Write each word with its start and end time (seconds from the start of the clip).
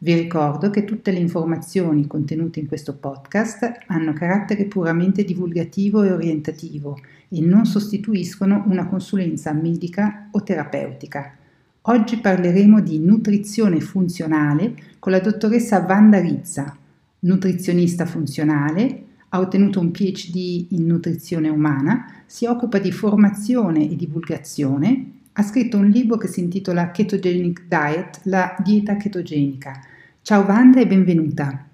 Vi 0.00 0.14
ricordo 0.14 0.70
che 0.70 0.84
tutte 0.84 1.10
le 1.10 1.18
informazioni 1.18 2.06
contenute 2.06 2.60
in 2.60 2.68
questo 2.68 2.94
podcast 2.94 3.78
hanno 3.88 4.12
carattere 4.12 4.66
puramente 4.66 5.24
divulgativo 5.24 6.04
e 6.04 6.12
orientativo 6.12 7.00
e 7.28 7.40
non 7.40 7.66
sostituiscono 7.66 8.62
una 8.68 8.86
consulenza 8.86 9.52
medica 9.52 10.28
o 10.30 10.44
terapeutica. 10.44 11.34
Oggi 11.82 12.18
parleremo 12.18 12.80
di 12.80 13.00
nutrizione 13.00 13.80
funzionale 13.80 14.74
con 15.00 15.10
la 15.10 15.18
dottoressa 15.18 15.84
Wanda 15.88 16.20
Rizza, 16.20 16.76
nutrizionista 17.20 18.06
funzionale, 18.06 19.02
ha 19.30 19.40
ottenuto 19.40 19.80
un 19.80 19.90
PhD 19.90 20.66
in 20.70 20.86
nutrizione 20.86 21.48
umana, 21.48 22.22
si 22.24 22.46
occupa 22.46 22.78
di 22.78 22.92
formazione 22.92 23.90
e 23.90 23.96
divulgazione 23.96 25.17
ha 25.38 25.42
scritto 25.44 25.76
un 25.76 25.86
libro 25.86 26.16
che 26.16 26.26
si 26.26 26.40
intitola 26.40 26.90
Ketogenic 26.90 27.66
Diet, 27.68 28.22
la 28.24 28.56
dieta 28.58 28.96
chetogenica. 28.96 29.80
Ciao 30.20 30.42
Wanda 30.42 30.80
e 30.80 30.86
benvenuta. 30.88 31.67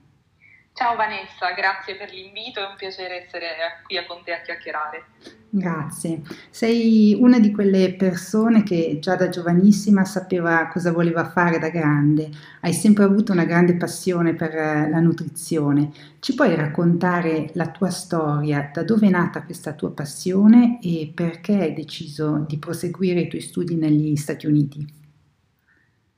Ciao 0.76 0.96
Vanessa, 0.96 1.52
grazie 1.52 1.94
per 1.94 2.12
l'invito, 2.12 2.58
è 2.58 2.66
un 2.66 2.74
piacere 2.76 3.24
essere 3.24 3.46
qui 3.86 3.96
con 4.08 4.24
te 4.24 4.32
a 4.32 4.40
chiacchierare. 4.40 5.04
Grazie. 5.48 6.22
Sei 6.50 7.16
una 7.16 7.38
di 7.38 7.52
quelle 7.52 7.94
persone 7.94 8.64
che 8.64 8.98
già 9.00 9.14
da 9.14 9.28
giovanissima 9.28 10.04
sapeva 10.04 10.66
cosa 10.66 10.90
voleva 10.90 11.30
fare 11.30 11.60
da 11.60 11.68
grande. 11.68 12.28
Hai 12.60 12.72
sempre 12.72 13.04
avuto 13.04 13.30
una 13.30 13.44
grande 13.44 13.76
passione 13.76 14.34
per 14.34 14.52
la 14.52 14.98
nutrizione. 14.98 15.92
Ci 16.18 16.34
puoi 16.34 16.56
raccontare 16.56 17.50
la 17.52 17.68
tua 17.68 17.90
storia, 17.90 18.68
da 18.72 18.82
dove 18.82 19.06
è 19.06 19.10
nata 19.10 19.44
questa 19.44 19.74
tua 19.74 19.92
passione 19.92 20.80
e 20.82 21.12
perché 21.14 21.52
hai 21.52 21.72
deciso 21.72 22.44
di 22.48 22.58
proseguire 22.58 23.20
i 23.20 23.28
tuoi 23.28 23.42
studi 23.42 23.76
negli 23.76 24.16
Stati 24.16 24.46
Uniti? 24.46 25.02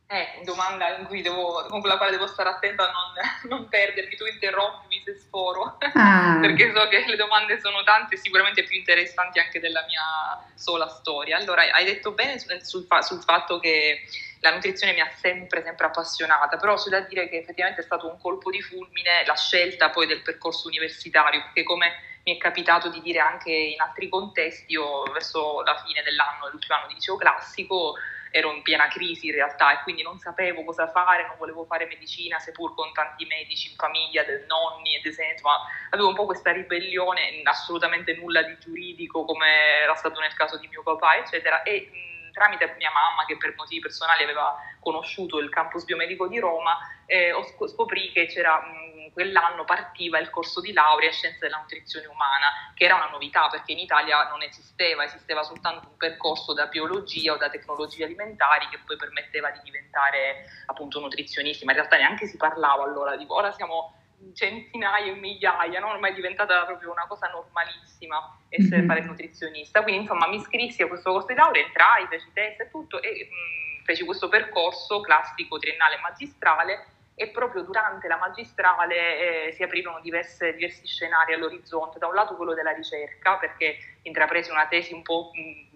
È 0.09 0.41
domanda 0.45 1.05
devo, 1.11 1.67
con 1.69 1.81
la 1.83 1.97
quale 1.97 2.13
devo 2.13 2.29
stare 2.29 2.49
attenta 2.49 2.89
a 2.89 2.93
non, 2.93 3.51
non 3.61 3.69
perdermi. 3.69 4.15
Tu 4.15 4.25
interrompimi 4.27 5.03
se 5.05 5.17
sforo, 5.17 5.79
ah. 5.95 6.39
perché 6.41 6.73
so 6.73 6.87
che 6.87 7.05
le 7.07 7.17
domande 7.17 7.59
sono 7.61 7.83
tante 7.83 8.15
e 8.15 8.19
sicuramente 8.19 8.63
più 8.63 8.77
interessanti 8.77 9.41
anche 9.41 9.59
della 9.59 9.85
mia 9.89 10.49
sola 10.55 10.89
storia. 10.89 11.37
Allora, 11.37 11.63
hai 11.63 11.85
detto 11.85 12.13
bene 12.13 12.39
sul, 12.39 12.63
sul, 12.63 12.87
sul 13.01 13.23
fatto 13.23 13.59
che 13.59 14.03
la 14.41 14.53
nutrizione 14.53 14.93
mi 14.93 15.01
ha 15.01 15.11
sempre, 15.11 15.63
sempre 15.63 15.87
appassionata, 15.87 16.57
però 16.57 16.77
c'è 16.77 16.89
da 16.89 17.01
dire 17.01 17.29
che 17.29 17.39
effettivamente 17.39 17.81
è 17.81 17.85
stato 17.85 18.09
un 18.09 18.19
colpo 18.21 18.51
di 18.51 18.63
fulmine 18.63 19.25
la 19.27 19.35
scelta 19.35 19.91
poi 19.91 20.07
del 20.07 20.23
percorso 20.23 20.69
universitario, 20.69 21.41
perché 21.41 21.65
come 21.65 22.21
mi 22.23 22.37
è 22.37 22.39
capitato 22.39 22.89
di 22.89 23.01
dire 23.01 23.19
anche 23.19 23.51
in 23.51 23.81
altri 23.81 24.09
contesti, 24.09 24.73
io 24.73 25.03
verso 25.13 25.63
la 25.63 25.83
fine 25.85 26.03
dell'anno, 26.03 26.49
l'ultimo 26.51 26.77
anno 26.77 26.87
di 26.89 26.95
liceo 26.95 27.17
classico, 27.17 27.95
ero 28.37 28.53
in 28.53 28.61
piena 28.61 28.87
crisi 28.89 29.29
in 29.29 29.33
realtà 29.33 29.73
e 29.73 29.83
quindi 29.83 30.03
non 30.03 30.19
sapevo 30.19 30.63
cosa 30.63 30.91
fare, 30.91 31.27
non 31.27 31.37
volevo 31.39 31.65
fare 31.65 31.87
medicina 31.87 32.39
seppur 32.39 32.75
con 32.75 32.93
tanti 32.93 33.25
medici 33.25 33.71
in 33.71 33.77
famiglia, 33.77 34.25
del 34.25 34.45
nonni 34.47 34.95
e 34.95 35.01
esempio, 35.03 35.49
ma 35.49 35.57
avevo 35.89 36.09
un 36.09 36.15
po' 36.15 36.27
questa 36.27 36.53
ribellione, 36.53 37.41
assolutamente 37.45 38.15
nulla 38.15 38.43
di 38.43 38.59
giuridico 38.59 39.25
come 39.25 39.81
era 39.81 39.95
stato 39.95 40.21
nel 40.21 40.35
caso 40.35 40.59
di 40.59 40.69
mio 40.69 40.83
papà, 40.83 41.17
eccetera. 41.17 41.63
E 41.63 41.89
tramite 42.37 42.75
mia 42.77 42.91
mamma, 42.93 43.25
che 43.25 43.39
per 43.39 43.55
motivi 43.57 43.81
personali 43.81 44.23
aveva 44.23 44.55
conosciuto 44.81 45.39
il 45.39 45.49
campus 45.49 45.85
biomedico 45.85 46.29
di 46.29 46.39
Roma, 46.39 46.77
eh, 47.07 47.33
scoprì 47.67 48.13
che 48.13 48.27
c'era 48.27 48.61
mh, 48.61 49.13
quell'anno 49.15 49.65
partiva 49.65 50.19
il 50.19 50.29
corso 50.29 50.61
di 50.61 50.75
laurea 50.75 51.09
in 51.09 51.15
scienze 51.15 51.39
della 51.41 51.57
nutrizione 51.57 52.07
umana, 52.07 52.73
che 52.75 52.85
era 52.85 52.97
una 52.97 53.09
novità 53.09 53.49
perché 53.49 53.73
in 53.73 53.79
Italia 53.79 54.29
non 54.29 54.43
esisteva, 54.43 55.05
esisteva 55.05 55.43
soltanto 55.43 55.89
un 55.89 55.97
percorso 55.97 56.53
da 56.53 56.67
biologia 56.67 57.33
o 57.33 57.39
da 57.39 57.49
tecnologie 57.49 58.05
alimentari 58.05 58.69
che 58.69 58.81
poi 58.85 58.97
permetteva 58.97 59.51
di 59.51 59.61
diventare 59.63 60.45
appunto 60.67 61.01
nutrizionisti, 61.01 61.65
ma 61.65 61.73
in 61.73 61.79
realtà 61.79 61.97
neanche 61.97 62.27
si 62.27 62.37
parlava 62.37 62.85
allora, 62.85 63.17
dico, 63.17 63.35
ora 63.35 63.51
siamo 63.53 63.96
centinaia 64.35 65.13
e 65.13 65.15
migliaia, 65.15 65.81
no? 65.81 65.91
ormai 65.91 66.13
è 66.13 66.15
diventata 66.15 66.65
proprio 66.65 66.93
una 66.93 67.07
cosa 67.07 67.29
normalissima 67.29 68.39
essere 68.49 68.79
mm-hmm. 68.79 68.87
fare 68.87 69.03
nutrizionista. 69.03 69.83
Quindi 69.83 70.03
insomma 70.03 70.29
mi 70.29 70.37
iscrissi 70.37 70.83
a 70.83 70.89
questo 70.89 71.13
corso 71.13 71.29
di 71.29 71.35
laurea, 71.35 71.65
entrai, 71.65 72.07
feci 72.07 72.31
test 72.33 72.61
e 72.61 72.71
tutto 72.71 73.01
e 73.01 73.29
mh, 73.31 73.85
feci 73.85 74.05
questo 74.05 74.29
percorso 74.29 75.01
classico 75.01 75.59
triennale 75.59 75.99
magistrale 75.99 76.96
e 77.19 77.29
proprio 77.29 77.63
durante 77.63 78.09
la 78.09 78.19
magistrale 78.19 79.47
eh, 79.47 79.53
si 79.53 79.63
aprirono 79.63 80.01
diverse, 80.01 80.53
diversi 80.53 80.87
scenari 80.87 81.33
all'orizzonte, 81.33 81.99
da 81.99 82.09
un 82.09 82.15
lato 82.15 82.37
quello 82.37 82.53
della 82.53 82.73
ricerca, 82.73 83.39
perché 83.39 83.79
intrapresi 84.03 84.51
una 84.51 84.67
tesi 84.67 84.93
un 84.93 85.01
po' 85.01 85.31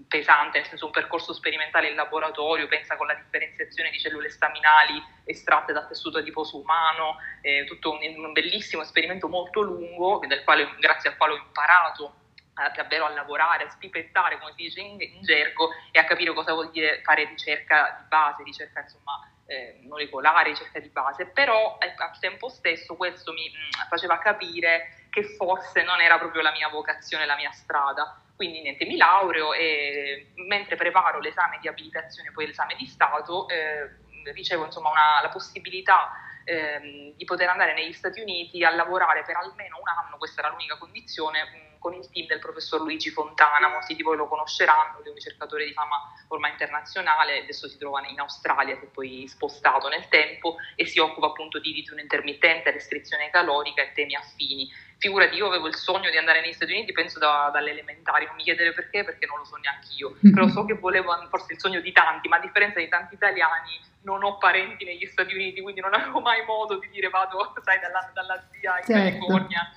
pesante, 0.07 0.59
nel 0.59 0.67
senso 0.67 0.85
un 0.85 0.93
percorso 0.93 1.33
sperimentale 1.33 1.89
in 1.89 1.95
laboratorio, 1.95 2.69
pensa 2.69 2.95
con 2.97 3.07
la 3.07 3.15
differenziazione 3.15 3.89
di 3.89 3.99
cellule 3.99 4.29
staminali 4.29 5.03
estratte 5.25 5.73
dal 5.73 5.89
tessuto 5.89 6.19
adiposo 6.19 6.59
umano, 6.59 7.17
eh, 7.41 7.65
tutto 7.65 7.93
un, 7.93 7.99
un, 8.03 8.33
bellissimo 8.33 8.83
esperimento 8.83 9.27
molto 9.27 9.63
lungo, 9.63 10.21
quale, 10.45 10.75
grazie 10.79 11.09
al 11.09 11.17
quale 11.17 11.33
ho 11.33 11.37
imparato 11.37 12.15
eh, 12.55 12.71
davvero 12.77 13.07
a 13.07 13.11
lavorare, 13.11 13.65
a 13.65 13.71
spipettare, 13.71 14.39
come 14.39 14.53
si 14.57 14.65
dice 14.65 14.81
in, 14.81 15.01
in 15.01 15.23
gergo, 15.23 15.71
e 15.91 15.99
a 15.99 16.05
capire 16.05 16.35
cosa 16.35 16.53
vuol 16.53 16.71
dire 16.71 17.01
fare 17.03 17.25
ricerca 17.25 17.97
di 17.99 18.09
base, 18.09 18.43
ricerca 18.43 18.81
insomma 18.81 19.30
eh, 19.51 19.81
molecolare, 19.83 20.51
ricerca 20.51 20.79
di 20.79 20.89
base, 20.91 21.27
però 21.27 21.77
eh, 21.81 21.93
al 21.97 22.19
tempo 22.21 22.49
stesso 22.49 22.95
questo 22.95 23.33
mi 23.33 23.51
mh, 23.51 23.83
mm, 23.83 23.89
faceva 23.89 24.19
capire 24.19 25.07
che 25.11 25.25
forse 25.25 25.83
non 25.83 26.01
era 26.01 26.19
proprio 26.19 26.41
la 26.41 26.53
mia 26.53 26.69
vocazione, 26.69 27.27
la 27.27 27.35
mia 27.35 27.51
strada. 27.51 28.23
Quindi 28.37 28.61
niente, 28.63 28.87
mi 28.87 28.97
laureo 28.97 29.53
e 29.53 30.33
mentre 30.47 30.77
preparo 30.77 31.19
l'esame 31.19 31.59
di 31.61 31.67
abilitazione, 31.67 32.31
poi 32.31 32.47
l'esame 32.47 32.77
di 32.77 32.87
Stato, 32.87 33.49
eh, 33.49 33.91
ricevo 34.33 34.65
insomma 34.65 34.91
una, 34.91 35.21
la 35.21 35.29
possibilità 35.31 36.13
ehm, 36.45 37.15
di 37.17 37.25
poter 37.25 37.49
andare 37.49 37.75
negli 37.75 37.93
Stati 37.93 38.21
Uniti 38.21 38.63
a 38.65 38.71
lavorare 38.71 39.25
per 39.25 39.35
almeno 39.37 39.79
un 39.81 39.89
anno, 39.89 40.17
questa 40.17 40.43
era 40.43 40.51
l'unica 40.51 40.79
condizione, 40.79 41.70
con 41.81 41.95
il 41.95 42.09
team 42.11 42.27
del 42.27 42.39
professor 42.39 42.81
Luigi 42.83 43.11
Fontana, 43.11 43.69
molti 43.69 43.97
di 43.97 44.03
voi 44.03 44.17
lo 44.17 44.29
conosceranno, 44.29 45.03
è 45.03 45.09
un 45.09 45.15
ricercatore 45.15 45.65
di 45.65 45.73
fama 45.73 46.13
ormai 46.29 46.51
internazionale, 46.53 47.41
adesso 47.41 47.69
si 47.69 47.79
trova 47.79 48.07
in 48.07 48.21
Australia, 48.21 48.77
si 48.77 48.85
è 48.85 48.89
poi 48.89 49.27
spostato 49.27 49.89
nel 49.89 50.07
tempo 50.09 50.57
e 50.77 50.87
si 50.87 51.01
occupa 51.01 51.29
appunto 51.29 51.59
di 51.59 51.73
digiuno 51.73 52.01
intermittente, 52.01 52.71
restrizione 52.71 53.31
calorica 53.31 53.83
e 53.83 53.93
temi 53.95 54.15
affini. 54.15 54.71
Figurati, 54.99 55.37
io 55.37 55.47
avevo 55.47 55.67
il 55.67 55.75
sogno 55.75 56.11
di 56.11 56.19
andare 56.19 56.43
negli 56.43 56.53
Stati 56.53 56.73
Uniti, 56.73 56.93
penso 56.93 57.19
da, 57.19 57.49
dalle 57.51 57.71
elementari, 57.71 58.27
non 58.27 58.35
mi 58.37 58.43
chiedere 58.43 58.75
perché, 58.75 59.03
perché 59.03 59.25
non 59.25 59.39
lo 59.39 59.45
so 59.47 59.57
neanche 59.57 59.89
io, 59.97 60.15
però 60.21 60.47
so 60.49 60.67
che 60.67 60.75
volevo, 60.75 61.17
forse 61.31 61.55
il 61.55 61.59
sogno 61.59 61.81
di 61.81 61.93
tanti, 61.93 62.29
ma 62.29 62.37
a 62.37 62.41
differenza 62.41 62.79
di 62.79 62.89
tanti 62.89 63.15
italiani 63.15 63.81
non 64.03 64.23
ho 64.23 64.37
parenti 64.37 64.85
negli 64.85 65.07
Stati 65.07 65.35
Uniti, 65.35 65.63
quindi 65.63 65.81
non 65.81 65.95
avevo 65.95 66.21
mai 66.21 66.45
modo 66.45 66.79
di 66.79 66.89
dire 66.91 67.09
vado, 67.09 67.55
sai, 67.63 67.81
dalla, 67.81 68.11
dalla 68.13 68.45
zia 68.51 68.79
in 68.79 68.85
certo. 68.85 68.93
California. 68.93 69.71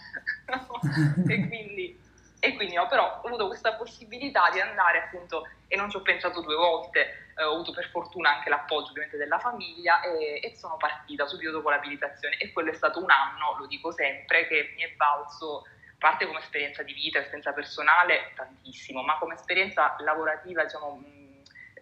e, 1.28 1.48
quindi, 1.48 2.00
e 2.40 2.56
quindi 2.56 2.78
ho 2.78 2.88
però 2.88 3.22
avuto 3.24 3.48
questa 3.48 3.74
possibilità 3.74 4.50
di 4.52 4.60
andare 4.60 5.04
appunto, 5.04 5.48
e 5.68 5.76
non 5.76 5.90
ci 5.90 5.98
ho 5.98 6.02
pensato 6.02 6.42
due 6.42 6.56
volte, 6.56 7.32
eh, 7.36 7.44
ho 7.44 7.54
avuto 7.54 7.72
per 7.72 7.90
fortuna 7.90 8.36
anche 8.36 8.50
l'appoggio 8.50 8.90
ovviamente 8.90 9.18
della 9.18 9.40
famiglia 9.40 10.02
e, 10.02 10.40
e 10.44 10.56
sono 10.56 10.78
partita 10.78 11.26
subito 11.26 11.52
dopo 11.52 11.70
l'abilitazione. 11.70 12.38
E 12.38 12.52
quello 12.52 12.72
è 12.72 12.76
stato 12.76 13.02
un 13.02 13.10
anno, 13.10 13.58
lo 13.58 13.66
dico 13.66 13.92
sempre, 13.92 14.48
che 14.48 14.74
mi 14.76 14.84
è 14.84 14.94
valso 14.96 15.62
a 15.62 15.96
parte 15.98 16.26
come 16.26 16.40
esperienza 16.40 16.84
di 16.84 16.94
vita, 16.94 17.20
esperienza 17.20 17.54
personale, 17.54 18.34
tantissimo, 18.36 19.02
ma 19.02 19.18
come 19.18 19.36
esperienza 19.36 19.96
lavorativa, 20.00 20.64
diciamo, 20.64 21.02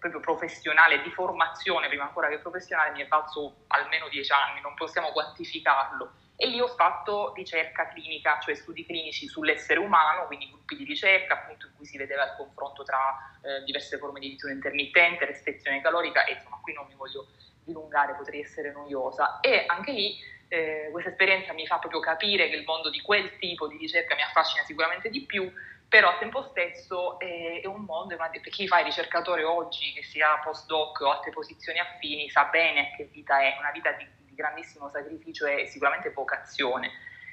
proprio 0.02 0.20
professionale, 0.20 1.02
di 1.04 1.12
formazione 1.12 1.88
prima 1.88 2.06
ancora 2.06 2.28
che 2.28 2.40
professionale, 2.40 2.92
mi 2.92 3.02
è 3.02 3.08
valso 3.08 3.66
almeno 3.68 4.08
dieci 4.10 4.32
anni, 4.32 4.60
non 4.62 4.74
possiamo 4.74 5.12
quantificarlo. 5.12 6.12
E 6.42 6.48
lì 6.48 6.60
ho 6.60 6.70
fatto 6.70 7.34
ricerca 7.36 7.88
clinica, 7.90 8.40
cioè 8.40 8.56
studi 8.56 8.84
clinici 8.84 9.28
sull'essere 9.28 9.80
umano, 9.80 10.26
quindi 10.26 10.50
gruppi 10.50 10.76
di 10.76 10.86
ricerca 10.86 11.36
appunto 11.36 11.68
in 11.68 11.74
cui 11.76 11.86
si 11.86 12.00
vedeva 12.00 12.24
il 12.24 12.34
confronto 12.36 12.82
tra 12.82 13.38
eh, 13.44 13.64
diverse 13.64 14.00
forme 14.00 14.20
di 14.20 14.30
digiuno 14.30 14.54
intermittente, 14.54 15.26
restrizione 15.26 15.82
calorica 15.82 16.26
e 16.26 16.34
insomma 16.34 16.60
qui 16.64 16.74
non 16.74 16.88
mi 16.88 16.96
voglio 16.96 17.28
dilungare, 17.64 18.16
potrei 18.16 18.42
essere 18.42 18.72
noiosa. 18.72 19.40
E 19.40 19.66
anche 19.68 19.92
lì 19.92 20.18
eh, 20.48 20.90
questa 20.92 21.12
esperienza 21.12 21.54
mi 21.54 21.68
fa 21.68 21.78
proprio 21.78 22.00
capire 22.00 22.50
che 22.50 22.56
il 22.56 22.64
mondo 22.66 22.90
di 22.90 23.02
quel 23.02 23.38
tipo 23.38 23.68
di 23.68 23.78
ricerca 23.78 24.16
mi 24.16 24.24
affascina 24.24 24.64
sicuramente 24.64 25.12
di 25.12 25.22
più 25.28 25.48
però 25.92 26.08
al 26.08 26.20
tempo 26.20 26.42
stesso 26.44 27.20
è, 27.20 27.60
è 27.62 27.68
un 27.68 27.82
mondo, 27.82 28.16
per 28.16 28.40
chi 28.50 28.66
fa 28.66 28.80
il 28.80 28.86
ricercatore 28.86 29.44
oggi, 29.44 29.92
che 29.92 30.02
sia 30.04 30.40
postdoc 30.42 31.02
o 31.02 31.12
altre 31.12 31.32
posizioni 31.32 31.80
affini, 31.80 32.30
sa 32.30 32.46
bene 32.46 32.94
che 32.96 33.10
vita 33.12 33.42
è, 33.42 33.58
una 33.60 33.72
vita 33.72 33.92
di 33.92 34.08
di 34.32 34.36
grandissimo 34.36 34.90
sacrificio 34.90 35.46
e 35.46 35.68
sicuramente 35.68 36.10
vocazione. 36.10 36.90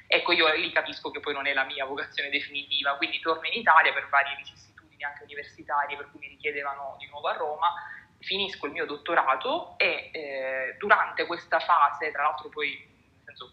Ecco, 0.06 0.33
io 0.33 0.53
lì 0.55 0.73
capisco 0.73 1.11
che 1.11 1.21
poi 1.21 1.33
non 1.33 1.47
è 1.47 1.55
la 1.55 1.65
mia 1.65 1.85
vocazione 1.85 2.29
definitiva, 2.29 2.97
quindi 2.97 3.21
torno 3.21 3.47
in 3.47 3.59
Italia 3.59 3.93
per 3.93 4.09
varie 4.09 4.37
vicissitudini 4.37 5.05
anche 5.05 5.23
universitarie 5.23 5.97
per 5.97 6.11
cui 6.11 6.21
mi 6.21 6.29
richiedevano 6.29 6.97
di 6.99 7.06
nuovo 7.09 7.29
a 7.29 7.37
Roma, 7.37 7.73
finisco 8.19 8.67
il 8.67 8.73
mio 8.73 8.85
dottorato 8.85 9.79
e 9.79 10.11
eh, 10.12 10.77
durante 10.79 11.25
questa 11.27 11.61
fase, 11.61 12.11
tra 12.11 12.23
l'altro 12.25 12.49
poi 12.49 12.97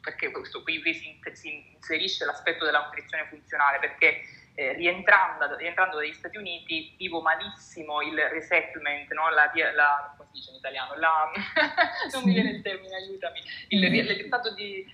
perché 0.02 0.32
questo 0.32 0.64
qui, 0.64 0.82
qui 0.82 0.94
si, 0.94 1.20
si, 1.34 1.74
inserisce 1.76 2.26
l'aspetto 2.26 2.66
della 2.66 2.84
nutrizione 2.84 3.28
funzionale, 3.28 3.80
perché 3.80 4.22
eh, 4.56 4.74
rientrando, 4.74 5.56
rientrando, 5.58 5.98
dagli 5.98 6.14
Stati 6.14 6.38
Uniti 6.38 6.96
vivo 6.98 7.22
malissimo 7.22 8.02
il 8.02 8.18
resettlement, 8.30 9.12
no? 9.12 9.30
la, 9.30 9.52
la, 9.74 10.14
come 10.18 10.30
si 10.32 10.40
dice 10.40 10.52
in 10.52 10.58
italiano? 10.58 10.96
La, 10.96 11.32
non 12.14 12.24
mi 12.24 12.34
viene 12.34 12.50
il 12.52 12.62
termine, 12.62 12.96
aiutami, 12.96 13.42
il, 13.70 13.84
il, 13.84 14.10
il 14.10 14.28
fatto 14.28 14.54
di 14.54 14.86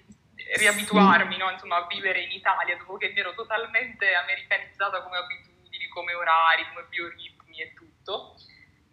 riabituarmi 0.57 1.37
no? 1.37 1.51
Insomma, 1.51 1.77
a 1.77 1.87
vivere 1.87 2.21
in 2.21 2.31
Italia 2.31 2.75
dopo 2.75 2.97
che 2.97 3.09
mi 3.09 3.19
ero 3.19 3.33
totalmente 3.33 4.13
americanizzata 4.13 5.01
come 5.03 5.17
abitudini, 5.17 5.87
come 5.87 6.13
orari, 6.13 6.65
come 6.73 6.87
bioritmi 6.89 7.61
e 7.61 7.73
tutto 7.73 8.35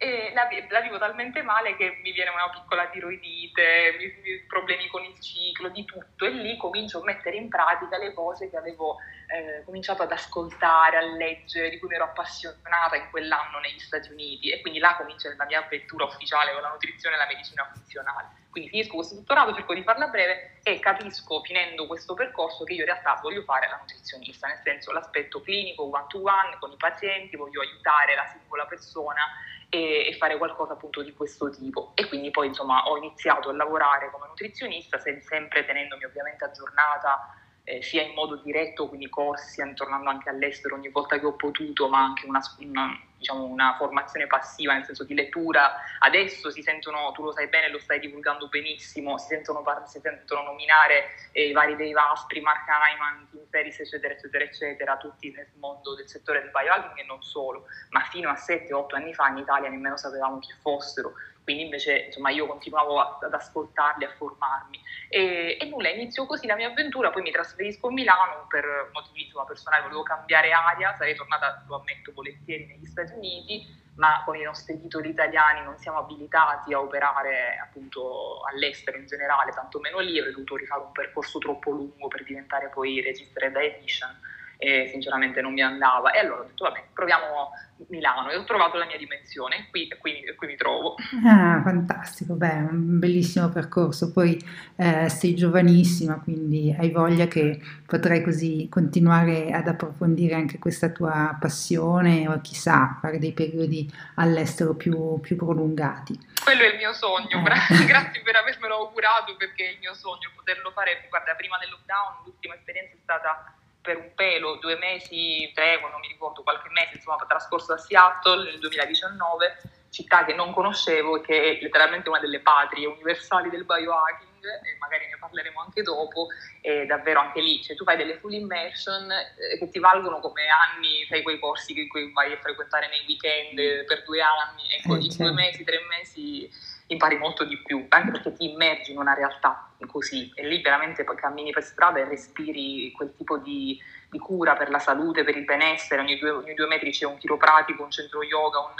e 0.01 0.31
la, 0.33 0.47
la, 0.69 0.79
vivo 0.79 0.97
talmente 0.97 1.41
male 1.41 1.75
che 1.75 1.99
mi 2.01 2.13
viene 2.13 2.29
una 2.29 2.49
piccola 2.49 2.87
tiroidite, 2.87 3.97
mi, 3.97 4.05
mi, 4.23 4.39
problemi 4.47 4.87
con 4.87 5.03
il 5.03 5.19
ciclo, 5.19 5.67
di 5.67 5.83
tutto. 5.83 6.23
E 6.25 6.29
lì 6.29 6.55
comincio 6.55 7.01
a 7.01 7.03
mettere 7.03 7.35
in 7.35 7.49
pratica 7.49 7.97
le 7.97 8.13
cose 8.13 8.49
che 8.49 8.55
avevo 8.55 8.95
eh, 9.27 9.61
cominciato 9.65 10.03
ad 10.03 10.11
ascoltare, 10.13 10.95
a 10.95 11.01
leggere, 11.01 11.69
di 11.69 11.79
cui 11.79 11.89
mi 11.89 11.95
ero 11.95 12.05
appassionata 12.05 12.95
in 12.95 13.09
quell'anno 13.09 13.59
negli 13.59 13.79
Stati 13.79 14.09
Uniti. 14.13 14.51
E 14.51 14.61
quindi 14.61 14.79
là 14.79 14.95
comincia 14.95 15.35
la 15.35 15.43
mia 15.43 15.65
avventura 15.65 16.05
ufficiale 16.05 16.53
con 16.53 16.61
la 16.61 16.69
nutrizione 16.69 17.15
e 17.15 17.19
la 17.19 17.27
medicina 17.27 17.69
funzionale. 17.69 18.27
Quindi 18.51 18.69
finisco 18.69 18.95
questo 18.95 19.15
dottorato, 19.15 19.53
cerco 19.53 19.73
di 19.73 19.83
farla 19.83 20.07
breve 20.07 20.61
e 20.63 20.79
capisco 20.79 21.43
finendo 21.43 21.87
questo 21.87 22.13
percorso 22.13 22.63
che 22.63 22.73
io 22.73 22.79
in 22.79 22.85
realtà 22.85 23.19
voglio 23.21 23.43
fare 23.43 23.67
la 23.67 23.75
nutrizionista, 23.75 24.47
nel 24.47 24.61
senso 24.63 24.93
l'aspetto 24.93 25.41
clinico 25.41 25.83
one 25.83 26.05
to 26.07 26.21
one 26.23 26.57
con 26.57 26.71
i 26.71 26.77
pazienti, 26.77 27.35
voglio 27.35 27.61
aiutare 27.61 28.15
la 28.15 28.25
singola 28.25 28.65
persona 28.65 29.27
e, 29.69 30.07
e, 30.07 30.17
fare 30.17 30.37
qualcosa 30.37 30.73
appunto 30.73 31.01
di 31.03 31.13
questo 31.13 31.49
tipo. 31.49 31.91
E 31.95 32.07
quindi 32.07 32.31
poi 32.31 32.47
insomma 32.47 32.83
ho 32.83 32.97
iniziato 32.97 33.49
a 33.49 33.53
lavorare 33.53 34.09
come 34.11 34.27
nutrizionista, 34.27 34.99
sempre 34.99 35.65
tenendomi 35.65 36.03
ovviamente 36.03 36.43
aggiornata 36.45 37.38
eh, 37.69 37.83
sia 37.83 38.01
in 38.01 38.13
modo 38.15 38.37
diretto, 38.37 38.87
quindi 38.87 39.09
corsi, 39.09 39.61
tornando 39.75 40.09
anche 40.09 40.27
all'estero 40.27 40.73
ogni 40.73 40.89
volta 40.89 41.19
che 41.19 41.25
ho 41.27 41.33
potuto, 41.33 41.87
ma 41.87 41.99
anche 41.99 42.25
una, 42.25 42.41
una, 42.61 42.99
diciamo, 43.15 43.43
una, 43.43 43.75
formazione 43.77 44.25
passiva, 44.25 44.73
nel 44.73 44.85
senso 44.85 45.03
di 45.03 45.13
lettura. 45.13 45.75
Adesso 45.99 46.49
si 46.49 46.63
sentono, 46.63 47.11
tu 47.11 47.23
lo 47.23 47.31
sai 47.31 47.47
bene, 47.47 47.69
lo 47.69 47.77
stai 47.77 47.99
divulgando 47.99 48.47
benissimo, 48.47 49.19
si 49.19 49.27
sentono, 49.27 49.63
si 49.85 49.99
sentono 49.99 50.41
nominare 50.41 51.29
eh, 51.31 51.49
i 51.49 51.51
vari 51.51 51.75
Dave 51.75 51.93
Aspri, 52.11 52.41
Mark 52.41 52.65
Hyman, 52.67 53.27
Tim 53.29 53.45
Ferris, 53.51 53.79
eccetera, 53.79 54.15
eccetera, 54.15 54.43
eccetera, 54.43 54.97
tutti 54.97 55.31
nel 55.31 55.49
mondo 55.59 55.93
del 55.93 56.09
settore 56.09 56.41
del 56.41 56.49
biohacking 56.49 56.97
e 56.97 57.03
non 57.03 57.21
solo, 57.21 57.67
ma 57.91 58.01
fino 58.05 58.29
a 58.29 58.33
7-8 58.33 58.95
anni 58.95 59.13
fa 59.13 59.27
in 59.27 59.37
Italia 59.37 59.69
nemmeno 59.69 59.95
sapevamo 59.95 60.39
chi 60.39 60.53
fossero 60.59 61.13
quindi 61.49 61.63
invece 61.63 62.05
insomma, 62.05 62.29
io 62.29 62.45
continuavo 62.45 62.99
ad 62.99 63.33
ascoltarli, 63.33 64.05
a 64.05 64.13
formarmi. 64.15 64.79
E, 65.09 65.57
e, 65.59 65.65
nulla, 65.65 65.89
inizio 65.89 66.27
così 66.27 66.45
la 66.45 66.53
mia 66.53 66.67
avventura, 66.67 67.09
poi 67.09 67.23
mi 67.23 67.31
trasferisco 67.31 67.87
a 67.87 67.91
Milano 67.91 68.45
per 68.47 68.91
motivi 68.93 69.23
insomma, 69.23 69.45
personali, 69.45 69.81
volevo 69.81 70.03
cambiare 70.03 70.51
aria, 70.51 70.93
sarei 70.95 71.15
tornata, 71.15 71.63
lo 71.67 71.77
ammetto 71.77 72.11
volentieri, 72.13 72.67
negli 72.67 72.85
Stati 72.85 73.13
Uniti, 73.13 73.65
ma 73.95 74.21
con 74.25 74.35
i 74.35 74.43
nostri 74.43 74.79
titoli 74.79 75.09
italiani 75.09 75.63
non 75.63 75.75
siamo 75.79 75.97
abilitati 75.97 76.71
a 76.71 76.81
operare 76.81 77.57
appunto 77.59 78.41
all'estero 78.51 78.97
in 78.97 79.07
generale, 79.07 79.51
tantomeno 79.51 79.97
lì, 79.97 80.19
avrei 80.19 80.33
dovuto 80.33 80.55
rifare 80.55 80.81
un 80.81 80.91
percorso 80.91 81.39
troppo 81.39 81.71
lungo 81.71 82.07
per 82.09 82.23
diventare 82.25 82.69
poi 82.69 83.01
registered 83.01 83.57
dietitian 83.57 84.37
e 84.61 84.89
sinceramente 84.91 85.39
non 85.41 85.53
mi 85.53 85.61
andava. 85.61 86.11
E 86.11 86.19
allora 86.19 86.41
ho 86.41 86.43
detto, 86.43 86.65
vabbè, 86.65 86.83
proviamo 86.93 87.51
Milano 87.87 88.29
e 88.29 88.35
ho 88.35 88.43
trovato 88.43 88.77
la 88.77 88.85
mia 88.85 88.97
dimensione 88.97 89.55
e 89.55 89.67
qui, 89.69 89.87
qui, 89.97 90.35
qui, 90.35 90.47
mi 90.47 90.57
trovo. 90.57 90.95
Ah, 91.25 91.61
fantastico, 91.63 92.33
beh, 92.33 92.67
un 92.69 92.99
bellissimo 92.99 93.47
percorso. 93.47 94.11
Poi 94.11 94.37
eh, 94.75 95.07
sei 95.07 95.33
giovanissima, 95.33 96.19
quindi 96.21 96.75
hai 96.77 96.91
voglia 96.91 97.27
che 97.27 97.57
potrai 97.85 98.21
così 98.21 98.67
continuare 98.69 99.51
ad 99.51 99.69
approfondire 99.69 100.35
anche 100.35 100.59
questa 100.59 100.89
tua 100.89 101.37
passione 101.39 102.27
o 102.27 102.41
chissà, 102.41 102.97
fare 102.99 103.17
dei 103.17 103.31
periodi 103.31 103.89
all'estero 104.15 104.75
più, 104.75 105.21
più 105.21 105.37
prolungati. 105.37 106.19
Quello 106.43 106.63
è 106.63 106.67
il 106.67 106.77
mio 106.77 106.91
sogno, 106.91 107.39
eh. 107.39 107.85
grazie 107.87 108.21
per 108.21 108.35
avermelo 108.35 108.75
augurato 108.75 109.37
perché 109.37 109.67
è 109.67 109.71
il 109.71 109.79
mio 109.79 109.93
sogno 109.93 110.29
poterlo 110.35 110.71
fare. 110.71 111.05
Guarda, 111.07 111.33
prima 111.35 111.57
del 111.59 111.69
lockdown 111.69 112.23
l'ultima 112.25 112.55
esperienza 112.55 112.91
è 112.95 112.99
stata 113.01 113.53
per 113.89 113.97
un 113.97 114.11
pelo, 114.13 114.57
due 114.57 114.77
mesi, 114.77 115.51
tre, 115.55 115.79
non 115.81 115.99
mi 115.99 116.07
ricordo, 116.07 116.43
qualche 116.43 116.69
mese, 116.69 116.97
insomma, 116.97 117.17
trascorso 117.27 117.73
a 117.73 117.77
Seattle 117.79 118.51
nel 118.51 118.59
2019, 118.59 119.57
città 119.89 120.25
che 120.25 120.35
non 120.35 120.53
conoscevo 120.53 121.17
e 121.17 121.21
che 121.21 121.57
è 121.57 121.59
letteralmente 121.59 122.07
una 122.07 122.19
delle 122.19 122.39
patrie 122.39 122.85
universali 122.85 123.49
del 123.49 123.65
biohacking, 123.65 124.45
e 124.45 124.77
magari 124.77 125.07
ne 125.07 125.17
parleremo 125.19 125.59
anche 125.59 125.81
dopo, 125.81 126.27
e 126.61 126.85
davvero 126.85 127.19
anche 127.19 127.41
lì, 127.41 127.63
cioè 127.63 127.75
tu 127.75 127.83
fai 127.83 127.97
delle 127.97 128.19
full 128.19 128.33
immersion 128.33 129.09
eh, 129.11 129.57
che 129.57 129.69
ti 129.69 129.79
valgono 129.79 130.19
come 130.19 130.43
anni, 130.47 131.07
fai 131.07 131.23
quei 131.23 131.39
corsi 131.39 131.73
che 131.73 131.87
vai 132.13 132.31
a 132.31 132.37
frequentare 132.37 132.89
nei 132.89 133.05
weekend 133.07 133.85
per 133.85 134.03
due 134.03 134.21
anni, 134.21 134.71
ecco, 134.71 134.93
eh, 134.93 134.99
in 134.99 135.09
certo. 135.09 135.23
due 135.23 135.31
mesi, 135.33 135.63
tre 135.63 135.79
mesi 135.89 136.77
impari 136.89 137.17
molto 137.17 137.45
di 137.45 137.57
più, 137.61 137.85
anche 137.89 138.11
perché 138.11 138.33
ti 138.33 138.51
immergi 138.51 138.91
in 138.91 138.97
una 138.97 139.13
realtà 139.13 139.69
così 139.87 140.31
e 140.35 140.47
lì 140.47 140.61
veramente 140.61 141.03
poi 141.03 141.15
cammini 141.15 141.51
per 141.51 141.63
strada 141.63 141.99
e 141.99 142.05
respiri 142.05 142.91
quel 142.91 143.13
tipo 143.15 143.37
di, 143.37 143.79
di 144.09 144.17
cura 144.17 144.55
per 144.55 144.69
la 144.69 144.79
salute, 144.79 145.23
per 145.23 145.37
il 145.37 145.45
benessere, 145.45 146.01
ogni 146.01 146.17
due, 146.17 146.31
ogni 146.31 146.53
due, 146.53 146.67
metri 146.67 146.91
c'è 146.91 147.05
un 147.05 147.17
chiropratico, 147.17 147.83
un 147.83 147.91
centro 147.91 148.23
yoga, 148.23 148.59
un, 148.59 148.73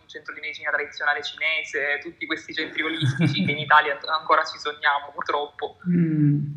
un, 0.00 0.08
centro 0.08 0.32
di 0.32 0.40
medicina 0.40 0.70
tradizionale 0.70 1.22
cinese, 1.22 1.98
tutti 2.00 2.24
questi 2.26 2.54
centri 2.54 2.82
olistici 2.82 3.44
che 3.44 3.50
in 3.50 3.58
Italia 3.58 3.98
ancora 4.06 4.44
ci 4.44 4.58
sogniamo 4.58 5.10
purtroppo. 5.12 5.78
Mm. 5.88 6.54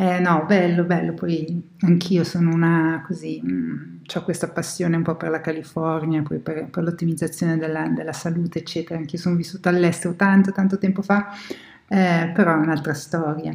Eh, 0.00 0.18
no, 0.18 0.46
bello, 0.46 0.84
bello, 0.84 1.12
poi 1.12 1.62
anch'io 1.80 2.24
sono 2.24 2.54
una 2.54 3.04
così, 3.06 3.38
mm, 3.44 3.96
ho 4.14 4.22
questa 4.22 4.48
passione 4.48 4.96
un 4.96 5.02
po' 5.02 5.14
per 5.14 5.28
la 5.28 5.42
California, 5.42 6.22
poi 6.22 6.38
per, 6.38 6.70
per 6.70 6.84
l'ottimizzazione 6.84 7.58
della, 7.58 7.86
della, 7.86 8.14
salute, 8.14 8.60
eccetera, 8.60 8.98
anch'io 8.98 9.18
sono 9.18 9.36
vissuta 9.36 9.68
all'estero 9.68 10.14
tanto, 10.14 10.52
tanto 10.52 10.78
tempo 10.78 11.02
fa, 11.02 11.28
eh, 11.86 12.32
però 12.34 12.54
è 12.54 12.56
un'altra 12.56 12.94
storia. 12.94 13.54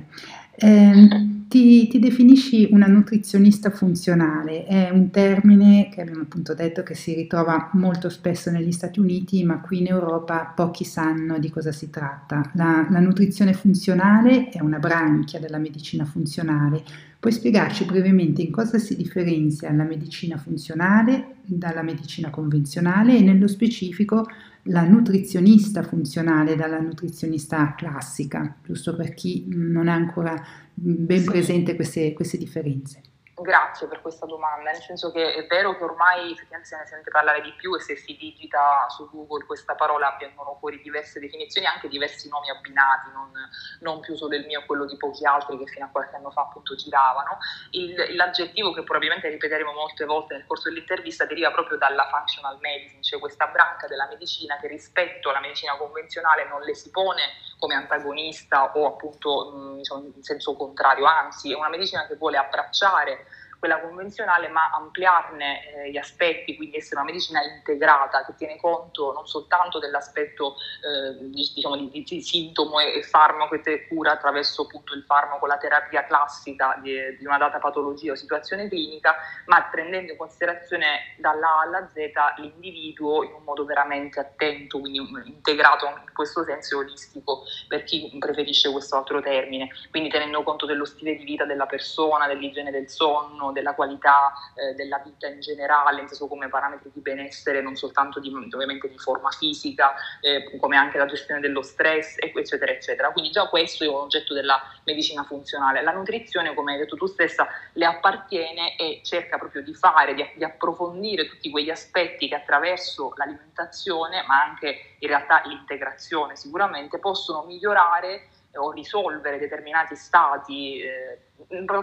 Eh, 0.55 1.34
ti, 1.47 1.87
ti, 1.87 1.99
definisci 1.99 2.67
una 2.71 2.87
nutrizionista 2.87 3.69
funzionale, 3.69 4.65
è 4.65 4.89
un 4.89 5.09
termine 5.09 5.89
che 5.91 6.01
abbiamo 6.01 6.21
appunto 6.21 6.53
detto 6.53 6.83
che 6.83 6.95
si 6.95 7.13
ritrova 7.13 7.69
molto 7.73 8.09
spesso 8.09 8.51
negli 8.51 8.71
Stati 8.71 8.99
Uniti, 8.99 9.43
ma 9.43 9.59
qui 9.59 9.79
in 9.79 9.87
Europa 9.87 10.51
pochi 10.55 10.83
sanno 10.83 11.37
di 11.39 11.49
cosa 11.49 11.71
si 11.71 11.89
tratta. 11.89 12.51
La, 12.53 12.87
la 12.89 12.99
nutrizione 12.99 13.53
funzionale 13.53 14.49
è 14.49 14.61
una 14.61 14.79
branchia 14.79 15.39
della 15.39 15.57
medicina 15.57 16.05
funzionale. 16.05 16.83
Puoi 17.19 17.33
spiegarci 17.33 17.85
brevemente 17.85 18.41
in 18.41 18.51
cosa 18.51 18.77
si 18.77 18.95
differenzia 18.95 19.71
la 19.71 19.83
medicina 19.83 20.37
funzionale 20.37 21.37
dalla 21.43 21.81
medicina 21.81 22.29
convenzionale 22.29 23.17
e 23.17 23.21
nello 23.21 23.47
specifico 23.47 24.27
la 24.69 24.83
nutrizionista 24.83 25.83
funzionale 25.83 26.55
dalla 26.55 26.79
nutrizionista 26.79 27.75
classica, 27.75 28.55
giusto 28.63 28.95
per 28.95 29.13
chi 29.13 29.45
non 29.47 29.87
ha 29.87 29.93
ancora 29.93 30.43
ben 30.75 31.19
sì. 31.19 31.25
presente 31.25 31.75
queste, 31.75 32.13
queste 32.13 32.37
differenze. 32.37 33.01
Grazie 33.37 33.87
per 33.87 33.99
questa 33.99 34.25
domanda, 34.25 34.71
nel 34.71 34.81
senso 34.81 35.11
che 35.11 35.33
è 35.33 35.45
vero 35.47 35.75
che 35.75 35.83
ormai 35.83 36.31
effettivamente 36.31 36.69
se 36.69 36.77
ne 36.77 36.85
sente 36.85 37.11
parlare 37.11 37.41
di 37.41 37.51
più 37.57 37.75
e 37.75 37.81
se 37.81 37.97
si 37.97 38.15
digita 38.15 38.87
su 38.87 39.09
Google 39.11 39.43
questa 39.43 39.75
parola 39.75 40.15
vengono 40.17 40.55
fuori 40.57 40.81
diverse 40.81 41.19
definizioni, 41.19 41.67
anche 41.67 41.89
diversi 41.89 42.29
nomi 42.29 42.49
abbinati, 42.49 43.11
non, 43.11 43.33
non 43.81 43.99
più 43.99 44.15
solo 44.15 44.35
il 44.35 44.45
mio 44.45 44.61
e 44.61 44.65
quello 44.65 44.85
di 44.85 44.95
pochi 44.95 45.25
altri 45.25 45.57
che 45.57 45.67
fino 45.67 45.83
a 45.83 45.89
qualche 45.89 46.15
anno 46.15 46.31
fa 46.31 46.43
appunto 46.43 46.75
giravano. 46.75 47.37
Il, 47.71 48.15
l'aggettivo 48.15 48.71
che 48.71 48.83
probabilmente 48.83 49.27
ripeteremo 49.27 49.73
molte 49.73 50.05
volte 50.05 50.35
nel 50.35 50.45
corso 50.45 50.69
dell'intervista 50.69 51.25
deriva 51.25 51.51
proprio 51.51 51.77
dalla 51.77 52.07
functional 52.07 52.57
medicine, 52.61 53.01
cioè 53.01 53.19
questa 53.19 53.47
branca 53.47 53.85
della 53.87 54.07
medicina 54.07 54.57
che 54.61 54.67
rispetto 54.67 55.29
alla 55.29 55.41
medicina 55.41 55.75
convenzionale 55.75 56.47
non 56.47 56.61
le 56.61 56.73
si 56.73 56.89
pone 56.89 57.21
come 57.57 57.75
antagonista 57.75 58.71
o 58.75 58.85
appunto 58.87 59.73
diciamo, 59.75 60.03
in 60.15 60.23
senso 60.23 60.55
contrario, 60.55 61.05
anzi 61.05 61.51
è 61.51 61.55
una 61.55 61.69
medicina 61.69 62.05
che 62.07 62.15
vuole 62.15 62.37
abbracciare 62.37 63.25
quella 63.65 63.79
convenzionale, 63.79 64.47
ma 64.47 64.69
ampliarne 64.69 65.85
eh, 65.85 65.91
gli 65.91 65.97
aspetti, 65.97 66.55
quindi 66.55 66.77
essere 66.77 67.01
una 67.01 67.05
medicina 67.05 67.41
integrata 67.43 68.23
che 68.23 68.35
tiene 68.35 68.57
conto 68.57 69.11
non 69.11 69.25
soltanto 69.25 69.79
dell'aspetto 69.79 70.55
eh, 70.83 71.29
diciamo, 71.31 71.75
di, 71.75 72.03
di, 72.03 72.21
sintomo 72.21 72.79
e, 72.79 73.01
farmaco 73.01 73.55
e 73.55 73.87
cura 73.87 74.11
attraverso 74.11 74.63
appunto 74.63 74.93
il 74.93 75.03
farmaco, 75.03 75.47
la 75.47 75.57
terapia 75.57 76.05
classica 76.05 76.77
di, 76.81 76.93
di, 77.17 77.25
una 77.25 77.39
data 77.39 77.57
patologia 77.57 78.11
o 78.11 78.15
situazione 78.15 78.67
clinica, 78.67 79.15
ma 79.47 79.63
prendendo 79.63 80.11
in 80.11 80.17
considerazione 80.17 81.15
dalla 81.17 81.57
A 81.57 81.61
alla 81.61 81.89
Z 81.91 82.39
l'individuo 82.39 83.23
in 83.23 83.33
un 83.33 83.43
modo 83.43 83.65
veramente 83.65 84.19
attento, 84.19 84.79
quindi 84.79 84.99
integrato 85.25 85.87
in 85.87 86.13
questo 86.13 86.43
senso 86.43 86.77
olistico 86.77 87.41
per 87.67 87.83
chi 87.83 88.15
preferisce 88.19 88.71
questo 88.71 88.95
altro 88.95 89.21
termine, 89.21 89.69
quindi 89.89 90.09
tenendo 90.09 90.43
conto 90.43 90.67
dello 90.67 90.85
stile 90.85 91.15
di 91.15 91.23
vita 91.23 91.45
della 91.45 91.65
persona, 91.65 92.27
dell'igiene 92.27 92.69
del 92.69 92.89
sonno, 92.89 93.53
della 93.55 93.73
qualità 93.73 94.33
eh, 94.53 94.73
della 94.75 94.99
vita 94.99 95.27
in 95.27 95.39
generale, 95.39 96.01
inteso 96.01 96.27
come 96.27 96.49
parametri 96.49 96.91
di 96.93 96.99
benessere 96.99 97.61
non 97.61 97.75
soltanto 97.75 98.19
di, 98.19 98.29
ovviamente 98.29 98.89
di 98.89 98.97
forma 98.99 99.31
fisica, 99.31 99.93
eh, 100.19 100.57
come 100.59 100.75
anche 100.75 100.97
la 100.97 101.05
gestione 101.05 101.39
dello 101.39 101.61
stress, 101.61 102.17
eccetera, 102.19 102.71
eccetera. 102.71 103.11
Quindi 103.11 103.31
già 103.31 103.47
questo 103.47 103.83
è 103.83 103.87
un 103.87 103.95
oggetto 103.95 104.33
della 104.33 104.61
medicina 104.83 105.23
funzionale. 105.23 105.81
La 105.81 105.91
nutrizione, 105.91 106.53
come 106.53 106.73
hai 106.73 106.79
detto 106.79 106.97
tu 106.97 107.05
stessa, 107.05 107.47
le 107.73 107.85
appartiene 107.85 108.75
e 108.75 108.99
cerca 109.03 109.37
proprio 109.37 109.63
di 109.63 109.73
fare, 109.73 110.13
di, 110.13 110.29
di 110.35 110.43
approfondire 110.43 111.27
tutti 111.27 111.49
quegli 111.49 111.69
aspetti 111.69 112.27
che 112.27 112.35
attraverso 112.35 113.13
l'alimentazione, 113.15 114.23
ma 114.27 114.43
anche 114.43 114.95
in 114.99 115.07
realtà 115.07 115.41
l'integrazione 115.45 116.35
sicuramente, 116.35 116.99
possono 116.99 117.43
migliorare 117.43 118.27
o 118.57 118.71
risolvere 118.71 119.37
determinati 119.37 119.95
stati 119.95 120.79
eh, 120.79 121.19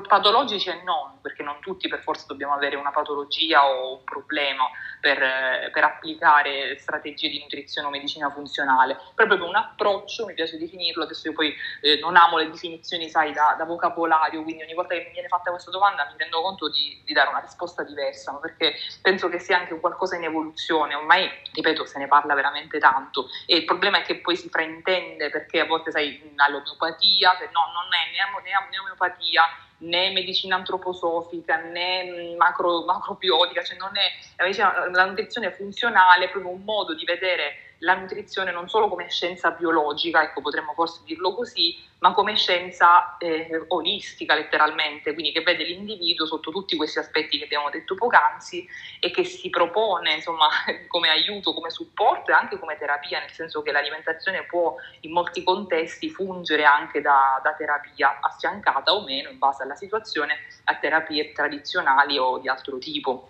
patologici 0.06 0.70
e 0.70 0.82
non, 0.82 1.20
perché 1.20 1.42
non 1.42 1.60
tutti 1.60 1.88
per 1.88 2.00
forza 2.00 2.24
dobbiamo 2.26 2.54
avere 2.54 2.76
una 2.76 2.90
patologia 2.90 3.64
o 3.66 3.98
un 3.98 4.04
problema 4.04 4.64
per, 5.00 5.70
per 5.72 5.84
applicare 5.84 6.78
strategie 6.78 7.28
di 7.28 7.40
nutrizione 7.40 7.86
o 7.86 7.90
medicina 7.90 8.30
funzionale, 8.30 8.98
però 9.14 9.28
proprio 9.28 9.48
un 9.48 9.56
approccio, 9.56 10.26
mi 10.26 10.34
piace 10.34 10.58
definirlo, 10.58 11.04
adesso 11.04 11.28
io 11.28 11.34
poi 11.34 11.54
eh, 11.80 11.98
non 12.00 12.16
amo 12.16 12.38
le 12.38 12.50
definizioni, 12.50 13.08
sai, 13.08 13.32
da, 13.32 13.54
da, 13.58 13.64
vocabolario, 13.64 14.42
quindi 14.42 14.62
ogni 14.62 14.74
volta 14.74 14.94
che 14.94 15.04
mi 15.06 15.12
viene 15.12 15.28
fatta 15.28 15.50
questa 15.50 15.70
domanda 15.70 16.06
mi 16.10 16.16
rendo 16.16 16.40
conto 16.40 16.70
di, 16.70 17.00
di 17.04 17.12
dare 17.12 17.28
una 17.28 17.40
risposta 17.40 17.82
diversa, 17.82 18.32
perché 18.34 18.74
penso 19.00 19.28
che 19.28 19.38
sia 19.38 19.58
anche 19.58 19.78
qualcosa 19.78 20.16
in 20.16 20.24
evoluzione, 20.24 20.94
ormai, 20.94 21.28
ripeto, 21.52 21.84
se 21.84 21.98
ne 21.98 22.08
parla 22.08 22.34
veramente 22.34 22.78
tanto. 22.78 23.28
E 23.46 23.56
il 23.56 23.64
problema 23.64 23.98
è 23.98 24.02
che 24.02 24.20
poi 24.20 24.36
si 24.36 24.48
fraintende 24.48 25.30
perché 25.30 25.60
a 25.60 25.66
volte, 25.66 25.90
sai, 25.90 26.32
all'omeopatia, 26.36 27.32
no, 27.52 27.72
non 27.72 27.88
è 27.92 28.10
né, 28.10 28.40
né, 28.42 28.68
né 28.70 28.78
omeopatia, 28.78 29.41
né 29.82 30.10
medicina 30.10 30.56
antroposofica 30.56 31.56
né 31.62 32.34
macro, 32.36 32.84
macrobiotica, 32.84 33.62
cioè 33.62 33.76
non 33.76 33.92
è, 33.96 34.90
la 34.90 35.04
nutrizione 35.04 35.52
funzionale 35.52 36.26
è 36.26 36.30
proprio 36.30 36.52
un 36.52 36.62
modo 36.62 36.94
di 36.94 37.04
vedere 37.04 37.71
la 37.82 37.94
nutrizione 37.94 38.52
non 38.52 38.68
solo 38.68 38.88
come 38.88 39.08
scienza 39.10 39.50
biologica, 39.50 40.22
ecco 40.22 40.40
potremmo 40.40 40.72
forse 40.72 41.00
dirlo 41.04 41.34
così, 41.34 41.76
ma 41.98 42.12
come 42.12 42.36
scienza 42.36 43.16
eh, 43.18 43.64
olistica 43.68 44.34
letteralmente, 44.34 45.12
quindi 45.14 45.32
che 45.32 45.42
vede 45.42 45.64
l'individuo 45.64 46.26
sotto 46.26 46.50
tutti 46.50 46.76
questi 46.76 47.00
aspetti 47.00 47.38
che 47.38 47.44
abbiamo 47.44 47.70
detto 47.70 47.94
poc'anzi 47.94 48.66
e 49.00 49.10
che 49.10 49.24
si 49.24 49.50
propone 49.50 50.14
insomma 50.14 50.48
come 50.86 51.08
aiuto, 51.08 51.52
come 51.52 51.70
supporto 51.70 52.30
e 52.30 52.34
anche 52.34 52.58
come 52.58 52.76
terapia, 52.78 53.18
nel 53.18 53.32
senso 53.32 53.62
che 53.62 53.72
l'alimentazione 53.72 54.44
può 54.44 54.76
in 55.00 55.10
molti 55.10 55.42
contesti 55.42 56.08
fungere 56.08 56.64
anche 56.64 57.00
da, 57.00 57.40
da 57.42 57.54
terapia 57.54 58.18
affiancata 58.20 58.94
o 58.94 59.02
meno 59.02 59.28
in 59.28 59.38
base 59.38 59.64
alla 59.64 59.76
situazione 59.76 60.36
a 60.64 60.76
terapie 60.76 61.32
tradizionali 61.32 62.16
o 62.16 62.38
di 62.38 62.48
altro 62.48 62.78
tipo. 62.78 63.28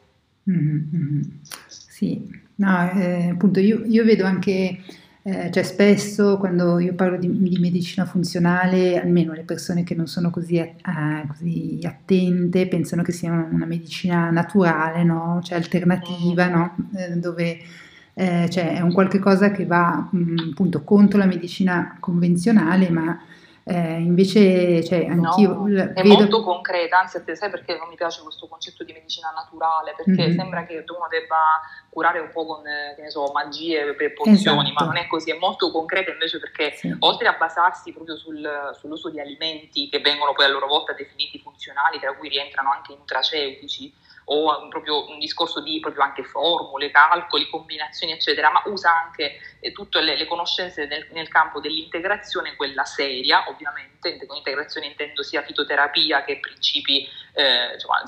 Mm-hmm. 0.50 1.20
Sì, 1.66 2.50
No, 2.62 2.88
eh, 2.92 3.30
appunto 3.30 3.58
io, 3.58 3.82
io, 3.86 4.04
vedo 4.04 4.24
anche, 4.24 4.78
eh, 5.22 5.50
cioè 5.50 5.62
spesso 5.64 6.38
quando 6.38 6.78
io 6.78 6.94
parlo 6.94 7.16
di, 7.18 7.42
di, 7.42 7.58
medicina 7.58 8.04
funzionale, 8.04 9.00
almeno 9.00 9.32
le 9.32 9.42
persone 9.42 9.82
che 9.82 9.96
non 9.96 10.06
sono 10.06 10.30
così, 10.30 10.58
eh, 10.58 10.74
così 11.26 11.80
attente 11.82 12.68
pensano 12.68 13.02
che 13.02 13.10
sia 13.10 13.32
una 13.32 13.66
medicina 13.66 14.30
naturale, 14.30 15.02
no? 15.02 15.40
cioè 15.42 15.58
alternativa, 15.58 16.46
no? 16.46 16.76
Eh, 16.94 17.16
dove 17.16 17.58
eh, 18.14 18.48
cioè, 18.48 18.76
è 18.76 18.80
un 18.80 18.92
qualche 18.92 19.18
cosa 19.18 19.50
che 19.50 19.66
va 19.66 20.08
mh, 20.08 20.18
mm, 20.18 20.36
appunto 20.52 20.84
contro 20.84 21.18
la 21.18 21.26
medicina 21.26 21.96
convenzionale, 21.98 22.90
ma 22.90 23.18
eh, 23.64 24.00
invece, 24.00 24.84
cioè, 24.84 25.06
anch'io 25.06 25.54
no, 25.54 25.66
è 25.68 26.02
vedo... 26.02 26.14
molto 26.14 26.42
concreta, 26.42 26.98
anzi, 26.98 27.18
a 27.18 27.22
te 27.22 27.36
sai 27.36 27.48
perché 27.48 27.76
non 27.76 27.88
mi 27.88 27.94
piace 27.94 28.20
questo 28.22 28.48
concetto 28.48 28.82
di 28.82 28.92
medicina 28.92 29.30
naturale? 29.30 29.94
Perché 29.96 30.26
mm-hmm. 30.26 30.36
sembra 30.36 30.64
che 30.64 30.84
uno 30.86 31.06
debba 31.08 31.60
curare 31.88 32.18
un 32.18 32.30
po' 32.32 32.44
con, 32.44 32.62
che 32.62 33.02
ne 33.02 33.10
so, 33.10 33.30
magie 33.32 33.94
per 33.94 34.14
pozioni, 34.14 34.70
esatto. 34.70 34.72
ma 34.74 34.84
non 34.84 34.96
è 34.96 35.06
così, 35.06 35.30
è 35.30 35.38
molto 35.38 35.70
concreta 35.70 36.10
invece 36.10 36.40
perché 36.40 36.72
sì. 36.72 36.94
oltre 37.00 37.28
a 37.28 37.36
basarsi 37.38 37.92
proprio 37.92 38.16
sul, 38.16 38.72
sull'uso 38.78 39.10
di 39.10 39.20
alimenti 39.20 39.88
che 39.88 40.00
vengono 40.00 40.32
poi 40.32 40.46
a 40.46 40.48
loro 40.48 40.66
volta 40.66 40.92
definiti 40.92 41.38
funzionali, 41.38 42.00
tra 42.00 42.14
cui 42.14 42.28
rientrano 42.28 42.72
anche 42.72 42.92
i 42.92 42.96
nutraceutici, 42.96 43.92
o 44.32 44.68
proprio 44.68 45.08
un 45.08 45.18
discorso 45.18 45.60
di 45.60 45.78
proprio 45.80 46.02
anche 46.02 46.24
formule, 46.24 46.90
calcoli, 46.90 47.48
combinazioni, 47.48 48.12
eccetera, 48.12 48.50
ma 48.50 48.62
usa 48.66 49.04
anche 49.04 49.38
eh, 49.60 49.72
tutte 49.72 50.00
le, 50.00 50.16
le 50.16 50.26
conoscenze 50.26 50.86
nel, 50.86 51.06
nel, 51.12 51.28
campo 51.28 51.60
dell'integrazione, 51.60 52.56
quella 52.56 52.84
seria, 52.84 53.48
ovviamente, 53.48 54.24
con 54.26 54.36
integrazione 54.36 54.86
intendo 54.86 55.22
sia 55.22 55.42
fitoterapia 55.42 56.24
che 56.24 56.38
principi 56.40 57.06
eh, 57.34 57.74
insomma, 57.74 58.02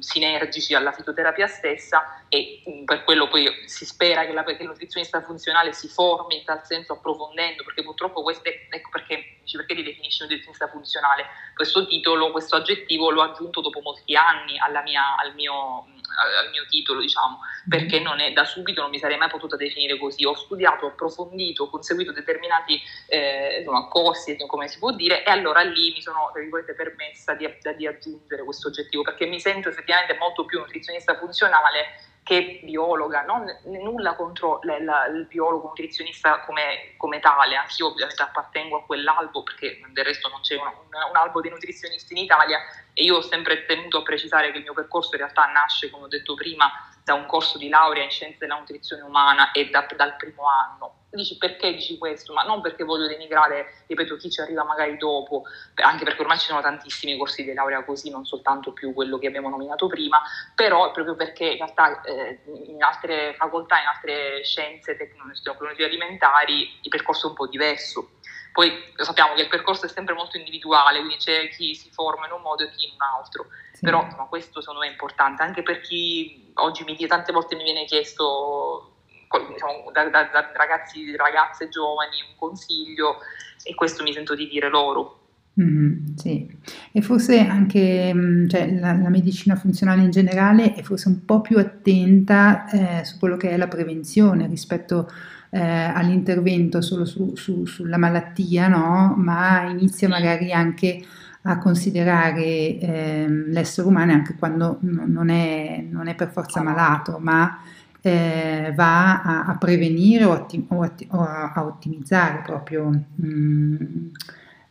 sinergici 0.00 0.74
alla 0.74 0.92
fitoterapia 0.92 1.46
stessa 1.46 2.24
e 2.28 2.62
mm, 2.68 2.84
per 2.84 3.04
quello 3.04 3.28
poi 3.28 3.48
si 3.66 3.84
spera 3.84 4.24
che, 4.24 4.32
la, 4.32 4.44
che 4.44 4.56
il 4.58 4.68
nutrizionista 4.68 5.22
funzionale 5.22 5.72
si 5.72 5.88
formi 5.88 6.38
in 6.38 6.44
tal 6.44 6.64
senso 6.64 6.94
approfondendo, 6.94 7.64
perché 7.64 7.82
purtroppo 7.82 8.22
queste, 8.22 8.66
ecco 8.70 8.88
perché, 8.90 9.39
perché 9.56 9.74
ti 9.74 9.82
definisci 9.82 10.22
nutrizionista 10.22 10.68
funzionale, 10.68 11.26
questo 11.54 11.86
titolo, 11.86 12.30
questo 12.30 12.56
aggettivo 12.56 13.10
l'ho 13.10 13.22
aggiunto 13.22 13.60
dopo 13.60 13.80
molti 13.80 14.14
anni 14.14 14.58
mia, 14.82 15.16
al, 15.16 15.34
mio, 15.34 15.86
al, 15.86 16.50
mio, 16.50 16.66
titolo, 16.68 17.00
diciamo, 17.00 17.40
perché 17.68 17.96
mm-hmm. 17.96 18.04
non 18.04 18.20
è, 18.20 18.32
da 18.32 18.44
subito 18.44 18.82
non 18.82 18.90
mi 18.90 18.98
sarei 18.98 19.16
mai 19.16 19.28
potuta 19.28 19.56
definire 19.56 19.98
così, 19.98 20.24
ho 20.24 20.34
studiato, 20.34 20.86
ho 20.86 20.88
approfondito, 20.88 21.64
ho 21.64 21.70
conseguito 21.70 22.12
determinati 22.12 22.80
eh, 23.06 23.58
insomma, 23.58 23.88
corsi, 23.88 24.36
come 24.46 24.68
si 24.68 24.78
può 24.78 24.92
dire, 24.92 25.24
e 25.24 25.30
allora 25.30 25.62
lì 25.62 25.92
mi 25.92 26.02
sono, 26.02 26.32
permessa 26.76 27.34
di, 27.34 27.48
di 27.76 27.86
aggiungere 27.86 28.44
questo 28.44 28.68
oggettivo, 28.68 29.02
perché 29.02 29.26
mi 29.26 29.40
sento 29.40 29.68
effettivamente 29.68 30.16
molto 30.18 30.44
più 30.44 30.58
nutrizionista 30.58 31.16
funzionale 31.16 32.08
che 32.22 32.60
biologa, 32.62 33.22
non 33.22 33.44
nulla 33.64 34.14
contro 34.14 34.60
la, 34.62 34.80
la, 34.82 35.06
il 35.06 35.26
biologo 35.26 35.68
nutrizionista 35.68 36.40
come, 36.40 36.94
come, 36.96 37.18
tale, 37.18 37.56
anch'io 37.56 37.88
ovviamente 37.88 38.22
appartengo 38.22 38.76
a 38.76 38.84
quell'albo 38.84 39.42
perché 39.42 39.80
del 39.92 40.04
resto 40.04 40.28
non 40.28 40.40
c'è 40.40 40.56
un, 40.56 40.66
un, 40.66 41.10
un, 41.10 41.16
albo 41.16 41.40
di 41.40 41.48
nutrizionisti 41.48 42.12
in 42.12 42.24
Italia 42.24 42.58
e 42.92 43.02
io 43.02 43.16
ho 43.16 43.22
sempre 43.22 43.64
tenuto 43.64 43.98
a 43.98 44.02
precisare 44.02 44.52
che 44.52 44.58
il 44.58 44.64
mio 44.64 44.74
percorso 44.74 45.10
in 45.12 45.22
realtà 45.22 45.46
nasce, 45.46 45.90
come 45.90 46.04
ho 46.04 46.08
detto 46.08 46.34
prima, 46.34 46.70
da 47.02 47.14
un 47.14 47.26
corso 47.26 47.58
di 47.58 47.68
laurea 47.68 48.04
in 48.04 48.10
scienze 48.10 48.38
della 48.38 48.58
nutrizione 48.58 49.02
umana 49.02 49.50
e 49.52 49.70
da, 49.70 49.86
dal 49.96 50.16
primo 50.16 50.48
anno. 50.48 50.99
Dici 51.12 51.36
perché 51.38 51.72
dici 51.72 51.98
questo? 51.98 52.32
Ma 52.32 52.42
non 52.42 52.60
perché 52.60 52.84
voglio 52.84 53.08
denigrare, 53.08 53.82
ripeto, 53.88 54.16
chi 54.16 54.30
ci 54.30 54.40
arriva 54.40 54.62
magari 54.62 54.96
dopo, 54.96 55.42
anche 55.74 56.04
perché 56.04 56.20
ormai 56.22 56.38
ci 56.38 56.46
sono 56.46 56.60
tantissimi 56.60 57.16
corsi 57.18 57.42
di 57.42 57.52
laurea 57.52 57.84
così, 57.84 58.10
non 58.10 58.24
soltanto 58.24 58.72
più 58.72 58.92
quello 58.94 59.18
che 59.18 59.26
abbiamo 59.26 59.48
nominato 59.48 59.88
prima, 59.88 60.22
però 60.54 60.92
proprio 60.92 61.16
perché 61.16 61.46
in 61.46 61.56
realtà 61.56 62.00
eh, 62.02 62.40
in 62.66 62.82
altre 62.82 63.34
facoltà, 63.34 63.80
in 63.80 63.86
altre 63.86 64.44
scienze, 64.44 64.96
tecnologie 64.96 65.84
alimentari, 65.84 66.78
il 66.80 66.88
percorso 66.88 67.26
è 67.26 67.30
un 67.30 67.36
po' 67.36 67.48
diverso 67.48 68.10
poi 68.52 68.72
sappiamo 68.96 69.34
che 69.34 69.42
il 69.42 69.48
percorso 69.48 69.86
è 69.86 69.88
sempre 69.88 70.14
molto 70.14 70.36
individuale, 70.36 70.98
quindi 70.98 71.16
c'è 71.16 71.48
chi 71.50 71.74
si 71.74 71.90
forma 71.90 72.26
in 72.26 72.32
un 72.32 72.42
modo 72.42 72.64
e 72.64 72.70
chi 72.70 72.86
in 72.86 72.94
un 72.94 73.02
altro, 73.02 73.46
sì. 73.72 73.80
però 73.84 74.02
insomma, 74.02 74.26
questo 74.26 74.60
secondo 74.60 74.80
me 74.80 74.88
è 74.88 74.90
importante, 74.90 75.42
anche 75.42 75.62
per 75.62 75.80
chi 75.80 76.50
oggi 76.54 76.84
mi, 76.84 76.96
tante 77.06 77.32
volte 77.32 77.54
mi 77.54 77.62
viene 77.62 77.84
chiesto 77.84 78.89
diciamo, 79.38 79.90
da, 79.92 80.04
da, 80.08 80.28
da 80.32 80.50
ragazzi, 80.54 81.14
ragazze 81.16 81.68
giovani 81.68 82.16
un 82.28 82.36
consiglio 82.36 83.18
e 83.62 83.74
questo 83.74 84.02
mi 84.02 84.12
sento 84.12 84.34
di 84.34 84.48
dire 84.48 84.68
loro. 84.68 85.16
Mm-hmm, 85.60 86.14
sì, 86.16 86.48
e 86.92 87.02
forse 87.02 87.40
anche 87.40 88.14
mm, 88.14 88.48
cioè, 88.48 88.72
la, 88.78 88.92
la, 88.92 89.08
medicina 89.08 89.56
funzionale 89.56 90.02
in 90.02 90.10
generale 90.10 90.74
è 90.74 90.82
forse 90.82 91.08
un 91.08 91.24
po' 91.24 91.40
più 91.40 91.58
attenta 91.58 92.68
eh, 92.70 93.04
su 93.04 93.18
quello 93.18 93.36
che 93.36 93.50
è 93.50 93.56
la 93.56 93.66
prevenzione 93.66 94.46
rispetto 94.46 95.10
eh, 95.50 95.60
all'intervento 95.60 96.80
solo 96.80 97.04
su, 97.04 97.34
su, 97.34 97.66
sulla 97.66 97.98
malattia, 97.98 98.68
no? 98.68 99.14
ma 99.16 99.68
inizia 99.68 100.08
magari 100.08 100.52
anche 100.52 101.04
a 101.42 101.58
considerare 101.58 102.44
eh, 102.78 103.26
l'essere 103.28 103.86
umano 103.86 104.12
anche 104.12 104.34
quando 104.38 104.78
non 104.82 105.30
è, 105.30 105.84
non 105.88 106.06
è, 106.06 106.14
per 106.14 106.30
forza 106.30 106.62
malato, 106.62 107.18
ma 107.18 107.58
eh, 108.02 108.72
va 108.74 109.22
a, 109.22 109.44
a, 109.46 109.58
prevenire 109.58 110.24
o, 110.24 110.32
atti, 110.32 110.66
o, 110.68 110.82
atti, 110.82 111.08
o 111.10 111.20
a, 111.20 111.52
a, 111.54 111.64
ottimizzare 111.64 112.42
proprio 112.42 112.90
mm, 113.22 114.08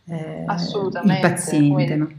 eh, 0.10 0.46
il 0.46 1.18
paziente. 1.22 1.96
No? 1.96 2.10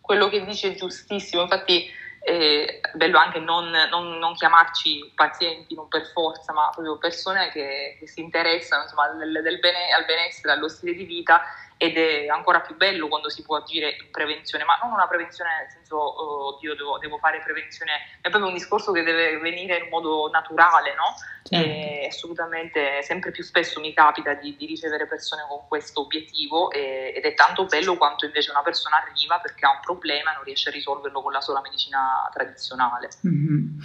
Quello 0.00 0.28
che 0.28 0.44
dice 0.44 0.72
è 0.72 0.74
giustissimo, 0.74 1.42
infatti 1.42 1.84
è 2.20 2.80
bello 2.94 3.18
anche 3.18 3.38
non, 3.38 3.70
non, 3.88 4.18
non, 4.18 4.34
chiamarci 4.34 5.12
pazienti, 5.14 5.76
non 5.76 5.86
per 5.86 6.06
forza, 6.06 6.52
ma 6.52 6.70
proprio 6.72 6.98
persone 6.98 7.50
che, 7.52 7.96
che 8.00 8.08
si 8.08 8.20
interessano 8.20 8.82
insomma, 8.82 9.08
del, 9.10 9.40
del 9.42 9.58
bene, 9.60 9.90
al 9.96 10.04
benessere, 10.04 10.52
allo 10.52 10.68
stile 10.68 10.94
di 10.94 11.04
vita 11.04 11.42
ed 11.78 11.98
è 11.98 12.26
ancora 12.28 12.60
più 12.60 12.74
bello 12.76 13.08
quando 13.08 13.28
si 13.28 13.42
può 13.42 13.56
agire 13.56 13.96
in 14.00 14.10
prevenzione, 14.10 14.64
ma 14.64 14.78
non 14.82 14.92
una 14.92 15.06
prevenzione 15.06 15.50
nel 15.60 15.70
senso, 15.70 15.96
oh, 15.96 16.58
io 16.62 16.74
devo, 16.74 16.98
devo, 16.98 17.18
fare 17.18 17.42
prevenzione, 17.42 17.92
è 18.20 18.30
proprio 18.30 18.48
un 18.50 18.56
discorso 18.56 18.92
che 18.92 19.02
deve 19.02 19.38
venire 19.38 19.76
in 19.76 19.88
modo 19.90 20.30
naturale, 20.30 20.94
no? 20.94 21.14
Certo. 21.42 21.68
E 21.68 22.06
assolutamente 22.08 23.02
sempre 23.02 23.30
più 23.30 23.44
spesso 23.44 23.78
mi 23.78 23.92
capita 23.92 24.34
di, 24.34 24.56
di 24.56 24.66
ricevere 24.66 25.06
persone 25.06 25.44
con 25.48 25.68
questo 25.68 26.00
obiettivo 26.00 26.70
e, 26.70 27.12
ed 27.14 27.24
è 27.24 27.34
tanto 27.34 27.66
bello 27.66 27.96
quanto 27.96 28.24
invece 28.24 28.50
una 28.50 28.62
persona 28.62 28.96
arriva 28.96 29.38
perché 29.38 29.66
ha 29.66 29.70
un 29.70 29.80
problema 29.80 30.32
e 30.32 30.34
non 30.34 30.44
riesce 30.44 30.70
a 30.70 30.72
risolverlo 30.72 31.22
con 31.22 31.32
la 31.32 31.40
sola 31.40 31.60
medicina 31.60 32.28
tradizionale. 32.32 33.10
Mm-hmm. 33.26 33.78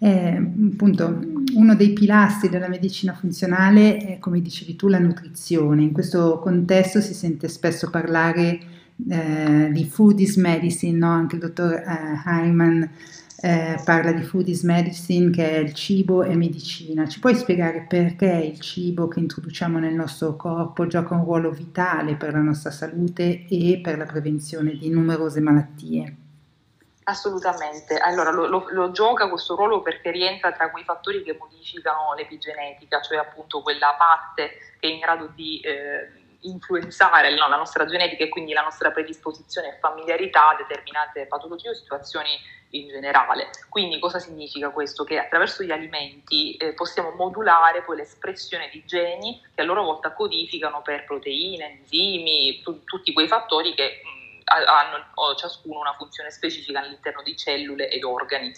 Eh, 0.00 0.36
appunto, 0.72 1.20
uno 1.54 1.74
dei 1.74 1.92
pilastri 1.92 2.48
della 2.48 2.68
medicina 2.68 3.14
funzionale 3.14 3.96
è, 3.96 4.18
come 4.18 4.40
dicevi 4.40 4.76
tu, 4.76 4.88
la 4.88 4.98
nutrizione. 4.98 5.82
In 5.82 5.92
questo 5.92 6.38
contesto 6.38 7.00
si 7.00 7.14
sente 7.14 7.48
spesso 7.48 7.90
parlare 7.90 8.60
eh, 9.08 9.70
di 9.72 9.84
food 9.84 10.20
is 10.20 10.36
medicine, 10.36 10.96
no? 10.96 11.10
anche 11.10 11.36
il 11.36 11.40
dottor 11.40 11.74
eh, 11.74 12.22
Hyman 12.26 12.90
eh, 13.40 13.80
parla 13.84 14.12
di 14.12 14.22
food 14.22 14.48
is 14.48 14.62
medicine, 14.62 15.30
che 15.30 15.50
è 15.50 15.58
il 15.58 15.72
cibo 15.72 16.22
e 16.22 16.34
medicina. 16.36 17.06
Ci 17.06 17.20
puoi 17.20 17.34
spiegare 17.34 17.86
perché 17.88 18.50
il 18.52 18.58
cibo 18.60 19.08
che 19.08 19.20
introduciamo 19.20 19.78
nel 19.78 19.94
nostro 19.94 20.36
corpo 20.36 20.86
gioca 20.86 21.14
un 21.14 21.24
ruolo 21.24 21.50
vitale 21.50 22.16
per 22.16 22.32
la 22.32 22.42
nostra 22.42 22.70
salute 22.70 23.46
e 23.48 23.80
per 23.82 23.96
la 23.98 24.06
prevenzione 24.06 24.76
di 24.76 24.90
numerose 24.90 25.40
malattie? 25.40 26.27
Assolutamente, 27.08 27.96
allora 27.96 28.30
lo, 28.30 28.46
lo, 28.46 28.66
lo, 28.68 28.90
gioca 28.90 29.30
questo 29.30 29.56
ruolo 29.56 29.80
perché 29.80 30.10
rientra 30.10 30.52
tra 30.52 30.70
quei 30.70 30.84
fattori 30.84 31.22
che 31.22 31.34
modificano 31.38 32.12
l'epigenetica, 32.14 33.00
cioè 33.00 33.16
appunto 33.16 33.62
quella 33.62 33.94
parte 33.96 34.76
che 34.78 34.88
è 34.88 34.90
in 34.90 34.98
grado 34.98 35.30
di 35.34 35.58
eh, 35.60 36.10
influenzare 36.40 37.34
no, 37.34 37.48
la 37.48 37.56
nostra 37.56 37.86
genetica 37.86 38.24
e 38.24 38.28
quindi 38.28 38.52
la 38.52 38.60
nostra 38.60 38.90
predisposizione 38.90 39.68
e 39.68 39.78
familiarità 39.80 40.50
a 40.50 40.56
determinate 40.56 41.24
patologie 41.24 41.70
o 41.70 41.74
situazioni 41.74 42.28
in 42.72 42.88
generale. 42.88 43.48
Quindi 43.70 43.98
cosa 43.98 44.18
significa 44.18 44.68
questo? 44.68 45.04
Che 45.04 45.18
attraverso 45.18 45.62
gli 45.62 45.70
alimenti 45.70 46.56
eh, 46.56 46.74
possiamo 46.74 47.12
modulare 47.12 47.84
poi 47.84 47.96
l'espressione 47.96 48.68
di 48.70 48.84
geni 48.84 49.42
che 49.54 49.62
a 49.62 49.64
loro 49.64 49.82
volta 49.82 50.12
codificano 50.12 50.82
per 50.82 51.06
proteine, 51.06 51.78
enzimi, 51.78 52.60
tu, 52.62 52.84
tutti 52.84 53.14
quei 53.14 53.28
fattori 53.28 53.72
che 53.72 54.02
mh, 54.04 54.17
hanno 54.48 55.34
ciascuno 55.36 55.80
una 55.80 55.94
funzione 55.94 56.30
specifica 56.30 56.80
all'interno 56.80 57.22
di 57.22 57.36
cellule 57.36 57.88
ed 57.88 58.04
organi. 58.04 58.52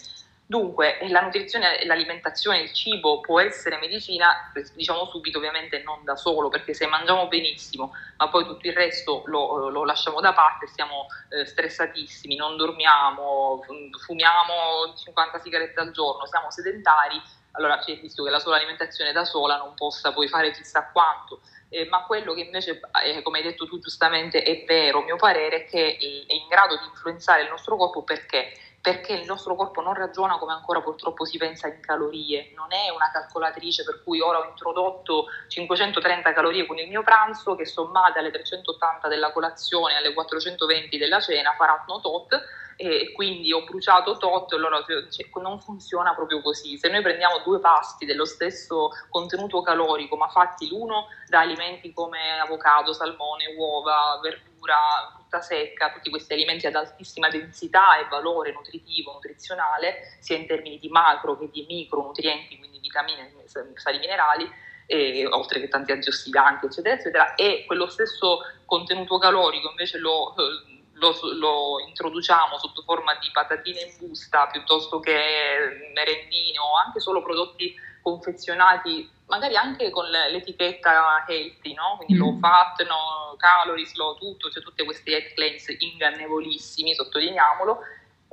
Dunque, 0.51 0.97
la 1.07 1.21
nutrizione, 1.21 1.85
l'alimentazione, 1.85 2.59
il 2.59 2.73
cibo 2.73 3.21
può 3.21 3.39
essere 3.39 3.77
medicina, 3.77 4.51
diciamo 4.73 5.05
subito 5.05 5.37
ovviamente 5.37 5.81
non 5.81 6.03
da 6.03 6.17
solo, 6.17 6.49
perché 6.49 6.73
se 6.73 6.87
mangiamo 6.87 7.29
benissimo, 7.29 7.93
ma 8.17 8.27
poi 8.27 8.43
tutto 8.43 8.67
il 8.67 8.73
resto 8.73 9.23
lo, 9.27 9.69
lo 9.69 9.85
lasciamo 9.85 10.19
da 10.19 10.33
parte, 10.33 10.67
siamo 10.67 11.05
eh, 11.29 11.45
stressatissimi, 11.45 12.35
non 12.35 12.57
dormiamo, 12.57 13.63
fumiamo 14.03 14.93
50 14.93 15.39
sigarette 15.39 15.79
al 15.79 15.91
giorno, 15.91 16.25
siamo 16.25 16.51
sedentari, 16.51 17.15
allora 17.51 17.77
c'è 17.77 17.91
il 17.91 17.99
rischio 17.99 18.25
che 18.25 18.29
la 18.29 18.39
sola 18.39 18.57
alimentazione 18.57 19.13
da 19.13 19.23
sola 19.23 19.55
non 19.55 19.73
possa 19.73 20.11
poi 20.11 20.27
fare 20.27 20.51
chissà 20.51 20.89
quanto 20.91 21.39
eh, 21.73 21.87
ma 21.87 22.03
quello 22.03 22.33
che 22.33 22.41
invece, 22.41 22.81
eh, 23.05 23.21
come 23.21 23.37
hai 23.37 23.43
detto 23.45 23.65
tu 23.65 23.79
giustamente, 23.79 24.43
è 24.43 24.65
vero, 24.65 25.03
mio 25.03 25.15
parere, 25.15 25.63
è 25.63 25.65
che 25.65 25.95
è 25.95 26.33
in 26.33 26.47
grado 26.49 26.75
di 26.75 26.85
influenzare 26.85 27.43
il 27.43 27.49
nostro 27.49 27.77
corpo 27.77 28.03
perché? 28.03 28.51
Perché 28.81 29.13
il 29.13 29.25
nostro 29.25 29.55
corpo 29.55 29.79
non 29.79 29.93
ragiona 29.93 30.37
come 30.37 30.51
ancora 30.51 30.81
purtroppo 30.81 31.23
si 31.23 31.37
pensa 31.37 31.67
in 31.67 31.79
calorie, 31.79 32.51
non 32.55 32.73
è 32.73 32.89
una 32.89 33.09
calcolatrice 33.09 33.85
per 33.85 34.03
cui 34.03 34.19
ora 34.19 34.39
ho 34.39 34.49
introdotto 34.49 35.27
530 35.47 36.33
calorie 36.33 36.65
con 36.65 36.77
il 36.77 36.89
mio 36.89 37.03
pranzo 37.03 37.55
che 37.55 37.65
sommate 37.65 38.19
alle 38.19 38.31
380 38.31 39.07
della 39.07 39.31
colazione 39.31 39.93
e 39.93 39.97
alle 39.97 40.13
420 40.13 40.97
della 40.97 41.21
cena 41.21 41.53
faranno 41.53 42.01
tot 42.01 42.37
e 42.75 43.11
quindi 43.13 43.51
ho 43.53 43.63
bruciato 43.63 44.17
tot, 44.17 44.53
allora 44.53 44.83
cioè, 44.85 45.29
non 45.41 45.59
funziona 45.59 46.13
proprio 46.13 46.41
così. 46.41 46.77
Se 46.77 46.89
noi 46.89 47.01
prendiamo 47.01 47.39
due 47.43 47.59
pasti 47.59 48.05
dello 48.05 48.25
stesso 48.25 48.89
contenuto 49.09 49.61
calorico, 49.61 50.15
ma 50.15 50.27
fatti 50.27 50.67
l'uno 50.67 51.07
da 51.27 51.39
alimenti 51.39 51.93
come 51.93 52.39
avocado, 52.39 52.93
salmone, 52.93 53.55
uova, 53.57 54.19
verdura, 54.21 54.75
frutta 55.13 55.41
secca, 55.41 55.91
tutti 55.91 56.09
questi 56.09 56.33
alimenti 56.33 56.67
ad 56.67 56.75
altissima 56.75 57.29
densità 57.29 57.99
e 57.99 58.07
valore 58.09 58.51
nutritivo, 58.51 59.13
nutrizionale, 59.13 60.17
sia 60.19 60.37
in 60.37 60.45
termini 60.45 60.77
di 60.77 60.89
macro 60.89 61.37
che 61.37 61.49
di 61.49 61.65
micronutrienti, 61.67 62.57
quindi 62.57 62.79
vitamine, 62.79 63.33
sali 63.45 63.99
minerali, 63.99 64.49
e, 64.85 65.25
oltre 65.27 65.61
che 65.61 65.69
tanti 65.69 65.93
antiossidanti, 65.93 66.65
eccetera, 66.65 66.95
eccetera, 66.95 67.35
e 67.35 67.63
quello 67.65 67.87
stesso 67.87 68.39
contenuto 68.65 69.17
calorico 69.17 69.69
invece 69.69 69.99
lo 69.99 70.35
eh, 70.35 70.80
lo, 71.01 71.17
lo, 71.33 71.79
introduciamo 71.87 72.59
sotto 72.59 72.83
forma 72.83 73.15
di 73.15 73.29
patatine 73.33 73.81
in 73.81 73.93
busta 73.97 74.47
piuttosto 74.47 74.99
che 74.99 75.91
merendine 75.93 76.59
o 76.59 76.77
anche 76.77 76.99
solo 76.99 77.23
prodotti 77.23 77.73
confezionati, 78.03 79.09
magari 79.25 79.55
anche 79.55 79.89
con 79.89 80.05
l'etichetta 80.05 81.25
healthy, 81.27 81.73
no? 81.73 81.95
quindi 81.97 82.15
low 82.15 82.37
fat, 82.39 82.85
no 82.85 83.35
calories, 83.37 83.95
low 83.95 84.15
tutto, 84.15 84.49
cioè 84.49 84.61
tutte 84.61 84.83
queste 84.83 85.11
health 85.11 85.33
claims 85.33 85.65
ingannevolissimi, 85.77 86.93
sottolineiamolo, 86.93 87.79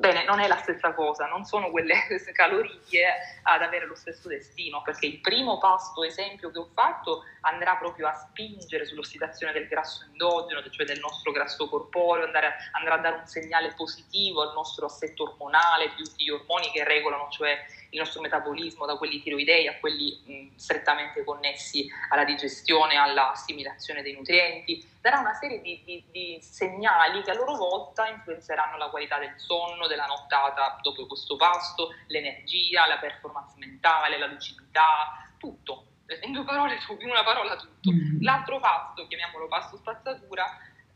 Bene, 0.00 0.22
non 0.22 0.38
è 0.38 0.46
la 0.46 0.58
stessa 0.58 0.94
cosa, 0.94 1.26
non 1.26 1.44
sono 1.44 1.72
quelle 1.72 1.96
calorie 2.32 3.08
ad 3.42 3.62
avere 3.62 3.84
lo 3.84 3.96
stesso 3.96 4.28
destino, 4.28 4.80
perché 4.80 5.06
il 5.06 5.20
primo 5.20 5.58
pasto 5.58 6.04
esempio 6.04 6.52
che 6.52 6.58
ho 6.60 6.70
fatto 6.72 7.24
andrà 7.40 7.74
proprio 7.74 8.06
a 8.06 8.14
spingere 8.14 8.86
sull'ossidazione 8.86 9.52
del 9.52 9.66
grasso 9.66 10.04
endogeno, 10.04 10.62
cioè 10.70 10.86
del 10.86 11.00
nostro 11.00 11.32
grasso 11.32 11.68
corporeo, 11.68 12.26
andrà, 12.26 12.54
andrà 12.78 12.94
a 12.94 12.98
dare 12.98 13.16
un 13.16 13.26
segnale 13.26 13.74
positivo 13.74 14.42
al 14.42 14.54
nostro 14.54 14.86
assetto 14.86 15.24
ormonale, 15.24 15.92
tutti 15.96 16.22
gli 16.22 16.30
ormoni 16.30 16.70
che 16.70 16.84
regolano, 16.84 17.26
cioè 17.30 17.58
il 17.90 17.98
nostro 17.98 18.20
metabolismo, 18.20 18.86
da 18.86 18.96
quelli 18.96 19.22
tiroidei 19.22 19.66
a 19.68 19.78
quelli 19.78 20.20
mh, 20.24 20.56
strettamente 20.56 21.24
connessi 21.24 21.88
alla 22.10 22.24
digestione, 22.24 22.96
all'assimilazione 22.96 24.02
dei 24.02 24.14
nutrienti, 24.14 24.86
darà 25.00 25.20
una 25.20 25.34
serie 25.34 25.60
di, 25.60 25.82
di, 25.84 26.04
di, 26.10 26.38
segnali 26.40 27.22
che 27.22 27.30
a 27.30 27.34
loro 27.34 27.56
volta 27.56 28.08
influenzeranno 28.08 28.76
la 28.76 28.88
qualità 28.88 29.18
del 29.18 29.34
sonno, 29.36 29.86
della 29.86 30.06
nottata 30.06 30.78
dopo 30.82 31.06
questo 31.06 31.36
pasto, 31.36 31.94
l'energia, 32.08 32.86
la 32.86 32.98
performance 32.98 33.54
mentale, 33.58 34.18
la 34.18 34.26
lucidità, 34.26 35.26
tutto. 35.38 35.84
In 36.22 36.32
due 36.32 36.44
parole, 36.44 36.78
in 37.00 37.10
una 37.10 37.22
parola 37.22 37.56
tutto. 37.56 37.92
Mm. 37.92 38.22
L'altro 38.22 38.60
pasto, 38.60 39.06
chiamiamolo 39.06 39.46
pasto 39.46 39.76
spazzatura, 39.76 40.46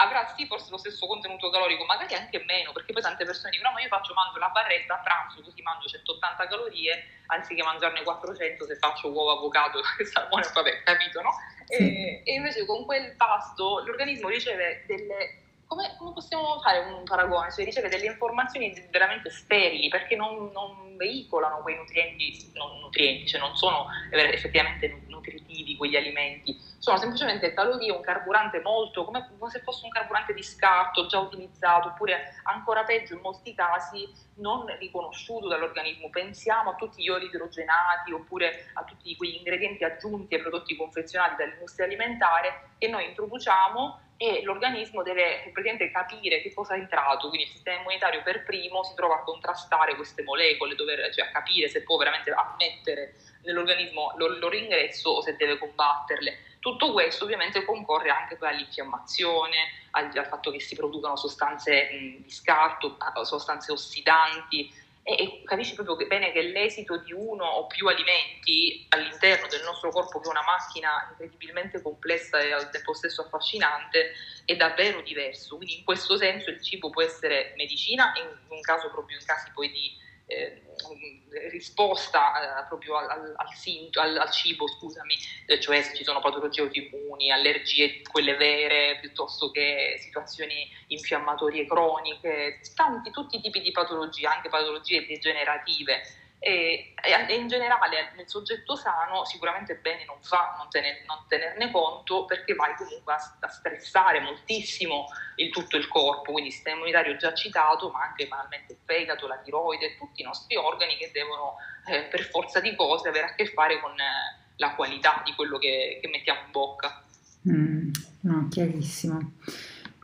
avrà 0.03 0.27
sì 0.37 0.47
forse 0.47 0.71
lo 0.71 0.77
stesso 0.77 1.07
contenuto 1.07 1.51
calorico, 1.51 1.85
magari 1.85 2.15
anche 2.15 2.43
meno, 2.45 2.73
perché 2.73 2.93
poi 2.93 3.03
tante 3.03 3.25
persone 3.25 3.51
dicono 3.51 3.71
no, 3.71 3.75
ma 3.75 3.83
io 3.83 3.89
faccio, 3.89 4.15
mangio 4.15 4.39
la 4.39 4.49
barretta 4.49 4.95
a 4.95 5.03
pranzo, 5.03 5.41
così 5.43 5.63
mangio 5.63 5.89
180 5.89 6.47
calorie, 6.49 7.05
anziché 7.27 7.63
mangiarne 7.63 8.03
400 8.03 8.67
se 8.67 8.77
faccio 8.77 9.11
uovo, 9.11 9.39
avocado 9.39 9.81
e 9.99 10.05
salmone, 10.05 10.51
vabbè, 10.53 10.83
capito, 10.83 11.21
no? 11.23 11.31
E, 11.69 12.23
e, 12.25 12.35
invece 12.35 12.67
con 12.67 12.85
quel 12.85 13.15
pasto 13.17 13.83
l'organismo 13.85 14.29
riceve 14.29 14.85
delle... 14.87 15.41
Come, 15.67 15.95
come 15.97 16.13
possiamo 16.13 16.61
fare 16.61 16.81
un 16.81 17.03
paragone? 17.05 17.51
Cioè 17.51 17.65
riceve 17.65 17.89
delle 17.89 18.05
informazioni 18.05 18.75
veramente 18.91 19.31
sterili, 19.31 19.89
perché 19.89 20.17
non, 20.17 20.51
non 20.53 20.99
veicolano 20.99 21.63
quei 21.63 21.77
nutrienti, 21.77 22.51
non 22.53 22.79
nutrienti, 22.81 23.27
cioè 23.27 23.41
non 23.41 23.57
sono 23.57 23.87
effettivamente 24.11 25.05
nutritivi 25.07 25.77
quegli 25.77 25.97
alimenti, 25.97 26.59
sono 26.83 26.97
semplicemente 26.97 27.55
calorie, 27.55 27.93
un 27.93 28.01
carburante 28.01 28.61
molto, 28.61 29.05
come 29.05 29.25
se 29.49 29.61
fosse 29.61 29.85
un 29.85 29.93
carburante 29.93 30.35
di 30.35 30.43
scarto 30.43 31.07
già 31.07 31.21
utilizzato, 31.21 31.89
oppure 31.89 32.35
ancora 32.43 32.83
peggio 32.83 33.15
in 33.15 33.21
molti 33.21 33.55
casi 33.55 34.13
non 34.39 34.67
riconosciuto 34.81 35.47
dall'organismo. 35.47 36.11
Pensiamo 36.11 36.71
a 36.71 36.75
tutti 36.75 37.01
gli 37.01 37.09
oli 37.09 37.27
idrogenati 37.27 38.11
oppure 38.11 38.71
a 38.73 38.83
tutti 38.83 39.15
quegli 39.15 39.37
ingredienti 39.37 39.85
aggiunti 39.85 40.35
ai 40.35 40.41
prodotti 40.41 40.75
confezionati 40.75 41.37
dall'industria 41.37 41.87
alimentare 41.87 42.71
che 42.79 42.89
noi 42.89 43.07
introduciamo 43.07 44.01
e 44.17 44.43
l'organismo 44.43 45.05
deve 45.05 45.51
praticamente 45.53 45.91
capire 45.93 46.43
che 46.43 46.53
cosa 46.53 46.75
è 46.75 46.79
entrato, 46.79 47.29
quindi 47.29 47.47
il 47.47 47.53
sistema 47.53 47.79
immunitario 47.79 48.23
per 48.23 48.45
primo 48.45 48.83
si 48.83 48.95
trova 48.95 49.17
a 49.17 49.23
contrastare 49.23 49.95
queste 49.95 50.25
molecole, 50.25 50.75
dover, 50.75 51.13
cioè 51.15 51.27
a 51.27 51.31
capire 51.31 51.69
se 51.69 51.83
può 51.85 51.97
veramente 51.97 52.33
ammettere 52.33 53.15
nell'organismo 53.43 54.15
il 54.19 54.39
loro 54.39 54.57
ingresso 54.57 55.11
o 55.11 55.23
se 55.23 55.37
deve 55.37 55.59
combatterle. 55.59 56.51
Tutto 56.63 56.93
questo 56.93 57.25
ovviamente 57.25 57.65
concorre 57.65 58.11
anche 58.11 58.39
all'infiammazione, 58.39 59.89
al, 59.91 60.13
al 60.15 60.27
fatto 60.27 60.53
che 60.53 60.61
si 60.61 60.77
producano 60.77 61.17
sostanze 61.17 61.91
mh, 61.91 62.23
di 62.23 62.31
scarto, 62.31 62.97
sostanze 63.25 63.73
ossidanti 63.73 64.73
e, 65.03 65.13
e 65.13 65.43
capisci 65.45 65.75
proprio 65.75 65.97
che, 65.97 66.07
bene 66.07 66.31
che 66.31 66.41
l'esito 66.43 66.99
di 66.99 67.13
uno 67.13 67.45
o 67.45 67.67
più 67.67 67.89
alimenti 67.89 68.87
all'interno 68.91 69.49
del 69.49 69.65
nostro 69.65 69.91
corpo, 69.91 70.21
che 70.21 70.29
è 70.29 70.31
una 70.31 70.45
macchina 70.45 71.09
incredibilmente 71.11 71.83
complessa 71.83 72.39
e 72.39 72.53
al 72.53 72.71
tempo 72.71 72.95
stesso 72.95 73.23
affascinante, 73.23 74.13
è 74.45 74.55
davvero 74.55 75.01
diverso. 75.01 75.57
Quindi 75.57 75.79
in 75.79 75.85
questo 75.85 76.17
senso 76.17 76.51
il 76.51 76.63
cibo 76.63 76.91
può 76.91 77.03
essere 77.03 77.55
medicina, 77.57 78.13
in 78.19 78.29
un 78.47 78.61
caso 78.61 78.89
proprio 78.89 79.19
in 79.19 79.25
casi 79.27 79.51
poi 79.53 79.69
di 79.73 80.11
eh, 80.33 81.49
risposta 81.51 82.65
proprio 82.69 82.97
al, 82.97 83.11
al, 83.11 83.35
al, 83.37 84.17
al, 84.19 84.31
cibo, 84.31 84.67
scusami, 84.69 85.17
eh, 85.47 85.61
cioè 85.61 85.83
se 85.83 85.95
ci 85.95 86.05
sono 86.05 86.21
patologie 86.21 86.63
autoimmuni, 86.63 87.31
allergie, 87.31 88.03
quelle 88.03 88.37
vere, 88.37 88.99
piuttosto 89.01 89.51
che 89.51 89.97
situazioni 89.99 90.69
infiammatorie 90.89 91.67
croniche, 91.67 92.61
tanti, 92.75 93.11
tutti 93.11 93.37
i 93.37 93.41
tipi 93.41 93.61
di 93.61 93.73
patologie, 93.73 94.27
anche 94.27 94.49
patologie 94.49 95.07
degenerative 95.07 96.03
e, 96.45 96.93
e, 97.01 97.35
in 97.37 97.47
generale 97.47 98.11
nel 98.17 98.29
soggetto 98.29 98.75
sano 98.75 99.25
sicuramente 99.25 99.77
bene 99.77 100.05
non 100.07 100.21
fa 100.21 100.57
non, 100.59 100.69
tener, 100.69 101.05
non 101.07 101.25
tenerne 101.29 101.71
conto 101.71 102.25
perché 102.25 102.55
vai 102.55 102.75
comunque 102.75 103.13
a, 103.13 103.37
a, 103.39 103.49
stressare 103.49 104.19
moltissimo 104.19 105.07
il 105.37 105.51
tutto 105.51 105.77
il 105.77 105.87
corpo, 105.87 106.33
quindi 106.33 106.49
il 106.49 106.55
sistema 106.55 106.79
immunitario 106.79 107.15
già 107.17 107.33
citato, 107.33 107.91
ma 107.91 108.03
anche 108.03 108.27
banalmente 108.27 108.73
il 108.73 108.79
fegato, 108.85 109.29
la 109.29 109.39
tiroide, 109.39 109.97
tutti 109.97 110.23
i 110.23 110.25
nostri 110.25 110.57
organi 110.57 110.97
che 110.97 111.13
devono 111.13 111.59
eh, 111.87 112.09
per 112.11 112.25
forza 112.25 112.59
di 112.59 112.75
cose 112.75 113.09
avere 113.09 113.27
a 113.27 113.35
che 113.37 113.47
fare 113.47 113.79
con 113.79 113.93
eh, 113.93 114.55
la 114.57 114.75
qualità 114.75 115.23
di 115.25 115.33
quello 115.35 115.59
che, 115.59 116.01
che 116.03 116.09
mettiamo 116.09 116.41
in 116.45 116.51
bocca. 116.51 117.05
Mm, 117.49 117.91
no, 118.23 118.49
chiarissimo. 118.51 119.35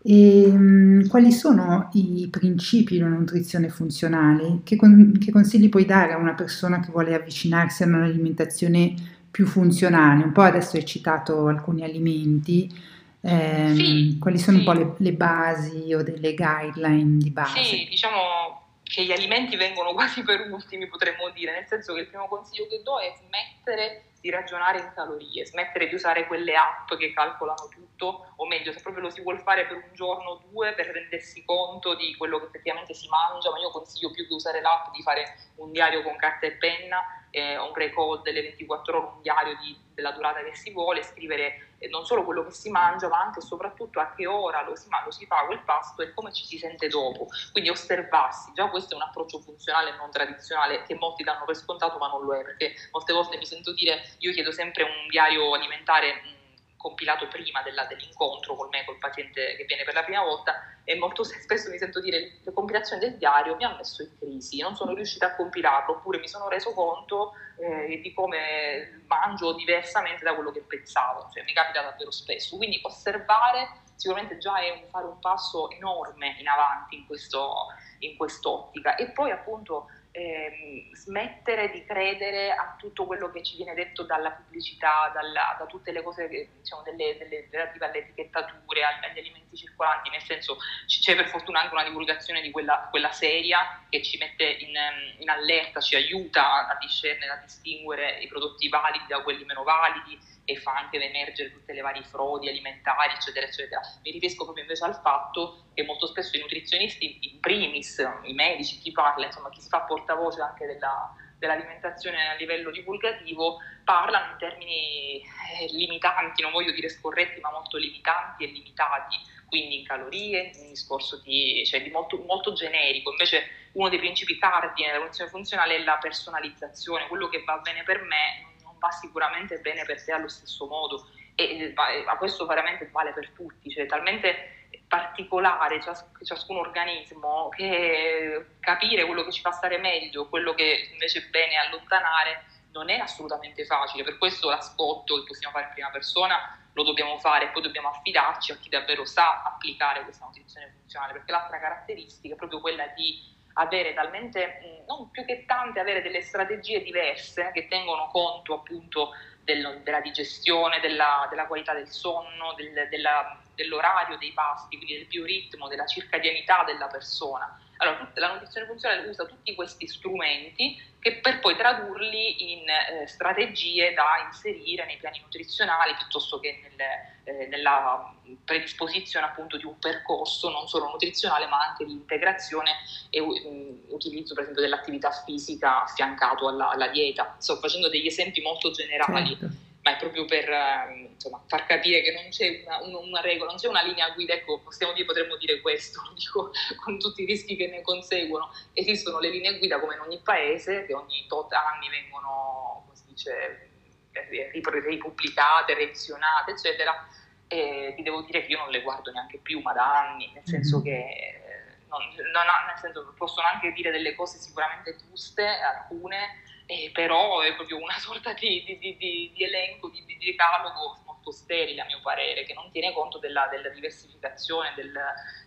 E, 0.03 0.45
um, 0.47 1.07
quali 1.09 1.33
sono 1.33 1.91
i 1.95 2.29
principi 2.31 2.95
di 2.95 3.03
una 3.03 3.17
nutrizione 3.17 3.69
funzionale? 3.69 4.61
Che, 4.65 4.77
con, 4.77 5.17
che, 5.19 5.31
consigli 5.31 5.69
puoi 5.69 5.85
dare 5.85 6.13
a 6.13 6.19
una 6.19 6.35
persona 6.35 6.81
che 6.81 6.91
vuole 6.91 7.15
avvicinarsi 7.15 7.83
a 7.83 7.87
un'alimentazione 7.87 8.95
più 9.31 9.47
funzionale? 9.47 10.25
Un 10.25 10.33
po' 10.33 10.43
adesso 10.43 10.77
hai 10.77 10.85
citato 10.85 11.49
alcuni 11.49 11.83
alimenti, 11.83 12.73
eh, 13.21 13.73
sì, 13.75 14.17
quali 14.21 14.39
sono 14.39 14.59
sì. 14.59 14.67
un 14.67 14.73
po' 14.73 14.79
le, 14.79 14.95
le, 14.99 15.13
basi 15.13 15.93
o 15.93 16.03
delle 16.03 16.35
guideline 16.35 17.19
di 17.19 17.31
base? 17.31 17.65
Sì, 17.65 17.87
diciamo 17.91 18.67
che 18.85 19.05
gli 19.05 19.13
alimenti 19.13 19.57
vengono 19.57 19.93
quasi 19.93 20.23
per 20.23 20.49
ultimi, 20.51 20.87
potremmo 20.87 21.29
dire, 21.35 21.53
nel 21.53 21.67
senso 21.67 21.93
che 21.93 22.01
il 22.01 22.07
primo 22.07 22.27
consiglio 22.27 22.67
che 22.69 22.81
do 22.83 22.99
è 22.99 23.13
smettere 23.19 24.08
di 24.21 24.31
ragionare 24.31 24.79
in 24.81 24.93
calorie, 24.95 25.47
smettere 25.47 25.89
di 25.89 25.95
usare 25.95 26.27
quelle 26.27 26.55
app 26.55 26.93
che 26.95 27.13
calcolano 27.13 27.69
tutto, 27.69 28.33
o 28.37 28.47
meglio, 28.47 28.73
se 28.73 28.81
proprio 28.81 29.05
lo 29.05 29.11
si 29.11 29.23
vuole 29.23 29.39
fare 29.39 29.67
per 29.67 29.77
un 29.77 29.95
giorno 29.95 30.31
o 30.31 30.43
due 30.51 30.73
per 30.75 30.87
rendersi 30.87 31.45
conto 31.45 31.95
di 31.95 32.15
quello 32.17 32.39
che 32.39 32.47
effettivamente 32.47 32.95
si 32.95 33.09
mangia, 33.09 33.51
ma 33.51 33.59
io 33.59 33.71
consiglio 33.71 34.11
più 34.11 34.27
che 34.27 34.35
usare 34.35 34.61
l'app 34.61 34.93
di 34.93 35.03
fare 35.03 35.37
un 35.57 35.71
diario 35.71 36.03
con 36.03 36.17
carta 36.17 36.47
e 36.47 36.53
penna, 36.53 37.03
eh, 37.31 37.57
un 37.59 37.75
record 37.75 38.23
delle 38.23 38.43
24 38.43 38.99
ore, 38.99 39.07
un 39.15 39.23
diario 39.23 39.57
di, 39.59 39.77
della 39.95 40.13
durata 40.13 40.43
che 40.43 40.55
si 40.55 40.73
vuole, 40.73 41.03
scrivere 41.03 41.68
non 41.87 42.05
solo 42.05 42.25
quello 42.25 42.45
che 42.45 42.51
si 42.51 42.71
mangia, 42.71 43.09
ma 43.09 43.21
anche 43.21 43.39
e 43.39 43.43
soprattutto 43.43 44.01
a 44.01 44.13
che 44.15 44.27
ora 44.27 44.63
lo 44.63 44.75
si, 44.75 44.89
lo 45.05 45.11
si 45.11 45.27
fa 45.27 45.45
quel 45.47 45.61
pasto 45.61 46.03
e 46.03 46.13
come 46.13 46.33
ci 46.33 46.45
si 46.45 46.59
sente 46.59 46.89
dopo. 46.89 47.29
Quindi 47.53 47.71
osservarsi, 47.71 48.53
già 48.55 48.69
questo 48.69 48.95
è 48.95 48.97
un 48.97 49.03
approccio 49.03 49.39
funzionale 49.39 49.91
e 49.91 49.97
non 49.97 50.11
tradizionale 50.11 50.83
che 50.83 50.95
molti 50.97 51.23
danno 51.23 51.45
per 51.45 51.55
scontato, 51.55 51.99
ma 51.99 52.09
non 52.09 52.25
lo 52.25 52.35
è, 52.35 52.43
perché 52.43 52.75
molte 52.91 53.13
volte 53.13 53.37
mi 53.37 53.47
sento 53.47 53.73
dire, 53.73 54.03
io 54.19 54.33
chiedo 54.33 54.51
sempre 54.51 54.83
un 54.83 55.09
diario 55.09 55.55
alimentare 55.55 56.38
compilato 56.79 57.29
prima 57.29 57.61
della, 57.63 57.85
dell'incontro 57.85 58.55
con 58.55 58.69
me, 58.71 58.85
col 58.87 58.97
paziente 58.99 59.57
che 59.57 59.65
viene 59.65 59.85
per 59.85 59.93
la 59.93 60.05
prima 60.05 60.23
volta 60.23 60.77
e 60.85 60.97
molto 60.97 61.23
spesso 61.25 61.69
mi 61.69 61.77
sento 61.77 62.01
dire 62.01 62.39
la 62.45 62.53
compilazione 62.53 63.03
del 63.03 63.19
diario 63.19 63.57
mi 63.57 63.65
ha 63.65 63.75
messo 63.77 64.03
in 64.03 64.17
crisi, 64.19 64.61
non 64.61 64.75
sono 64.75 64.95
riuscita 64.95 65.27
a 65.27 65.37
compilarlo 65.37 65.97
oppure 65.97 66.19
mi 66.19 66.29
sono 66.29 66.49
reso 66.49 66.73
conto 66.73 67.35
eh, 67.59 68.01
di 68.01 68.15
come 68.15 69.03
mangio 69.07 69.53
diversamente 69.53 70.25
da 70.25 70.35
quello 70.35 70.53
che 70.53 70.61
pensavo, 70.61 71.29
cioè 71.35 71.43
mi 71.43 71.53
capita 71.53 71.83
davvero 71.83 72.11
spesso, 72.11 72.57
quindi 72.57 72.81
osservare 72.83 73.87
sicuramente 73.99 74.39
già 74.39 74.59
è 74.61 74.71
un, 74.71 74.89
fare 74.89 75.07
un 75.07 75.19
passo 75.19 75.69
enorme 75.71 76.37
in 76.39 76.47
avanti 76.47 76.97
in, 76.97 77.07
questo, 77.07 77.67
in 77.99 78.17
quest'ottica. 78.17 78.95
E 78.95 79.11
poi 79.11 79.33
appunto 79.33 79.89
eh, 80.19 80.89
smettere 80.95 81.71
di 81.71 81.85
credere 81.85 82.51
a 82.51 82.75
tutto 82.77 83.07
quello 83.07 83.31
che 83.31 83.45
ci 83.45 83.55
viene 83.55 83.75
detto 83.75 84.03
dalla 84.03 84.33
pubblicità, 84.33 85.13
dalla, 85.15 85.55
da 85.57 85.67
tutte 85.67 85.93
le 85.93 86.03
cose 86.03 86.29
diciamo, 86.29 86.83
delle, 86.83 87.17
delle, 87.17 87.47
relative 87.49 87.87
alle 87.87 87.99
etichettature, 87.99 88.83
agli 88.83 89.19
alimenti 89.19 89.57
circolanti, 89.57 90.11
nel 90.11 90.23
senso 90.23 90.59
c'è 90.87 91.15
per 91.15 91.29
fortuna 91.29 91.61
anche 91.61 91.75
una 91.75 91.85
divulgazione 91.85 92.41
di 92.41 92.51
quella, 92.51 92.89
quella 92.91 93.13
seria 93.13 93.85
che 93.89 94.03
ci 94.03 94.19
mette 94.19 94.45
in, 94.45 94.75
in, 95.19 95.31
allerta, 95.31 95.81
ci 95.81 95.95
aiuta 95.95 96.67
a 96.67 96.77
discernere, 96.81 97.33
a 97.33 97.41
distinguere 97.41 98.19
i 98.19 98.27
prodotti 98.27 98.69
validi 98.69 99.05
da 99.07 99.23
quelli 99.23 99.45
meno 99.45 99.63
validi 99.63 100.19
e 100.51 100.57
fa 100.57 100.73
anche 100.73 100.97
emergere 100.97 101.53
tutte 101.53 101.75
le 101.75 101.83
varie 101.83 102.03
frodi 102.03 102.49
alimentari, 102.49 103.13
eccetera, 103.13 103.45
eccetera. 103.45 103.83
Mi 104.03 104.13
riferisco 104.13 104.45
proprio 104.45 104.65
invece 104.65 104.83
al 104.83 104.95
fatto 104.95 105.67
che 105.75 105.83
molto 105.83 106.07
spesso 106.07 106.39
i 106.39 106.41
nutrizionisti, 106.41 107.19
in 107.21 107.39
primis, 107.39 108.03
i 108.23 108.33
medici, 108.33 108.79
chi 108.79 108.91
parla, 108.91 109.27
insomma, 109.27 109.51
chi 109.51 109.61
si 109.61 109.69
fa 109.69 109.81
portavoce 109.81 110.41
anche 110.41 110.65
della, 110.65 111.15
dell'alimentazione 111.37 112.31
a 112.31 112.35
livello 112.37 112.71
divulgativo, 112.71 113.59
parlano 113.85 114.33
in 114.33 114.39
termini 114.39 115.21
eh, 115.21 115.67
limitanti, 115.73 116.41
non 116.41 116.53
voglio 116.53 116.73
dire 116.73 116.89
scorretti, 116.89 117.41
ma 117.41 117.51
molto 117.51 117.77
limitanti 117.77 118.45
e 118.45 118.47
limitati, 118.47 119.17
quindi 119.49 119.81
in 119.81 119.85
calorie, 119.85 120.53
un 120.61 120.69
discorso 120.69 121.21
di, 121.21 121.63
cioè 121.67 121.83
di 121.83 121.91
molto, 121.91 122.17
molto, 122.27 122.55
generico. 122.55 123.11
Invece 123.11 123.69
uno 123.73 123.91
dei 123.91 123.99
principi 123.99 124.39
cardine 124.39 124.87
della 124.87 125.01
nutrizione 125.01 125.29
funzionale 125.29 125.77
è 125.77 125.85
la 125.85 125.99
personalizzazione, 125.99 127.07
quello 127.07 127.29
che 127.29 127.43
va 127.45 127.59
bene 127.59 127.83
per 127.83 128.01
me 128.01 128.48
va 128.79 128.91
sicuramente 128.91 129.59
bene 129.59 129.85
per 129.85 130.03
te 130.03 130.13
allo 130.13 130.29
stesso 130.29 130.67
modo. 130.67 131.11
E 131.35 131.73
ma 131.75 132.17
questo 132.17 132.47
veramente 132.47 132.89
vale 132.91 133.13
per 133.13 133.31
tutti, 133.31 133.71
cioè 133.71 133.87
talmente 133.87 134.67
particolare 134.89 135.81
cias- 135.81 136.11
ciascun 136.25 136.57
organismo 136.57 137.49
che 137.51 138.57
capire 138.61 139.05
quello 139.05 139.25
che 139.25 139.33
ci 139.33 139.41
fa 139.41 139.53
stare 139.53 139.79
meglio, 139.79 140.29
quello 140.29 140.55
che 140.55 140.89
invece 140.93 141.21
è 141.21 141.29
bene 141.29 141.57
allontanare 141.57 142.45
non 142.73 142.91
è 142.91 142.99
assolutamente 142.99 143.65
facile, 143.65 144.03
per 144.03 144.19
questo 144.19 144.49
l'ascolto 144.51 145.17
che 145.17 145.27
possiamo 145.27 145.55
fare 145.55 145.67
in 145.67 145.73
prima 145.73 145.91
persona 145.91 146.59
lo 146.73 146.83
dobbiamo 146.83 147.19
fare 147.19 147.47
e 147.47 147.49
poi 147.49 147.63
dobbiamo 147.63 147.89
affidarci 147.89 148.53
a 148.53 148.57
chi 148.57 148.69
davvero 148.69 149.05
sa 149.05 149.43
applicare 149.43 150.05
questa 150.05 150.27
nutrizione 150.27 150.73
funzionale, 150.79 151.13
perché 151.13 151.33
l'altra 151.33 151.59
caratteristica 151.59 152.35
è 152.35 152.37
proprio 152.37 152.61
quella 152.61 152.87
di 152.89 153.37
avere 153.59 153.93
talmente, 153.95 154.85
non 154.87 155.11
più 155.11 155.25
che 155.25 155.45
tante, 155.45 155.81
avere 155.81 156.03
delle 156.03 156.23
strategie 156.23 156.83
diverse 156.83 157.51
che 157.53 157.69
tengono 157.69 158.09
conto 158.09 158.55
appunto 158.55 159.11
del, 159.43 159.81
della 159.83 160.01
digestione, 160.01 160.81
della, 160.81 161.27
della, 161.29 161.47
qualità 161.47 161.75
del 161.75 161.89
sonno, 161.89 162.55
del, 162.55 162.89
della, 162.89 163.41
dell'orario 163.55 164.17
dei 164.19 164.33
pasti, 164.33 164.77
quindi 164.77 164.97
del 164.97 165.07
bioritmo, 165.07 165.69
della 165.69 165.87
circadianità 165.87 166.65
della 166.65 166.87
persona. 166.87 167.61
Allora, 167.79 168.11
la 168.15 168.33
nutrizione 168.33 168.67
funzionale 168.67 169.09
usa 169.09 169.25
tutti 169.25 169.55
questi 169.55 169.87
strumenti 169.87 170.81
che 171.01 171.21
per 171.21 171.39
poi 171.39 171.57
tradurli 171.57 172.55
in 172.55 172.69
eh, 172.69 173.07
strategie 173.07 173.95
da 173.95 174.25
inserire 174.27 174.85
nei 174.85 174.97
piani 174.97 175.21
nutrizionali 175.21 175.95
piuttosto 175.95 176.41
che 176.41 176.61
nel, 176.61 176.81
eh, 177.25 177.47
nella 177.47 178.13
predisposizione 178.45 179.27
appunto 179.27 179.57
di 179.57 179.65
un 179.65 179.79
percorso 179.79 180.51
non 180.51 180.67
solo 180.67 180.91
nutrizionale 180.91 181.47
ma 181.47 181.69
anche 181.69 181.85
di 181.85 181.93
integrazione 181.93 182.73
e 183.11 183.21
um, 183.21 183.81
utilizzo 183.91 184.35
per 184.35 184.43
esempio 184.43 184.65
dell'attività 184.65 185.13
fisica 185.13 185.85
affiancato 185.85 186.49
alla, 186.49 186.71
alla, 186.71 186.89
dieta. 186.89 187.37
Sto 187.39 187.57
facendo 187.57 187.89
degli 187.89 188.07
esempi 188.07 188.41
molto 188.41 188.73
generali. 188.73 189.37
Certo 189.39 189.67
ma 189.89 189.97
è 189.97 189.99
proprio 189.99 190.27
per 190.27 190.49
ehm, 190.49 191.13
insomma, 191.13 191.43
far 191.47 191.65
capire 191.65 192.03
che 192.03 192.13
non 192.13 192.29
c'è 192.29 192.63
una, 192.65 192.99
una, 192.99 193.21
regola, 193.21 193.51
non 193.51 193.59
c'è 193.59 193.69
una 193.69 193.83
linea 193.83 194.11
guida, 194.11 194.35
ecco, 194.35 194.61
possiamo 194.61 194.93
dire, 194.93 195.07
potremmo 195.07 195.37
dire 195.37 195.61
questo, 195.61 196.03
lo 196.05 196.13
dico 196.15 196.51
con 196.83 196.99
tutti 196.99 197.23
i 197.23 197.27
rischi 197.27 197.57
che 197.57 197.69
ne 197.69 197.81
conseguono. 197.81 198.51
Esistono 198.75 199.19
le 199.19 199.31
linee 199.31 199.59
guida 199.59 199.81
come 199.81 199.95
in 199.95 200.01
ogni 200.01 200.21
paese, 200.23 200.85
che 200.85 200.93
ogni 200.93 201.25
tot 201.27 201.53
anni 201.53 201.89
vengono, 201.89 202.83
come 202.85 202.97
si 202.97 203.05
dice, 203.07 203.71
eh, 204.13 204.51
ripubblicate, 204.51 205.75
revisionate, 205.75 206.51
eccetera, 206.51 207.09
e 207.47 207.95
ti 207.97 208.03
devo 208.03 208.23
dire 208.23 208.45
che 208.45 208.53
io 208.53 208.59
non 208.59 208.71
le 208.71 208.83
guardo 208.83 209.11
neanche 209.11 209.39
più, 209.39 209.61
ma 209.61 209.73
da 209.73 210.09
anni, 210.09 210.31
nel 210.35 210.45
senso 210.45 210.81
mm-hmm. 210.81 210.85
che 210.85 210.99
eh, 210.99 211.77
non, 211.89 212.03
non 212.33 212.45
nel 212.67 212.79
senso, 212.79 213.15
possono 213.17 213.47
anche 213.47 213.73
dire 213.73 213.91
delle 213.91 214.15
cose 214.15 214.39
sicuramente 214.39 214.97
giuste, 214.97 215.47
alcune, 215.47 216.43
eh, 216.69 216.91
però 216.93 217.41
è 217.41 217.55
proprio 217.55 217.79
una 217.83 217.97
sorta 217.99 218.35
di, 218.35 218.63
di, 218.67 218.79
di, 218.79 219.33
di 219.35 219.43
elenco, 219.43 219.89
di, 219.89 220.05
decalogo 220.19 221.01
molto 221.07 221.33
sterile 221.33 221.81
a 221.81 221.87
mio 221.87 222.01
parere, 222.03 222.45
che 222.45 222.53
non 222.53 222.71
tiene 222.71 222.93
conto 222.93 223.19
della, 223.19 223.49
della 223.51 223.71
diversificazione 223.71 224.75
del, 224.77 224.93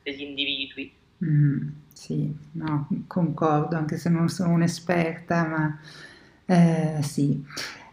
degli 0.01 0.21
individui. 0.21 0.91
Mm, 1.23 1.69
sì, 1.93 2.35
no, 2.53 2.87
concordo, 3.05 3.75
anche 3.75 3.97
se 3.97 4.09
non 4.09 4.29
sono 4.29 4.53
un'esperta, 4.53 5.45
ma 5.45 5.79
eh, 6.47 7.03
sì. 7.03 7.45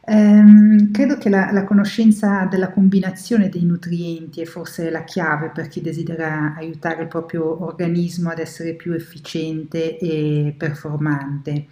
Ehm, 0.06 0.90
credo 0.90 1.18
che 1.18 1.28
la, 1.28 1.52
la, 1.52 1.64
conoscenza 1.64 2.46
della 2.46 2.70
combinazione 2.70 3.50
dei 3.50 3.64
nutrienti 3.64 4.40
è 4.40 4.46
forse 4.46 4.88
la 4.88 5.04
chiave 5.04 5.50
per 5.50 5.68
chi 5.68 5.82
desidera 5.82 6.54
aiutare 6.56 7.02
il 7.02 7.08
proprio 7.08 7.62
organismo 7.62 8.30
ad 8.30 8.38
essere 8.38 8.72
più 8.72 8.94
efficiente 8.94 9.98
e 9.98 10.54
performante. 10.56 11.66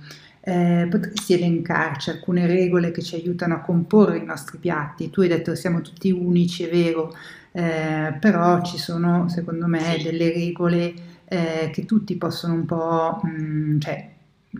Eh, 0.48 0.86
potresti 0.88 1.32
elencarci 1.32 2.10
alcune 2.10 2.46
regole 2.46 2.92
che 2.92 3.02
ci 3.02 3.16
aiutano 3.16 3.54
a 3.54 3.60
comporre 3.62 4.18
i 4.18 4.24
nostri 4.24 4.58
piatti? 4.58 5.10
Tu 5.10 5.22
hai 5.22 5.28
detto 5.28 5.50
che 5.50 5.56
siamo 5.56 5.80
tutti 5.80 6.12
unici, 6.12 6.62
è 6.62 6.70
vero, 6.70 7.12
eh, 7.50 8.16
però 8.20 8.62
ci 8.62 8.78
sono 8.78 9.28
secondo 9.28 9.66
me 9.66 9.98
delle 10.00 10.32
regole 10.32 10.94
eh, 11.24 11.70
che 11.72 11.84
tutti 11.84 12.14
possono 12.14 12.54
un 12.54 12.64
po', 12.64 13.20
mh, 13.24 13.28
mm, 13.28 13.78
cioè, 13.80 14.08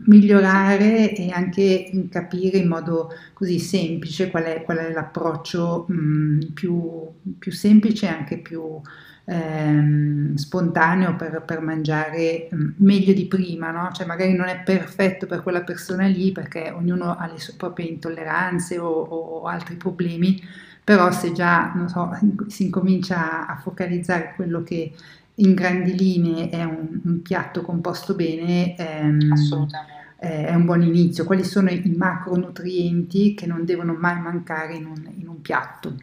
migliorare 0.07 1.15
e 1.15 1.31
anche 1.31 2.09
capire 2.11 2.59
in 2.59 2.67
modo 2.67 3.11
così 3.33 3.61
semplice 3.61 4.29
qual 4.29 4.43
è, 4.43 4.63
qual 4.65 4.79
è 4.79 4.93
l'approccio 4.93 5.87
mh, 5.89 6.53
più, 6.53 7.01
più, 7.39 7.53
semplice 7.53 8.07
e 8.07 8.09
anche 8.09 8.39
più 8.39 8.81
ehm, 9.27 10.35
spontaneo 10.37 11.17
per, 11.17 11.43
per 11.45 11.61
mangiare 11.61 12.49
mh, 12.51 12.65
meglio 12.79 13.13
di 13.13 13.27
prima, 13.27 13.71
no? 13.71 13.91
Cioè 13.93 14.07
magari 14.07 14.35
non 14.35 14.49
è 14.49 14.63
perfetto 14.63 15.27
per 15.27 15.43
quella 15.43 15.63
persona 15.63 16.07
lì 16.07 16.33
perché 16.33 16.71
ognuno 16.71 17.17
ha 17.17 17.27
le 17.27 17.39
sue 17.39 17.55
proprie 17.57 17.87
intolleranze 17.87 18.79
o, 18.79 18.89
o 18.89 19.45
altri 19.47 19.75
problemi, 19.77 20.41
però 20.83 21.11
se 21.11 21.33
già 21.33 21.73
so, 21.89 22.11
si 22.47 22.65
incomincia 22.65 23.47
a 23.47 23.57
focalizzare 23.57 24.33
quello 24.37 24.63
che 24.63 24.93
in 25.39 25.55
grandi 25.55 25.95
linee 25.97 26.49
è 26.49 26.65
un, 26.65 27.01
un 27.05 27.23
piatto 27.23 27.63
composto 27.63 28.15
bene, 28.15 28.77
ehm, 28.77 29.75
eh, 30.19 30.47
è 30.47 30.55
un 30.55 30.65
buon 30.65 30.83
inizio. 30.83 31.25
Quali 31.25 31.45
sono 31.45 31.71
i 31.71 31.83
macronutrienti 31.97 33.35
che 33.35 33.47
non 33.47 33.65
devono 33.65 33.93
mai 33.95 34.21
mancare 34.21 34.75
in 34.77 34.87
un, 34.87 35.11
in 35.19 35.29
un 35.29 35.41
piatto? 35.43 35.95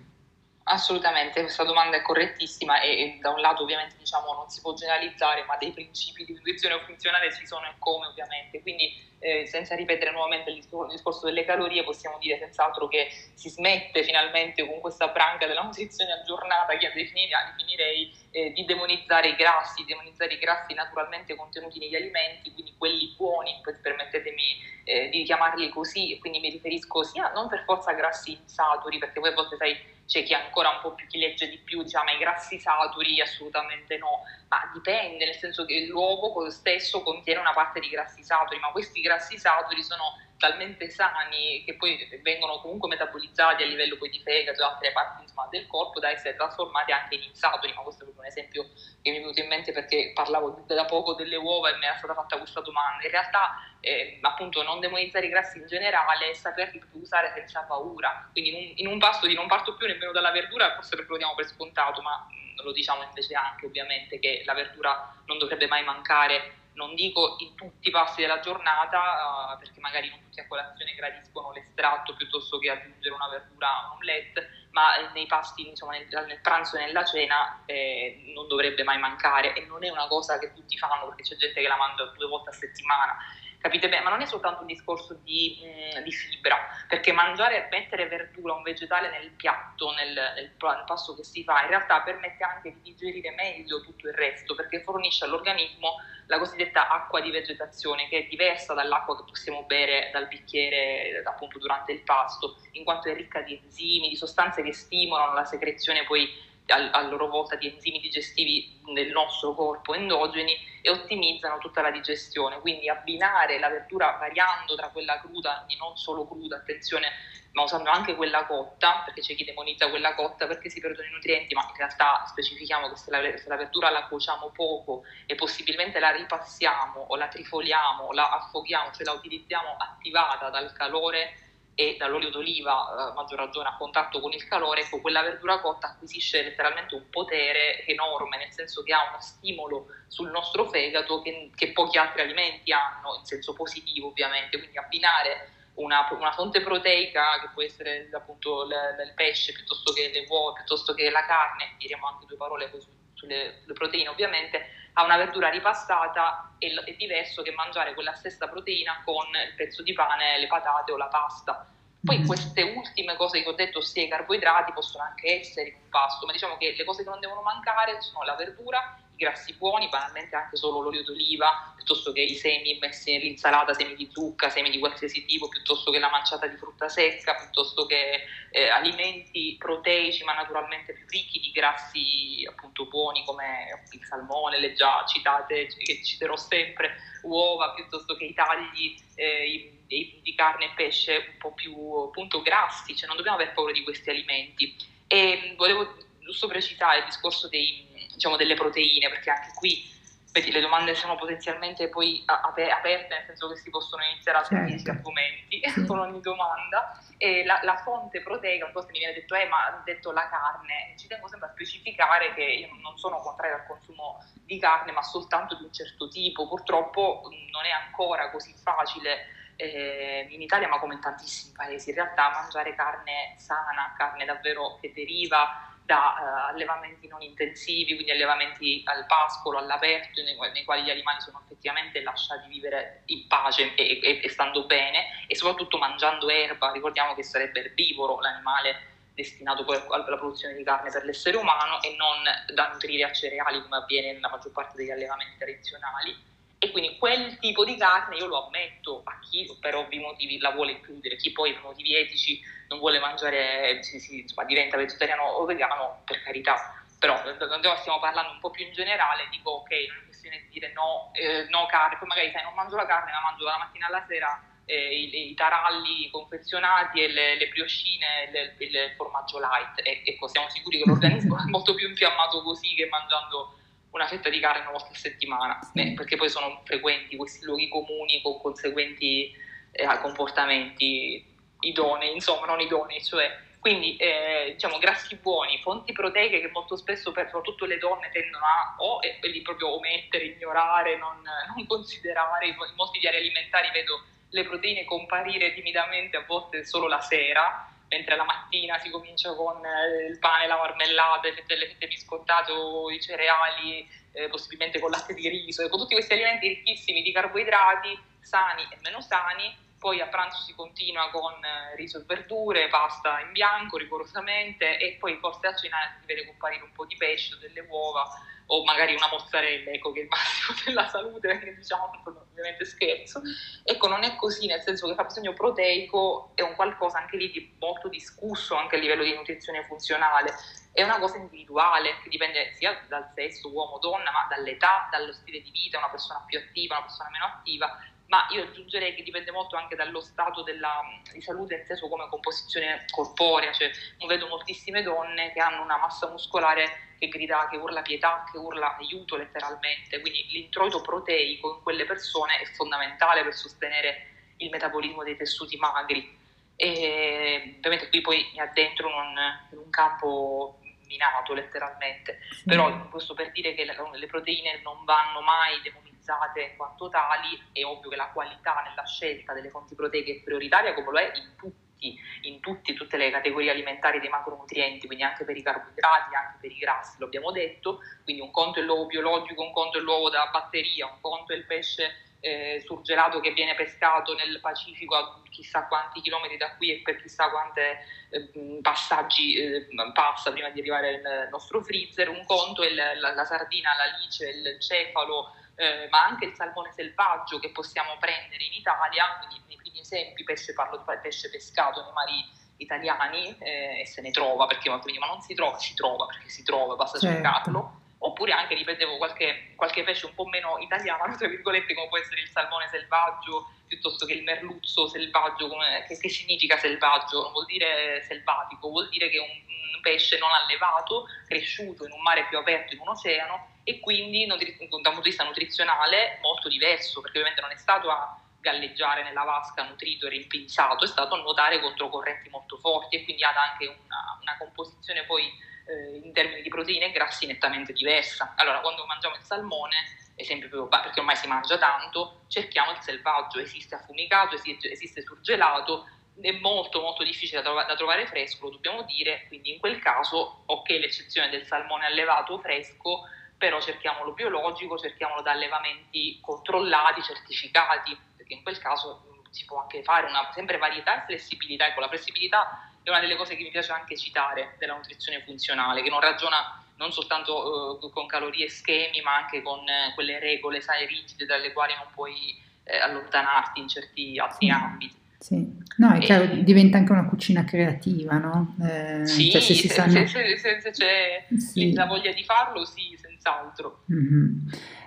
Assolutamente, 0.65 1.41
questa 1.41 1.63
domanda 1.63 1.97
è 1.97 2.01
correttissima 2.01 2.79
e, 2.79 2.87
e, 2.87 3.17
da 3.19 3.31
un 3.31 3.41
lato 3.41 3.63
ovviamente 3.63 3.97
diciamo 3.97 4.33
non 4.33 4.49
si 4.49 4.61
può 4.61 4.73
generalizzare, 4.73 5.43
ma 5.43 5.57
dei 5.57 5.71
principi 5.71 6.23
di 6.23 6.33
nutrizione 6.33 6.79
funzionale 6.85 7.33
ci 7.33 7.45
sono 7.45 7.65
e 7.65 7.73
come 7.79 8.05
ovviamente, 8.05 8.61
quindi 8.61 9.11
eh, 9.19 9.45
senza 9.45 9.75
ripetere 9.75 10.11
nuovamente 10.11 10.51
il 10.51 10.55
discorso, 10.89 11.25
delle 11.25 11.43
calorie 11.43 11.83
possiamo 11.83 12.17
dire 12.17 12.37
senz'altro 12.37 12.87
che 12.87 13.09
si 13.33 13.49
smette 13.49 14.03
finalmente 14.03 14.65
con 14.65 14.79
questa 14.79 15.07
branca 15.09 15.47
della 15.47 15.63
nutrizione 15.63 16.13
aggiornata 16.13 16.77
che 16.77 16.91
definirei 16.93 18.13
eh, 18.33 18.51
di 18.51 18.65
demonizzare 18.65 19.29
i 19.29 19.35
grassi, 19.35 19.85
demonizzare 19.85 20.33
i 20.33 20.39
grassi 20.39 20.73
naturalmente 20.73 21.35
contenuti 21.35 21.77
negli 21.77 21.95
alimenti, 21.95 22.51
quindi 22.51 22.73
quelli 22.77 23.13
buoni, 23.15 23.61
permettetemi 23.79 24.57
eh, 24.85 25.09
di 25.09 25.23
chiamarli 25.23 25.69
così, 25.69 26.17
quindi 26.19 26.39
mi 26.39 26.49
riferisco 26.49 27.03
sia 27.03 27.31
non 27.31 27.47
per 27.47 27.63
forza 27.63 27.91
a 27.91 27.93
grassi 27.93 28.31
insaturi, 28.31 28.97
perché 28.97 29.19
poi 29.19 29.29
a 29.29 29.33
volte 29.33 29.55
sai 29.57 29.91
c'è 30.05 30.23
chi 30.23 30.33
ancora 30.33 30.69
un 30.69 30.79
po' 30.81 30.95
più, 30.95 31.05
chi 31.07 31.19
legge 31.19 31.47
di 31.47 31.59
più, 31.59 31.83
diciamo, 31.83 32.09
i 32.09 32.17
grassi 32.17 32.57
saturi 32.57 33.21
assolutamente 33.21 33.97
no, 33.97 34.23
ma 34.49 34.69
dipende, 34.73 35.25
nel 35.25 35.35
senso 35.35 35.65
che 35.65 35.85
l'uovo 35.85 36.49
stesso 36.49 37.03
contiene 37.03 37.39
una 37.39 37.53
parte 37.53 37.79
di 37.79 37.89
grassi 37.89 38.23
saturi, 38.23 38.59
ma 38.59 38.71
questi 38.71 38.99
grassi 39.01 39.37
saturi 39.37 39.83
sono 39.83 40.17
talmente 40.43 40.89
sani 40.89 41.63
che 41.63 41.75
poi 41.75 41.97
vengono 42.21 42.59
comunque 42.59 42.89
metabolizzati 42.89 43.63
a 43.63 43.65
livello 43.65 43.95
poi 43.95 44.09
di 44.09 44.19
fegato 44.19 44.59
e 44.59 44.65
altre 44.65 44.91
parti 44.91 45.21
insomma, 45.21 45.47
del 45.49 45.65
corpo 45.67 46.01
da 46.01 46.09
essere 46.09 46.35
trasformati 46.35 46.91
anche 46.91 47.15
in 47.15 47.23
insaturi, 47.23 47.71
ma 47.73 47.81
questo 47.81 48.01
è 48.01 48.03
proprio 48.03 48.25
un 48.25 48.29
esempio 48.29 48.63
che 49.01 49.09
mi 49.09 49.17
è 49.17 49.19
venuto 49.21 49.39
in 49.39 49.47
mente 49.47 49.71
perché 49.71 50.11
parlavo 50.13 50.65
da 50.67 50.83
poco 50.83 51.13
delle 51.13 51.37
uova 51.37 51.69
e 51.69 51.77
mi 51.77 51.85
era 51.85 51.95
stata 51.95 52.13
fatta 52.13 52.37
questa 52.37 52.59
domanda. 52.59 53.05
In 53.05 53.11
realtà 53.11 53.55
eh, 53.79 54.17
appunto 54.19 54.61
non 54.63 54.81
demonizzare 54.81 55.27
i 55.27 55.29
grassi 55.29 55.59
in 55.59 55.65
generale 55.65 56.31
e 56.31 56.35
saperli 56.35 56.83
usare 56.91 57.31
senza 57.33 57.61
paura, 57.61 58.27
quindi 58.33 58.49
in 58.49 58.55
un, 58.55 58.73
in 58.75 58.87
un 58.87 58.99
pasto 58.99 59.27
di 59.27 59.35
non 59.35 59.47
parto 59.47 59.77
più 59.77 59.87
nemmeno 59.87 60.11
dalla 60.11 60.31
verdura, 60.31 60.73
forse 60.73 60.97
perché 60.97 61.11
lo 61.11 61.17
diamo 61.17 61.35
per 61.35 61.45
scontato, 61.45 62.01
ma 62.01 62.27
mh, 62.29 62.63
lo 62.63 62.73
diciamo 62.73 63.01
invece 63.03 63.33
anche 63.33 63.65
ovviamente 63.65 64.19
che 64.19 64.41
la 64.43 64.53
verdura 64.53 65.15
non 65.25 65.37
dovrebbe 65.37 65.67
mai 65.67 65.85
mancare 65.85 66.62
non 66.73 66.95
dico 66.95 67.35
in 67.39 67.55
tutti 67.55 67.87
i 67.87 67.91
passi 67.91 68.21
della 68.21 68.39
giornata, 68.39 69.53
uh, 69.53 69.57
perché 69.59 69.79
magari 69.79 70.09
non 70.09 70.21
tutti 70.21 70.39
a 70.39 70.47
colazione 70.47 70.93
gradiscono 70.93 71.51
l'estratto 71.51 72.15
piuttosto 72.15 72.57
che 72.59 72.69
aggiungere 72.69 73.13
una 73.13 73.29
verdura 73.29 73.67
a 73.67 73.85
un 73.85 73.91
omelette, 73.93 74.67
ma 74.71 75.11
nei 75.13 75.27
pasti, 75.27 75.67
insomma, 75.67 75.93
nel, 75.93 76.07
nel 76.27 76.41
pranzo 76.41 76.77
e 76.77 76.85
nella 76.85 77.05
cena 77.05 77.61
eh, 77.65 78.23
non 78.33 78.47
dovrebbe 78.47 78.83
mai 78.83 78.97
mancare 78.97 79.53
e 79.53 79.65
non 79.65 79.83
è 79.83 79.89
una 79.89 80.07
cosa 80.07 80.39
che 80.39 80.53
tutti 80.53 80.77
fanno 80.77 81.07
perché 81.07 81.23
c'è 81.23 81.35
gente 81.35 81.61
che 81.61 81.67
la 81.67 81.77
mangia 81.77 82.05
due 82.05 82.27
volte 82.27 82.49
a 82.49 82.53
settimana 82.53 83.17
capite 83.63 83.87
bene? 83.87 84.03
Ma 84.03 84.09
non 84.09 84.21
è 84.21 84.25
soltanto 84.25 84.59
un 84.59 84.67
discorso 84.67 85.21
di, 85.23 85.57
mh, 85.63 85.99
mm, 85.99 86.03
di 86.03 86.11
fibra, 86.11 86.57
perché 86.85 87.13
mangiare 87.13 87.69
mettere 87.71 88.09
verdura, 88.09 88.55
un 88.55 88.61
vegetale 88.61 89.09
nel 89.09 89.31
piatto, 89.31 89.93
nel, 89.93 90.11
nel, 90.13 90.51
nel, 90.59 90.83
pasto 90.85 91.15
che 91.15 91.23
si 91.23 91.45
fa, 91.45 91.61
in 91.61 91.69
realtà 91.69 92.01
permette 92.01 92.43
anche 92.43 92.73
di 92.73 92.81
digerire 92.81 93.31
meglio 93.31 93.79
tutto 93.79 94.09
il 94.09 94.13
resto, 94.15 94.53
perché 94.53 94.81
fornisce 94.81 95.23
all'organismo 95.23 95.95
la 96.27 96.39
cosiddetta 96.39 96.89
acqua 96.89 97.21
di 97.21 97.31
vegetazione, 97.31 98.09
che 98.09 98.25
è 98.25 98.27
diversa 98.27 98.73
dall'acqua 98.73 99.15
che 99.15 99.23
possiamo 99.25 99.63
bere 99.63 100.09
dal 100.11 100.27
bicchiere 100.27 101.21
appunto 101.23 101.57
durante 101.57 101.93
il 101.93 102.01
pasto, 102.01 102.57
in 102.73 102.83
quanto 102.83 103.07
è 103.07 103.15
ricca 103.15 103.39
di 103.43 103.57
enzimi, 103.63 104.09
di 104.09 104.17
sostanze 104.17 104.61
che 104.61 104.73
stimolano 104.73 105.33
la 105.33 105.45
secrezione 105.45 106.03
poi 106.03 106.51
a 106.67 107.01
loro 107.07 107.27
volta 107.27 107.55
di 107.55 107.67
enzimi 107.67 107.99
digestivi 107.99 108.79
nel 108.93 109.11
nostro 109.11 109.53
corpo 109.53 109.93
endogeni 109.93 110.55
e 110.81 110.89
ottimizzano 110.89 111.57
tutta 111.57 111.81
la 111.81 111.91
digestione. 111.91 112.59
Quindi 112.59 112.89
abbinare 112.89 113.59
la 113.59 113.69
verdura 113.69 114.17
variando 114.19 114.75
tra 114.75 114.89
quella 114.89 115.19
cruda, 115.19 115.63
quindi 115.65 115.77
non 115.77 115.97
solo 115.97 116.25
cruda, 116.25 116.57
attenzione, 116.57 117.07
ma 117.51 117.63
usando 117.63 117.89
anche 117.89 118.15
quella 118.15 118.45
cotta, 118.45 119.03
perché 119.05 119.21
c'è 119.21 119.35
chi 119.35 119.43
demonizza 119.43 119.89
quella 119.89 120.15
cotta 120.15 120.47
perché 120.47 120.69
si 120.69 120.79
perdono 120.79 121.07
i 121.07 121.11
nutrienti, 121.11 121.53
ma 121.53 121.65
in 121.69 121.75
realtà 121.75 122.23
specifichiamo 122.25 122.89
che 122.89 122.95
se 122.95 123.11
la, 123.11 123.19
se 123.37 123.47
la 123.47 123.57
verdura 123.57 123.89
la 123.89 124.07
cuociamo 124.07 124.51
poco 124.51 125.03
e 125.25 125.35
possibilmente 125.35 125.99
la 125.99 126.11
ripassiamo 126.11 126.99
o 127.09 127.15
la 127.15 127.27
trifoliamo 127.27 128.11
la 128.13 128.29
affoghiamo, 128.29 128.91
cioè 128.91 129.05
la 129.05 129.11
utilizziamo 129.11 129.75
attivata 129.77 130.49
dal 130.49 130.71
calore 130.73 131.37
e 131.75 131.95
dall'olio 131.97 132.29
d'oliva, 132.29 133.09
a 133.09 133.13
maggior 133.13 133.39
ragione 133.39 133.69
a 133.69 133.77
contatto 133.77 134.19
con 134.19 134.31
il 134.31 134.47
calore, 134.47 134.81
ecco, 134.81 135.01
quella 135.01 135.23
verdura 135.23 135.59
cotta 135.59 135.87
acquisisce 135.87 136.43
letteralmente 136.43 136.95
un 136.95 137.09
potere 137.09 137.85
enorme, 137.85 138.37
nel 138.37 138.51
senso 138.51 138.83
che 138.83 138.93
ha 138.93 139.09
uno 139.09 139.21
stimolo 139.21 139.87
sul 140.07 140.29
nostro 140.29 140.65
fegato 140.69 141.21
che, 141.21 141.51
che 141.55 141.71
pochi 141.71 141.97
altri 141.97 142.21
alimenti 142.21 142.71
hanno, 142.71 143.15
in 143.17 143.25
senso 143.25 143.53
positivo 143.53 144.09
ovviamente, 144.09 144.57
quindi 144.57 144.77
abbinare 144.77 145.49
una, 145.75 146.07
una, 146.11 146.31
fonte 146.31 146.61
proteica 146.61 147.39
che 147.39 147.49
può 147.53 147.63
essere 147.63 148.07
appunto 148.11 148.63
il, 148.65 148.71
il, 149.07 149.13
pesce 149.15 149.53
piuttosto 149.53 149.91
che 149.91 150.11
le 150.13 150.25
uova, 150.29 150.53
piuttosto 150.53 150.93
che 150.93 151.09
la 151.09 151.25
carne, 151.25 151.75
diremo 151.79 152.07
anche 152.07 152.27
due 152.27 152.37
parole 152.37 152.69
su, 152.69 152.87
sulle 153.13 153.63
proteine 153.73 154.09
ovviamente, 154.09 154.82
a 154.93 155.03
una 155.03 155.17
verdura 155.17 155.49
ripassata 155.49 156.55
è, 156.57 156.67
è 156.67 156.93
diverso 156.93 157.41
che 157.41 157.51
mangiare 157.51 157.93
quella 157.93 158.13
stessa 158.13 158.47
proteina 158.47 159.01
con 159.03 159.25
il 159.25 159.55
pezzo 159.55 159.81
di 159.81 159.93
pane, 159.93 160.39
le 160.39 160.47
patate 160.47 160.91
o 160.91 160.97
la 160.97 161.07
pasta. 161.07 161.67
Poi 162.03 162.17
mm-hmm. 162.17 162.27
queste 162.27 162.61
ultime 162.61 163.15
cose 163.15 163.41
che 163.41 163.49
ho 163.49 163.53
detto, 163.53 163.77
ossia 163.79 164.03
i 164.03 164.09
carboidrati, 164.09 164.73
possono 164.73 165.05
anche 165.05 165.39
essere 165.39 165.69
in 165.69 165.75
un 165.83 165.89
pasto, 165.89 166.25
ma 166.25 166.33
diciamo 166.33 166.57
che 166.57 166.75
le 166.77 166.83
cose 166.83 167.03
che 167.03 167.09
non 167.09 167.19
devono 167.19 167.41
mancare 167.41 168.01
sono 168.01 168.23
la 168.23 168.35
verdura, 168.35 168.97
i 169.15 169.17
grassi 169.17 169.53
buoni, 169.53 169.87
banalmente 169.89 170.35
anche 170.35 170.57
solo 170.57 170.81
l'olio 170.81 171.03
d'oliva, 171.03 171.73
piuttosto 171.75 172.11
che 172.11 172.21
i 172.21 172.35
semi 172.35 172.77
messi 172.79 173.11
nell'insalata, 173.11 173.73
semi 173.73 173.95
di 173.95 174.09
zucca, 174.11 174.49
semi 174.49 174.69
di 174.69 174.79
qualsiasi 174.79 175.25
tipo, 175.25 175.47
piuttosto 175.47 175.91
che 175.91 175.99
la 175.99 176.09
manciata 176.09 176.47
di 176.47 176.57
frutta 176.57 176.89
secca, 176.89 177.35
piuttosto 177.35 177.85
che 177.85 178.23
eh, 178.51 178.69
alimenti 178.69 179.55
proteici 179.57 180.23
ma 180.23 180.33
naturalmente 180.33 180.93
più 180.93 181.05
ricchi 181.07 181.39
di 181.39 181.51
grassi 181.51 182.45
appunto 182.47 182.85
buoni 182.85 183.23
come 183.25 183.85
il 183.91 184.03
salmone, 184.05 184.59
le 184.59 184.73
già 184.73 185.03
citate, 185.05 185.67
che 185.67 186.03
citerò 186.03 186.35
sempre, 186.35 186.95
uova, 187.23 187.73
piuttosto 187.73 188.15
che 188.15 188.25
i 188.25 188.33
tagli 188.33 188.95
eh, 189.15 189.73
i, 189.87 190.21
di 190.23 190.35
carne 190.35 190.65
e 190.65 190.73
pesce 190.75 191.29
un 191.33 191.37
po' 191.37 191.53
più 191.53 191.75
appunto 192.07 192.41
grassi, 192.41 192.95
cioè 192.95 193.07
non 193.07 193.17
dobbiamo 193.17 193.37
aver 193.37 193.53
paura 193.53 193.71
di 193.71 193.83
questi 193.83 194.09
alimenti. 194.09 194.75
E 195.07 195.53
volevo 195.57 195.95
giusto 196.19 196.47
precisare 196.47 196.99
il 196.99 197.05
discorso 197.05 197.47
dei 197.47 197.87
diciamo, 198.23 198.37
delle 198.37 198.53
proteine, 198.55 199.09
perché 199.09 199.29
anche 199.29 199.51
qui 199.53 199.91
vedi, 200.31 200.51
le 200.51 200.61
domande 200.61 200.95
sono 200.95 201.15
potenzialmente 201.15 201.89
poi 201.89 202.23
aperte, 202.25 203.15
nel 203.15 203.25
senso 203.25 203.49
che 203.49 203.57
si 203.57 203.69
possono 203.69 204.01
iniziare 204.03 204.39
a 204.39 204.43
sentire 204.43 204.77
certo. 204.77 204.91
argomenti 204.91 205.61
con 205.85 205.99
ogni 205.99 206.21
domanda. 206.21 206.97
E 207.17 207.43
la, 207.43 207.59
la, 207.63 207.77
fonte 207.77 208.21
proteica, 208.21 208.65
un 208.65 208.71
po' 208.71 208.83
mi 208.89 208.99
viene 208.99 209.13
detto, 209.13 209.35
eh, 209.35 209.45
ma 209.47 209.65
ha 209.65 209.81
detto 209.83 210.11
la 210.11 210.27
carne, 210.29 210.95
ci 210.97 211.07
tengo 211.07 211.27
sempre 211.27 211.49
a 211.49 211.51
specificare 211.51 212.33
che 212.33 212.43
io 212.43 212.69
non 212.81 212.97
sono 212.97 213.19
contrario 213.19 213.55
al 213.55 213.65
consumo 213.65 214.23
di 214.33 214.57
carne, 214.57 214.91
ma 214.91 215.01
soltanto 215.01 215.55
di 215.55 215.65
un 215.65 215.73
certo 215.73 216.07
tipo. 216.07 216.47
Purtroppo 216.47 217.29
non 217.51 217.65
è 217.65 217.71
ancora 217.71 218.31
così 218.31 218.53
facile 218.55 219.27
eh, 219.57 220.27
in 220.29 220.41
Italia, 220.41 220.67
ma 220.67 220.79
come 220.79 220.95
in 220.95 221.01
tantissimi 221.01 221.53
paesi, 221.55 221.89
in 221.89 221.95
realtà 221.95 222.31
mangiare 222.31 222.73
carne 222.73 223.35
sana, 223.37 223.93
carne 223.97 224.25
davvero 224.25 224.77
che 224.81 224.91
deriva 224.93 225.72
da 225.85 226.15
uh, 226.49 226.53
allevamenti 226.53 227.07
non 227.07 227.21
intensivi, 227.21 227.93
quindi 227.93 228.11
allevamenti 228.11 228.81
al 228.85 229.05
pascolo, 229.05 229.57
all'aperto, 229.57 230.21
nei, 230.21 230.37
nei, 230.51 230.63
quali 230.63 230.83
gli 230.83 230.89
animali 230.89 231.21
sono 231.21 231.41
effettivamente 231.43 232.01
lasciati 232.01 232.47
vivere 232.47 233.03
in 233.07 233.27
pace 233.27 233.75
e, 233.75 233.99
e, 234.01 234.21
e, 234.23 234.29
stando 234.29 234.65
bene 234.65 235.25
e 235.27 235.35
soprattutto 235.35 235.77
mangiando 235.77 236.29
erba, 236.29 236.71
ricordiamo 236.71 237.13
che 237.13 237.23
sarebbe 237.23 237.65
erbivoro 237.65 238.19
l'animale 238.19 238.91
destinato 239.13 239.63
poi 239.63 239.79
alla 239.89 240.03
produzione 240.03 240.55
di 240.55 240.63
carne 240.63 240.89
per 240.89 241.05
l'essere 241.05 241.37
umano 241.37 241.81
e 241.83 241.95
non 241.95 242.23
da 242.55 242.69
nutrire 242.71 243.03
a 243.03 243.11
cereali 243.11 243.61
come 243.61 243.77
avviene 243.77 244.13
nella 244.13 244.29
maggior 244.29 244.51
parte 244.51 244.75
degli 244.75 244.89
allevamenti 244.89 245.37
tradizionali 245.37 246.31
e 246.63 246.71
quindi 246.71 246.97
quel 246.97 247.37
tipo 247.39 247.65
di 247.65 247.75
carne 247.75 248.15
io 248.15 248.25
lo 248.27 248.45
ammetto 248.45 249.01
a 249.03 249.19
chi 249.19 249.45
per 249.59 249.75
ovvi 249.75 249.99
motivi 249.99 250.39
la 250.39 250.51
vuole 250.51 250.71
includere, 250.71 251.17
chi 251.17 251.33
poi 251.33 251.51
per 251.51 251.61
motivi 251.61 251.93
etici 251.93 252.39
non 252.69 252.79
vuole 252.79 252.99
mangiare, 252.99 253.83
si, 253.83 253.99
si, 253.99 254.21
insomma, 254.21 254.45
diventa 254.45 254.77
vegetariano 254.77 255.23
o 255.23 255.43
vegano, 255.43 256.03
per 256.05 256.23
carità. 256.23 256.81
Però 256.97 257.21
quando 257.21 257.75
stiamo 257.75 257.99
parlando 257.99 258.31
un 258.31 258.39
po' 258.39 258.49
più 258.49 258.65
in 258.65 258.71
generale, 258.71 259.27
dico 259.29 259.49
ok, 259.51 259.69
non 259.71 259.97
è 259.97 260.05
questione 260.05 260.39
di 260.43 260.47
dire 260.53 260.71
no, 260.71 261.11
eh, 261.11 261.47
no 261.49 261.65
carne, 261.65 261.97
poi 261.97 262.07
magari 262.07 262.31
sai 262.31 262.43
non 262.43 262.53
mangio 262.53 262.77
la 262.77 262.85
carne, 262.85 263.11
ma 263.11 263.19
mangio 263.19 263.43
dalla 263.43 263.57
mattina 263.57 263.87
alla 263.87 264.05
sera 264.07 264.41
eh, 264.63 265.01
i, 265.01 265.31
i, 265.31 265.33
taralli 265.33 266.09
confezionati 266.11 267.03
e 267.03 267.11
le, 267.11 267.35
le 267.35 267.47
brioscine 267.49 268.31
e 268.31 268.55
il 268.57 268.93
formaggio 268.95 269.37
light. 269.37 269.85
E, 269.85 270.01
ecco, 270.05 270.29
siamo 270.29 270.47
sicuri 270.47 270.77
che 270.77 270.85
l'organismo 270.85 271.35
è 271.43 271.49
molto 271.49 271.73
più 271.75 271.89
infiammato 271.89 272.41
così 272.41 272.73
che 272.73 272.87
mangiando 272.87 273.57
una 273.93 274.07
fetta 274.07 274.29
di 274.29 274.39
carne 274.39 274.61
una 274.61 274.71
volta 274.71 274.89
a 274.91 274.95
settimana, 274.95 275.59
eh, 275.73 275.93
perché 275.93 276.17
poi 276.17 276.29
sono 276.29 276.61
frequenti 276.65 277.15
questi 277.15 277.45
luoghi 277.45 277.69
comuni 277.69 278.21
con 278.21 278.39
conseguenti 278.41 279.33
eh, 279.71 279.99
comportamenti 280.01 281.25
idonei, 281.61 282.13
insomma 282.13 282.45
non 282.45 282.59
idonei, 282.59 283.03
cioè 283.03 283.39
quindi 283.59 283.95
eh, 283.95 284.51
diciamo 284.53 284.77
grassi 284.77 285.15
buoni, 285.15 285.57
fonti 285.61 285.93
proteiche 285.93 286.41
che 286.41 286.49
molto 286.49 286.75
spesso 286.75 287.13
per, 287.13 287.27
soprattutto 287.27 287.63
le 287.65 287.77
donne 287.77 288.09
tendono 288.11 288.43
a 288.43 288.75
o 288.79 288.99
e, 289.01 289.19
e 289.21 289.41
proprio 289.41 289.75
omettere, 289.75 290.25
ignorare, 290.25 290.97
non, 290.97 291.21
non 291.21 291.63
considerare, 291.65 292.47
in 292.47 292.55
molti 292.75 292.99
diari 292.99 293.17
alimentari 293.17 293.69
vedo 293.71 294.03
le 294.31 294.43
proteine 294.43 294.83
comparire 294.83 295.53
timidamente 295.53 296.17
a 296.17 296.25
volte 296.27 296.65
solo 296.65 296.87
la 296.87 296.99
sera, 296.99 297.72
mentre 297.93 298.15
la 298.15 298.23
mattina 298.23 298.79
si 298.79 298.89
comincia 298.89 299.35
con 299.35 299.63
eh, 299.63 300.07
il 300.07 300.17
pane, 300.17 300.47
la 300.47 300.57
marmellata, 300.57 301.27
le 301.27 301.33
fette, 301.33 301.55
le 301.55 301.67
fette 301.67 301.87
biscottate 301.87 302.51
o 302.51 302.89
i 302.89 302.99
cereali, 302.99 303.87
eh, 304.13 304.27
possibilmente 304.29 304.79
con 304.79 304.89
latte 304.89 305.13
di 305.13 305.29
riso, 305.29 305.67
con 305.69 305.79
tutti 305.79 305.93
questi 305.93 306.13
alimenti 306.13 306.47
ricchissimi 306.47 307.03
di 307.03 307.11
carboidrati, 307.11 307.97
sani 308.19 308.63
e 308.71 308.77
meno 308.81 308.99
sani, 308.99 309.55
poi 309.77 310.01
a 310.01 310.07
pranzo 310.07 310.41
si 310.41 310.55
continua 310.55 311.09
con 311.11 311.33
eh, 311.43 311.75
riso 311.75 311.99
e 311.99 312.03
verdure, 312.05 312.69
pasta 312.69 313.19
in 313.19 313.31
bianco 313.31 313.77
rigorosamente 313.77 314.77
e 314.79 314.97
poi 314.99 315.17
forse 315.17 315.47
a 315.47 315.55
cena 315.55 315.77
si 315.99 316.05
vede 316.05 316.25
comparire 316.25 316.63
un 316.63 316.71
po' 316.71 316.85
di 316.85 316.95
pesce, 316.95 317.37
delle 317.37 317.61
uova 317.69 318.07
o 318.47 318.63
magari 318.63 318.95
una 318.95 319.09
mozzarella, 319.09 319.71
ecco 319.71 319.91
che 319.91 320.01
è 320.01 320.03
il 320.03 320.09
massimo 320.09 320.57
della 320.65 320.87
salute, 320.87 321.27
perché 321.27 321.55
diciamo 321.55 321.89
ovviamente 322.03 322.65
scherzo. 322.65 323.21
Ecco, 323.63 323.87
non 323.87 324.03
è 324.03 324.15
così, 324.15 324.47
nel 324.47 324.61
senso 324.61 324.85
che 324.85 324.91
il 324.91 324.97
fabbisogno 324.97 325.33
proteico 325.33 326.31
è 326.35 326.41
un 326.41 326.55
qualcosa 326.55 326.99
anche 326.99 327.17
lì 327.17 327.31
di 327.31 327.55
molto 327.59 327.87
discusso 327.87 328.55
anche 328.55 328.75
a 328.75 328.79
livello 328.79 329.03
di 329.03 329.13
nutrizione 329.13 329.63
funzionale, 329.65 330.33
è 330.73 330.81
una 330.81 330.99
cosa 330.99 331.17
individuale 331.17 331.99
che 332.01 332.09
dipende 332.09 332.51
sia 332.55 332.83
dal 332.87 333.11
sesso, 333.13 333.51
uomo, 333.51 333.77
donna, 333.77 334.11
ma 334.11 334.25
dall'età, 334.27 334.87
dallo 334.89 335.13
stile 335.13 335.41
di 335.41 335.51
vita, 335.51 335.77
una 335.77 335.89
persona 335.89 336.23
più 336.25 336.39
attiva, 336.39 336.77
una 336.77 336.85
persona 336.85 337.09
meno 337.11 337.25
attiva, 337.25 337.77
ma 338.13 338.27
io 338.29 338.43
aggiungerei 338.43 338.93
che 338.93 339.01
dipende 339.01 339.31
molto 339.31 339.55
anche 339.55 339.75
dallo 339.75 339.99
stato 339.99 340.43
della, 340.43 340.83
di 341.11 341.19
salute 341.19 341.55
inteso 341.55 341.89
come 341.89 342.07
composizione 342.09 342.85
corporea, 342.91 343.51
cioè 343.51 343.71
non 343.97 344.07
vedo 344.07 344.27
moltissime 344.27 344.83
donne 344.83 345.33
che 345.33 345.39
hanno 345.39 345.63
una 345.63 345.77
massa 345.77 346.07
muscolare 346.09 346.93
che 346.99 347.07
grida, 347.07 347.47
che 347.49 347.57
urla 347.57 347.81
pietà, 347.81 348.23
che 348.31 348.37
urla 348.37 348.77
aiuto 348.77 349.15
letteralmente, 349.15 349.99
quindi 349.99 350.27
l'introito 350.29 350.81
proteico 350.81 351.55
in 351.55 351.63
quelle 351.63 351.85
persone 351.85 352.37
è 352.37 352.45
fondamentale 352.53 353.23
per 353.23 353.33
sostenere 353.33 354.09
il 354.37 354.51
metabolismo 354.51 355.03
dei 355.03 355.17
tessuti 355.17 355.57
magri. 355.57 356.21
E 356.55 357.55
ovviamente 357.57 357.89
qui 357.89 358.01
poi 358.01 358.29
mi 358.31 358.39
addentro 358.39 358.89
in 358.89 358.93
un, 358.93 359.17
in 359.53 359.57
un 359.57 359.69
campo 359.71 360.59
minato 360.85 361.33
letteralmente, 361.33 362.19
però 362.45 362.89
questo 362.89 363.15
per 363.15 363.31
dire 363.31 363.55
che 363.55 363.65
le, 363.65 363.75
le 363.91 364.05
proteine 364.05 364.61
non 364.61 364.85
vanno 364.85 365.21
mai 365.21 365.59
demonizzate 365.63 365.92
valorizzate 366.03 366.41
in 366.41 366.57
quanto 366.57 366.89
tali, 366.89 367.41
è 367.51 367.63
ovvio 367.63 367.89
che 367.89 367.95
la 367.95 368.09
qualità 368.09 368.63
nella 368.67 368.85
scelta 368.85 369.33
delle 369.33 369.49
fonti 369.49 369.75
proteiche 369.75 370.17
è 370.17 370.21
prioritaria 370.21 370.73
come 370.73 370.91
lo 370.91 370.99
è 370.99 371.11
in 371.15 371.35
tutti, 371.37 371.97
in 372.23 372.39
tutti, 372.39 372.73
tutte 372.73 372.97
le 372.97 373.09
categorie 373.09 373.49
alimentari 373.49 373.99
dei 373.99 374.09
macronutrienti, 374.09 374.85
quindi 374.85 375.03
anche 375.03 375.23
per 375.23 375.35
i 375.35 375.41
carboidrati, 375.41 376.15
anche 376.15 376.37
per 376.41 376.51
i 376.51 376.57
grassi, 376.57 376.97
lo 376.99 377.05
abbiamo 377.05 377.31
detto, 377.31 377.79
quindi 378.03 378.21
un 378.21 378.31
conto 378.31 378.59
è 378.59 378.63
l'uovo 378.63 378.85
biologico, 378.85 379.41
un 379.41 379.51
conto 379.51 379.77
è 379.77 379.81
l'uovo 379.81 380.09
da 380.09 380.29
batteria, 380.31 380.85
un 380.85 380.99
conto 381.01 381.33
è 381.33 381.35
il 381.35 381.45
pesce 381.45 382.11
eh, 382.19 382.61
surgelato 382.65 383.19
che 383.19 383.33
viene 383.33 383.53
pescato 383.53 384.13
nel 384.13 384.39
Pacifico 384.39 384.95
a 384.95 385.21
chissà 385.29 385.67
quanti 385.67 385.99
chilometri 385.99 386.37
da 386.37 386.55
qui 386.55 386.71
e 386.71 386.81
per 386.81 387.01
chissà 387.01 387.29
quanti 387.29 387.59
eh, 387.59 388.59
passaggi 388.61 389.35
eh, 389.35 389.67
passa 389.91 390.31
prima 390.31 390.49
di 390.49 390.59
arrivare 390.59 391.01
nel 391.01 391.27
nostro 391.29 391.61
freezer, 391.61 392.07
un 392.07 392.23
conto 392.25 392.63
è 392.63 392.69
la, 392.69 392.95
la, 392.95 393.13
la 393.13 393.25
sardina, 393.25 393.71
l'alice, 393.75 394.29
il 394.29 394.61
cefalo, 394.61 395.33
eh, 395.55 395.87
ma 395.89 396.05
anche 396.05 396.25
il 396.25 396.33
salmone 396.33 396.71
selvaggio 396.71 397.39
che 397.39 397.51
possiamo 397.51 397.97
prendere 397.99 398.43
in 398.43 398.53
Italia, 398.53 399.17
quindi 399.19 399.43
nei 399.47 399.57
primi 399.57 399.79
esempi 399.79 400.23
pesce, 400.23 400.53
parlo 400.53 400.77
di 400.77 400.83
pesce 401.01 401.29
pescato 401.29 401.83
nei 401.83 401.91
mari 401.93 402.41
italiani 402.57 403.35
eh, 403.39 403.81
e 403.81 403.85
se 403.85 404.01
ne 404.01 404.11
trova, 404.11 404.45
perché 404.45 404.69
quindi, 404.79 404.99
ma 404.99 405.07
non 405.07 405.21
si 405.21 405.33
trova, 405.33 405.57
si 405.57 405.73
trova 405.73 406.05
perché 406.05 406.29
si 406.29 406.43
trova, 406.43 406.75
basta 406.75 406.99
certo. 406.99 407.15
cercarlo. 407.15 407.81
Oppure 408.05 408.33
anche, 408.33 408.53
ripetevo, 408.55 408.97
qualche, 408.97 409.53
qualche, 409.55 409.83
pesce 409.83 410.07
un 410.07 410.13
po' 410.13 410.25
meno 410.25 410.57
italiano, 410.57 411.05
tra 411.15 411.27
virgolette, 411.27 411.73
come 411.73 411.87
può 411.87 411.97
essere 411.97 412.21
il 412.21 412.27
salmone 412.27 412.67
selvaggio, 412.67 413.51
piuttosto 413.65 414.05
che 414.05 414.13
il 414.13 414.23
merluzzo 414.23 414.87
selvaggio, 414.87 415.47
come, 415.47 415.85
che, 415.87 415.97
che 415.97 416.09
significa 416.09 416.57
selvaggio? 416.57 417.21
Non 417.21 417.31
vuol 417.31 417.45
dire 417.45 418.03
selvatico, 418.03 418.69
vuol 418.69 418.89
dire 418.89 419.09
che 419.09 419.17
è 419.17 419.21
un, 419.21 419.75
un 419.75 419.81
pesce 419.81 420.17
non 420.17 420.31
allevato, 420.31 421.05
cresciuto 421.27 421.85
in 421.85 421.93
un 421.93 422.01
mare 422.01 422.25
più 422.27 422.37
aperto, 422.37 422.73
in 422.73 422.81
un 422.81 422.89
oceano, 422.89 423.52
e 423.63 423.79
quindi 423.79 424.25
da 424.25 424.35
un 424.35 424.67
punto 424.69 424.89
di 424.89 425.01
vista 425.01 425.23
nutrizionale 425.23 426.19
molto 426.21 426.49
diverso, 426.49 427.01
perché 427.01 427.17
ovviamente 427.19 427.41
non 427.41 427.51
è 427.51 427.57
stato 427.57 427.89
a 427.89 428.19
galleggiare 428.39 429.03
nella 429.03 429.23
vasca 429.23 429.63
nutrito 429.63 430.05
e 430.05 430.09
rimpinzato, 430.09 430.83
è 430.83 430.87
stato 430.87 431.15
a 431.15 431.19
nuotare 431.19 431.61
contro 431.61 431.87
correnti 431.89 432.29
molto 432.29 432.57
forti 432.57 432.97
e 432.97 433.03
quindi 433.05 433.23
ha 433.23 433.29
anche 433.29 433.65
una, 433.65 434.19
una 434.21 434.37
composizione 434.37 435.05
poi 435.05 435.31
eh, 435.65 436.01
in 436.03 436.11
termini 436.11 436.41
di 436.41 436.49
proteine 436.49 436.87
e 436.87 436.91
grassi 436.91 437.25
nettamente 437.25 437.71
diversa. 437.71 438.33
Allora 438.35 438.59
quando 438.59 438.85
mangiamo 438.85 439.15
il 439.15 439.23
salmone, 439.23 439.75
esempio 440.15 440.67
perché 440.67 440.99
ormai 440.99 441.15
si 441.15 441.27
mangia 441.27 441.57
tanto, 441.57 442.23
cerchiamo 442.27 442.71
il 442.71 442.81
selvaggio, 442.81 443.39
esiste 443.39 443.75
affumicato, 443.75 444.35
esiste, 444.35 444.69
esiste 444.69 445.01
surgelato, 445.01 445.87
è 446.21 446.31
molto 446.33 446.81
molto 446.81 447.03
difficile 447.03 447.41
da, 447.41 447.45
trova, 447.45 447.63
da, 447.63 447.75
trovare 447.75 448.05
fresco, 448.05 448.45
lo 448.45 448.51
dobbiamo 448.51 448.83
dire, 448.83 449.25
quindi 449.27 449.53
in 449.53 449.59
quel 449.59 449.79
caso 449.79 450.43
ok 450.45 450.69
l'eccezione 450.69 451.29
del 451.29 451.45
salmone 451.45 451.85
allevato 451.85 452.37
fresco, 452.39 453.03
però 453.43 453.59
cerchiamolo 453.59 454.13
biologico, 454.13 454.77
cerchiamolo 454.77 455.21
da 455.21 455.31
allevamenti 455.31 456.17
controllati, 456.21 457.01
certificati, 457.01 457.93
perché 458.15 458.35
in 458.35 458.41
quel 458.41 458.57
caso 458.57 459.25
si 459.31 459.43
può 459.43 459.59
anche 459.59 459.83
fare 459.83 460.07
una 460.07 460.31
sempre 460.33 460.57
varietà 460.57 461.01
e 461.01 461.05
flessibilità. 461.07 461.67
Ecco, 461.67 461.81
la 461.81 461.89
flessibilità 461.89 462.71
è 462.81 462.89
una 462.89 463.01
delle 463.01 463.17
cose 463.17 463.35
che 463.35 463.43
mi 463.43 463.49
piace 463.49 463.73
anche 463.73 463.97
citare 463.97 464.55
della 464.59 464.75
nutrizione 464.75 465.21
funzionale, 465.25 465.81
che 465.81 465.89
non 465.89 465.99
ragiona 465.99 466.63
non 466.77 466.93
soltanto 466.93 467.79
uh, 467.83 467.91
con 467.91 468.07
calorie 468.07 468.45
e 468.45 468.49
schemi, 468.49 469.01
ma 469.01 469.17
anche 469.17 469.41
con 469.41 469.59
uh, 469.59 469.93
quelle 469.93 470.19
regole, 470.19 470.61
sai, 470.61 470.87
rigide 470.87 471.25
dalle 471.25 471.51
quali 471.51 471.73
non 471.75 471.87
puoi 471.93 472.41
uh, 472.63 472.81
allontanarti 472.81 473.59
in 473.59 473.67
certi 473.67 474.17
altri 474.19 474.45
sì. 474.45 474.51
ambiti. 474.53 475.01
Sì, 475.23 475.47
no, 475.77 475.93
è 475.93 475.99
chiaro, 475.99 476.25
e... 476.25 476.43
diventa 476.43 476.77
anche 476.77 476.91
una 476.91 477.05
cucina 477.05 477.45
creativa, 477.45 478.17
no? 478.17 478.57
Eh, 478.61 479.05
sì, 479.05 479.31
cioè 479.31 479.39
se, 479.39 479.53
se, 479.53 479.69
sanno... 479.69 480.05
se, 480.05 480.37
se, 480.37 480.71
c'è 480.71 481.25
sì. 481.37 481.71
la 481.71 481.85
voglia 481.85 482.11
di 482.11 482.25
farlo, 482.25 482.65
sì, 482.65 482.97
senz'altro. 483.23 483.83
Mm-hmm. 483.91 484.37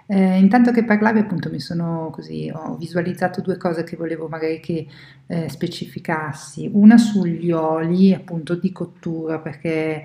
Eh, 0.09 0.39
intanto 0.39 0.71
che 0.71 0.85
parlavi 0.85 1.21
appunto 1.21 1.51
mi 1.51 1.59
sono 1.59 2.11
così, 2.13 2.53
ho 2.55 2.77
visualizzato 2.77 3.41
due 3.41 3.57
cose 3.57 3.83
che 3.83 3.97
volevo 3.97 4.29
magari 4.29 4.61
che 4.61 4.87
eh, 5.27 5.49
specificassi, 5.49 6.71
una 6.73 6.99
sugli 6.99 7.51
oli 7.51 8.13
appunto 8.13 8.55
di 8.55 8.71
cottura 8.71 9.41
perché 9.41 10.05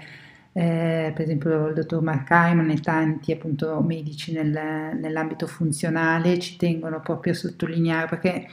eh, 0.53 1.11
per 1.13 1.21
esempio 1.21 1.67
il 1.67 1.75
dottor 1.75 2.01
Mark 2.01 2.29
Hyman 2.29 2.71
e 2.71 2.79
tanti 2.79 3.31
appunto 3.31 3.79
medici 3.81 4.33
nel, 4.33 4.97
nell'ambito 4.99 5.45
funzionale 5.45 6.39
ci 6.39 6.57
tengono 6.57 6.99
proprio 6.99 7.33
a 7.33 7.35
sottolineare 7.35 8.07
perché 8.07 8.47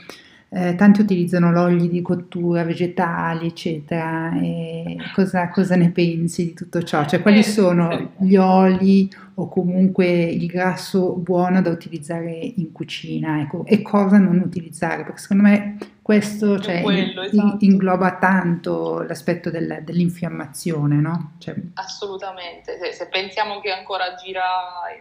eh, 0.51 0.73
tanti 0.75 1.01
utilizzano 1.01 1.51
l'olio 1.51 1.87
di 1.87 2.01
cottura 2.01 2.63
vegetali, 2.63 3.47
eccetera. 3.47 4.33
Cosa, 5.13 5.49
cosa, 5.49 5.75
ne 5.75 5.91
pensi 5.91 6.45
di 6.45 6.53
tutto 6.53 6.81
ciò? 6.81 7.05
Cioè, 7.05 7.21
quali 7.21 7.39
eh, 7.39 7.43
sono 7.43 8.13
gli 8.17 8.35
oli 8.35 9.09
o 9.35 9.47
comunque 9.47 10.07
il 10.23 10.47
grasso 10.47 11.13
buono 11.13 11.61
da 11.61 11.69
utilizzare 11.69 12.31
in 12.31 12.71
cucina 12.71 13.39
ecco, 13.41 13.63
e 13.65 13.81
cosa 13.81 14.17
non 14.17 14.39
utilizzare, 14.39 15.03
perché 15.03 15.19
secondo 15.19 15.43
me 15.43 15.77
questo 16.09 16.59
cioè, 16.59 16.81
quello, 16.81 17.21
esatto. 17.21 17.57
ingloba 17.59 18.17
tanto 18.17 19.03
l'aspetto 19.03 19.51
del, 19.51 19.83
dell'infiammazione, 19.83 20.95
no? 20.95 21.35
Cioè... 21.37 21.53
Assolutamente, 21.75 22.79
se, 22.79 22.93
se, 22.93 23.07
pensiamo 23.09 23.59
che 23.59 23.69
ancora 23.69 24.15
gira 24.15 24.41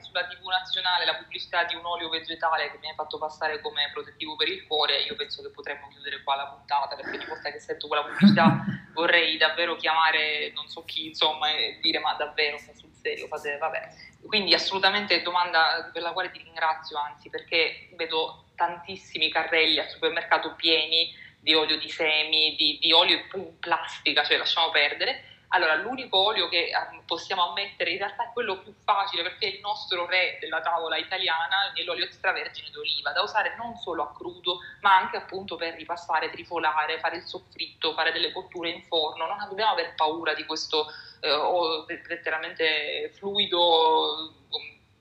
sulla 0.03 0.27
TV 0.27 0.45
nazionale 0.51 1.07
la 1.07 1.15
pubblicità 1.15 1.65
di 1.65 1.77
un 1.77 1.87
olio 1.87 2.11
vegetale 2.11 2.71
che 2.71 2.77
viene 2.77 2.95
fatto 2.95 3.17
passare 3.17 3.63
come 3.63 3.89
protettivo 3.91 4.37
per 4.37 4.49
il 4.49 4.67
cuore, 4.67 5.01
io 5.01 5.17
penso 5.17 5.41
che 5.41 5.49
potremmo 5.49 5.89
chiudere 5.89 6.23
qua 6.23 6.37
la 6.37 6.47
puntata, 6.49 6.95
perché 6.95 7.17
ogni 7.17 7.27
volta 7.27 7.51
che 7.53 7.59
sento 7.59 7.87
quella 7.87 8.05
pubblicità 8.05 8.67
vorrei 8.93 9.39
davvero 9.39 9.77
chiamare 9.77 10.53
non 10.55 10.69
so 10.69 10.85
chi, 10.85 11.07
insomma, 11.07 11.49
e 11.49 11.79
dire 11.81 12.01
ma 12.01 12.13
davvero 12.19 12.59
sta 12.59 12.75
sul 12.75 12.93
serio, 12.93 13.29
fate, 13.29 13.57
vabbè. 13.57 13.89
Quindi 14.27 14.53
assolutamente 14.53 15.23
domanda 15.23 15.89
per 15.91 16.03
la 16.03 16.13
quale 16.13 16.31
ti 16.31 16.43
ringrazio, 16.45 16.99
anzi, 16.99 17.31
perché 17.31 17.89
vedo 17.97 18.43
tantissimi 18.59 19.31
carrelli 19.31 19.79
al 19.79 19.89
supermercato 19.89 20.55
pieni 20.57 21.15
di 21.41 21.55
olio 21.55 21.79
di 21.79 21.89
semi, 21.89 22.57
di, 22.57 22.79
di 22.81 22.93
olio 22.93 23.25
in 23.35 23.59
plastica, 23.61 24.25
cioè 24.25 24.37
lasciamo 24.37 24.71
perdere. 24.71 25.37
Allora, 25.51 25.77
l'unico 25.77 26.19
olio 26.19 26.49
che 26.49 26.69
ehm, 26.69 27.05
possiamo 27.07 27.49
ammettere 27.49 27.93
in 27.93 27.99
realtà 27.99 28.25
è 28.25 28.33
quello 28.35 28.59
più 28.59 28.75
facile 28.85 29.23
perché 29.23 29.47
è 29.47 29.55
il 29.55 29.61
nostro 29.61 30.05
re 30.05 30.37
della 30.41 30.61
tavola 30.61 30.99
italiana 30.99 31.73
è 31.75 31.83
l'olio 31.85 32.05
extravergine 32.05 32.69
d'oliva, 32.71 33.13
da 33.13 33.23
usare 33.23 33.55
non 33.57 33.75
solo 33.77 34.03
a 34.03 34.13
crudo, 34.13 34.59
ma 34.83 34.97
anche 34.97 35.17
appunto 35.17 35.57
per 35.57 35.75
ripassare, 35.75 36.29
trifolare, 36.29 36.99
fare 36.99 37.17
il 37.17 37.23
soffritto, 37.23 37.95
fare 37.95 38.13
delle 38.13 38.33
cotture 38.33 38.69
in 38.69 38.83
forno. 38.83 39.25
Non 39.25 39.39
dobbiamo 39.49 39.73
aver 39.73 39.95
paura 39.95 40.35
di 40.35 40.45
questo 40.45 40.87
eh, 41.21 41.99
letteralmente 42.07 43.11
fluido 43.15 44.35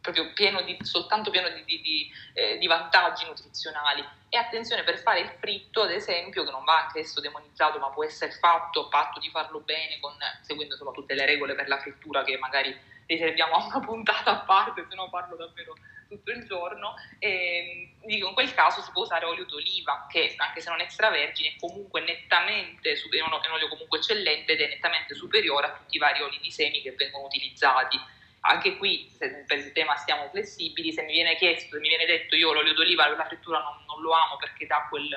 proprio 0.02 0.32
pieno 0.34 0.62
di, 0.62 0.78
soltanto 0.82 1.30
pieno 1.30 1.50
di, 1.50 1.64
di, 1.66 1.82
di, 1.82 2.12
eh, 2.34 2.58
di, 2.58 2.68
vantaggi 2.68 3.26
nutrizionali. 3.26 4.06
E 4.30 4.38
attenzione 4.38 4.84
per 4.84 5.00
fare 5.00 5.22
il 5.22 5.30
fritto, 5.39 5.82
ad 5.82 5.91
esempio, 5.91 6.43
che 6.43 6.52
non 6.52 6.64
va 6.64 6.84
anche 6.84 7.00
esso 7.00 7.20
demonizzato, 7.20 7.80
ma 7.80 7.89
può 7.89 8.04
essere 8.04 8.32
fatto, 8.32 8.86
a 8.86 8.88
patto 8.89 9.20
di 9.20 9.30
farlo 9.30 9.60
bene, 9.60 10.00
con, 10.00 10.14
seguendo 10.41 10.74
insomma, 10.74 10.91
tutte 10.91 11.14
le 11.14 11.26
regole 11.26 11.56
per 11.56 11.68
la 11.68 11.80
frittura 11.80 12.24
che 12.24 12.38
magari 12.38 12.76
riserviamo 13.06 13.56
a 13.56 13.66
una 13.66 13.80
puntata 13.86 14.32
a 14.32 14.39
parte, 14.45 14.86
se 14.88 14.95
no 14.95 15.10
parlo 15.10 15.36
davvero 15.36 15.74
tutto 16.08 16.32
il 16.32 16.45
giorno. 16.45 16.95
E, 17.20 17.93
dico, 18.06 18.28
in 18.28 18.34
quel 18.34 18.54
caso 18.54 18.82
si 18.82 18.91
può 18.91 19.04
usare 19.04 19.26
olio 19.26 19.45
d'oliva, 19.45 20.08
che 20.10 20.34
anche 20.38 20.62
se 20.62 20.70
non 20.70 20.80
extravergine, 20.80 21.50
è 21.50 21.56
comunque 21.60 22.02
nettamente, 22.02 22.93
è 22.93 23.22
un 23.22 23.52
olio 23.52 23.68
comunque 23.68 24.00
eccellente 24.00 24.54
ed 24.54 24.62
è 24.62 24.68
nettamente 24.68 25.16
superiore 25.16 25.68
a 25.68 25.72
tutti 25.72 25.95
i 25.95 26.00
vari 26.00 26.22
oli 26.22 26.39
di 26.41 26.52
semi 26.52 26.82
che 26.82 26.91
vengono 26.91 27.26
utilizzati 27.26 28.00
anche 28.41 28.77
qui 28.77 29.09
se 29.09 29.43
per 29.45 29.57
il 29.57 29.71
tema 29.71 29.95
stiamo 29.95 30.29
flessibili, 30.29 30.93
se 30.93 31.03
mi 31.03 31.13
viene 31.13 31.35
chiesto, 31.35 31.75
se 31.75 31.79
mi 31.79 31.89
viene 31.89 32.05
detto 32.05 32.35
io 32.35 32.53
l'olio 32.53 32.73
d'oliva 32.73 33.07
la 33.07 33.25
frittura 33.25 33.59
non, 33.59 33.83
non 33.88 34.01
lo 34.01 34.11
amo 34.11 34.38
perché 34.38 34.65
da 34.65 34.88
quel 34.89 35.09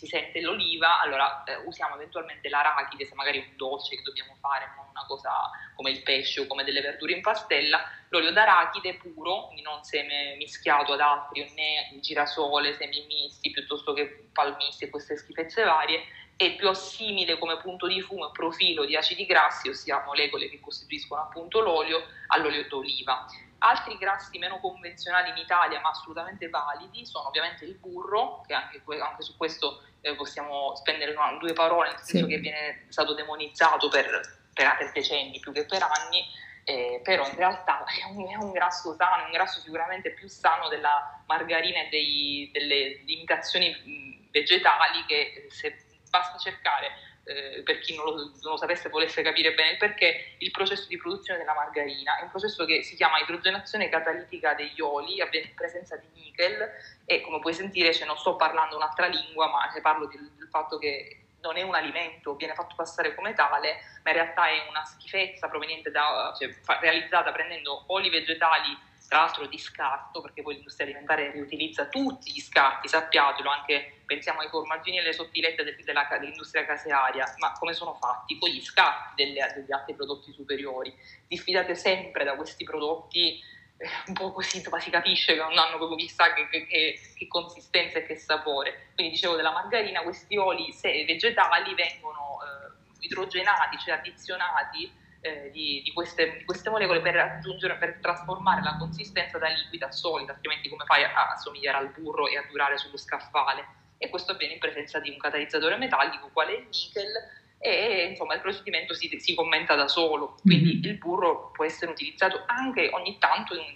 si 0.00 0.06
sente 0.06 0.40
l'oliva, 0.40 0.98
allora 0.98 1.44
eh, 1.44 1.56
usiamo 1.66 1.96
eventualmente 1.96 2.48
l'arachide, 2.48 3.04
se 3.04 3.14
magari 3.14 3.42
è 3.42 3.46
un 3.46 3.56
dolce 3.56 3.96
che 3.96 4.02
dobbiamo 4.02 4.34
fare, 4.40 4.72
non 4.74 4.86
una 4.88 5.04
cosa 5.06 5.30
come 5.74 5.90
il 5.90 6.02
pesce 6.02 6.40
o 6.40 6.46
come 6.46 6.64
delle 6.64 6.80
verdure 6.80 7.12
in 7.12 7.20
pastella, 7.20 7.86
l'olio 8.08 8.32
d'arachide 8.32 8.94
puro, 8.94 9.50
non 9.62 9.84
seme 9.84 10.36
mischiato 10.36 10.94
ad 10.94 11.00
altri, 11.00 11.52
né 11.54 12.00
girasole, 12.00 12.72
semi 12.72 13.04
misti 13.06 13.50
piuttosto 13.50 13.92
che 13.92 14.28
palmisti 14.32 14.84
e 14.84 14.88
queste 14.88 15.18
schifezze 15.18 15.64
varie, 15.64 16.02
è 16.40 16.56
più 16.56 16.72
simile 16.72 17.38
come 17.38 17.58
punto 17.58 17.86
di 17.86 18.00
fumo 18.00 18.28
e 18.28 18.32
profilo 18.32 18.86
di 18.86 18.96
acidi 18.96 19.26
grassi, 19.26 19.68
ossia 19.68 20.02
molecole 20.06 20.48
che 20.48 20.58
costituiscono 20.58 21.20
appunto 21.20 21.60
l'olio, 21.60 22.02
all'olio 22.28 22.66
d'oliva. 22.66 23.26
Altri 23.58 23.98
grassi 23.98 24.38
meno 24.38 24.58
convenzionali 24.58 25.28
in 25.28 25.36
Italia, 25.36 25.80
ma 25.80 25.90
assolutamente 25.90 26.48
validi, 26.48 27.04
sono 27.04 27.28
ovviamente 27.28 27.66
il 27.66 27.74
burro, 27.74 28.42
che 28.46 28.54
anche, 28.54 28.80
anche 29.02 29.22
su 29.22 29.36
questo 29.36 29.82
eh, 30.00 30.14
possiamo 30.14 30.74
spendere 30.76 31.12
no, 31.12 31.36
due 31.38 31.52
parole, 31.52 31.90
nel 31.90 31.98
senso 31.98 32.24
sì. 32.24 32.32
che 32.32 32.38
viene 32.38 32.86
stato 32.88 33.12
demonizzato 33.12 33.90
per, 33.90 34.06
per, 34.54 34.76
per, 34.78 34.92
decenni 34.92 35.40
più 35.40 35.52
che 35.52 35.66
per 35.66 35.82
anni, 35.82 36.24
eh, 36.64 37.02
però 37.04 37.28
in 37.28 37.36
realtà 37.36 37.84
è 37.84 38.10
un, 38.10 38.26
è 38.26 38.36
un, 38.36 38.50
grasso 38.50 38.94
sano, 38.94 39.24
un 39.24 39.30
grasso 39.30 39.60
sicuramente 39.60 40.12
più 40.12 40.26
sano 40.26 40.68
della 40.68 41.22
margarina 41.26 41.82
e 41.82 41.88
dei, 41.90 42.48
delle 42.50 43.02
imitazioni 43.04 44.28
vegetali 44.30 45.04
che 45.06 45.48
se 45.50 45.79
basta 46.10 46.36
cercare, 46.36 46.90
eh, 47.24 47.62
per 47.62 47.78
chi 47.78 47.94
non 47.94 48.04
lo, 48.04 48.14
non 48.14 48.52
lo, 48.52 48.56
sapesse 48.56 48.88
e 48.88 48.90
volesse 48.90 49.22
capire 49.22 49.54
bene 49.54 49.70
il 49.70 49.76
perché, 49.78 50.34
il 50.38 50.50
processo 50.50 50.86
di 50.88 50.98
produzione 50.98 51.38
della 51.38 51.54
margarina. 51.54 52.18
È 52.18 52.22
un 52.22 52.30
processo 52.30 52.64
che 52.66 52.82
si 52.82 52.96
chiama 52.96 53.18
idrogenazione 53.18 53.88
catalitica 53.88 54.54
degli 54.54 54.80
oli, 54.80 55.20
avviene 55.20 55.46
in 55.46 55.54
presenza 55.54 55.96
di 55.96 56.08
nickel 56.12 56.68
e 57.04 57.20
come 57.22 57.38
puoi 57.38 57.54
sentire 57.54 57.94
cioè, 57.94 58.06
non 58.06 58.18
sto 58.18 58.36
parlando 58.36 58.76
un'altra 58.76 59.06
lingua, 59.06 59.48
ma 59.48 59.70
parlo 59.80 60.06
del, 60.06 60.30
del 60.36 60.48
fatto 60.48 60.76
che 60.78 61.16
non 61.40 61.56
è 61.56 61.62
un 61.62 61.74
alimento, 61.74 62.34
viene 62.34 62.54
fatto 62.54 62.74
passare 62.74 63.14
come 63.14 63.32
tale, 63.32 63.80
ma 64.02 64.10
in 64.10 64.16
realtà 64.16 64.46
è 64.48 64.68
una 64.68 64.84
schifezza 64.84 65.48
proveniente 65.48 65.90
da, 65.90 66.34
cioè, 66.38 66.54
realizzata 66.80 67.32
prendendo 67.32 67.84
oli 67.86 68.10
vegetali 68.10 68.76
tra 69.10 69.22
l'altro 69.22 69.46
di 69.46 69.58
scarto, 69.58 70.20
perché 70.20 70.40
poi 70.40 70.54
l'industria 70.54 70.86
alimentare 70.86 71.32
riutilizza 71.32 71.86
tutti 71.86 72.30
gli 72.30 72.38
scarti, 72.38 72.86
sappiatelo, 72.86 73.50
anche 73.50 74.02
pensiamo 74.06 74.38
ai 74.38 74.48
formaggini 74.48 74.98
e 74.98 75.00
alle 75.00 75.12
sottilette 75.12 75.64
della, 75.64 76.06
dell'industria 76.08 76.64
casearia, 76.64 77.24
ma 77.38 77.50
come 77.58 77.72
sono 77.72 77.94
fatti? 77.94 78.38
Poi 78.38 78.52
gli 78.52 78.62
scarti 78.62 79.24
delle, 79.24 79.52
degli 79.52 79.72
altri 79.72 79.96
prodotti 79.96 80.30
superiori. 80.30 80.94
Diffidate 81.26 81.74
sempre 81.74 82.22
da 82.22 82.36
questi 82.36 82.62
prodotti 82.62 83.40
eh, 83.78 83.88
un 84.06 84.14
po' 84.14 84.30
così, 84.30 84.62
ma 84.70 84.78
si 84.78 84.90
capisce 84.90 85.32
che 85.32 85.40
non 85.40 85.58
hanno 85.58 85.78
proprio 85.78 85.96
chissà 85.96 86.32
che, 86.32 86.48
che, 86.48 86.66
che, 86.68 87.00
che, 87.16 87.26
consistenza 87.26 87.98
e 87.98 88.06
che 88.06 88.14
sapore. 88.14 88.90
Quindi 88.94 89.14
dicevo 89.14 89.34
della 89.34 89.50
margarina, 89.50 90.02
questi 90.02 90.36
oli 90.36 90.72
vegetali 91.04 91.74
vengono 91.74 92.38
eh, 92.44 93.06
idrogenati, 93.06 93.76
cioè 93.76 93.94
addizionati 93.94 94.99
eh, 95.20 95.50
di, 95.50 95.82
di, 95.84 95.92
queste, 95.92 96.38
di, 96.38 96.44
queste, 96.44 96.70
molecole 96.70 97.00
per 97.00 97.16
aggiungere, 97.16 97.76
per 97.76 97.98
trasformare 98.00 98.62
la 98.62 98.76
consistenza 98.78 99.38
da 99.38 99.48
liquida 99.48 99.88
a 99.88 99.92
solida, 99.92 100.32
altrimenti 100.32 100.68
come 100.68 100.84
fai 100.84 101.04
a, 101.04 101.30
a 101.32 101.36
somigliare 101.36 101.78
al 101.78 101.90
burro 101.90 102.26
e 102.26 102.36
a 102.36 102.44
durare 102.48 102.78
sullo 102.78 102.96
scaffale? 102.96 103.78
E 103.98 104.08
questo 104.08 104.32
avviene 104.32 104.54
in 104.54 104.58
presenza 104.58 104.98
di 104.98 105.10
un 105.10 105.18
catalizzatore 105.18 105.76
metallico, 105.76 106.30
quale 106.32 106.54
il 106.54 106.66
nickel, 106.70 107.12
e 107.58 108.06
insomma 108.08 108.34
il 108.34 108.40
procedimento 108.40 108.94
si, 108.94 109.14
si 109.20 109.34
commenta 109.34 109.74
da 109.74 109.86
solo, 109.86 110.36
quindi 110.40 110.76
mm-hmm. 110.76 110.84
il 110.84 110.96
burro 110.96 111.50
può 111.50 111.66
essere 111.66 111.90
utilizzato 111.90 112.44
anche 112.46 112.88
ogni 112.92 113.18
tanto 113.18 113.54
in, 113.54 113.60
in, 113.60 113.68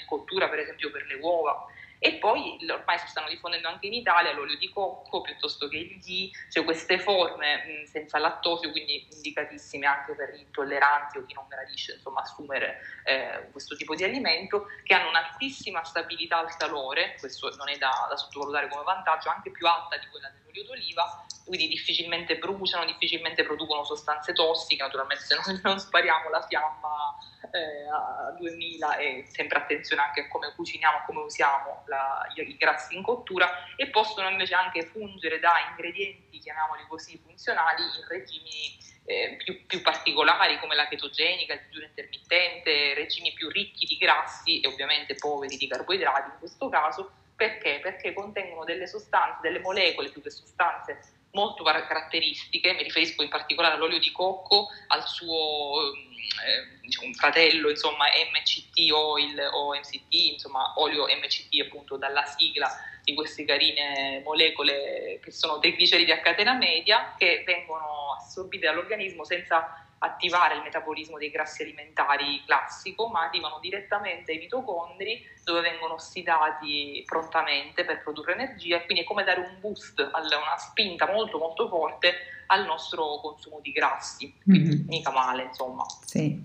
in 0.00 0.06
cottura, 0.06 0.48
per 0.48 0.60
esempio 0.60 0.90
per 0.90 1.04
le 1.04 1.16
uova. 1.16 1.66
E 2.04 2.14
poi 2.14 2.58
ormai 2.68 2.98
si 2.98 3.06
stanno 3.06 3.28
diffondendo 3.28 3.68
anche 3.68 3.86
in 3.86 3.92
Italia 3.92 4.32
l'olio 4.32 4.56
di 4.56 4.68
cocco 4.70 5.20
piuttosto 5.20 5.68
che 5.68 5.76
il 5.76 6.00
ghee, 6.00 6.30
cioè 6.50 6.64
queste 6.64 6.98
forme 6.98 7.82
mh, 7.82 7.84
senza 7.84 8.18
lattosio, 8.18 8.72
quindi 8.72 9.06
indicatissime 9.12 9.86
anche 9.86 10.12
per 10.16 10.34
gli 10.34 10.40
intolleranti 10.40 11.18
o 11.18 11.24
chi 11.24 11.34
non 11.34 11.46
gradisce 11.46 11.92
insomma, 11.92 12.22
assumere 12.22 12.80
eh, 13.04 13.48
questo 13.52 13.76
tipo 13.76 13.94
di 13.94 14.02
alimento, 14.02 14.66
che 14.82 14.94
hanno 14.94 15.10
un'altissima 15.10 15.84
stabilità 15.84 16.40
al 16.40 16.56
calore, 16.56 17.14
questo 17.20 17.54
non 17.54 17.68
è 17.68 17.78
da, 17.78 18.06
da 18.08 18.16
sottovalutare 18.16 18.66
come 18.66 18.82
vantaggio, 18.82 19.28
anche 19.28 19.52
più 19.52 19.68
alta 19.68 19.96
di 19.96 20.08
quella 20.08 20.28
dell'olio 20.28 20.64
d'oliva, 20.64 21.24
quindi 21.44 21.68
difficilmente 21.68 22.36
bruciano, 22.36 22.84
difficilmente 22.84 23.44
producono 23.44 23.84
sostanze 23.84 24.32
tossiche, 24.32 24.82
naturalmente 24.82 25.24
se 25.24 25.34
non, 25.34 25.60
non 25.64 25.78
spariamo 25.78 26.28
la 26.30 26.42
fiamma 26.46 27.16
eh, 27.50 27.88
a 27.88 28.34
2000 28.38 28.96
e 28.96 29.24
sempre 29.28 29.58
attenzione 29.58 30.02
anche 30.02 30.22
a 30.22 30.28
come 30.28 30.52
cuciniamo, 30.54 31.02
come 31.06 31.20
usiamo 31.20 31.84
la, 31.86 32.26
i 32.34 32.56
grassi 32.56 32.94
in 32.94 33.02
cottura 33.02 33.48
e 33.76 33.88
possono 33.88 34.28
invece 34.28 34.54
anche 34.54 34.86
fungere 34.86 35.38
da 35.38 35.68
ingredienti, 35.70 36.38
chiamiamoli 36.38 36.84
così, 36.88 37.18
funzionali 37.18 37.82
in 37.82 38.06
regimi 38.08 38.78
eh, 39.04 39.36
più, 39.42 39.66
più, 39.66 39.82
particolari 39.82 40.58
come 40.60 40.76
la 40.76 40.86
chetogenica, 40.86 41.54
il 41.54 41.62
digiuno 41.66 41.86
intermittente, 41.86 42.94
regimi 42.94 43.32
più 43.32 43.48
ricchi 43.48 43.84
di 43.86 43.96
grassi 43.96 44.60
e 44.60 44.68
ovviamente 44.68 45.14
poveri 45.16 45.56
di 45.56 45.66
carboidrati 45.66 46.30
in 46.30 46.38
questo 46.38 46.68
caso. 46.68 47.12
Perché? 47.34 47.80
Perché 47.82 48.12
contengono 48.12 48.64
delle 48.64 48.86
sostanze, 48.86 49.40
delle 49.42 49.58
molecole 49.58 50.10
più 50.10 50.22
che 50.22 50.30
sostanze 50.30 51.20
molto 51.32 51.62
caratteristiche, 51.62 52.72
mi 52.72 52.82
riferisco 52.82 53.22
in 53.22 53.28
particolare 53.28 53.74
all'olio 53.74 53.98
di 53.98 54.12
cocco, 54.12 54.68
al 54.88 55.06
suo 55.06 55.92
eh, 55.92 56.80
diciamo, 56.80 57.12
fratello, 57.14 57.70
insomma, 57.70 58.06
MCT 58.06 58.90
oil 58.92 59.48
o 59.52 59.74
MCT, 59.74 60.12
insomma, 60.32 60.74
olio 60.76 61.06
MCT 61.06 61.60
appunto 61.60 61.96
dalla 61.96 62.24
sigla 62.24 62.70
di 63.02 63.14
queste 63.14 63.44
carine 63.44 64.20
molecole 64.24 65.18
che 65.22 65.30
sono 65.32 65.58
trigliceridi 65.58 66.12
a 66.12 66.20
catena 66.20 66.52
media 66.54 67.14
che 67.18 67.42
vengono 67.44 68.14
assorbite 68.16 68.66
dall'organismo 68.66 69.24
senza 69.24 69.81
attivare 70.02 70.56
il 70.56 70.62
metabolismo 70.62 71.16
dei 71.16 71.30
grassi 71.30 71.62
alimentari 71.62 72.42
classico, 72.44 73.08
ma 73.08 73.26
arrivano 73.26 73.58
direttamente 73.60 74.32
ai 74.32 74.38
mitocondri 74.38 75.20
dove 75.44 75.60
vengono 75.60 75.94
ossidati 75.94 77.02
prontamente 77.06 77.84
per 77.84 78.02
produrre 78.02 78.34
energia 78.34 78.76
e 78.76 78.84
quindi 78.84 79.02
è 79.02 79.06
come 79.06 79.24
dare 79.24 79.40
un 79.40 79.60
boost, 79.60 80.00
una 80.00 80.58
spinta 80.58 81.06
molto 81.10 81.38
molto 81.38 81.68
forte 81.68 82.12
al 82.46 82.66
nostro 82.66 83.18
consumo 83.22 83.60
di 83.62 83.72
grassi, 83.72 84.34
quindi 84.42 84.76
mm-hmm. 84.76 84.86
mica 84.88 85.10
male 85.10 85.44
insomma. 85.44 85.84
Sì. 86.04 86.40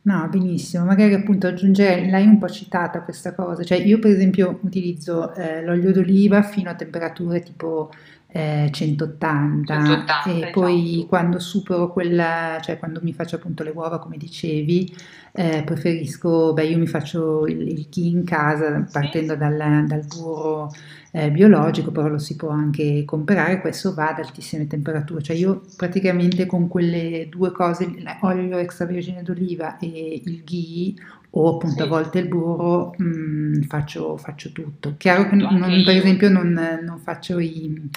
No, 0.00 0.26
benissimo, 0.28 0.84
magari 0.84 1.12
appunto 1.12 1.48
aggiungere, 1.48 2.08
l'hai 2.08 2.24
un 2.24 2.38
po' 2.38 2.48
citata 2.48 3.02
questa 3.02 3.34
cosa, 3.34 3.62
cioè 3.62 3.76
io 3.76 3.98
per 3.98 4.12
esempio 4.12 4.58
utilizzo 4.62 5.34
eh, 5.34 5.62
l'olio 5.62 5.92
d'oliva 5.92 6.42
fino 6.42 6.70
a 6.70 6.74
temperature 6.74 7.42
tipo 7.42 7.90
eh, 8.30 8.68
180, 8.70 9.74
180 9.74 10.30
e 10.30 10.36
esatto. 10.36 10.60
poi 10.60 11.06
quando 11.08 11.38
supero 11.38 11.90
quella, 11.90 12.58
cioè 12.60 12.78
quando 12.78 13.00
mi 13.02 13.14
faccio 13.14 13.36
appunto 13.36 13.62
le 13.62 13.70
uova 13.70 13.98
come 13.98 14.18
dicevi, 14.18 14.94
eh, 15.32 15.62
preferisco, 15.64 16.52
beh 16.52 16.64
io 16.66 16.78
mi 16.78 16.86
faccio 16.86 17.46
il, 17.46 17.66
il 17.66 17.86
ghee 17.90 18.10
in 18.10 18.24
casa 18.24 18.86
partendo 18.90 19.32
sì. 19.32 19.38
dal, 19.38 19.84
dal 19.86 20.04
burro 20.06 20.70
eh, 21.12 21.30
biologico, 21.30 21.90
però 21.90 22.08
lo 22.08 22.18
si 22.18 22.36
può 22.36 22.50
anche 22.50 23.04
comprare, 23.06 23.60
questo 23.60 23.94
va 23.94 24.10
ad 24.10 24.18
altissime 24.18 24.66
temperature, 24.66 25.22
cioè 25.22 25.36
io 25.36 25.64
praticamente 25.76 26.44
con 26.44 26.68
quelle 26.68 27.28
due 27.30 27.50
cose, 27.50 27.90
l'olio 28.20 28.58
extravergine 28.58 29.22
d'oliva 29.22 29.78
e 29.78 30.20
il 30.22 30.42
ghee 30.44 30.94
o 31.30 31.54
appunto 31.54 31.76
sì. 31.76 31.82
a 31.82 31.86
volte 31.86 32.18
il 32.18 32.28
burro 32.28 32.94
mh, 32.96 33.04
mm, 33.04 33.62
faccio, 33.62 34.16
faccio, 34.16 34.50
tutto. 34.52 34.94
Chiaro 34.96 35.28
che 35.28 35.36
non, 35.36 35.82
per 35.84 35.96
esempio 35.96 36.28
non, 36.28 36.80
non 36.82 36.98
faccio 36.98 37.38
i... 37.38 37.90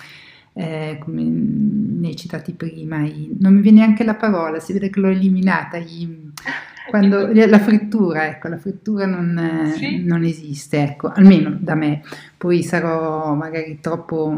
Eh, 0.54 0.98
come 1.00 1.24
ne 1.24 2.08
hai 2.10 2.16
citati 2.18 2.52
prima, 2.52 3.06
i, 3.06 3.38
non 3.40 3.54
mi 3.54 3.62
viene 3.62 3.80
neanche 3.80 4.04
la 4.04 4.16
parola, 4.16 4.60
si 4.60 4.74
vede 4.74 4.90
che 4.90 5.00
l'ho 5.00 5.08
eliminata, 5.08 5.78
i, 5.78 6.34
quando, 6.90 7.30
la 7.32 7.60
frittura, 7.60 8.28
ecco, 8.28 8.50
la 8.50 8.58
frittura 8.58 9.06
non, 9.06 9.72
sì. 9.78 10.04
non, 10.04 10.26
esiste, 10.26 10.82
ecco, 10.82 11.08
almeno 11.08 11.56
da 11.58 11.76
me, 11.76 12.04
poi 12.38 12.64
sarò 12.64 13.34
magari 13.34 13.80
troppo... 13.80 14.36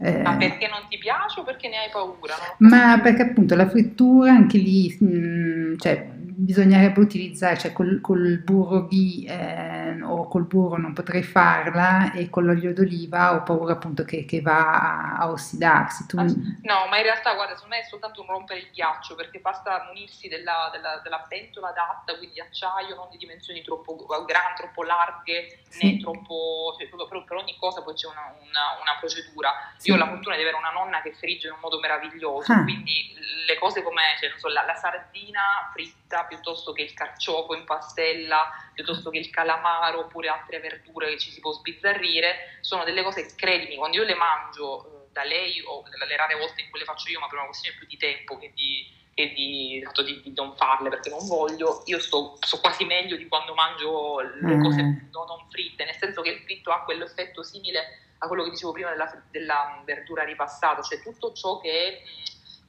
Eh, 0.00 0.22
ma 0.22 0.36
perché 0.36 0.68
non 0.68 0.82
ti 0.88 0.98
piace 0.98 1.40
o 1.40 1.44
perché 1.44 1.68
ne 1.68 1.76
hai 1.78 1.88
paura? 1.90 2.34
Ma 2.58 3.00
perché 3.00 3.22
appunto 3.22 3.56
la 3.56 3.68
frittura 3.68 4.30
anche 4.32 4.58
lì, 4.58 4.94
mh, 5.00 5.06
mm, 5.06 5.74
cioè 5.78 6.08
bisognerebbe 6.40 7.00
utilizzare, 7.00 7.58
cioè 7.58 7.72
col, 7.72 8.00
col 8.00 8.38
burro 8.38 8.86
ghee 8.86 9.26
eh, 9.26 10.02
o 10.02 10.28
col 10.28 10.46
burro 10.46 10.76
non 10.78 10.92
potrei 10.92 11.24
farla 11.24 12.12
e 12.12 12.30
con 12.30 12.44
l'olio 12.44 12.72
d'oliva 12.72 13.34
ho 13.34 13.42
paura 13.42 13.72
appunto 13.72 14.04
che, 14.04 14.24
che 14.24 14.40
va 14.40 14.70
a, 14.70 15.16
a 15.16 15.30
ossidarsi. 15.30 16.06
Tu... 16.06 16.16
No, 16.16 16.86
ma 16.88 16.96
in 16.96 17.02
realtà 17.02 17.34
guarda, 17.34 17.54
secondo 17.54 17.74
me 17.74 17.82
è 17.82 17.86
soltanto 17.86 18.20
un 18.20 18.28
rompere 18.28 18.60
il 18.60 18.70
ghiaccio 18.72 19.16
perché 19.16 19.40
basta 19.40 19.82
munirsi 19.88 20.28
della, 20.28 20.68
della, 20.70 21.00
della 21.02 21.26
pentola 21.28 21.70
adatta, 21.70 22.16
quindi 22.16 22.40
acciaio, 22.40 22.94
non 22.94 23.08
di 23.10 23.16
dimensioni 23.16 23.62
troppo 23.62 23.96
grandi, 23.96 24.54
troppo 24.58 24.84
larghe, 24.84 25.62
sì. 25.68 25.94
né 25.94 25.98
troppo... 25.98 26.76
Cioè, 26.78 26.88
per, 26.88 27.24
per, 27.24 27.36
ogni 27.36 27.56
cosa 27.58 27.82
poi 27.82 27.94
c'è 27.94 28.06
una, 28.06 28.32
una, 28.38 28.78
una 28.80 28.96
procedura. 29.00 29.50
Sì. 29.76 29.88
Io 29.88 29.96
ho 29.96 29.98
la 29.98 30.06
fortuna 30.06 30.36
di 30.36 30.42
avere 30.42 30.56
una 30.56 30.70
nonna 30.70 31.02
che 31.02 31.12
frigge 31.14 31.48
in 31.48 31.54
un 31.54 31.60
modo 31.60 31.80
meraviglioso, 31.80 32.52
ah. 32.52 32.62
quindi 32.62 33.12
le 33.44 33.58
cose 33.58 33.82
come 33.82 34.02
cioè, 34.20 34.30
so, 34.36 34.48
la, 34.48 34.62
la 34.64 34.74
sardina 34.74 35.68
fritta 35.72 36.07
piuttosto 36.26 36.72
che 36.72 36.82
il 36.82 36.94
carciofo 36.94 37.54
in 37.54 37.64
pastella, 37.64 38.48
piuttosto 38.74 39.10
che 39.10 39.18
il 39.18 39.30
calamaro 39.30 40.00
oppure 40.00 40.28
altre 40.28 40.58
verdure 40.60 41.10
che 41.10 41.18
ci 41.18 41.30
si 41.30 41.40
può 41.40 41.52
sbizzarrire, 41.52 42.58
sono 42.60 42.84
delle 42.84 43.02
cose 43.02 43.26
che 43.26 43.34
credimi, 43.36 43.76
quando 43.76 43.98
io 43.98 44.04
le 44.04 44.14
mangio 44.14 44.84
eh, 44.84 45.12
da 45.12 45.24
lei 45.24 45.62
o 45.66 45.82
le 45.86 46.16
rare 46.16 46.36
volte 46.36 46.62
in 46.62 46.70
cui 46.70 46.78
le 46.78 46.84
faccio 46.84 47.10
io, 47.10 47.20
ma 47.20 47.26
per 47.26 47.38
una 47.38 47.46
questione 47.46 47.76
più 47.76 47.86
di 47.86 47.96
tempo 47.96 48.38
che 48.38 48.52
di, 48.54 48.90
che 49.14 49.32
di, 49.34 49.84
di, 50.04 50.20
di 50.22 50.32
non 50.34 50.56
farle 50.56 50.88
perché 50.88 51.10
non 51.10 51.26
voglio, 51.26 51.82
io 51.86 52.00
sto, 52.00 52.36
sto, 52.40 52.60
quasi 52.60 52.84
meglio 52.84 53.16
di 53.16 53.28
quando 53.28 53.54
mangio 53.54 54.20
le 54.20 54.56
mm. 54.56 54.62
cose 54.62 54.82
non, 54.82 55.26
non 55.26 55.46
fritte, 55.50 55.84
nel 55.84 55.96
senso 55.96 56.22
che 56.22 56.30
il 56.30 56.40
fritto 56.40 56.70
ha 56.70 56.82
quell'effetto 56.84 57.42
simile 57.42 58.06
a 58.18 58.26
quello 58.26 58.44
che 58.44 58.50
dicevo 58.50 58.72
prima 58.72 58.90
della, 58.90 59.22
della 59.30 59.82
verdura 59.84 60.24
ripassata, 60.24 60.82
cioè 60.82 61.02
tutto 61.02 61.32
ciò 61.32 61.60
che 61.60 61.70
è, 61.70 62.02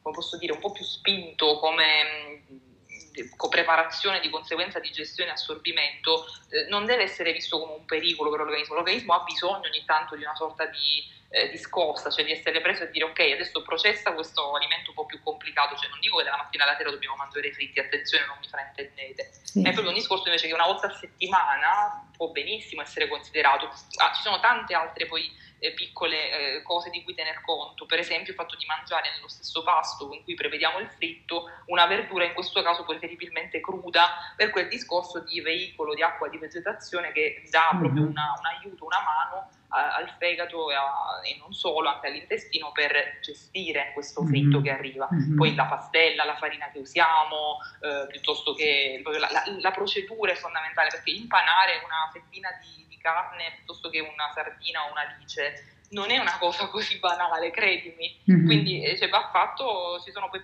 come 0.02 0.14
posso 0.14 0.38
dire, 0.38 0.54
un 0.54 0.60
po' 0.60 0.72
più 0.72 0.84
spinto 0.84 1.58
come 1.60 2.68
preparazione, 3.50 4.20
di 4.20 4.30
conseguenza 4.30 4.80
di 4.80 4.92
gestione 4.92 5.32
e 5.32 5.34
assorbimento, 5.34 6.26
eh, 6.50 6.68
non 6.70 6.86
deve 6.86 7.04
essere 7.04 7.32
visto 7.34 7.60
come 7.60 7.74
un 7.74 7.86
pericolo 7.86 8.30
per 8.30 8.40
l'organismo. 8.40 8.76
L'organismo 8.76 9.14
ha 9.14 9.24
bisogno 9.24 9.68
ogni 9.68 9.84
tanto 9.86 10.16
di 10.16 10.24
una 10.24 10.36
sorta 10.36 10.66
di, 10.66 11.04
eh, 11.30 11.50
di 11.50 11.58
scossa, 11.58 12.10
cioè 12.10 12.26
di 12.26 12.32
essere 12.32 12.62
preso 12.62 12.84
e 12.84 12.92
dire 12.92 13.06
ok, 13.06 13.20
adesso 13.20 13.62
processa 13.62 14.14
questo 14.14 14.54
alimento 14.54 14.90
un 14.90 14.96
po' 14.96 15.06
più 15.06 15.22
complicato, 15.22 15.76
cioè 15.76 15.90
non 15.90 16.00
dico 16.00 16.18
che 16.18 16.24
dalla 16.24 16.38
mattina 16.38 16.64
alla 16.64 16.76
sera 16.76 16.92
dobbiamo 16.92 17.16
mangiare 17.16 17.52
fritti, 17.54 17.80
attenzione, 17.80 18.26
non 18.26 18.38
mi 18.40 18.48
fraintendete, 18.48 19.32
sì. 19.44 19.60
è 19.60 19.72
proprio 19.72 19.90
un 19.90 19.96
discorso 19.96 20.28
invece 20.28 20.48
che 20.48 20.54
una 20.54 20.66
volta 20.66 20.88
a 20.88 20.96
settimana 20.96 22.10
può 22.16 22.30
benissimo 22.30 22.82
essere 22.82 23.08
considerato. 23.08 23.68
Ah, 23.98 24.14
ci 24.14 24.22
sono 24.22 24.40
tante 24.40 24.74
altre 24.74 25.06
poi 25.06 25.48
eh, 25.60 25.74
piccole 25.74 26.58
eh, 26.58 26.62
cose 26.64 26.90
di 26.90 27.04
cui 27.04 27.14
tener 27.14 27.42
conto, 27.42 27.86
per 27.86 28.00
esempio 28.00 28.32
il 28.32 28.38
fatto 28.38 28.56
di 28.56 28.66
mangiare 28.66 29.12
nello 29.14 29.28
stesso 29.28 29.64
pasto 29.64 30.12
in 30.14 30.24
cui 30.24 30.36
prevediamo 30.36 30.80
il 30.80 30.90
fritto 30.90 31.46
una 31.66 31.86
verdura 31.86 32.26
in 32.26 32.34
questo 32.34 32.62
caso 32.62 32.84
preferibilmente 32.84 33.60
cruda 33.60 34.34
per 34.36 34.50
quel 34.50 34.68
discorso 34.68 35.20
di 35.20 35.42
veicolo 35.42 35.94
di 35.94 36.02
acqua 36.02 36.30
di 36.30 36.38
vegetazione 36.38 37.12
che 37.12 37.44
dà 37.50 37.70
mm-hmm. 37.72 37.84
proprio 37.84 38.04
una, 38.08 38.34
un 38.38 38.46
aiuto, 38.46 38.86
una 38.86 39.02
mano 39.02 39.50
a, 39.70 39.96
al 39.96 40.10
fegato 40.18 40.72
e, 40.72 40.76
a, 40.76 41.22
e, 41.24 41.38
non 41.38 41.54
solo, 41.54 41.90
anche 41.90 42.08
all'intestino 42.08 42.72
per 42.72 43.20
gestire 43.22 43.92
questo 43.94 44.24
fritto 44.24 44.58
mm-hmm. 44.58 44.64
che 44.64 44.72
arriva. 44.72 45.10
Mm-hmm. 45.14 45.36
Poi 45.36 45.56
la 45.56 45.66
pastella, 45.66 46.26
la 46.26 46.36
farina 46.38 46.70
che 46.72 46.80
usiamo, 46.80 47.58
eh, 47.82 48.08
piuttosto 48.08 48.54
che 48.54 49.02
la, 49.04 49.30
la, 49.32 49.44
la, 49.60 49.72
procedura 49.72 50.32
è 50.32 50.36
fondamentale 50.36 50.90
perché 50.90 51.12
impanare 51.12 51.82
una 51.84 52.10
fettina 52.12 52.50
di 52.62 52.89
carne 53.00 53.54
piuttosto 53.56 53.90
che 53.90 54.00
una 54.00 54.32
sardina 54.34 54.86
o 54.86 54.92
una 54.92 55.16
lice 55.18 55.78
non 55.92 56.12
è 56.12 56.18
una 56.18 56.38
cosa 56.38 56.68
così 56.70 57.00
banale, 57.00 57.52
credimi. 57.52 58.22
Mm-hmm. 58.30 58.46
Quindi 58.46 58.98
cioè, 58.98 59.10
va 59.10 59.30
fatto, 59.32 60.00
ci 60.04 60.12
sono 60.12 60.30
poi 60.30 60.42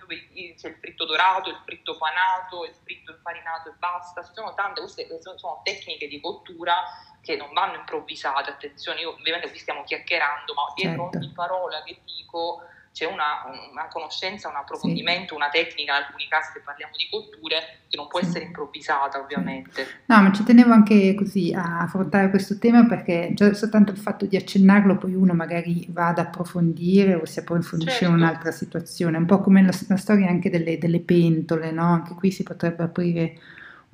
c'è 0.56 0.68
il 0.68 0.76
fritto 0.80 1.04
dorato, 1.04 1.50
il 1.50 1.60
fritto 1.64 1.96
panato, 1.96 2.64
il 2.64 2.74
fritto 2.82 3.12
infarinato 3.12 3.68
e 3.70 3.74
basta. 3.78 4.24
Ci 4.24 4.32
sono 4.34 4.54
tante, 4.54 4.80
queste 4.80 5.06
sono 5.20 5.60
tecniche 5.62 6.08
di 6.08 6.20
cottura 6.20 6.82
che 7.22 7.36
non 7.36 7.52
vanno 7.52 7.76
improvvisate. 7.76 8.50
Attenzione, 8.50 9.00
io 9.00 9.10
ovviamente 9.10 9.50
qui 9.50 9.58
stiamo 9.58 9.84
chiacchierando, 9.84 10.54
ma 10.54 10.72
dietro 10.74 11.04
certo. 11.04 11.18
ogni 11.18 11.32
parola 11.32 11.82
che 11.82 12.00
dico 12.04 12.62
c'è 12.96 13.04
una, 13.04 13.44
una 13.70 13.88
conoscenza, 13.88 14.48
un 14.48 14.56
approfondimento, 14.56 15.28
sì. 15.28 15.34
una 15.34 15.50
tecnica, 15.50 15.98
in 15.98 16.02
alcuni 16.02 16.26
casi 16.30 16.52
se 16.54 16.62
parliamo 16.64 16.94
di 16.96 17.06
cotture, 17.10 17.80
che 17.90 17.96
non 17.98 18.08
può 18.08 18.20
essere 18.20 18.46
improvvisata 18.46 19.18
ovviamente. 19.18 19.86
No, 20.06 20.22
ma 20.22 20.32
ci 20.32 20.42
tenevo 20.44 20.72
anche 20.72 21.12
così 21.14 21.52
a 21.52 21.80
affrontare 21.80 22.30
questo 22.30 22.58
tema 22.58 22.86
perché 22.86 23.32
già 23.34 23.52
soltanto 23.52 23.92
il 23.92 23.98
fatto 23.98 24.24
di 24.24 24.36
accennarlo 24.36 24.96
poi 24.96 25.12
uno 25.12 25.34
magari 25.34 25.86
va 25.90 26.08
ad 26.08 26.20
approfondire 26.20 27.16
o 27.16 27.26
si 27.26 27.38
approfondisce 27.40 27.90
certo. 27.90 28.06
in 28.06 28.14
un'altra 28.14 28.50
situazione, 28.50 29.18
un 29.18 29.26
po' 29.26 29.42
come 29.42 29.60
la, 29.60 29.72
la 29.88 29.96
storia 29.98 30.30
anche 30.30 30.48
delle, 30.48 30.78
delle 30.78 31.00
pentole, 31.00 31.72
no? 31.72 31.92
Anche 31.92 32.14
qui 32.14 32.30
si 32.30 32.44
potrebbe 32.44 32.84
aprire 32.84 33.38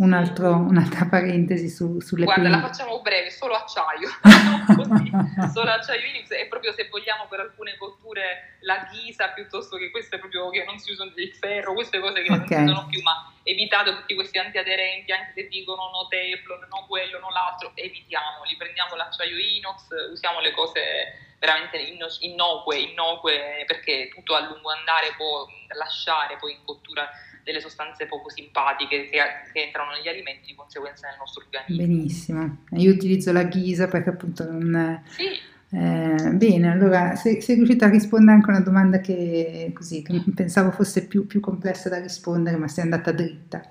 un 0.03 0.13
altro, 0.13 0.57
un'altra 0.57 1.07
parentesi 1.07 1.69
su, 1.69 2.01
sulle 2.01 2.25
Guarda, 2.25 2.43
prime. 2.43 2.61
la 2.61 2.67
facciamo 2.67 3.01
breve, 3.01 3.31
solo 3.31 3.55
acciaio, 3.55 4.09
così, 4.75 5.11
solo 5.53 5.71
acciaio 5.71 6.09
Unix 6.09 6.31
e 6.33 6.47
proprio 6.49 6.73
se 6.73 6.89
vogliamo 6.91 7.27
per 7.29 7.41
alcune 7.41 7.77
cotture 7.79 8.59
la 8.61 8.89
ghisa 8.91 9.29
piuttosto 9.29 9.77
che 9.77 9.91
queste 9.91 10.19
proprio 10.19 10.51
che 10.51 10.65
non 10.65 10.79
si 10.79 10.91
usano 10.91 11.13
il 11.15 11.33
ferro, 11.35 11.75
queste 11.75 12.01
cose 12.01 12.23
che 12.23 12.33
okay. 12.33 12.37
non 12.37 12.47
si 12.47 12.55
usano 12.55 12.87
più, 12.89 13.01
ma 13.03 13.33
evitate 13.45 13.95
tutti 13.95 14.15
questi 14.15 14.39
antiaderenti, 14.39 15.13
anche 15.13 15.33
se 15.35 15.49
dicono 15.49 15.91
no 15.91 16.09
teflon, 16.09 16.67
no 16.69 16.85
quello, 16.89 17.21
no 17.21 17.31
l'altro, 17.31 17.71
evitiamoli, 17.75 18.57
prendiamo 18.59 18.97
l'acciaio 18.97 19.39
inox, 19.39 20.11
usiamo 20.11 20.41
le 20.41 20.51
cose 20.51 21.31
veramente 21.39 21.77
innocue, 22.21 22.79
innocue 22.79 23.65
perché 23.67 24.11
tutto 24.15 24.35
a 24.35 24.41
lungo 24.41 24.71
andare 24.71 25.15
può 25.17 25.47
lasciare 25.75 26.37
poi 26.39 26.53
in 26.53 26.65
cottura 26.65 27.09
delle 27.45 27.61
sostanze 27.61 28.07
poco 28.07 28.31
simpatiche 28.31 29.09
che, 29.09 29.19
che, 29.53 29.65
entrano 29.65 29.93
negli 29.93 30.09
alimenti 30.09 30.47
di 30.47 30.55
conseguenza 30.55 31.09
nel 31.09 31.19
nostro 31.19 31.45
organismo. 31.45 31.77
Benissimo, 31.77 32.59
io 32.73 32.93
utilizzo 32.93 33.33
la 33.33 33.45
ghisa 33.45 33.89
perché 33.89 34.11
appunto 34.11 34.51
non... 34.51 35.03
Sì. 35.09 35.51
Eh, 35.75 36.33
bene, 36.35 36.71
allora 36.71 37.15
sei, 37.15 37.41
sei, 37.41 37.55
riuscita 37.55 37.87
a 37.87 37.89
rispondere 37.89 38.33
anche 38.33 38.51
a 38.51 38.57
una 38.57 38.63
domanda 38.63 39.01
che, 39.01 39.73
così, 39.75 40.03
che 40.03 40.23
pensavo 40.35 40.71
fosse 40.71 41.07
più, 41.07 41.27
più, 41.27 41.41
complessa 41.41 41.89
da 41.89 41.99
rispondere, 41.99 42.59
ma 42.59 42.69
sei 42.69 42.85
andata 42.85 43.11
dritta. 43.11 43.63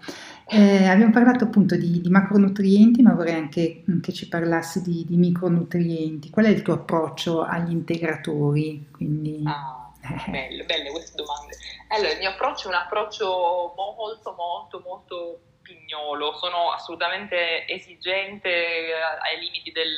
Eh, 0.47 0.87
abbiamo 0.87 1.11
parlato 1.11 1.43
appunto 1.43 1.75
di, 1.75 2.01
di, 2.01 2.09
macronutrienti, 2.09 3.03
ma 3.03 3.13
vorrei 3.13 3.35
anche 3.35 3.83
che 4.01 4.13
ci 4.13 4.27
parlassi 4.27 4.81
di, 4.81 5.05
di, 5.07 5.15
micronutrienti. 5.15 6.31
Qual 6.31 6.45
è 6.45 6.49
il 6.49 6.63
tuo 6.63 6.73
approccio 6.73 7.43
agli 7.43 7.71
integratori? 7.71 8.87
Quindi... 8.91 9.43
Ah, 9.45 9.80
belle, 10.27 10.63
belle 10.63 10.89
queste 10.91 11.15
domande. 11.15 11.55
Allora, 11.89 12.11
il 12.11 12.19
mio 12.19 12.29
approccio 12.29 12.65
è 12.65 12.67
un 12.67 12.75
approccio 12.75 13.73
molto, 13.75 14.33
molto, 14.33 14.79
molto 14.79 15.39
pignolo, 15.61 16.33
sono 16.37 16.71
assolutamente 16.71 17.67
esigente 17.67 18.49
eh, 18.49 18.93
ai 18.93 19.39
limiti 19.39 19.71
del... 19.71 19.97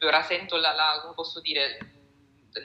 ora 0.00 0.22
sento 0.22 0.56
la, 0.56 0.72
la 0.72 1.00
come 1.02 1.14
posso 1.14 1.40
dire, 1.40 1.78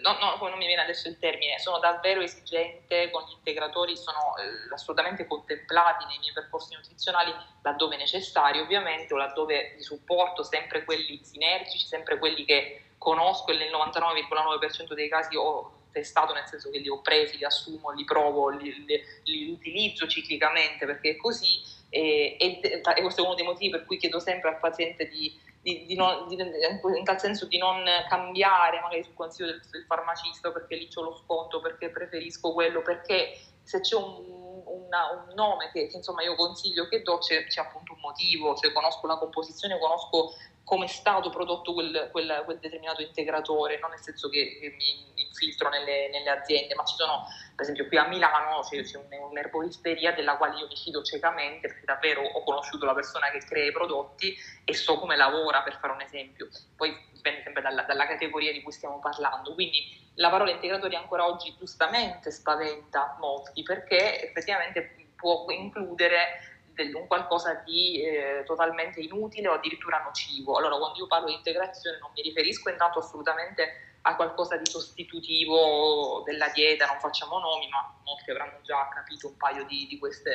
no, 0.01 0.17
no, 0.19 0.47
non 0.49 0.57
mi 0.57 0.67
viene 0.67 0.81
adesso 0.81 1.07
il 1.07 1.17
termine, 1.17 1.59
sono 1.59 1.79
davvero 1.79 2.21
esigente 2.21 3.09
con 3.09 3.23
gli 3.23 3.33
integratori, 3.33 3.95
sono 3.95 4.35
eh, 4.37 4.73
assolutamente 4.73 5.25
contemplati 5.25 6.05
nei 6.05 6.19
miei 6.19 6.33
percorsi 6.33 6.75
nutrizionali 6.75 7.33
laddove 7.61 7.97
necessari 7.97 8.59
ovviamente 8.59 9.13
o 9.13 9.17
laddove 9.17 9.75
di 9.75 9.83
supporto, 9.83 10.43
sempre 10.43 10.83
quelli 10.83 11.23
sinergici, 11.23 11.85
sempre 11.85 12.19
quelli 12.19 12.45
che 12.45 12.93
conosco 12.97 13.51
e 13.51 13.57
nel 13.57 13.71
99,9% 13.71 14.93
dei 14.93 15.09
casi 15.09 15.35
ho 15.35 15.78
testato 15.99 16.33
nel 16.33 16.47
senso 16.47 16.69
che 16.69 16.79
li 16.79 16.89
ho 16.89 17.01
presi, 17.01 17.37
li 17.37 17.43
assumo, 17.43 17.91
li 17.91 18.05
provo, 18.05 18.49
li, 18.49 18.85
li, 18.85 19.03
li 19.23 19.51
utilizzo 19.51 20.07
ciclicamente 20.07 20.85
perché 20.85 21.11
è 21.11 21.15
così 21.15 21.61
e, 21.89 22.37
e, 22.39 22.59
e, 22.61 23.01
questo 23.01 23.21
è 23.21 23.25
uno 23.25 23.35
dei 23.35 23.45
motivi 23.45 23.71
per 23.71 23.85
cui 23.85 23.97
chiedo 23.97 24.19
sempre 24.19 24.49
al 24.49 24.59
paziente 24.59 25.07
di, 25.07 25.37
di, 25.61 25.85
di 25.85 25.95
non, 25.95 26.27
in 26.29 27.03
tal 27.03 27.19
senso 27.19 27.45
di 27.45 27.57
non 27.57 27.83
cambiare 28.07 28.79
magari 28.79 29.03
sul 29.03 29.15
consiglio 29.15 29.47
del, 29.47 29.61
del 29.69 29.85
farmacista 29.85 30.51
perché 30.51 30.75
lì 30.75 30.87
c'ho 30.87 31.01
lo 31.01 31.15
sconto, 31.15 31.59
perché 31.59 31.89
preferisco 31.89 32.53
quello, 32.53 32.81
perché 32.81 33.37
se 33.63 33.81
c'è 33.81 33.95
un 33.95 34.37
una, 34.69 35.25
un 35.27 35.33
nome 35.35 35.69
che, 35.71 35.87
che, 35.87 35.97
insomma 35.97 36.23
io 36.23 36.35
consiglio 36.35 36.87
che 36.87 37.01
do, 37.01 37.17
c'è, 37.19 37.45
c'è, 37.45 37.61
appunto 37.61 37.93
un 37.93 37.99
motivo, 38.01 38.55
cioè 38.55 38.71
conosco 38.71 39.07
la 39.07 39.17
composizione, 39.17 39.79
conosco 39.79 40.33
come 40.69 40.85
è 40.85 40.87
stato 40.87 41.31
prodotto 41.31 41.73
quel, 41.73 42.09
quel, 42.11 42.43
quel, 42.45 42.59
determinato 42.59 43.01
integratore, 43.01 43.79
non 43.79 43.89
nel 43.89 43.99
senso 44.01 44.29
che, 44.29 44.59
che 44.61 44.75
mi 44.77 45.11
infiltro 45.15 45.67
nelle, 45.67 46.09
nelle, 46.11 46.29
aziende, 46.29 46.75
ma 46.75 46.83
ci 46.83 46.93
sono, 46.93 47.25
per 47.55 47.63
esempio 47.63 47.87
qui 47.87 47.97
a 47.97 48.07
Milano 48.07 48.59
c'è, 48.59 48.83
c'è 48.83 48.99
un'erboristeria 49.09 50.11
della 50.11 50.37
quale 50.37 50.59
io 50.59 50.67
mi 50.67 50.75
fido 50.75 51.01
ciecamente 51.01 51.69
perché 51.69 51.85
davvero 51.85 52.21
ho 52.21 52.43
conosciuto 52.43 52.85
la 52.85 52.93
persona 52.93 53.31
che 53.31 53.39
crea 53.39 53.65
i 53.65 53.71
prodotti 53.71 54.37
e 54.63 54.75
so 54.75 54.99
come 54.99 55.15
lavora, 55.15 55.63
per 55.63 55.79
fare 55.79 55.93
un 55.93 56.01
esempio. 56.01 56.47
Poi 56.77 56.95
dipende 57.13 57.41
sempre 57.41 57.63
dalla, 57.63 57.81
dalla 57.81 58.05
categoria 58.05 58.51
di 58.51 58.61
cui 58.61 58.71
stiamo 58.71 58.99
parlando. 58.99 59.55
Quindi 59.55 60.11
la 60.17 60.29
parola 60.29 60.51
integratori 60.51 60.93
ancora 60.93 61.25
oggi 61.25 61.55
giustamente 61.57 62.29
spaventa 62.29 63.17
molti 63.19 63.63
perché 63.63 64.21
effettivamente 64.21 65.07
può 65.15 65.45
includere 65.49 66.48
un 66.93 67.07
qualcosa 67.07 67.61
di 67.65 68.01
eh, 68.01 68.43
totalmente 68.45 68.99
inutile 68.99 69.47
o 69.47 69.53
addirittura 69.53 70.01
nocivo. 70.03 70.57
Allora, 70.57 70.77
quando 70.77 70.97
io 70.97 71.07
parlo 71.07 71.27
di 71.27 71.33
integrazione 71.33 71.97
non 71.99 72.11
mi 72.15 72.21
riferisco 72.21 72.69
intanto 72.69 72.99
assolutamente 72.99 73.97
a 74.01 74.15
qualcosa 74.15 74.55
di 74.57 74.65
sostitutivo 74.65 76.23
della 76.25 76.49
dieta, 76.49 76.85
non 76.85 76.99
facciamo 76.99 77.39
nomi, 77.39 77.67
ma 77.67 77.99
molti 78.05 78.31
avranno 78.31 78.61
già 78.61 78.87
capito 78.93 79.27
un 79.27 79.37
paio 79.37 79.65
di, 79.65 79.87
di 79.87 79.97
queste 79.97 80.31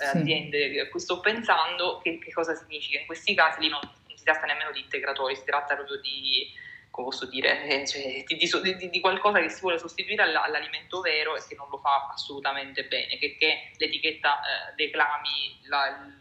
eh, 0.00 0.04
sì. 0.04 0.16
aziende 0.18 0.80
a 0.80 0.88
cui 0.88 1.00
sto 1.00 1.20
pensando, 1.20 1.98
che, 1.98 2.18
che, 2.18 2.32
cosa 2.32 2.54
significa. 2.54 3.00
In 3.00 3.06
questi 3.06 3.34
casi 3.34 3.60
lì 3.60 3.68
non, 3.68 3.80
non 3.82 4.16
si 4.16 4.24
tratta 4.24 4.46
nemmeno 4.46 4.70
di 4.70 4.80
integratori, 4.80 5.34
si 5.34 5.44
tratta 5.44 5.74
proprio 5.74 6.00
di 6.00 6.46
come 6.92 7.08
posso 7.08 7.26
dire, 7.26 7.64
eh, 7.64 7.86
cioè, 7.86 8.22
di, 8.24 8.76
di, 8.76 8.90
di, 8.90 9.00
qualcosa 9.00 9.40
che 9.40 9.48
si 9.48 9.60
vuole 9.62 9.78
sostituire 9.78 10.22
all'alimento 10.22 11.00
vero 11.00 11.34
e 11.34 11.42
che 11.48 11.54
non 11.54 11.68
lo 11.70 11.78
fa 11.78 12.10
assolutamente 12.12 12.84
bene, 12.84 13.16
che, 13.16 13.36
che 13.38 13.72
l'etichetta 13.78 14.40
eh, 14.40 14.74
declami 14.74 15.58
la, 15.68 15.86
il 16.04 16.20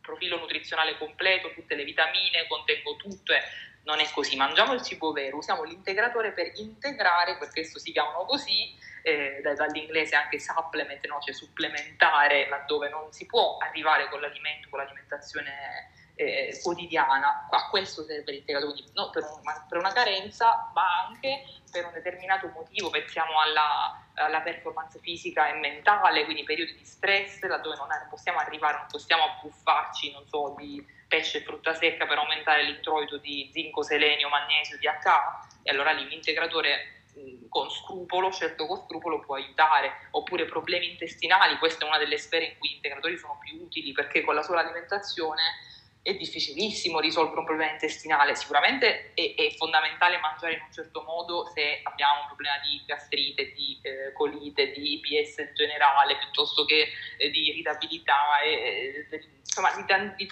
profilo 0.00 0.38
nutrizionale 0.38 0.96
completo, 0.96 1.52
tutte 1.52 1.74
le 1.74 1.84
vitamine, 1.84 2.46
contengo 2.48 2.96
tutto, 2.96 3.34
e 3.34 3.42
non 3.84 4.00
è 4.00 4.10
così, 4.10 4.36
mangiamo 4.36 4.72
il 4.72 4.82
cibo 4.82 5.12
vero, 5.12 5.36
usiamo 5.36 5.64
l'integratore 5.64 6.32
per 6.32 6.50
integrare, 6.54 7.36
per 7.36 7.50
questo 7.50 7.78
si 7.78 7.92
chiamano 7.92 8.24
così, 8.24 8.74
eh, 9.02 9.42
dall'inglese 9.42 10.16
anche 10.16 10.40
supplement, 10.40 11.06
no? 11.06 11.20
cioè 11.20 11.34
supplementare 11.34 12.48
laddove 12.48 12.88
non 12.88 13.12
si 13.12 13.26
può 13.26 13.58
arrivare 13.58 14.08
con 14.08 14.20
l'alimento, 14.20 14.68
con 14.70 14.78
l'alimentazione 14.78 15.90
eh, 16.16 16.58
quotidiana. 16.62 17.46
A 17.50 17.68
questo 17.68 18.02
serve 18.02 18.32
l'integratore, 18.32 18.74
non 18.94 19.10
per, 19.10 19.22
un, 19.22 19.40
per, 19.68 19.78
una 19.78 19.92
carenza, 19.92 20.70
ma 20.74 21.06
anche 21.06 21.44
per 21.70 21.84
un 21.84 21.92
determinato 21.92 22.48
motivo. 22.48 22.90
Pensiamo 22.90 23.38
alla, 23.40 24.02
alla, 24.14 24.40
performance 24.40 24.98
fisica 25.00 25.48
e 25.48 25.58
mentale, 25.58 26.24
quindi 26.24 26.42
periodi 26.42 26.74
di 26.74 26.84
stress, 26.84 27.42
laddove 27.42 27.76
non, 27.76 27.88
possiamo 28.08 28.38
arrivare, 28.38 28.78
non 28.78 28.86
possiamo 28.90 29.24
abbuffarci, 29.24 30.12
non 30.12 30.26
so, 30.26 30.54
di 30.58 30.84
pesce 31.06 31.38
e 31.38 31.42
frutta 31.42 31.74
secca 31.74 32.06
per 32.06 32.18
aumentare 32.18 32.64
l'introito 32.64 33.18
di 33.18 33.48
zinco, 33.52 33.82
selenio, 33.82 34.28
magnesio, 34.28 34.78
DH, 34.78 35.62
e 35.62 35.70
allora 35.70 35.92
lì 35.92 36.08
l'integratore 36.08 36.94
con 37.48 37.70
scrupolo, 37.70 38.30
scelto 38.30 38.66
con 38.66 38.84
scrupolo, 38.84 39.20
può 39.20 39.36
aiutare, 39.36 40.08
oppure 40.10 40.44
problemi 40.44 40.90
intestinali, 40.90 41.56
questa 41.56 41.84
è 41.84 41.88
una 41.88 41.98
delle 41.98 42.18
sfere 42.18 42.44
in 42.44 42.58
cui 42.58 42.70
gli 42.70 42.74
integratori 42.74 43.16
sono 43.16 43.38
più 43.38 43.62
utili 43.62 43.92
perché 43.92 44.22
con 44.22 44.34
la 44.34 44.42
sola 44.42 44.60
alimentazione 44.60 45.42
è 46.06 46.14
difficilissimo 46.14 47.00
risolvere 47.00 47.40
un 47.40 47.44
problema 47.44 47.72
intestinale. 47.72 48.36
Sicuramente 48.36 49.12
è, 49.12 49.34
è, 49.34 49.50
fondamentale 49.56 50.20
mangiare 50.20 50.52
in 50.52 50.60
un 50.64 50.72
certo 50.72 51.02
modo 51.02 51.50
se 51.52 51.80
abbiamo 51.82 52.20
un 52.20 52.26
problema 52.26 52.58
di 52.62 52.80
gastrite, 52.86 53.52
di 53.52 53.80
eh, 53.82 54.12
colite, 54.12 54.70
di 54.70 55.02
IBS 55.02 55.38
in 55.38 55.50
generale, 55.52 56.16
piuttosto 56.18 56.64
che 56.64 56.90
eh, 57.18 57.30
di 57.30 57.48
irritabilità. 57.48 58.38
E, 58.38 59.08
eh, 59.10 59.24
insomma, 59.40 59.74
di, 59.74 59.82
di, 60.14 60.28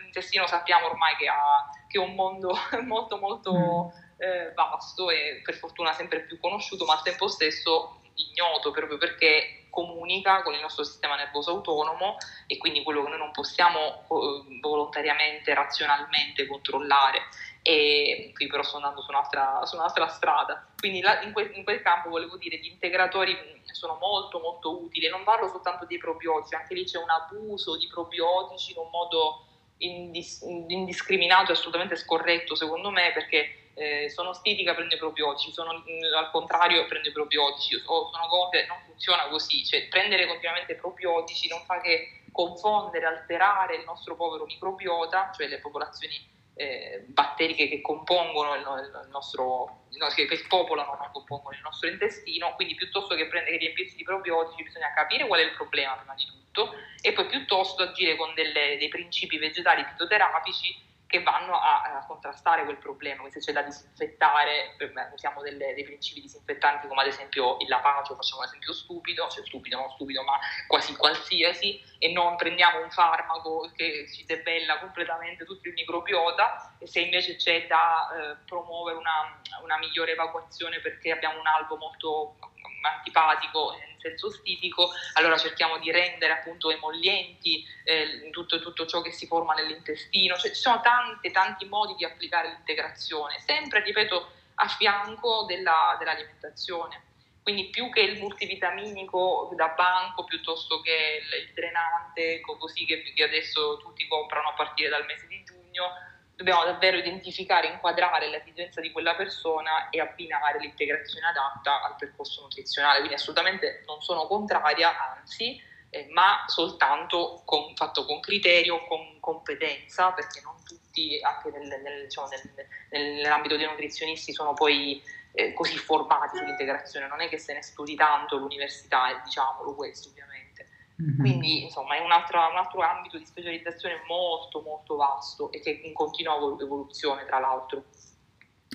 l'intestino 0.00 0.48
sappiamo 0.48 0.86
ormai 0.86 1.14
che, 1.14 1.28
ha, 1.28 1.70
che, 1.86 1.98
è 1.98 2.00
un 2.00 2.16
mondo 2.16 2.58
molto 2.82 3.16
molto 3.18 3.52
mm. 3.54 4.24
eh, 4.24 4.52
vasto 4.54 5.08
e 5.08 5.40
per 5.44 5.54
fortuna 5.54 5.92
sempre 5.92 6.22
più 6.22 6.40
conosciuto, 6.40 6.84
ma 6.84 6.94
al 6.94 7.02
tempo 7.02 7.28
stesso 7.28 8.00
ignoto 8.16 8.72
proprio 8.72 8.98
perché 8.98 9.61
comunica 9.72 10.42
con 10.42 10.52
il 10.52 10.60
nostro 10.60 10.84
sistema 10.84 11.16
nervoso 11.16 11.50
autonomo 11.50 12.18
e 12.46 12.58
quindi 12.58 12.82
quello 12.82 13.02
che 13.02 13.08
noi 13.08 13.18
non 13.18 13.30
possiamo 13.30 13.78
eh, 14.02 14.58
volontariamente, 14.60 15.54
razionalmente 15.54 16.46
controllare. 16.46 17.22
E 17.62 18.32
qui 18.34 18.48
però 18.48 18.62
sto 18.62 18.76
andando 18.76 19.00
su 19.00 19.10
un'altra, 19.10 19.64
su 19.64 19.76
un'altra 19.76 20.08
strada. 20.08 20.66
Quindi 20.76 21.00
la, 21.00 21.22
in, 21.22 21.32
quel, 21.32 21.52
in, 21.54 21.64
quel, 21.64 21.80
campo 21.80 22.10
volevo 22.10 22.36
dire 22.36 22.58
gli 22.58 22.66
integratori 22.66 23.34
sono 23.72 23.96
molto 23.98 24.40
molto 24.40 24.82
utili. 24.82 25.08
Non 25.08 25.24
parlo 25.24 25.48
soltanto 25.48 25.86
dei 25.86 25.96
probiotici, 25.96 26.54
anche 26.54 26.74
lì 26.74 26.84
c'è 26.84 26.98
un 26.98 27.10
abuso 27.10 27.78
di 27.78 27.86
probiotici 27.86 28.72
in 28.72 28.78
un 28.78 28.90
modo 28.90 29.46
indis, 29.78 30.42
indiscriminato 30.42 31.50
e 31.50 31.54
assolutamente 31.54 31.96
scorretto 31.96 32.54
secondo 32.54 32.90
me 32.90 33.10
perché 33.12 33.61
eh, 33.74 34.10
sono 34.10 34.32
stitica 34.32 34.74
prende 34.74 34.96
probiotici, 34.96 35.52
sono 35.52 35.72
mm, 35.72 36.14
al 36.14 36.30
contrario 36.30 36.86
prende 36.86 37.12
probiotici, 37.12 37.80
o 37.86 38.10
sono 38.10 38.26
cose, 38.28 38.66
non 38.66 38.78
funziona 38.84 39.28
così, 39.28 39.64
cioè 39.64 39.88
prendere 39.88 40.26
continuamente 40.26 40.74
probiotici 40.74 41.48
non 41.48 41.62
fa 41.64 41.80
che 41.80 42.22
confondere, 42.32 43.06
alterare 43.06 43.76
il 43.76 43.84
nostro 43.84 44.16
povero 44.16 44.44
microbiota, 44.44 45.32
cioè 45.34 45.46
le 45.46 45.58
popolazioni 45.58 46.30
eh, 46.54 47.04
batteriche 47.06 47.68
che 47.68 47.80
compongono 47.80 48.54
il, 48.54 48.60
il 48.60 49.08
nostro, 49.10 49.84
che, 50.14 50.26
che 50.26 50.44
popolano, 50.48 50.96
non 50.98 51.10
compongono 51.12 51.56
il 51.56 51.62
nostro 51.62 51.88
intestino, 51.88 52.54
quindi 52.54 52.74
piuttosto 52.74 53.14
che, 53.14 53.26
prendere, 53.26 53.56
che 53.56 53.64
riempirsi 53.64 53.96
di 53.96 54.02
probiotici 54.02 54.62
bisogna 54.62 54.92
capire 54.94 55.26
qual 55.26 55.40
è 55.40 55.44
il 55.44 55.54
problema 55.54 55.94
prima 55.96 56.14
di 56.14 56.26
tutto 56.26 56.74
e 57.00 57.12
poi 57.12 57.26
piuttosto 57.26 57.82
agire 57.82 58.16
con 58.16 58.34
delle, 58.34 58.76
dei 58.78 58.88
principi 58.88 59.38
vegetali 59.38 59.84
fitoterapici 59.84 60.90
che 61.12 61.22
vanno 61.22 61.60
a, 61.60 61.82
a, 61.82 62.06
contrastare 62.06 62.64
quel 62.64 62.78
problema, 62.78 63.20
quindi 63.20 63.38
se 63.38 63.44
c'è 63.44 63.52
da 63.52 63.60
disinfettare, 63.60 64.76
usiamo 65.12 65.42
delle, 65.42 65.74
dei 65.74 65.84
principi 65.84 66.22
disinfettanti 66.22 66.88
come 66.88 67.02
ad 67.02 67.06
esempio 67.06 67.58
il 67.58 67.68
lavaggio, 67.68 68.14
facciamo 68.14 68.40
un 68.40 68.46
esempio 68.46 68.72
stupido, 68.72 69.28
cioè 69.28 69.44
stupido, 69.44 69.76
non 69.76 69.90
stupido, 69.90 70.22
ma 70.22 70.38
quasi 70.66 70.96
qualsiasi, 70.96 71.78
e 72.02 72.10
non 72.10 72.34
prendiamo 72.34 72.82
un 72.82 72.90
farmaco 72.90 73.70
che 73.76 74.10
ci 74.12 74.24
debella 74.24 74.80
completamente 74.80 75.44
tutto 75.44 75.68
il 75.68 75.74
microbiota, 75.74 76.74
e 76.80 76.88
se 76.88 76.98
invece 76.98 77.36
c'è 77.36 77.68
da 77.68 78.08
eh, 78.10 78.36
promuovere 78.44 78.98
una, 78.98 79.40
una 79.62 79.78
migliore 79.78 80.10
evacuazione 80.10 80.80
perché 80.80 81.12
abbiamo 81.12 81.38
un 81.38 81.46
albo 81.46 81.76
molto 81.76 82.34
antipatico 82.80 83.74
in 83.74 84.00
senso 84.00 84.32
stitico, 84.32 84.90
allora 85.12 85.38
cerchiamo 85.38 85.78
di 85.78 85.92
rendere 85.92 86.32
appunto 86.32 86.72
emollienti 86.72 87.64
eh, 87.84 88.30
tutto, 88.32 88.60
tutto, 88.60 88.84
ciò 88.84 89.00
che 89.00 89.12
si 89.12 89.28
forma 89.28 89.54
nell'intestino, 89.54 90.34
cioè 90.34 90.50
ci 90.50 90.60
sono 90.60 90.80
tanti, 90.80 91.30
tanti 91.30 91.66
modi 91.66 91.94
di 91.94 92.04
applicare 92.04 92.48
l'integrazione, 92.48 93.38
sempre, 93.38 93.80
ripeto, 93.80 94.28
a 94.56 94.66
fianco 94.66 95.44
della, 95.46 95.94
dell'alimentazione. 96.00 97.10
Quindi 97.42 97.70
più 97.70 97.90
che 97.90 98.00
il 98.00 98.20
multivitaminico 98.20 99.50
da 99.56 99.68
banco 99.68 100.24
piuttosto 100.24 100.80
che 100.80 101.20
il, 101.22 101.48
il 101.48 101.52
drenante, 101.52 102.40
così 102.40 102.84
che, 102.84 103.02
che 103.02 103.22
adesso 103.24 103.78
tutti 103.78 104.06
comprano 104.06 104.50
a 104.50 104.54
partire 104.54 104.88
dal 104.88 105.04
mese 105.06 105.26
di 105.26 105.42
giugno, 105.42 105.90
dobbiamo 106.36 106.64
davvero 106.64 106.96
identificare, 106.96 107.68
inquadrare 107.68 108.28
l'esigenza 108.28 108.80
di 108.80 108.92
quella 108.92 109.14
persona 109.14 109.88
e 109.90 110.00
abbinare 110.00 110.58
l'integrazione 110.60 111.26
adatta 111.26 111.82
al 111.82 111.96
percorso 111.96 112.42
nutrizionale. 112.42 112.98
Quindi 112.98 113.14
assolutamente 113.14 113.82
non 113.86 114.00
sono 114.02 114.26
contraria, 114.26 115.16
anzi, 115.16 115.60
eh, 115.90 116.06
ma 116.10 116.44
soltanto 116.46 117.42
con, 117.44 117.74
fatto 117.74 118.04
con 118.04 118.20
criterio, 118.20 118.84
con 118.86 119.18
competenza, 119.20 120.12
perché 120.12 120.40
non 120.42 120.54
tutti, 120.64 121.20
anche 121.22 121.50
nel, 121.50 121.80
nel, 121.80 122.04
diciamo, 122.04 122.28
nel, 122.28 123.12
nell'ambito 123.14 123.56
dei 123.56 123.66
nutrizionisti, 123.66 124.32
sono 124.32 124.54
poi 124.54 125.02
eh, 125.32 125.52
così 125.52 125.76
formati 125.76 126.36
sull'integrazione. 126.36 127.08
Non 127.08 127.20
è 127.20 127.28
che 127.28 127.38
se 127.38 127.54
ne 127.54 127.62
studi 127.62 127.94
tanto 127.94 128.38
l'università, 128.38 129.20
diciamolo 129.24 129.74
questo 129.74 130.10
ovviamente. 130.10 130.68
Mm-hmm. 131.02 131.18
Quindi 131.18 131.64
insomma 131.64 131.96
è 131.96 132.00
un 132.00 132.12
altro, 132.12 132.38
un 132.38 132.56
altro, 132.56 132.80
ambito 132.82 133.18
di 133.18 133.24
specializzazione 133.24 134.02
molto 134.06 134.62
molto 134.62 134.96
vasto 134.96 135.50
e 135.50 135.60
che 135.60 135.80
è 135.80 135.86
in 135.86 135.94
continua 135.94 136.34
evoluzione 136.34 137.24
tra 137.24 137.38
l'altro. 137.38 137.84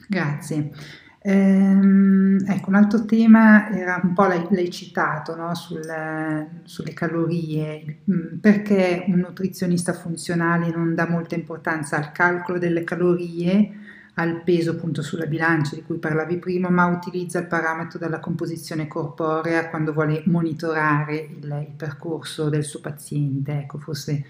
Grazie. 0.08 0.72
Ehm, 1.20 2.38
ecco, 2.48 2.70
un 2.70 2.76
altro 2.76 3.06
tema 3.06 3.70
era 3.70 4.00
un 4.02 4.14
po' 4.14 4.26
l'hai, 4.26 4.48
l'hai 4.52 4.70
citato 4.70 5.36
no? 5.36 5.54
Sul, 5.56 5.82
sulle 6.64 6.94
calorie, 6.94 8.04
mm, 8.10 8.38
perché 8.40 9.04
un 9.08 9.20
nutrizionista 9.20 9.94
funzionale 9.94 10.70
non 10.70 10.96
dà 10.96 11.08
molta 11.08 11.36
importanza 11.36 11.98
al 11.98 12.12
calcolo 12.12 12.60
delle 12.60 12.84
calorie, 12.84 13.77
al 14.20 14.42
peso 14.44 14.72
appunto 14.72 15.02
sulla 15.02 15.26
bilancia 15.26 15.76
di 15.76 15.84
cui 15.84 15.98
parlavi 15.98 16.38
prima, 16.38 16.70
ma 16.70 16.88
utilizza 16.88 17.40
il 17.40 17.48
parametro 17.48 18.00
della 18.00 18.20
composizione 18.20 18.88
corporea 18.88 19.70
quando 19.70 19.94
vuole 19.94 20.24
monitorare 20.26 21.18
il, 21.18 21.66
il 21.68 21.74
percorso 21.76 22.50
del 22.50 22.64
suo 22.64 22.80
paziente. 22.80 23.52
Ecco, 23.52 23.78
forse 23.78 24.26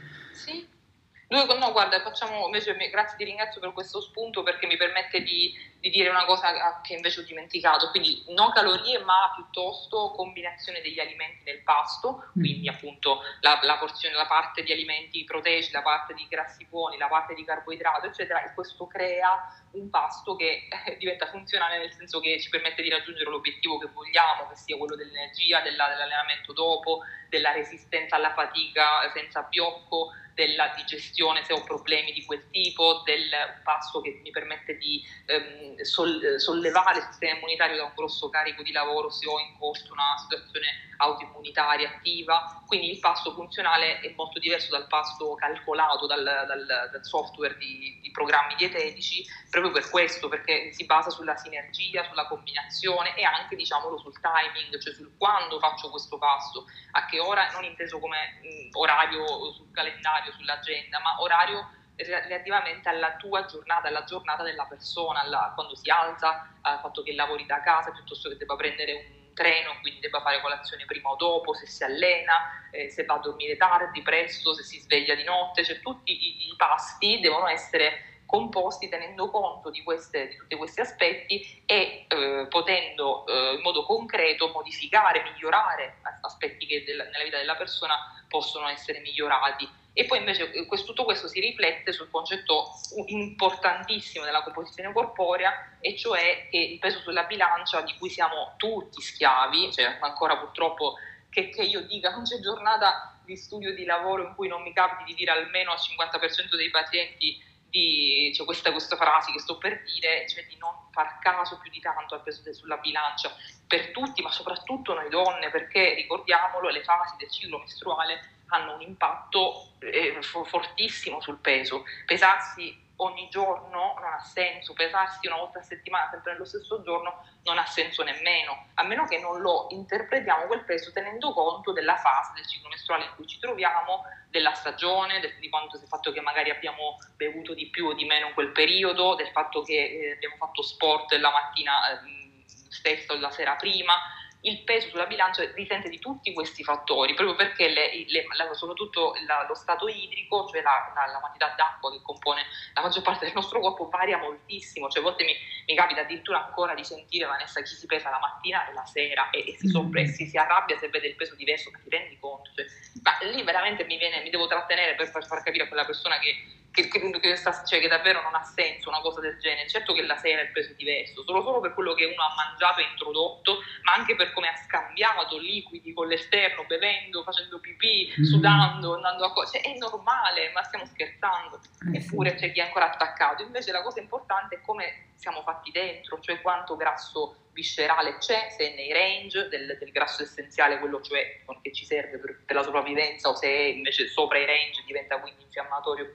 noi, 1.30 1.45
no, 1.59 1.71
guarda, 1.73 1.99
facciamo 2.01 2.45
invece, 2.45 2.73
grazie, 2.89 3.17
ti 3.17 3.25
ringrazio 3.25 3.59
per 3.59 3.73
questo 3.73 3.99
spunto 3.99 4.43
perché 4.43 4.65
mi 4.65 4.78
permette 4.78 5.21
di, 5.23 5.53
di, 5.78 5.89
dire 5.89 6.07
una 6.07 6.23
cosa 6.23 6.80
che 6.82 6.93
invece 6.93 7.19
ho 7.19 7.23
dimenticato, 7.23 7.89
quindi 7.89 8.23
no 8.30 8.49
calorie 8.51 8.99
ma 8.99 9.34
piuttosto 9.36 10.13
combinazione 10.15 10.80
degli 10.80 10.99
alimenti 10.99 11.43
nel 11.43 11.63
pasto, 11.63 12.30
mm. 12.30 12.41
quindi 12.41 12.69
appunto 12.69 13.23
la, 13.41 13.59
la 13.63 13.75
porzione, 13.78 14.15
la 14.15 14.25
parte 14.25 14.63
di 14.63 14.71
alimenti 14.71 15.25
proteici, 15.25 15.71
la 15.73 15.82
parte 15.82 16.13
di 16.13 16.25
grassi 16.30 16.65
buoni, 16.69 16.97
la 16.97 17.09
parte 17.09 17.34
di 17.34 17.43
carboidrato, 17.43 18.05
eccetera, 18.05 18.45
e 18.45 18.53
questo 18.53 18.88
crea 18.88 19.65
un 19.71 19.89
pasto 19.89 20.38
che 20.38 20.69
eh, 20.86 20.95
diventa 20.95 21.25
funzionale 21.28 21.78
nel 21.78 21.91
senso 21.91 22.21
che 22.21 22.39
ci 22.39 22.49
permette 22.49 22.82
di 22.82 22.89
raggiungere 22.89 23.30
l'obiettivo 23.30 23.78
che 23.80 23.88
vogliamo, 23.88 24.47
che 24.47 24.55
sia 24.55 24.78
quello 24.78 24.95
dell'energia, 24.95 25.59
della, 25.59 25.89
dell'allenamento 25.89 26.53
dopo, 26.53 27.01
della 27.28 27.51
resistenza 27.51 28.15
alla 28.15 28.32
fatica 28.32 29.11
senza 29.13 29.41
biocco, 29.41 30.13
della 30.38 30.71
digestione 30.75 31.43
se 31.43 31.51
ho 31.51 31.63
problemi 31.63 32.13
di 32.13 32.23
quel 32.23 32.47
tipo, 32.51 33.01
del 33.03 33.27
passo 33.63 34.01
che 34.01 34.21
mi 34.23 34.29
permette 34.29 34.77
di 34.77 35.01
ehm, 35.25 35.81
sollevare 35.81 36.99
il 36.99 37.05
sistema 37.09 37.38
immunitario 37.38 37.77
da 37.77 37.85
un 37.85 37.93
grosso 37.95 38.29
carico 38.29 38.61
di 38.61 38.71
lavoro 38.71 39.09
se 39.09 39.27
ho 39.27 39.39
in 39.39 39.57
corso 39.57 39.91
una 39.91 40.15
situazione 40.21 40.67
autoimmunitaria 40.98 41.89
attiva, 41.89 42.62
quindi 42.66 42.91
il 42.91 43.00
passo 43.00 43.34
funzionale 43.34 44.00
è 44.00 44.14
molto 44.16 44.39
diverso 44.39 44.72
dal 44.72 44.88
passo 44.88 45.36
calcolato 45.36 46.06
dal, 46.06 46.24
dal, 46.24 46.89
dal 46.91 47.06
software 47.06 47.58
di, 47.58 48.00
di, 48.02 48.12
programmi 48.12 48.56
dietetici, 48.56 49.26
proprio 49.50 49.72
per 49.72 49.89
questo, 49.89 50.28
perché 50.28 50.74
si 50.74 50.86
basa 50.86 51.10
sulla 51.10 51.36
sinergia, 51.38 52.04
sulla 52.04 52.28
combinazione 52.28 53.16
e 53.16 53.24
anche 53.24 53.56
diciamolo 53.56 53.98
sul 54.00 54.20
timing, 54.20 54.80
cioè 54.80 54.93
sul 54.93 55.16
quando 55.18 55.60
faccio 55.60 55.89
questo 55.89 56.18
passo, 56.18 56.66
a 56.91 57.06
che 57.06 57.20
ora, 57.20 57.50
non 57.52 57.64
inteso 57.64 58.00
come 58.00 58.39
mh, 58.41 58.78
orario 58.78 59.26
sul 59.54 59.72
calendario, 59.72 60.32
sull'agenda, 60.34 61.00
ma 61.00 61.22
orario 61.22 61.76
relativamente 61.98 62.89
alla 62.89 63.16
tua 63.16 63.45
giornata, 63.45 63.88
alla 63.88 64.04
giornata 64.04 64.43
della 64.43 64.66
persona, 64.66 65.22
alla, 65.22 65.52
quando 65.56 65.76
si 65.76 65.89
alza, 65.89 66.48
al 66.62 66.80
fatto 66.80 67.02
che 67.02 67.14
lavori 67.14 67.45
da 67.45 67.62
casa 67.62 67.91
piuttosto 67.91 68.30
che 68.30 68.38
debba 68.38 68.56
prendere 68.56 68.93
un 68.93 69.16
treno, 69.38 69.77
quindi 69.81 69.99
debba 69.99 70.19
fare 70.21 70.41
colazione 70.41 70.85
prima 70.85 71.09
o 71.09 71.15
dopo, 71.15 71.53
se 71.53 71.67
si 71.67 71.83
allena, 71.83 72.67
eh, 72.71 72.89
se 72.89 73.05
va 73.05 73.13
a 73.13 73.19
dormire 73.19 73.55
tardi, 73.55 74.01
presto, 74.01 74.55
se 74.55 74.63
si 74.63 74.79
sveglia 74.79 75.13
di 75.13 75.23
notte, 75.23 75.63
cioè 75.63 75.79
tutti 75.79 76.11
i, 76.11 76.49
i 76.49 76.55
pasti 76.57 77.19
devono 77.19 77.47
essere 77.47 78.15
composti 78.25 78.89
tenendo 78.89 79.29
conto 79.29 79.69
di, 79.69 79.83
queste, 79.83 80.27
di 80.27 80.35
tutti 80.35 80.55
questi 80.55 80.81
aspetti 80.81 81.63
e 81.65 82.05
eh, 82.07 82.47
potendo 82.49 83.25
eh, 83.25 83.53
in 83.55 83.61
modo 83.61 83.85
concreto 83.85 84.49
modificare, 84.49 85.23
migliorare 85.23 85.99
aspetti 86.21 86.65
che 86.65 86.83
del, 86.83 86.97
nella 86.97 87.23
vita 87.23 87.38
della 87.38 87.55
persona 87.55 87.95
possono 88.27 88.67
essere 88.67 88.99
migliorati 88.99 89.69
e 89.98 90.06
poi 90.06 90.20
invece 90.20 90.52
eh, 90.52 90.68
questo, 90.68 90.89
tutto 90.89 91.06
questo 91.06 91.28
si 91.28 91.39
riflette 91.39 91.91
sul 91.91 92.12
concetto 92.12 92.70
importantissimo 93.08 94.26
della 94.26 94.43
composizione 94.43 94.93
corporea, 94.93 95.80
e 95.80 95.98
cioè 95.98 96.48
che 96.52 96.58
il 96.60 96.78
peso 96.78 97.00
sulla 97.00 97.24
bilancia 97.24 97.82
di 97.82 97.95
cui 97.98 98.08
siamo 98.08 98.54
tutti 98.58 99.02
schiavi, 99.02 99.74
cioè 99.74 99.98
ancora 100.00 100.38
purtroppo 100.38 100.98
che, 101.32 101.50
che 101.50 101.64
io 101.64 101.82
dica 101.82 102.12
non 102.12 102.26
c'è 102.26 102.39
giornata 102.39 103.20
di 103.26 103.36
studio 103.36 103.74
di 103.74 103.86
lavoro 103.86 104.22
in 104.22 104.36
cui 104.36 104.48
non 104.48 104.62
mi 104.62 104.72
capiti 104.72 105.04
di 105.06 105.16
dire 105.16 105.32
almeno 105.32 105.72
al 105.72 105.80
50% 105.80 106.56
dei 106.56 106.70
pazienti 106.70 107.43
di 107.68 108.32
cioè 108.36 108.45
questa, 108.45 108.72
questa, 108.72 108.98
frase 108.98 109.32
che 109.32 109.39
sto 109.39 109.58
per 109.58 109.82
dire, 109.82 110.30
cioè 110.30 110.45
di 110.45 110.58
non 110.58 110.74
far 110.91 111.18
caso 111.18 111.58
più 111.58 111.72
di 111.72 111.80
tanto 111.80 112.14
al 112.14 112.22
peso 112.22 112.54
sulla 112.54 112.78
bilancia 112.78 113.36
per 113.66 113.89
tutti, 113.89 114.22
ma 114.22 114.32
soprattutto 114.32 114.93
noi 114.93 115.10
donne, 115.10 115.50
perché 115.50 115.95
ricordiamolo, 115.95 116.70
le 116.70 116.84
fasi 116.84 117.16
del 117.18 117.32
ciclo 117.32 117.58
mestruale 117.58 118.36
hanno 118.50 118.76
un 118.76 118.82
impatto 118.82 119.74
eh, 119.80 120.20
fortissimo 120.22 121.22
sul 121.22 121.38
peso. 121.38 121.84
Pesarsi 122.06 122.86
ogni 122.98 123.28
giorno 123.30 123.95
non 124.00 124.14
ha 124.14 124.24
senso, 124.24 124.74
pesarsi 124.74 125.28
una 125.28 125.38
volta 125.38 125.60
a 125.60 125.64
settimana 125.64 126.10
sempre 126.10 126.32
nello 126.32 126.45
stesso 126.45 126.82
giorno 126.82 127.26
non 127.43 127.58
ha 127.58 127.66
senso 127.66 128.04
nemmeno, 128.04 128.70
a 128.76 128.84
meno 128.84 129.06
che 129.06 129.20
non 129.20 129.39
lo 129.39 129.68
interpretiamo 129.70 130.45
quel 130.45 130.64
peso 130.64 130.91
tenendo 130.91 131.32
conto 131.34 131.74
della 131.74 131.98
fase 131.98 132.32
del 132.36 132.48
ciclo 132.48 132.70
mestruale 132.70 133.06
in 133.06 133.12
cui 133.16 133.28
ci 133.28 133.39
troviamo, 133.39 134.04
della 134.30 134.54
stagione, 134.54 135.20
del, 135.20 135.38
di 135.39 135.50
quanto 135.50 135.78
del 135.78 135.88
fatto 135.88 136.12
che 136.12 136.22
magari 136.22 136.50
abbiamo 136.50 136.98
bevuto 137.16 137.54
di 137.54 137.68
più 137.68 137.88
o 137.88 137.93
di 137.93 138.06
meno 138.06 138.28
in 138.28 138.34
quel 138.34 138.52
periodo, 138.52 139.16
del 139.16 139.30
fatto 139.30 139.62
che 139.62 139.74
eh, 139.74 140.12
abbiamo 140.14 140.36
fatto 140.38 140.62
sport 140.64 141.14
la 141.14 141.32
mattina 141.32 141.91
eh, 141.91 142.43
stessa 142.45 143.14
o 143.14 143.20
la 143.20 143.32
sera 143.32 143.56
prima, 143.56 143.93
il 144.41 144.63
peso 144.63 144.89
sulla 144.89 145.07
bilancia 145.07 145.43
risente 145.53 145.89
di 145.89 145.99
tutti 145.99 146.31
questi 146.33 146.63
fattori, 146.63 147.13
proprio 147.15 147.35
perché 147.35 147.69
le, 147.69 148.05
le, 148.07 148.25
la, 148.35 148.53
soprattutto 148.53 149.13
la, 149.25 149.45
lo 149.47 149.55
stato 149.55 149.88
idrico, 149.88 150.47
cioè 150.47 150.61
la, 150.61 150.93
la, 150.93 151.19
quantità 151.19 151.53
d'acqua 151.57 151.91
che 151.91 152.01
compone 152.01 152.43
la 152.73 152.81
maggior 152.81 153.01
parte 153.01 153.25
del 153.25 153.33
nostro 153.33 153.59
corpo, 153.59 153.89
varia 153.89 154.17
moltissimo. 154.17 154.89
Cioè, 154.89 155.01
a 155.01 155.05
volte 155.05 155.23
mi, 155.23 155.33
mi 155.65 155.75
capita 155.75 156.01
addirittura 156.01 156.45
ancora 156.45 156.75
di 156.75 156.83
sentire 156.83 157.25
Vanessa 157.25 157.61
chi 157.61 157.73
si 157.73 157.85
pesa 157.88 158.09
la 158.09 158.19
mattina 158.19 158.69
e 158.69 158.73
la 158.73 158.85
sera 158.85 159.29
e, 159.31 159.43
e 159.47 159.57
si, 159.57 159.67
soppressi, 159.67 160.25
mm. 160.25 160.27
si 160.27 160.38
arrabbia 160.38 160.77
se 160.77 160.89
vede 160.89 161.07
il 161.07 161.15
peso 161.15 161.35
diverso, 161.35 161.71
ma 161.71 161.79
ti 161.79 161.89
rendi 161.89 162.17
conto? 162.19 162.51
Cioè, 162.55 162.65
ma 163.01 163.17
lì 163.29 163.43
veramente 163.43 163.85
mi, 163.85 163.97
viene, 163.97 164.21
mi 164.21 164.29
devo 164.29 164.47
trattenere 164.47 164.95
per 164.95 165.09
far, 165.09 165.25
far 165.25 165.41
capire 165.43 165.63
a 165.63 165.67
quella 165.67 165.85
persona 165.85 166.19
che 166.19 166.57
che, 166.86 167.19
che, 167.19 167.36
sta, 167.36 167.63
cioè, 167.63 167.80
che, 167.80 167.88
davvero 167.88 168.21
non 168.21 168.36
ha 168.36 168.43
senso 168.43 168.89
una 168.89 169.01
cosa 169.01 169.19
del 169.19 169.39
genere. 169.39 169.67
Certo 169.67 169.93
che 169.93 170.03
la 170.03 170.17
sera 170.17 170.41
il 170.41 170.51
peso 170.51 170.71
è 170.71 170.75
diverso, 170.75 171.23
solo, 171.23 171.41
solo 171.41 171.59
per 171.59 171.73
quello 171.73 171.93
che 171.93 172.05
uno 172.05 172.21
ha 172.21 172.34
mangiato 172.36 172.82
e 172.82 172.88
introdotto, 172.91 173.59
ma 173.84 173.93
anche 173.93 174.15
per 174.15 174.32
come 174.34 174.49
ha 174.49 174.55
scambiato 174.55 175.38
liquidi 175.39 175.93
con 175.93 176.07
l'esterno, 176.07 176.65
bevendo, 176.65 177.23
facendo 177.23 177.59
pipì, 177.59 178.13
mm. 178.19 178.23
sudando, 178.23 178.95
andando 178.95 179.25
a 179.25 179.34
cose. 179.34 179.59
Cioè, 179.59 179.73
è 179.73 179.78
normale, 179.78 180.51
ma 180.53 180.61
stiamo 180.63 180.86
scherzando. 180.86 181.59
Eh, 181.91 181.97
Eppure 181.97 182.32
sì. 182.32 182.36
c'è 182.36 182.51
chi 182.51 182.59
è 182.59 182.63
ancora 182.63 182.91
attaccato. 182.91 183.43
Invece 183.43 183.71
la 183.71 183.82
cosa 183.82 183.99
importante 183.99 184.55
è 184.55 184.61
come 184.61 185.13
siamo 185.15 185.41
fatti 185.41 185.71
dentro, 185.71 186.19
cioè 186.19 186.41
quanto 186.41 186.75
grasso 186.75 187.47
viscerale 187.58 188.18
c'è, 188.18 188.49
se 188.55 188.72
è 188.72 188.76
nei 188.76 188.93
range 188.93 189.47
del, 189.49 189.78
del 189.80 189.91
grasso 189.91 190.22
essenziale, 190.22 190.78
quello 190.78 191.01
cioè 191.01 191.41
che 191.64 191.74
ci 191.74 191.86
serve 191.86 192.20
per, 192.20 192.43
per 192.45 192.55
la 192.55 192.62
sopravvivenza, 192.62 193.30
o 193.30 193.36
se 193.36 193.47
è 193.47 193.64
invece 193.74 194.08
sopra 194.08 194.38
i 194.38 194.45
range 194.45 194.84
diventa 194.86 195.20
quindi 195.20 195.41
infiammatorio 195.41 196.14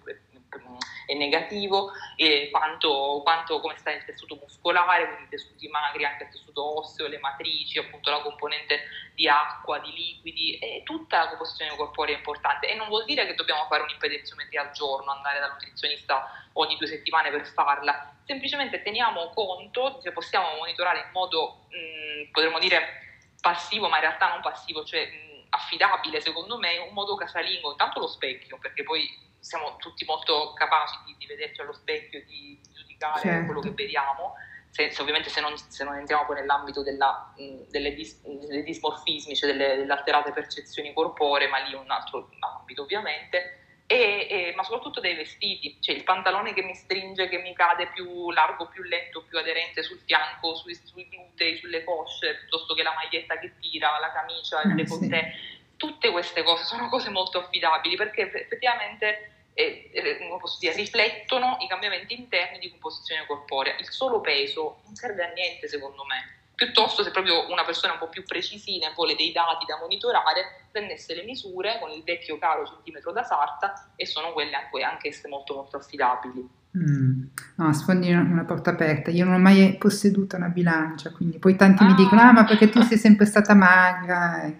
è 1.06 1.14
negativo, 1.14 1.90
e 2.16 2.48
quanto, 2.50 3.20
quanto, 3.24 3.58
come 3.60 3.76
sta 3.76 3.90
il 3.90 4.04
tessuto 4.04 4.36
muscolare, 4.36 5.06
quindi 5.06 5.24
i 5.24 5.28
tessuti 5.28 5.66
magri, 5.68 6.04
anche 6.04 6.24
il 6.24 6.30
tessuto 6.30 6.78
osseo, 6.78 7.08
le 7.08 7.18
matrici, 7.18 7.78
appunto 7.78 8.10
la 8.10 8.20
componente 8.20 8.82
di 9.14 9.28
acqua, 9.28 9.78
di 9.80 9.92
liquidi, 9.92 10.58
e 10.58 10.82
tutta 10.84 11.24
la 11.24 11.28
composizione 11.30 11.74
corporea 11.74 12.14
è 12.14 12.18
importante. 12.18 12.68
E 12.68 12.74
non 12.74 12.88
vuol 12.88 13.04
dire 13.04 13.26
che 13.26 13.34
dobbiamo 13.34 13.66
fare 13.68 13.82
un'impedenziometria 13.82 14.62
al 14.62 14.70
giorno, 14.72 15.10
andare 15.10 15.40
dal 15.40 15.52
nutrizionista 15.52 16.30
ogni 16.54 16.76
due 16.76 16.86
settimane 16.86 17.30
per 17.30 17.46
farla, 17.46 18.14
semplicemente 18.24 18.82
teniamo 18.82 19.30
conto, 19.30 20.00
cioè 20.02 20.12
possiamo 20.12 20.56
monitorare 20.56 21.00
in 21.00 21.10
modo, 21.12 21.66
mh, 21.68 22.30
potremmo 22.30 22.58
dire, 22.58 23.00
passivo, 23.40 23.88
ma 23.88 23.96
in 23.96 24.02
realtà 24.02 24.28
non 24.28 24.40
passivo, 24.40 24.84
cioè 24.84 25.06
mh, 25.06 25.46
affidabile 25.50 26.20
secondo 26.20 26.58
me, 26.58 26.78
un 26.78 26.92
modo 26.92 27.14
casalingo, 27.14 27.70
intanto 27.70 28.00
lo 28.00 28.06
specchio, 28.06 28.58
perché 28.58 28.84
poi 28.84 29.08
siamo 29.38 29.76
tutti 29.76 30.04
molto 30.04 30.52
capaci 30.54 30.98
di, 31.04 31.16
di 31.18 31.26
vederci 31.26 31.60
allo 31.60 31.72
specchio 31.72 32.20
e 32.20 32.24
di, 32.24 32.60
di 32.62 32.72
giudicare 32.72 33.20
certo. 33.20 33.46
quello 33.46 33.60
che 33.60 33.70
vediamo, 33.70 34.34
se, 34.70 34.90
se, 34.90 35.02
ovviamente 35.02 35.28
se 35.28 35.40
non, 35.40 35.56
se 35.56 35.84
non, 35.84 35.96
entriamo 35.96 36.24
poi 36.24 36.36
nell'ambito 36.36 36.82
della, 36.82 37.34
mh, 37.36 37.68
delle, 37.68 37.92
dis, 37.92 38.22
delle, 38.22 38.62
dismorfismi, 38.62 39.36
cioè 39.36 39.50
delle, 39.50 39.76
delle, 39.76 39.92
alterate 39.92 40.32
percezioni 40.32 40.92
corporee, 40.94 41.48
ma 41.48 41.58
lì 41.58 41.72
è 41.72 41.76
un 41.76 41.90
altro 41.90 42.30
ambito 42.38 42.82
ovviamente, 42.82 43.61
e, 43.86 44.26
e, 44.30 44.52
ma 44.54 44.62
soprattutto 44.62 45.00
dei 45.00 45.14
vestiti, 45.14 45.76
cioè 45.80 45.94
il 45.94 46.04
pantalone 46.04 46.54
che 46.54 46.62
mi 46.62 46.74
stringe, 46.74 47.28
che 47.28 47.38
mi 47.38 47.54
cade 47.54 47.88
più 47.88 48.30
largo, 48.30 48.68
più 48.68 48.82
lento, 48.82 49.24
più 49.24 49.38
aderente 49.38 49.82
sul 49.82 50.00
fianco, 50.04 50.54
sui, 50.54 50.74
sui 50.74 51.08
glutei, 51.08 51.56
sulle 51.58 51.84
cosce, 51.84 52.36
piuttosto 52.36 52.74
che 52.74 52.82
la 52.82 52.94
maglietta 52.94 53.38
che 53.38 53.52
tira, 53.60 53.98
la 53.98 54.12
camicia, 54.12 54.62
il 54.62 54.70
eh, 54.70 54.74
décolleté. 54.74 55.32
Sì. 55.34 55.60
Tutte 55.76 56.10
queste 56.10 56.42
cose 56.42 56.64
sono 56.64 56.88
cose 56.88 57.10
molto 57.10 57.38
affidabili 57.38 57.96
perché 57.96 58.32
effettivamente 58.32 59.32
eh, 59.54 59.90
dire, 59.92 60.74
riflettono 60.74 61.58
i 61.60 61.68
cambiamenti 61.68 62.14
interni 62.14 62.58
di 62.58 62.70
composizione 62.70 63.26
corporea. 63.26 63.76
Il 63.78 63.90
solo 63.90 64.20
peso 64.20 64.80
non 64.84 64.94
serve 64.94 65.24
a 65.24 65.32
niente 65.32 65.68
secondo 65.68 66.04
me, 66.04 66.41
piuttosto 66.62 67.02
se 67.02 67.10
proprio 67.10 67.50
una 67.50 67.64
persona 67.64 67.94
un 67.94 67.98
po' 67.98 68.08
più 68.08 68.22
precisina 68.22 68.88
e 68.88 68.92
vuole 68.94 69.16
dei 69.16 69.32
dati 69.32 69.64
da 69.66 69.78
monitorare, 69.80 70.66
prendesse 70.70 71.14
le 71.14 71.24
misure 71.24 71.78
con 71.80 71.90
il 71.90 72.04
vecchio 72.04 72.38
caro 72.38 72.64
centimetro 72.66 73.10
da 73.10 73.24
sarta 73.24 73.90
e 73.96 74.06
sono 74.06 74.32
quelle 74.32 74.54
anche, 74.54 74.82
anch'esse 74.82 75.28
molto 75.28 75.54
molto 75.54 75.78
affidabili. 75.78 76.48
Mm. 76.78 77.24
No, 77.56 77.72
sfondi 77.72 78.12
una 78.12 78.44
porta 78.44 78.70
aperta. 78.70 79.10
Io 79.10 79.24
non 79.24 79.34
ho 79.34 79.38
mai 79.38 79.76
posseduto 79.76 80.36
una 80.36 80.48
bilancia, 80.48 81.10
quindi 81.10 81.38
poi 81.38 81.56
tanti 81.56 81.82
ah. 81.82 81.86
mi 81.86 81.94
dicono: 81.94 82.20
Ah, 82.20 82.32
ma 82.32 82.44
perché 82.44 82.70
tu 82.70 82.80
sei 82.80 82.96
sempre 82.96 83.26
stata 83.26 83.54
magra? 83.54 84.50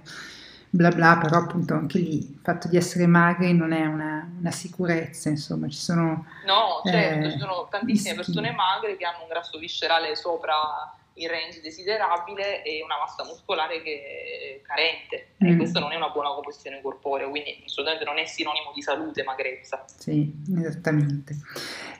bla 0.74 0.88
bla, 0.88 1.18
però 1.18 1.36
appunto 1.36 1.74
anche 1.74 1.98
lì 1.98 2.16
il 2.16 2.40
fatto 2.42 2.66
di 2.66 2.78
essere 2.78 3.07
magri 3.07 3.53
non 3.53 3.72
è 3.72 3.84
una, 3.84 4.26
una 4.38 4.50
sicurezza, 4.50 5.28
insomma, 5.28 5.68
ci 5.68 5.76
sono... 5.76 6.24
No, 6.46 6.80
certo, 6.82 7.26
eh, 7.26 7.30
ci 7.32 7.38
sono 7.38 7.68
tantissime 7.70 8.14
persone 8.14 8.53
magre 8.53 8.96
che 8.96 9.05
hanno 9.05 9.20
un 9.20 9.28
grasso 9.28 9.59
viscerale 9.59 10.16
sopra 10.16 10.55
il 11.14 11.28
range 11.28 11.60
desiderabile 11.60 12.62
e 12.62 12.82
una 12.82 12.98
massa 12.98 13.24
muscolare 13.24 13.82
che 13.82 14.02
è 14.02 14.60
carente 14.62 15.34
mm. 15.42 15.46
e 15.46 15.56
questo 15.56 15.78
non 15.78 15.92
è 15.92 15.96
una 15.96 16.08
buona 16.08 16.30
composizione 16.30 16.80
corporea, 16.80 17.28
quindi 17.28 17.62
assolutamente 17.64 18.08
non 18.08 18.18
è 18.18 18.24
sinonimo 18.24 18.72
di 18.74 18.82
salute 18.82 19.22
magrezza. 19.22 19.84
Sì, 19.86 20.32
esattamente. 20.56 21.36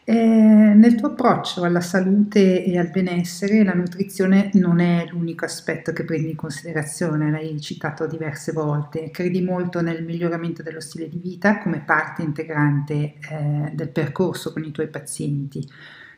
Eh, 0.05 0.15
nel 0.15 0.95
tuo 0.97 1.09
approccio 1.09 1.63
alla 1.63 1.81
salute 1.81 2.65
e 2.65 2.79
al 2.79 2.91
benessere 2.91 3.63
la 3.63 3.75
nutrizione 3.75 4.51
non 4.55 4.81
è 4.81 5.07
l'unico 5.07 5.45
aspetto 5.45 5.93
che 5.93 6.05
prendi 6.05 6.31
in 6.31 6.37
considerazione, 6.37 7.31
l'hai 7.31 7.61
citato 7.61 8.07
diverse 8.07 8.53
volte, 8.53 9.11
credi 9.11 9.43
molto 9.43 9.81
nel 9.81 10.03
miglioramento 10.03 10.63
dello 10.63 10.81
stile 10.81 11.09
di 11.09 11.19
vita 11.19 11.59
come 11.59 11.81
parte 11.81 12.23
integrante 12.23 13.15
eh, 13.31 13.71
del 13.73 13.91
percorso 13.91 14.53
con 14.53 14.65
i 14.65 14.73
tuoi 14.73 14.89
pazienti. 14.89 15.69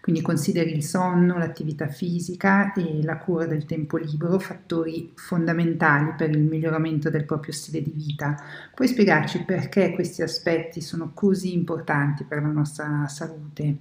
Quindi 0.04 0.20
consideri 0.20 0.72
il 0.72 0.82
sonno, 0.82 1.38
l'attività 1.38 1.88
fisica 1.88 2.74
e 2.74 3.02
la 3.02 3.16
cura 3.16 3.46
del 3.46 3.64
tempo 3.64 3.96
libero 3.96 4.38
fattori 4.38 5.14
fondamentali 5.16 6.12
per 6.14 6.28
il 6.28 6.40
miglioramento 6.40 7.08
del 7.08 7.24
proprio 7.24 7.54
stile 7.54 7.80
di 7.80 7.90
vita. 7.90 8.36
Puoi 8.74 8.86
spiegarci 8.86 9.44
perché 9.44 9.92
questi 9.92 10.20
aspetti 10.20 10.82
sono 10.82 11.12
così 11.14 11.54
importanti 11.54 12.24
per 12.24 12.42
la 12.42 12.48
nostra 12.48 13.08
salute? 13.08 13.76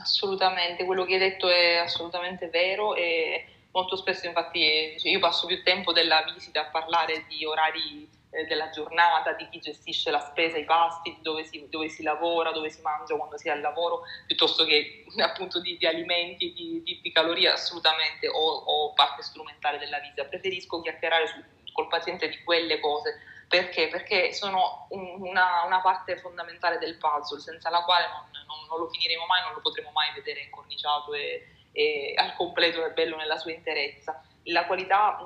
Assolutamente, 0.00 0.86
quello 0.86 1.04
che 1.04 1.12
hai 1.12 1.20
detto 1.20 1.46
è 1.50 1.74
assolutamente 1.74 2.48
vero 2.48 2.94
e 2.94 3.44
molto 3.72 3.96
spesso 3.96 4.26
infatti 4.26 4.96
io 4.96 5.18
passo 5.18 5.46
più 5.46 5.62
tempo 5.62 5.92
della 5.92 6.24
visita 6.32 6.62
a 6.62 6.70
parlare 6.70 7.26
di 7.28 7.44
orari 7.44 8.08
eh, 8.34 8.44
della 8.46 8.68
giornata, 8.70 9.32
di 9.32 9.48
chi 9.48 9.60
gestisce 9.60 10.10
la 10.10 10.18
spesa, 10.18 10.58
i 10.58 10.64
pasti, 10.64 11.16
dove 11.20 11.44
si, 11.44 11.68
dove 11.70 11.88
si, 11.88 12.02
lavora, 12.02 12.50
dove 12.50 12.68
si 12.68 12.80
mangia 12.82 13.14
quando 13.16 13.38
si 13.38 13.48
è 13.48 13.52
al 13.52 13.60
lavoro, 13.60 14.02
piuttosto 14.26 14.64
che 14.64 15.04
appunto 15.22 15.60
di, 15.60 15.76
di 15.76 15.86
alimenti, 15.86 16.52
di, 16.52 17.00
di, 17.00 17.12
calorie 17.12 17.50
assolutamente 17.50 18.26
o, 18.26 18.38
o, 18.38 18.92
parte 18.94 19.22
strumentale 19.22 19.78
della 19.78 20.00
vita. 20.00 20.24
Preferisco 20.24 20.80
chiacchierare 20.80 21.28
su, 21.28 21.42
col 21.72 21.86
paziente 21.88 22.28
di 22.28 22.42
quelle 22.42 22.80
cose. 22.80 23.20
Perché? 23.46 23.88
Perché 23.88 24.32
sono 24.32 24.88
una, 24.90 25.62
una, 25.64 25.80
parte 25.80 26.16
fondamentale 26.16 26.78
del 26.78 26.96
puzzle, 26.96 27.38
senza 27.38 27.70
la 27.70 27.84
quale 27.84 28.06
non, 28.08 28.42
non, 28.46 28.66
non, 28.68 28.78
lo 28.80 28.88
finiremo 28.88 29.26
mai, 29.26 29.42
non 29.42 29.52
lo 29.52 29.60
potremo 29.60 29.90
mai 29.92 30.12
vedere 30.12 30.40
incorniciato 30.40 31.14
e, 31.14 31.46
e 31.70 32.14
al 32.16 32.34
completo 32.34 32.84
e 32.84 32.90
bello 32.90 33.16
nella 33.16 33.36
sua 33.36 33.52
interezza. 33.52 34.24
La 34.44 34.66
qualità 34.66 35.18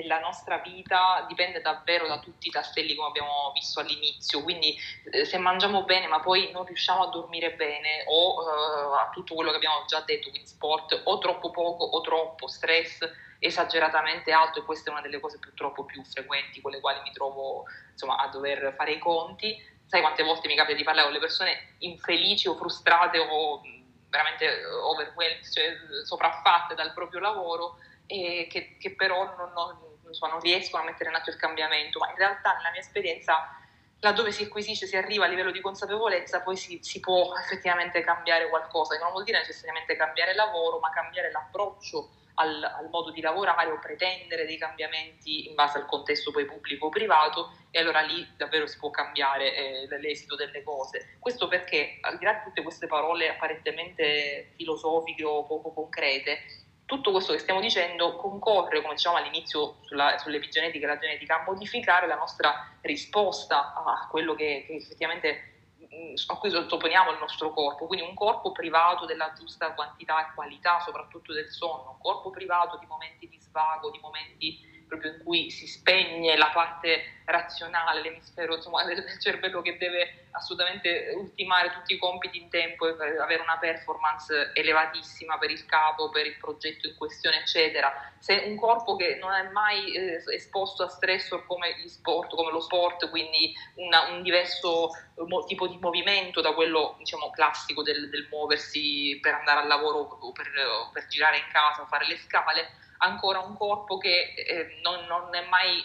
della 0.00 0.20
nostra 0.20 0.58
vita 0.58 1.24
dipende 1.26 1.60
davvero 1.60 2.06
da 2.06 2.20
tutti 2.20 2.48
i 2.48 2.50
tasselli 2.50 2.94
come 2.94 3.08
abbiamo 3.08 3.50
visto 3.52 3.80
all'inizio, 3.80 4.42
quindi 4.42 4.76
eh, 5.10 5.24
se 5.24 5.38
mangiamo 5.38 5.82
bene 5.84 6.06
ma 6.06 6.20
poi 6.20 6.50
non 6.52 6.64
riusciamo 6.64 7.02
a 7.02 7.08
dormire 7.08 7.54
bene 7.54 8.04
o 8.06 8.42
eh, 8.42 9.02
a 9.02 9.10
tutto 9.12 9.34
quello 9.34 9.50
che 9.50 9.56
abbiamo 9.56 9.84
già 9.86 10.00
detto, 10.00 10.30
quindi 10.30 10.48
sport 10.48 11.02
o 11.04 11.18
troppo 11.18 11.50
poco 11.50 11.84
o 11.84 12.00
troppo, 12.00 12.46
stress 12.46 12.98
esageratamente 13.40 14.32
alto 14.32 14.60
e 14.60 14.64
questa 14.64 14.90
è 14.90 14.92
una 14.92 15.02
delle 15.02 15.20
cose 15.20 15.38
purtroppo 15.38 15.84
più 15.84 16.02
frequenti 16.04 16.60
con 16.60 16.72
le 16.72 16.80
quali 16.80 17.00
mi 17.02 17.12
trovo 17.12 17.64
insomma, 17.90 18.18
a 18.18 18.28
dover 18.28 18.74
fare 18.76 18.92
i 18.92 18.98
conti. 18.98 19.76
Sai 19.86 20.00
quante 20.00 20.22
volte 20.22 20.48
mi 20.48 20.56
capita 20.56 20.76
di 20.76 20.84
parlare 20.84 21.06
con 21.06 21.14
le 21.14 21.22
persone 21.22 21.76
infelici 21.78 22.46
o 22.46 22.54
frustrate 22.54 23.18
o 23.18 23.62
veramente 24.10 24.64
overwhelmed, 24.64 25.48
cioè 25.50 25.76
sopraffatte 26.04 26.74
dal 26.74 26.92
proprio 26.92 27.20
lavoro 27.20 27.78
e 28.06 28.46
che, 28.50 28.76
che 28.78 28.94
però 28.94 29.24
non, 29.36 29.52
non, 29.52 29.87
insomma, 30.08 30.32
non, 30.32 30.40
riescono 30.40 30.82
a 30.82 30.86
mettere 30.86 31.10
in 31.10 31.16
atto 31.16 31.30
il 31.30 31.36
cambiamento, 31.36 31.98
ma 31.98 32.10
in 32.10 32.16
realtà 32.16 32.54
nella 32.56 32.70
mia 32.70 32.80
esperienza 32.80 33.56
laddove 34.00 34.30
si 34.30 34.44
acquisisce, 34.44 34.86
si 34.86 34.96
arriva 34.96 35.24
a 35.24 35.28
livello 35.28 35.50
di 35.50 35.60
consapevolezza, 35.60 36.42
poi 36.42 36.56
si, 36.56 36.78
si 36.82 37.00
può 37.00 37.36
effettivamente 37.36 38.00
cambiare 38.02 38.48
qualcosa, 38.48 38.96
che 38.96 39.02
non 39.02 39.12
vuol 39.12 39.24
dire 39.24 39.38
necessariamente 39.38 39.96
cambiare 39.96 40.34
lavoro, 40.34 40.78
ma 40.78 40.90
cambiare 40.90 41.30
l'approccio 41.32 42.10
al, 42.34 42.62
al, 42.62 42.88
modo 42.90 43.10
di 43.10 43.20
lavorare 43.20 43.70
o 43.70 43.78
pretendere 43.78 44.46
dei 44.46 44.58
cambiamenti 44.58 45.48
in 45.48 45.54
base 45.54 45.78
al 45.78 45.86
contesto 45.86 46.30
poi 46.30 46.44
pubblico 46.44 46.86
o 46.86 46.88
privato 46.88 47.50
e 47.70 47.80
allora 47.80 48.00
lì 48.00 48.26
davvero 48.36 48.66
si 48.66 48.78
può 48.78 48.90
cambiare 48.90 49.54
eh, 49.54 49.98
l'esito 49.98 50.36
delle 50.36 50.62
cose. 50.62 51.16
Questo 51.18 51.48
perché 51.48 51.98
al 52.00 52.16
di 52.18 52.24
là 52.24 52.34
di 52.34 52.44
tutte 52.44 52.62
queste 52.62 52.86
parole 52.86 53.28
apparentemente 53.28 54.52
filosofiche 54.56 55.24
o 55.24 55.44
poco 55.44 55.72
concrete, 55.72 56.38
tutto 56.88 57.10
questo 57.10 57.34
che 57.34 57.38
stiamo 57.38 57.60
dicendo 57.60 58.16
concorre, 58.16 58.80
come 58.80 58.94
dicevamo 58.94 59.20
all'inizio 59.20 59.76
sulla, 59.82 60.16
sull'epigenetica 60.16 60.86
e 60.86 60.88
la 60.88 60.98
genetica, 60.98 61.40
a 61.42 61.44
modificare 61.44 62.06
la 62.06 62.14
nostra 62.14 62.66
risposta 62.80 63.74
a 63.74 64.08
quello 64.10 64.34
che, 64.34 64.64
che 64.66 64.76
effettivamente 64.76 65.56
a 66.26 66.36
cui 66.38 66.48
sottoponiamo 66.48 67.10
il 67.10 67.18
nostro 67.18 67.52
corpo, 67.52 67.86
quindi 67.86 68.06
un 68.06 68.14
corpo 68.14 68.52
privato 68.52 69.04
della 69.04 69.34
giusta 69.36 69.74
quantità 69.74 70.30
e 70.30 70.34
qualità, 70.34 70.80
soprattutto 70.80 71.34
del 71.34 71.50
sonno, 71.50 71.90
un 71.90 71.98
corpo 72.00 72.30
privato 72.30 72.78
di 72.78 72.86
momenti 72.86 73.28
di 73.28 73.38
svago, 73.38 73.90
di 73.90 73.98
momenti 73.98 74.76
proprio 74.88 75.12
in 75.12 75.22
cui 75.22 75.50
si 75.50 75.66
spegne 75.66 76.38
la 76.38 76.50
parte 76.54 77.20
razionale, 77.26 78.00
l'emisfero 78.00 78.56
insomma, 78.56 78.82
del, 78.88 79.04
cervello 79.20 79.60
che 79.60 79.76
deve 79.76 80.27
assolutamente 80.32 81.12
ultimare 81.16 81.70
tutti 81.72 81.94
i 81.94 81.98
compiti 81.98 82.38
in 82.38 82.48
tempo 82.48 82.86
e 82.88 83.18
avere 83.18 83.42
una 83.42 83.58
performance 83.58 84.50
elevatissima 84.54 85.38
per 85.38 85.50
il 85.50 85.64
capo, 85.66 86.10
per 86.10 86.26
il 86.26 86.36
progetto 86.36 86.86
in 86.88 86.96
questione, 86.96 87.40
eccetera. 87.40 88.12
Se 88.18 88.44
un 88.46 88.56
corpo 88.56 88.96
che 88.96 89.16
non 89.20 89.32
è 89.32 89.48
mai 89.50 89.94
eh, 89.94 90.22
esposto 90.34 90.82
a 90.82 90.88
stressor 90.88 91.46
come 91.46 91.76
sport, 91.86 92.34
come 92.34 92.50
lo 92.50 92.60
sport, 92.60 93.08
quindi 93.10 93.52
una, 93.76 94.10
un 94.10 94.22
diverso 94.22 94.90
mo, 95.26 95.44
tipo 95.44 95.66
di 95.66 95.78
movimento 95.80 96.40
da 96.40 96.52
quello 96.52 96.94
diciamo, 96.98 97.30
classico 97.30 97.82
del, 97.82 98.08
del, 98.08 98.26
muoversi 98.30 99.18
per 99.20 99.34
andare 99.34 99.60
al 99.60 99.68
lavoro 99.68 100.18
o 100.20 100.32
per, 100.32 100.50
per 100.92 101.06
girare 101.06 101.38
in 101.38 101.48
casa 101.50 101.82
o 101.82 101.86
fare 101.86 102.06
le 102.06 102.16
scale, 102.18 102.68
ancora 102.98 103.40
un 103.40 103.56
corpo 103.56 103.98
che 103.98 104.34
eh, 104.34 104.80
non, 104.82 105.04
non, 105.06 105.34
è 105.34 105.46
mai 105.48 105.84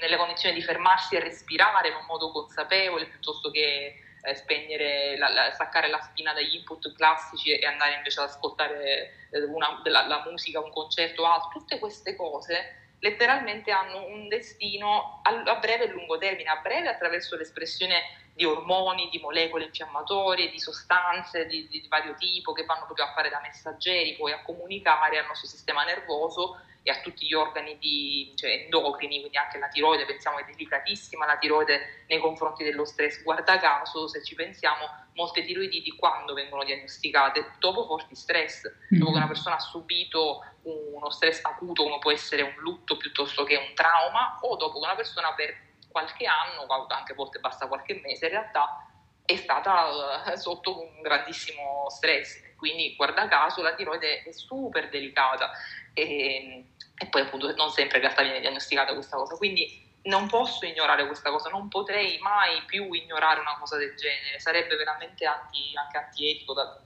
nelle 0.00 0.16
condizioni 0.16 0.54
di 0.54 0.62
fermarsi 0.62 1.16
e 1.16 1.20
respirare 1.20 1.88
in 1.88 1.94
un 1.94 2.04
modo 2.06 2.30
consapevole 2.30 3.06
piuttosto 3.06 3.50
che 3.50 4.00
eh, 4.22 4.34
spegnere, 4.34 5.16
la, 5.16 5.28
la, 5.28 5.50
staccare 5.52 5.88
la 5.88 6.00
spina 6.00 6.32
dagli 6.32 6.54
input 6.54 6.92
classici 6.94 7.52
e 7.52 7.66
andare 7.66 7.94
invece 7.94 8.20
ad 8.20 8.28
ascoltare 8.28 9.28
eh, 9.30 9.44
una, 9.44 9.80
della, 9.82 10.06
la 10.06 10.22
musica, 10.28 10.60
un 10.60 10.70
concerto 10.70 11.24
altro, 11.24 11.50
tutte 11.60 11.78
queste 11.78 12.16
cose 12.16 12.86
letteralmente 13.00 13.70
hanno 13.70 14.06
un 14.06 14.28
destino 14.28 15.20
a, 15.22 15.30
a 15.30 15.56
breve 15.56 15.84
e 15.84 15.88
lungo 15.88 16.18
termine, 16.18 16.50
a 16.50 16.60
breve 16.60 16.88
attraverso 16.88 17.36
l'espressione 17.36 18.26
di 18.34 18.44
ormoni, 18.44 19.08
di 19.10 19.18
molecole 19.18 19.64
infiammatorie, 19.64 20.50
di 20.50 20.60
sostanze 20.60 21.46
di, 21.46 21.68
di, 21.68 21.80
di, 21.80 21.88
vario 21.88 22.14
tipo 22.14 22.52
che 22.52 22.64
vanno 22.64 22.84
proprio 22.84 23.06
a 23.06 23.12
fare 23.12 23.30
da 23.30 23.40
messaggeri, 23.40 24.16
poi 24.16 24.32
a 24.32 24.42
comunicare 24.42 25.18
al 25.18 25.26
nostro 25.26 25.48
sistema 25.48 25.84
nervoso 25.84 26.60
e 26.82 26.90
a 26.90 27.00
tutti 27.00 27.26
gli 27.26 27.34
organi 27.34 27.76
di, 27.78 28.32
cioè, 28.34 28.50
endocrini, 28.50 29.18
quindi 29.20 29.36
anche 29.36 29.58
la 29.58 29.68
tiroide, 29.68 30.06
pensiamo 30.06 30.36
che 30.36 30.44
è 30.44 30.46
delicatissima 30.46 31.26
la 31.26 31.36
tiroide 31.36 32.04
nei 32.06 32.18
confronti 32.18 32.64
dello 32.64 32.84
stress. 32.84 33.22
Guarda 33.22 33.58
caso, 33.58 34.08
se 34.08 34.22
ci 34.22 34.34
pensiamo, 34.34 34.88
molte 35.14 35.44
tiroiditi 35.44 35.94
quando 35.96 36.34
vengono 36.34 36.64
diagnosticate? 36.64 37.52
Dopo 37.58 37.84
forti 37.84 38.14
stress, 38.14 38.62
mm-hmm. 38.64 39.00
dopo 39.00 39.12
che 39.12 39.18
una 39.18 39.26
persona 39.26 39.56
ha 39.56 39.60
subito 39.60 40.44
uno 40.62 41.10
stress 41.10 41.44
acuto 41.44 41.82
come 41.82 41.98
può 41.98 42.10
essere 42.10 42.42
un 42.42 42.54
lutto 42.58 42.96
piuttosto 42.96 43.44
che 43.44 43.56
un 43.56 43.74
trauma 43.74 44.38
o 44.42 44.56
dopo 44.56 44.78
che 44.78 44.86
una 44.86 44.96
persona 44.96 45.32
per 45.34 45.66
qualche 45.88 46.26
anno, 46.26 46.66
anche 46.88 47.12
a 47.12 47.14
volte 47.14 47.38
basta 47.40 47.66
qualche 47.66 48.00
mese, 48.02 48.26
in 48.26 48.32
realtà 48.32 48.87
è 49.28 49.36
stata 49.36 50.24
uh, 50.24 50.36
sotto 50.36 50.80
un 50.80 51.02
grandissimo 51.02 51.84
stress. 51.90 52.56
Quindi, 52.56 52.96
guarda 52.96 53.28
caso, 53.28 53.60
la 53.60 53.74
tiroide 53.74 54.22
è 54.22 54.32
super 54.32 54.88
delicata 54.88 55.50
e, 55.92 56.64
e 56.96 57.06
poi 57.10 57.20
appunto 57.20 57.54
non 57.54 57.70
sempre 57.70 57.98
in 57.98 58.04
realtà 58.04 58.22
viene 58.22 58.40
diagnosticata 58.40 58.94
questa 58.94 59.16
cosa. 59.16 59.36
Quindi 59.36 59.86
non 60.04 60.28
posso 60.28 60.64
ignorare 60.64 61.06
questa 61.06 61.30
cosa, 61.30 61.50
non 61.50 61.68
potrei 61.68 62.18
mai 62.20 62.62
più 62.64 62.90
ignorare 62.94 63.40
una 63.40 63.58
cosa 63.58 63.76
del 63.76 63.94
genere, 63.96 64.40
sarebbe 64.40 64.76
veramente 64.76 65.26
anti, 65.26 65.72
anche 65.74 65.98
antietico 65.98 66.54
da, 66.54 66.80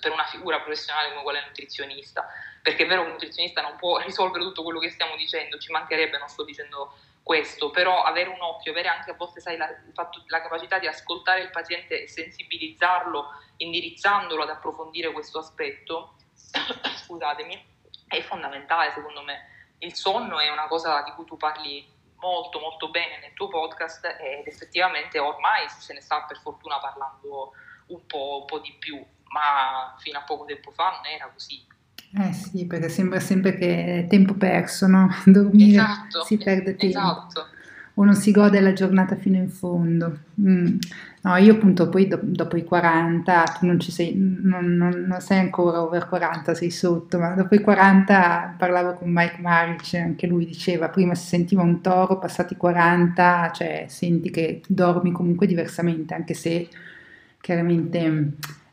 per 0.00 0.12
una 0.12 0.26
figura 0.26 0.60
professionale 0.60 1.08
come 1.08 1.24
quella 1.24 1.44
nutrizionista, 1.44 2.24
perché 2.62 2.84
è 2.84 2.86
vero 2.86 3.00
che 3.00 3.08
il 3.08 3.12
nutrizionista 3.14 3.62
non 3.62 3.74
può 3.76 3.98
risolvere 3.98 4.44
tutto 4.44 4.62
quello 4.62 4.78
che 4.78 4.90
stiamo 4.90 5.16
dicendo, 5.16 5.58
ci 5.58 5.72
mancherebbe, 5.72 6.18
non 6.18 6.28
sto 6.28 6.44
dicendo 6.44 6.94
questo, 7.30 7.70
però 7.70 8.02
avere 8.02 8.28
un 8.28 8.40
occhio, 8.40 8.72
avere 8.72 8.88
anche 8.88 9.12
a 9.12 9.14
volte 9.14 9.38
sai, 9.38 9.56
la, 9.56 9.68
fatto, 9.92 10.24
la 10.26 10.42
capacità 10.42 10.80
di 10.80 10.88
ascoltare 10.88 11.42
il 11.42 11.50
paziente 11.50 12.02
e 12.02 12.08
sensibilizzarlo, 12.08 13.24
indirizzandolo 13.58 14.42
ad 14.42 14.48
approfondire 14.48 15.12
questo 15.12 15.38
aspetto, 15.38 16.16
scusatemi, 17.06 17.64
è 18.08 18.20
fondamentale 18.22 18.90
secondo 18.90 19.22
me. 19.22 19.76
Il 19.78 19.94
sonno 19.94 20.40
è 20.40 20.50
una 20.50 20.66
cosa 20.66 21.02
di 21.02 21.12
cui 21.12 21.24
tu 21.24 21.36
parli 21.36 21.88
molto 22.16 22.58
molto 22.58 22.90
bene 22.90 23.20
nel 23.20 23.32
tuo 23.34 23.46
podcast 23.46 24.04
ed 24.06 24.48
effettivamente 24.48 25.20
ormai 25.20 25.68
se 25.68 25.94
ne 25.94 26.00
sta 26.00 26.24
per 26.24 26.40
fortuna 26.40 26.80
parlando 26.80 27.52
un 27.86 28.06
po', 28.06 28.40
un 28.40 28.44
po', 28.46 28.58
di 28.58 28.72
più, 28.72 29.06
ma 29.28 29.94
fino 29.98 30.18
a 30.18 30.24
poco 30.24 30.46
tempo 30.46 30.72
fa 30.72 30.90
non 30.96 31.06
era 31.06 31.28
così. 31.28 31.64
Eh 32.12 32.32
sì, 32.32 32.66
perché 32.66 32.88
sembra 32.88 33.20
sempre 33.20 33.56
che 33.56 34.00
è 34.00 34.06
tempo 34.08 34.34
perso, 34.34 34.86
no? 34.86 35.08
Dormire 35.24 35.70
esatto, 35.70 36.24
si 36.24 36.36
perde 36.38 36.74
tempo. 36.74 36.98
Esatto. 36.98 37.46
O 37.94 38.04
non 38.04 38.14
si 38.14 38.30
gode 38.30 38.60
la 38.60 38.72
giornata 38.72 39.14
fino 39.14 39.36
in 39.36 39.48
fondo. 39.48 40.18
Mm. 40.40 40.78
No, 41.22 41.36
io 41.36 41.52
appunto 41.52 41.88
poi 41.90 42.08
do, 42.08 42.18
dopo 42.22 42.56
i 42.56 42.64
40, 42.64 43.42
tu 43.58 43.66
non 43.66 43.78
ci 43.78 43.92
sei, 43.92 44.14
non, 44.16 44.74
non, 44.74 45.04
non, 45.06 45.20
sei 45.20 45.38
ancora 45.38 45.82
over 45.82 46.08
40, 46.08 46.54
sei 46.54 46.70
sotto, 46.70 47.18
ma 47.18 47.34
dopo 47.34 47.54
i 47.54 47.60
40 47.60 48.54
parlavo 48.56 48.94
con 48.94 49.10
Mike 49.10 49.38
Maric, 49.40 49.94
anche 49.94 50.26
lui 50.26 50.46
diceva, 50.46 50.88
prima 50.88 51.14
si 51.14 51.26
sentiva 51.26 51.62
un 51.62 51.82
toro, 51.82 52.18
passati 52.18 52.54
i 52.54 52.56
40, 52.56 53.50
cioè 53.52 53.84
senti 53.88 54.30
che 54.30 54.62
dormi 54.66 55.12
comunque 55.12 55.46
diversamente, 55.46 56.14
anche 56.14 56.32
se 56.32 56.68
chiaramente 57.38 58.32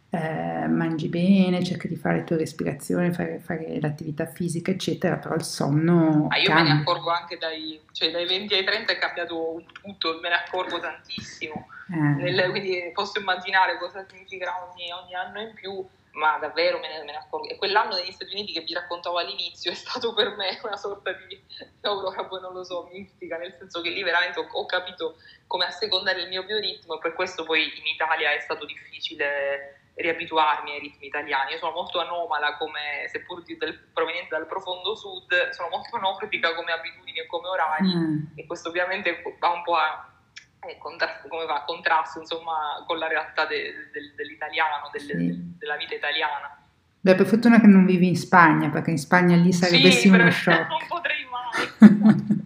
eh, 0.09 0.67
mangi 0.67 1.09
bene, 1.09 1.63
cerchi 1.63 1.87
di 1.87 1.97
fare 1.97 2.17
le 2.17 2.23
tue 2.23 2.37
respirazioni, 2.37 3.11
fare, 3.11 3.39
fare 3.39 3.79
l'attività 3.81 4.25
fisica, 4.25 4.71
eccetera, 4.71 5.17
però 5.17 5.35
il 5.35 5.43
sonno. 5.43 6.27
Ma 6.29 6.37
io 6.37 6.47
cambia. 6.47 6.63
me 6.63 6.73
ne 6.73 6.81
accorgo 6.81 7.09
anche 7.09 7.37
dai, 7.37 7.79
cioè 7.91 8.11
dai 8.11 8.25
20 8.25 8.53
ai 8.53 8.63
30 8.63 8.93
è 8.93 8.97
cambiato 8.97 9.63
tutto, 9.81 10.19
me 10.21 10.29
ne 10.29 10.35
accorgo 10.35 10.79
tantissimo. 10.79 11.67
Eh. 11.91 11.95
Nel, 11.95 12.49
quindi 12.49 12.91
posso 12.93 13.19
immaginare 13.19 13.77
cosa 13.77 14.05
significa 14.07 14.53
ogni, 14.69 14.91
ogni 14.91 15.13
anno 15.13 15.41
in 15.41 15.53
più 15.53 15.85
ma 16.17 16.37
davvero 16.39 16.79
me 16.79 16.87
ne, 16.87 16.99
me 16.99 17.11
ne, 17.11 17.17
accorgo. 17.17 17.47
E 17.47 17.57
quell'anno 17.57 17.95
negli 17.95 18.11
Stati 18.11 18.33
Uniti 18.33 18.51
che 18.51 18.61
vi 18.61 18.73
raccontavo 18.73 19.17
all'inizio 19.19 19.69
è 19.71 19.75
stato 19.75 20.13
per 20.13 20.35
me 20.35 20.59
una 20.63 20.77
sorta 20.77 21.11
di 21.13 21.39
Eurocup, 21.81 22.41
non 22.41 22.53
lo 22.53 22.63
so, 22.63 22.89
mistica, 22.91 23.37
nel 23.37 23.55
senso 23.57 23.81
che 23.81 23.89
lì 23.89 24.03
veramente 24.03 24.39
ho, 24.39 24.47
ho 24.51 24.65
capito 24.65 25.17
come 25.45 25.65
assecondare 25.65 26.21
il 26.21 26.27
mio 26.27 26.43
bioritmo 26.43 26.95
e 26.95 26.99
per 26.99 27.13
questo 27.13 27.43
poi 27.43 27.63
in 27.63 27.85
Italia 27.85 28.31
è 28.31 28.39
stato 28.39 28.65
difficile 28.65 29.86
riabituarmi 29.97 30.71
ai 30.71 30.79
ritmi 30.79 31.07
italiani. 31.07 31.51
Io 31.51 31.57
sono 31.57 31.71
molto 31.71 31.99
anomala 31.99 32.55
come, 32.57 33.09
seppur 33.09 33.43
del, 33.43 33.89
proveniente 33.91 34.29
dal 34.29 34.45
profondo 34.45 34.95
sud, 34.95 35.49
sono 35.49 35.69
molto 35.69 35.95
anordica 35.95 36.53
come 36.53 36.71
abitudini 36.71 37.19
e 37.19 37.25
come 37.25 37.47
orari 37.47 37.95
mm. 37.95 38.25
e 38.35 38.45
questo 38.45 38.69
ovviamente 38.69 39.21
va 39.39 39.49
un 39.49 39.63
po' 39.63 39.75
a 39.75 40.07
eh, 40.61 40.77
contrasto, 40.77 41.27
come 41.27 41.45
va, 41.45 41.63
contrasto 41.65 42.19
insomma, 42.19 42.83
con 42.85 42.99
la 42.99 43.07
realtà 43.07 43.45
de, 43.45 43.89
de, 43.91 44.13
dell'italiano, 44.15 44.89
del, 44.91 45.01
sì. 45.01 45.55
della 45.57 45.77
vita 45.77 45.95
italiana. 45.95 46.61
Beh, 46.99 47.15
per 47.15 47.25
fortuna 47.25 47.59
che 47.59 47.67
non 47.67 47.85
vivi 47.85 48.07
in 48.07 48.17
Spagna, 48.17 48.69
perché 48.69 48.91
in 48.91 48.97
Spagna 48.97 49.35
lì 49.35 49.53
sarebbe 49.53 49.91
sì, 49.91 50.09
uno 50.09 50.29
shock. 50.29 50.67
Non 50.69 50.85
potrei 50.87 51.25
mai. 51.25 52.45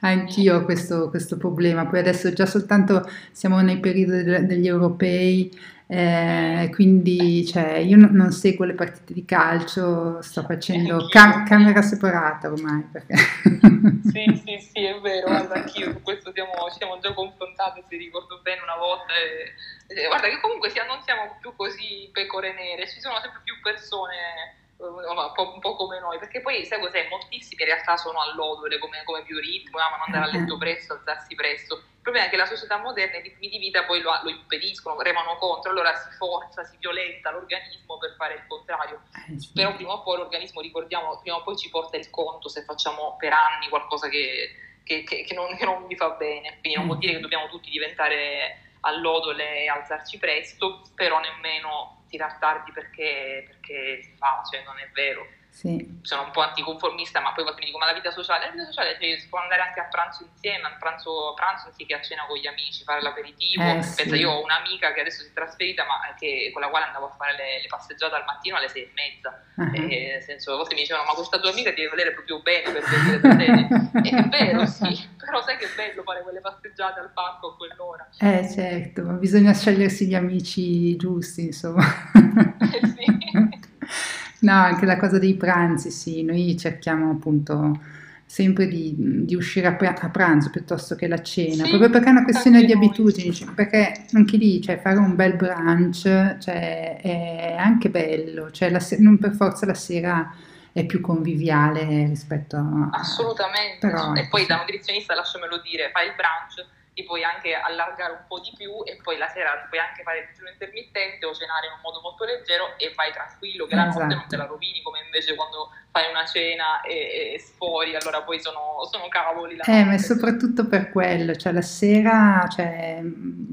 Anch'io 0.00 0.56
ho 0.56 0.64
questo, 0.64 1.10
questo, 1.10 1.36
problema, 1.36 1.86
poi 1.86 1.98
adesso 1.98 2.32
già 2.32 2.46
soltanto 2.46 3.08
siamo 3.32 3.60
nei 3.60 3.80
periodi 3.80 4.46
degli 4.46 4.68
europei 4.68 5.50
eh, 5.90 6.68
quindi 6.74 7.46
cioè, 7.46 7.76
io 7.76 7.96
no, 7.96 8.08
non 8.12 8.30
seguo 8.30 8.66
le 8.66 8.74
partite 8.74 9.14
di 9.14 9.24
calcio, 9.24 10.20
sto 10.20 10.42
facendo 10.42 11.08
cam- 11.08 11.46
camera 11.46 11.80
separata 11.80 12.52
ormai. 12.52 12.82
Perché... 12.92 13.16
sì, 14.12 14.42
sì, 14.44 14.58
sì, 14.60 14.84
è 14.84 15.00
vero, 15.00 15.28
guarda, 15.28 15.54
anch'io 15.54 15.92
su 15.92 16.02
questo 16.02 16.30
siamo, 16.32 16.52
ci 16.70 16.76
siamo 16.76 16.98
già 16.98 17.14
confrontati, 17.14 17.82
se 17.88 17.96
ricordo 17.96 18.38
bene 18.42 18.60
una 18.60 18.76
volta. 18.76 19.14
E, 19.14 19.94
e, 19.94 20.06
guarda 20.08 20.28
che 20.28 20.40
comunque 20.40 20.68
sia, 20.68 20.84
non 20.84 21.00
siamo 21.02 21.38
più 21.40 21.56
così 21.56 22.10
pecore 22.12 22.52
nere, 22.52 22.86
ci 22.86 23.00
sono 23.00 23.18
sempre 23.22 23.40
più 23.42 23.54
persone 23.62 24.56
un 24.78 25.32
po', 25.34 25.54
un 25.54 25.60
po', 25.60 25.74
come 25.74 25.98
noi, 26.00 26.18
perché 26.18 26.40
poi 26.40 26.64
sai 26.64 26.80
cos'è? 26.80 27.08
Moltissimi 27.08 27.62
in 27.62 27.66
realtà 27.66 27.96
sono 27.96 28.20
all'odore 28.20 28.78
come, 28.78 29.02
come 29.04 29.22
bioritmo, 29.22 29.78
amano 29.78 30.04
andare 30.04 30.30
a 30.30 30.38
letto 30.38 30.56
presto, 30.56 30.92
alzarsi 30.92 31.34
presto. 31.34 31.82
Il 32.08 32.14
problema 32.14 32.32
è 32.32 32.34
che 32.34 32.42
la 32.42 32.56
società 32.56 32.78
moderna 32.78 33.18
i 33.18 33.22
ritmi 33.22 33.50
di 33.50 33.58
vita 33.58 33.84
poi 33.84 34.00
lo, 34.00 34.18
lo, 34.22 34.30
impediscono, 34.30 34.98
remano 35.02 35.36
contro, 35.36 35.70
allora 35.70 35.94
si 35.94 36.08
forza, 36.16 36.64
si 36.64 36.78
violenta 36.78 37.30
l'organismo 37.30 37.98
per 37.98 38.14
fare 38.16 38.32
il 38.32 38.46
contrario. 38.48 39.02
Eh. 39.28 39.36
Però 39.52 39.74
prima 39.74 39.92
o 39.92 40.02
poi 40.02 40.16
l'organismo, 40.16 40.62
ricordiamo, 40.62 41.18
prima 41.20 41.36
o 41.36 41.42
poi 41.42 41.58
ci 41.58 41.68
porta 41.68 41.98
il 41.98 42.08
conto 42.08 42.48
se 42.48 42.62
facciamo 42.62 43.16
per 43.18 43.34
anni 43.34 43.68
qualcosa 43.68 44.08
che, 44.08 44.80
che, 44.84 45.02
che, 45.02 45.22
che 45.24 45.34
non, 45.34 45.54
non 45.60 45.86
vi 45.86 45.96
fa 45.96 46.08
bene. 46.12 46.56
Quindi 46.60 46.78
non 46.78 46.86
vuol 46.86 46.98
dire 46.98 47.12
che 47.12 47.20
dobbiamo 47.20 47.46
tutti 47.50 47.68
diventare 47.68 48.76
all'odole 48.80 49.64
e 49.64 49.68
alzarci 49.68 50.16
presto, 50.16 50.80
però 50.94 51.20
nemmeno 51.20 52.04
tirar 52.08 52.38
tardi 52.38 52.72
perché, 52.72 53.44
perché 53.46 54.00
si 54.02 54.16
fa, 54.16 54.42
cioè 54.50 54.62
non 54.64 54.78
è 54.78 54.88
vero. 54.94 55.26
Sì. 55.58 55.98
Sono 56.02 56.22
un 56.22 56.30
po' 56.30 56.42
anticonformista, 56.42 57.18
ma 57.18 57.32
poi 57.32 57.42
quando 57.42 57.58
mi 57.58 57.66
dico 57.66 57.78
ma 57.78 57.86
la 57.86 57.92
vita 57.92 58.12
sociale, 58.12 58.46
la 58.46 58.52
vita 58.52 58.66
sociale 58.66 58.94
cioè, 58.94 59.18
si 59.18 59.26
può 59.26 59.40
andare 59.40 59.62
anche 59.62 59.80
a 59.80 59.90
pranzo 59.90 60.22
insieme, 60.22 60.68
a 60.68 60.76
pranzo, 60.78 61.30
a 61.30 61.34
pranzo 61.34 61.66
anziché 61.66 61.94
a 61.96 62.00
cena 62.00 62.22
con 62.28 62.38
gli 62.38 62.46
amici, 62.46 62.84
fare 62.84 63.02
l'aperitivo. 63.02 63.64
Eh, 63.64 63.82
Pensa, 63.82 64.14
sì. 64.14 64.22
io 64.22 64.30
ho 64.30 64.44
un'amica 64.44 64.92
che 64.92 65.00
adesso 65.00 65.22
si 65.22 65.30
è 65.30 65.32
trasferita, 65.32 65.82
ma 65.84 66.14
che, 66.14 66.50
con 66.52 66.62
la 66.62 66.68
quale 66.68 66.84
andavo 66.84 67.06
a 67.06 67.14
fare 67.18 67.34
le, 67.34 67.60
le 67.60 67.66
passeggiate 67.66 68.14
al 68.14 68.22
mattino 68.22 68.54
alle 68.54 68.68
sei 68.68 68.84
e 68.84 68.92
mezza. 68.94 69.34
Uh-huh. 69.56 69.74
E, 69.74 70.10
nel 70.14 70.22
senso, 70.22 70.52
a 70.52 70.56
volte 70.62 70.76
mi 70.76 70.82
dicevano, 70.82 71.06
ma 71.06 71.14
questa 71.14 71.40
tua 71.40 71.50
amica 71.50 71.70
ti 71.70 71.82
deve 71.82 71.90
volere 71.90 72.12
proprio 72.12 72.38
bene 72.40 72.70
per 72.70 72.82
venire 72.86 73.18
da 73.18 73.34
te. 73.34 74.06
e 74.06 74.10
è 74.14 74.28
vero, 74.30 74.64
sì, 74.64 74.94
però 75.18 75.42
sai 75.42 75.56
che 75.56 75.64
è 75.64 75.74
bello 75.74 76.04
fare 76.04 76.22
quelle 76.22 76.38
passeggiate 76.38 77.00
al 77.00 77.10
parco 77.10 77.48
a 77.48 77.56
quell'ora. 77.56 78.08
Eh 78.20 78.48
certo, 78.48 79.02
bisogna 79.18 79.52
scegliersi 79.52 80.06
gli 80.06 80.14
amici 80.14 80.94
giusti, 80.94 81.46
insomma. 81.50 81.82
Eh 82.70 82.86
sì. 82.86 83.06
No, 84.40 84.52
anche 84.52 84.86
la 84.86 84.96
cosa 84.96 85.18
dei 85.18 85.34
pranzi, 85.34 85.90
sì, 85.90 86.22
noi 86.22 86.56
cerchiamo 86.56 87.10
appunto 87.10 87.80
sempre 88.24 88.68
di, 88.68 88.94
di 89.24 89.34
uscire 89.34 89.66
a, 89.66 89.76
a, 89.78 90.08
pranzo 90.10 90.50
piuttosto 90.50 90.94
che 90.94 91.08
la 91.08 91.22
cena, 91.22 91.64
sì, 91.64 91.70
proprio 91.70 91.88
perché 91.88 92.08
è 92.08 92.10
una 92.10 92.24
questione 92.24 92.62
di 92.62 92.72
abitudini, 92.72 93.32
cioè, 93.32 93.52
perché 93.52 94.04
anche 94.12 94.36
lì 94.36 94.60
cioè, 94.60 94.78
fare 94.78 94.98
un 94.98 95.16
bel 95.16 95.34
brunch 95.34 96.36
cioè, 96.38 97.00
è 97.00 97.56
anche 97.58 97.88
bello, 97.88 98.50
cioè, 98.50 98.70
la, 98.70 98.80
non 98.98 99.16
per 99.18 99.32
forza 99.32 99.64
la 99.64 99.74
sera 99.74 100.30
è 100.72 100.84
più 100.84 101.00
conviviale 101.00 102.06
rispetto 102.06 102.56
a... 102.56 102.90
Assolutamente, 102.92 103.88
però, 103.88 104.12
e 104.12 104.28
poi 104.28 104.46
da 104.46 104.58
nutrizionista 104.58 105.14
lasciamelo 105.14 105.60
dire, 105.64 105.90
fai 105.90 106.08
il 106.08 106.12
brunch 106.14 106.68
ti 106.98 107.04
puoi 107.04 107.22
anche 107.22 107.54
allargare 107.54 108.10
un 108.10 108.24
po' 108.26 108.40
di 108.40 108.50
più 108.56 108.82
e 108.82 108.98
poi 109.00 109.16
la 109.18 109.28
sera 109.28 109.54
puoi 109.70 109.78
anche 109.78 110.02
fare 110.02 110.18
il 110.18 110.26
digiuno 110.26 110.50
intermittente 110.50 111.24
o 111.26 111.32
cenare 111.32 111.70
in 111.70 111.78
un 111.78 111.80
modo 111.80 112.00
molto 112.02 112.24
leggero 112.24 112.74
e 112.76 112.90
vai 112.96 113.12
tranquillo, 113.12 113.66
che 113.66 113.76
la 113.76 113.86
esatto. 113.86 114.02
notte 114.02 114.14
non 114.16 114.26
te 114.26 114.36
la 114.36 114.46
rovini 114.46 114.82
come 114.82 114.98
invece 115.06 115.36
quando 115.36 115.70
fai 115.92 116.10
una 116.10 116.26
cena 116.26 116.82
e, 116.82 117.34
e 117.34 117.38
sfori, 117.38 117.94
allora 117.94 118.22
poi 118.22 118.40
sono, 118.42 118.82
sono 118.90 119.06
cavoli. 119.06 119.54
La 119.54 119.62
eh, 119.62 119.84
ma 119.84 119.94
è 119.94 119.98
soprattutto 119.98 120.66
per 120.66 120.90
quello, 120.90 121.36
cioè 121.36 121.52
la 121.52 121.62
sera, 121.62 122.48
cioè, 122.50 123.00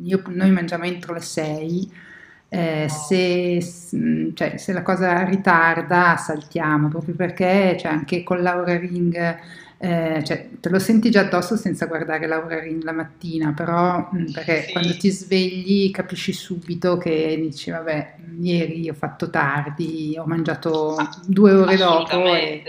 io, 0.02 0.24
noi 0.26 0.50
mangiamo 0.50 0.86
entro 0.86 1.14
le 1.14 1.22
6. 1.22 2.04
Eh, 2.50 2.88
se, 2.90 3.62
cioè, 4.34 4.58
se, 4.58 4.74
la 4.74 4.82
cosa 4.82 5.24
ritarda 5.24 6.16
saltiamo 6.16 6.88
proprio 6.88 7.14
perché 7.14 7.76
cioè, 7.78 7.92
anche 7.92 8.24
con 8.24 8.42
Laura 8.42 8.78
Ring 8.78 9.38
eh, 9.78 10.24
cioè, 10.26 10.50
te 10.60 10.70
lo 10.70 10.80
senti 10.80 11.12
già 11.12 11.22
addosso 11.22 11.58
senza 11.58 11.86
guardare 11.86 12.28
Laura 12.28 12.60
Ring 12.60 12.82
la 12.84 12.94
mattina, 12.94 13.52
però 13.54 14.10
mm, 14.14 14.32
perché 14.32 14.64
sì. 14.64 14.72
quando 14.72 14.96
ti 14.96 15.10
svegli 15.10 15.92
capisci 15.92 16.32
subito 16.32 16.98
che 16.98 17.36
dici 17.38 17.72
vabbè, 17.72 18.16
ieri 18.40 18.90
ho 18.90 18.94
fatto 18.94 19.30
tardi, 19.30 20.16
ho 20.18 20.26
mangiato 20.26 20.96
due 21.26 21.52
ore 21.52 21.76
dopo 21.76 22.34
e, 22.34 22.64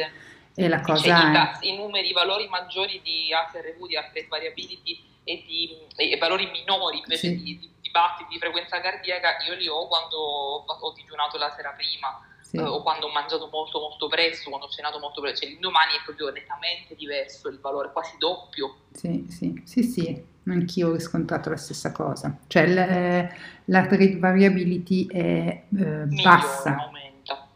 e 0.55 0.69
la 0.69 0.81
cosa 0.81 1.03
cioè, 1.03 1.59
è... 1.61 1.67
I, 1.67 1.77
numeri, 1.77 2.11
i 2.11 2.13
valori 2.13 2.49
maggiori 2.49 3.01
di 3.05 3.29
HRV, 3.31 3.87
di 3.87 3.95
heart 3.95 4.29
variability 4.29 5.01
e, 5.23 5.45
di, 5.47 5.77
e 5.97 6.17
valori 6.19 6.51
minori 6.51 6.99
invece 6.99 7.29
sì. 7.29 7.37
di, 7.37 7.59
di, 7.59 7.71
di 7.81 7.91
battiti 7.91 8.33
di 8.33 8.39
frequenza 8.39 8.81
cardiaca 8.81 9.37
io 9.49 9.55
li 9.55 9.69
ho 9.69 9.87
quando 9.87 10.17
ho 10.17 10.93
digiunato 10.93 11.39
la 11.39 11.53
sera 11.57 11.71
prima 11.71 12.21
sì. 12.49 12.59
uh, 12.59 12.65
o 12.65 12.83
quando 12.83 13.07
ho 13.07 13.13
mangiato 13.13 13.49
molto 13.51 13.81
molto 13.81 14.07
presto, 14.07 14.49
quando 14.49 14.67
ho 14.67 14.71
cenato 14.71 14.99
molto 14.99 15.21
presto, 15.21 15.41
cioè 15.41 15.51
l'indomani 15.51 15.95
è 15.95 16.05
proprio 16.05 16.31
nettamente 16.31 16.95
diverso 16.95 17.49
il 17.49 17.59
valore, 17.61 17.91
quasi 17.93 18.17
doppio. 18.19 18.77
Sì, 18.93 19.27
sì, 19.29 19.63
sì, 19.65 19.83
sì, 19.83 20.25
anch'io 20.45 20.91
ho 20.91 20.93
riscontrato 20.93 21.51
la 21.51 21.57
stessa 21.57 21.91
cosa, 21.93 22.39
cioè 22.47 22.67
l- 22.67 22.79
eh, 22.79 23.37
l'heart 23.65 23.91
rate 23.91 24.19
variability 24.19 25.07
è 25.09 25.65
eh, 25.77 26.05
bassa. 26.23 26.77
aumenta. 26.77 27.49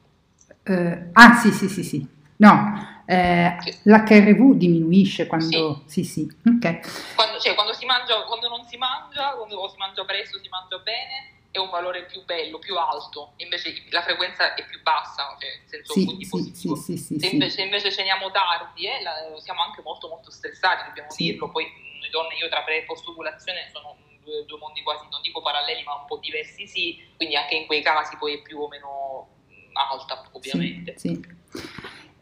Uh, 0.66 1.10
ah 1.12 1.34
sì, 1.34 1.50
sì, 1.52 1.68
sì, 1.68 1.82
sì, 1.82 2.06
no, 2.36 3.02
eh, 3.06 3.56
l'HRV 3.84 4.54
diminuisce 4.54 5.26
quando... 5.26 5.82
Sì, 5.86 6.04
sì, 6.04 6.04
sì. 6.04 6.36
ok. 6.46 7.14
Quando, 7.14 7.38
cioè, 7.40 7.54
quando, 7.54 7.72
si 7.72 7.84
mangia, 7.86 8.22
quando 8.22 8.48
non 8.48 8.64
si 8.66 8.76
mangia, 8.76 9.30
quando 9.30 9.68
si 9.68 9.76
mangia 9.78 10.04
presto, 10.04 10.38
si 10.38 10.48
mangia 10.48 10.78
bene, 10.78 11.39
è 11.52 11.58
un 11.58 11.68
valore 11.70 12.04
più 12.04 12.24
bello, 12.24 12.58
più 12.58 12.76
alto, 12.76 13.32
invece 13.38 13.84
la 13.90 14.02
frequenza 14.02 14.54
è 14.54 14.64
più 14.66 14.80
bassa, 14.82 15.36
cioè 15.40 15.50
in 15.62 15.68
senso 15.68 15.92
sì, 15.92 16.06
sì, 16.20 16.28
positivo. 16.28 16.76
Sì, 16.76 16.96
sì, 16.96 17.18
se, 17.18 17.26
invece, 17.26 17.62
invece, 17.62 17.90
ceniamo 17.90 18.30
tardi, 18.30 18.86
eh, 18.86 19.02
la, 19.02 19.12
siamo 19.40 19.62
anche 19.62 19.82
molto 19.82 20.08
molto 20.08 20.30
stressati, 20.30 20.86
dobbiamo 20.86 21.08
dirlo, 21.16 21.50
poi 21.50 21.64
noi 21.98 22.10
donne, 22.10 22.34
io 22.36 22.48
tra 22.48 22.62
pre 22.62 22.82
e 22.82 22.84
post 22.84 23.06
ovulazione 23.08 23.68
sono 23.72 23.96
due, 24.22 24.44
due, 24.46 24.58
mondi 24.58 24.82
quasi, 24.82 25.06
non 25.10 25.20
dico 25.22 25.42
paralleli, 25.42 25.82
ma 25.82 25.94
un 25.94 26.06
po' 26.06 26.18
diversi 26.18 26.68
sì, 26.68 27.02
quindi 27.16 27.34
anche 27.34 27.56
in 27.56 27.66
quei 27.66 27.82
casi 27.82 28.16
poi 28.16 28.34
è 28.34 28.42
più 28.42 28.60
o 28.60 28.68
meno 28.68 29.28
alta, 29.72 30.22
ovviamente. 30.32 30.96
Sì, 30.98 31.20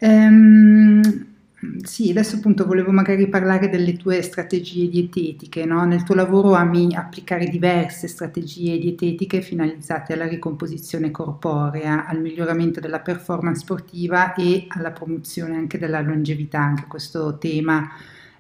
um, 0.01 1.38
sì, 1.85 2.11
adesso 2.11 2.37
appunto 2.37 2.67
volevo 2.67 2.93
magari 2.93 3.29
parlare 3.29 3.69
delle 3.69 3.97
tue 3.97 4.23
strategie 4.23 4.89
dietetiche, 4.89 5.65
no? 5.65 5.85
Nel 5.85 6.03
tuo 6.03 6.15
lavoro 6.15 6.53
ami 6.55 6.95
applicare 6.95 7.47
diverse 7.47 8.09
strategie 8.09 8.79
dietetiche 8.79 9.41
finalizzate 9.41 10.13
alla 10.13 10.27
ricomposizione 10.27 11.11
corporea, 11.11 12.07
al 12.07 12.21
miglioramento 12.21 12.81
della 12.81 13.01
performance 13.01 13.61
sportiva 13.61 14.35
e 14.35 14.67
alla 14.69 14.93
promozione 14.93 15.57
anche 15.57 15.79
della 15.79 16.01
longevità, 16.01 16.61
anche 16.61 16.87
questo 16.87 17.39
tema 17.39 17.89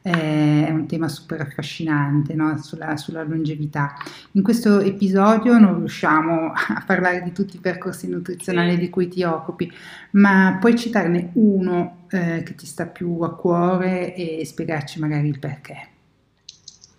è 0.02 0.70
un 0.70 0.86
tema 0.86 1.08
super 1.08 1.40
affascinante 1.40 2.34
no? 2.34 2.56
sulla, 2.62 2.96
sulla, 2.96 3.22
longevità. 3.22 3.94
In 4.32 4.42
questo 4.42 4.80
episodio 4.80 5.58
non 5.58 5.76
riusciamo 5.78 6.52
a 6.54 6.82
parlare 6.86 7.22
di 7.22 7.32
tutti 7.32 7.56
i 7.56 7.60
percorsi 7.60 8.08
nutrizionali 8.08 8.76
di 8.76 8.90
cui 8.90 9.08
ti 9.08 9.22
occupi, 9.22 9.70
ma 10.12 10.56
puoi 10.60 10.76
citarne 10.76 11.30
uno 11.34 12.06
eh, 12.10 12.42
che 12.44 12.54
ti 12.54 12.66
sta 12.66 12.86
più 12.86 13.20
a 13.22 13.34
cuore 13.34 14.14
e 14.14 14.44
spiegarci 14.44 14.98
magari 14.98 15.28
il 15.28 15.38
perché. 15.38 15.96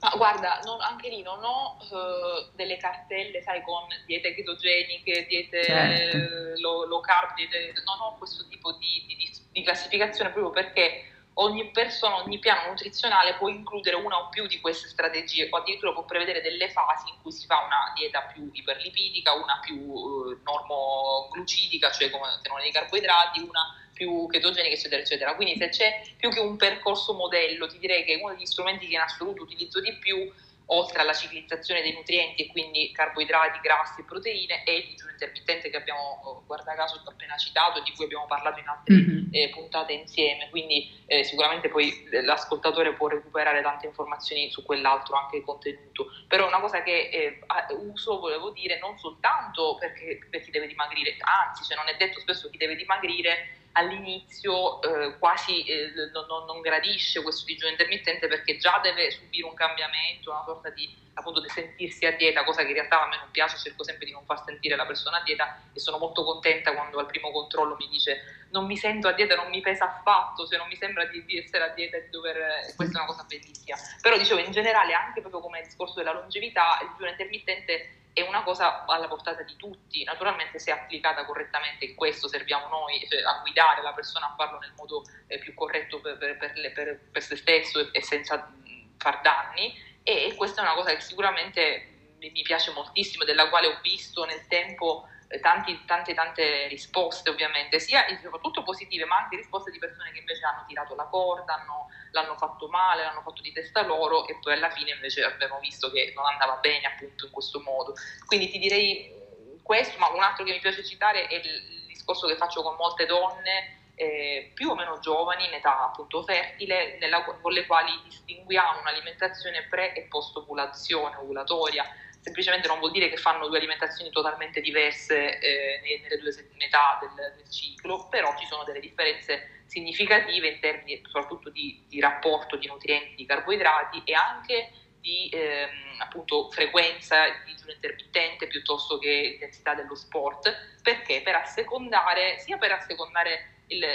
Ma 0.01 0.13
guarda, 0.15 0.61
non, 0.63 0.79
anche 0.79 1.09
lì 1.09 1.21
non 1.21 1.43
ho 1.43 1.75
uh, 1.75 2.55
delle 2.55 2.77
cartelle, 2.77 3.41
sai, 3.41 3.61
con 3.63 3.83
diete 4.05 4.33
ketogeniche, 4.33 5.25
diete 5.27 5.61
certo. 5.61 6.17
low, 6.61 6.87
low, 6.87 7.01
carb, 7.01 7.35
diete, 7.35 7.73
non 7.83 7.99
ho 7.99 8.15
questo 8.17 8.47
tipo 8.47 8.71
di, 8.79 9.03
di, 9.05 9.29
di 9.51 9.61
classificazione 9.61 10.29
proprio 10.29 10.51
perché 10.51 11.03
ogni 11.41 11.69
persona, 11.71 12.21
ogni 12.23 12.39
piano 12.39 12.69
nutrizionale 12.69 13.35
può 13.35 13.47
includere 13.49 13.95
una 13.95 14.17
o 14.17 14.29
più 14.29 14.47
di 14.47 14.59
queste 14.59 14.87
strategie 14.87 15.47
o 15.49 15.57
addirittura 15.57 15.93
può 15.93 16.03
prevedere 16.03 16.41
delle 16.41 16.69
fasi 16.69 17.09
in 17.09 17.15
cui 17.21 17.31
si 17.31 17.45
fa 17.45 17.63
una 17.65 17.93
dieta 17.95 18.21
più 18.33 18.49
iperlipidica, 18.51 19.33
una 19.33 19.59
più 19.61 19.75
eh, 19.75 20.37
normoglucidica, 20.43 21.91
cioè 21.91 22.09
come 22.09 22.39
tenore 22.41 22.63
dei 22.63 22.71
carboidrati, 22.71 23.39
una 23.39 23.75
più 23.93 24.27
chetogenica, 24.27 24.75
eccetera, 24.75 25.01
eccetera. 25.01 25.35
Quindi 25.35 25.57
se 25.57 25.69
c'è 25.69 26.01
più 26.17 26.29
che 26.29 26.39
un 26.39 26.55
percorso 26.55 27.13
modello, 27.13 27.67
ti 27.67 27.79
direi 27.79 28.03
che 28.03 28.19
uno 28.21 28.33
degli 28.33 28.45
strumenti 28.45 28.87
che 28.87 28.93
in 28.93 29.01
assoluto 29.01 29.43
utilizzo 29.43 29.81
di 29.81 29.93
più 29.97 30.31
oltre 30.71 30.99
alla 30.99 31.13
ciclizzazione 31.13 31.81
dei 31.81 31.93
nutrienti 31.93 32.43
e 32.43 32.47
quindi 32.47 32.91
carboidrati, 32.91 33.59
grassi 33.61 34.01
e 34.01 34.03
proteine, 34.03 34.63
e 34.63 34.77
il 34.77 34.87
digiuno 34.87 35.11
intermittente 35.11 35.69
che 35.69 35.77
abbiamo, 35.77 36.21
oh, 36.23 36.43
guarda 36.45 36.73
caso, 36.75 37.01
appena 37.05 37.37
citato 37.37 37.79
e 37.79 37.83
di 37.83 37.93
cui 37.95 38.05
abbiamo 38.05 38.25
parlato 38.27 38.59
in 38.59 38.67
altre 38.67 38.93
mm-hmm. 38.93 39.27
eh, 39.31 39.49
puntate 39.49 39.93
insieme. 39.93 40.49
Quindi 40.49 41.03
eh, 41.07 41.23
sicuramente 41.23 41.69
poi 41.69 42.07
eh, 42.11 42.21
l'ascoltatore 42.21 42.93
può 42.93 43.07
recuperare 43.07 43.61
tante 43.61 43.87
informazioni 43.87 44.51
su 44.51 44.63
quell'altro 44.63 45.15
anche 45.15 45.41
contenuto. 45.41 46.07
Però 46.27 46.47
una 46.47 46.59
cosa 46.59 46.83
che 46.83 47.09
eh, 47.09 47.39
uso, 47.79 48.19
volevo 48.19 48.51
dire, 48.51 48.77
non 48.79 48.97
soltanto 48.97 49.77
perché 49.79 50.19
per 50.29 50.41
chi 50.41 50.51
deve 50.51 50.67
dimagrire, 50.67 51.15
anzi, 51.19 51.63
cioè 51.63 51.77
non 51.77 51.87
è 51.87 51.95
detto 51.97 52.19
spesso 52.19 52.49
chi 52.49 52.57
deve 52.57 52.75
dimagrire 52.75 53.57
all'inizio 53.73 54.81
eh, 54.81 55.17
quasi 55.17 55.63
eh, 55.65 55.91
non, 56.11 56.45
non, 56.45 56.61
gradisce 56.61 57.21
questo 57.21 57.45
digiuno 57.45 57.71
intermittente 57.71 58.27
perché 58.27 58.57
già 58.57 58.79
deve 58.81 59.11
subire 59.11 59.47
un 59.47 59.53
cambiamento, 59.53 60.31
una 60.31 60.43
sorta 60.43 60.69
di 60.69 61.07
appunto 61.13 61.41
di 61.41 61.49
sentirsi 61.49 62.05
a 62.05 62.15
dieta, 62.15 62.43
cosa 62.43 62.61
che 62.61 62.69
in 62.69 62.75
realtà 62.75 63.03
a 63.03 63.07
me 63.07 63.17
non 63.17 63.29
piace, 63.31 63.57
cerco 63.57 63.83
sempre 63.83 64.05
di 64.05 64.11
non 64.11 64.23
far 64.25 64.43
sentire 64.45 64.75
la 64.75 64.85
persona 64.85 65.17
a 65.17 65.23
dieta 65.23 65.61
e 65.73 65.79
sono 65.79 65.97
molto 65.97 66.23
contenta 66.23 66.73
quando 66.73 66.97
al 66.97 67.07
primo 67.07 67.31
controllo 67.31 67.75
mi 67.77 67.89
dice 67.89 68.47
non 68.51 68.65
mi 68.65 68.77
sento 68.77 69.07
a 69.07 69.11
dieta, 69.11 69.35
non 69.35 69.49
mi 69.49 69.61
pesa 69.61 69.85
affatto, 69.85 70.47
cioè 70.47 70.57
non 70.57 70.67
mi 70.67 70.75
sembra 70.75 71.05
di, 71.05 71.23
di 71.25 71.37
essere 71.37 71.65
a 71.65 71.73
dieta 71.73 71.97
e 71.97 72.03
di 72.05 72.09
dover, 72.09 72.73
questa 72.75 72.97
è 72.97 73.01
una 73.03 73.11
cosa 73.11 73.25
bellissima. 73.27 73.77
Però 74.01 74.17
dicevo 74.17 74.39
in 74.39 74.51
generale 74.51 74.93
anche 74.93 75.21
proprio 75.21 75.41
come 75.41 75.61
discorso 75.61 75.95
della 75.95 76.13
longevità, 76.13 76.79
il 76.81 76.89
digiuno 76.89 77.09
intermittente 77.09 77.98
è 78.19 78.27
una 78.27 78.43
cosa 78.43 78.85
alla 78.85 79.07
portata 79.07 79.43
di 79.43 79.55
tutti, 79.55 80.03
naturalmente 80.03 80.59
se 80.59 80.71
applicata 80.71 81.25
correttamente, 81.25 81.85
in 81.85 81.95
questo 81.95 82.27
serviamo 82.27 82.67
noi 82.67 83.05
cioè, 83.09 83.21
a 83.21 83.39
guidare 83.41 83.81
la 83.81 83.93
persona 83.93 84.27
a 84.27 84.35
farlo 84.35 84.59
nel 84.59 84.73
modo 84.75 85.03
eh, 85.27 85.39
più 85.39 85.53
corretto 85.53 85.99
per, 86.01 86.17
per, 86.17 86.37
per, 86.37 86.99
per, 87.11 87.21
se 87.21 87.35
stesso 87.35 87.79
e, 87.79 87.89
e 87.91 88.03
senza 88.03 88.51
far 88.97 89.21
danni. 89.21 89.87
E 90.03 90.33
questa 90.35 90.61
è 90.61 90.63
una 90.65 90.73
cosa 90.73 90.93
che 90.93 91.01
sicuramente 91.01 92.15
mi 92.19 92.41
piace 92.41 92.71
moltissimo, 92.71 93.23
della 93.23 93.49
quale 93.49 93.67
ho 93.67 93.79
visto 93.81 94.25
nel 94.25 94.45
tempo 94.47 95.07
tanti, 95.39 95.85
tante 95.85 96.15
tante 96.15 96.67
risposte 96.67 97.29
ovviamente, 97.29 97.79
sia 97.79 98.03
soprattutto 98.21 98.63
positive, 98.63 99.05
ma 99.05 99.17
anche 99.17 99.35
risposte 99.35 99.69
di 99.69 99.77
persone 99.77 100.11
che 100.11 100.19
invece 100.19 100.43
hanno 100.45 100.65
tirato 100.67 100.95
la 100.95 101.05
corda, 101.05 101.53
hanno, 101.53 101.87
l'hanno 102.11 102.35
fatto 102.35 102.67
male, 102.67 103.03
l'hanno 103.03 103.21
fatto 103.21 103.43
di 103.43 103.51
testa 103.51 103.83
loro 103.83 104.27
e 104.27 104.37
poi 104.41 104.53
alla 104.53 104.71
fine 104.71 104.91
invece 104.91 105.23
abbiamo 105.23 105.59
visto 105.59 105.91
che 105.91 106.13
non 106.15 106.25
andava 106.25 106.55
bene 106.55 106.87
appunto 106.87 107.25
in 107.25 107.31
questo 107.31 107.61
modo. 107.61 107.93
Quindi 108.25 108.49
ti 108.49 108.57
direi 108.57 109.61
questo, 109.61 109.99
ma 109.99 110.09
un 110.09 110.23
altro 110.23 110.43
che 110.43 110.51
mi 110.51 110.59
piace 110.59 110.83
citare 110.83 111.27
è 111.27 111.35
il 111.35 111.85
discorso 111.87 112.25
che 112.25 112.35
faccio 112.35 112.63
con 112.63 112.75
molte 112.75 113.05
donne 113.05 113.77
eh, 113.93 114.51
più 114.55 114.69
o 114.69 114.75
meno 114.75 114.97
giovani, 114.99 115.45
in 115.45 115.53
età 115.53 115.83
appunto 115.83 116.23
fertile, 116.23 116.97
nella, 116.99 117.21
con 117.23 117.51
le 117.51 117.65
quali 117.67 117.91
distinguiamo 118.05 118.79
un'alimentazione 118.79 119.67
pre 119.69 119.93
e 119.93 120.03
post 120.03 120.37
ovulazione, 120.37 121.17
ovulatoria 121.17 121.85
semplicemente 122.21 122.67
non 122.67 122.79
vuol 122.79 122.91
dire 122.91 123.09
che 123.09 123.17
fanno 123.17 123.47
due 123.47 123.57
alimentazioni 123.57 124.09
totalmente 124.11 124.61
diverse 124.61 125.39
eh, 125.39 125.99
nelle 126.03 126.17
due 126.17 126.31
metà 126.57 126.99
del, 127.01 127.35
del, 127.35 127.49
ciclo, 127.49 128.07
però 128.09 128.35
ci 128.37 128.45
sono 128.45 128.63
delle 128.63 128.79
differenze 128.79 129.63
significative 129.65 130.47
in 130.47 130.59
termini 130.59 131.01
soprattutto 131.05 131.49
di, 131.49 131.83
di 131.87 131.99
rapporto 131.99 132.57
di 132.57 132.67
nutrienti, 132.67 133.15
di 133.15 133.25
carboidrati 133.25 134.01
e 134.03 134.13
anche 134.13 134.71
di 134.99 135.29
ehm, 135.31 135.99
appunto, 135.99 136.49
frequenza 136.49 137.29
di 137.29 137.53
digiuno 137.53 137.71
intermittente 137.71 138.47
piuttosto 138.47 138.99
che 138.99 139.31
intensità 139.33 139.73
dello 139.73 139.95
sport, 139.95 140.79
perché? 140.81 141.21
Per 141.21 141.35
assecondare, 141.35 142.37
sia 142.39 142.57
per 142.57 142.71
assecondare 142.73 143.63
il, 143.67 143.85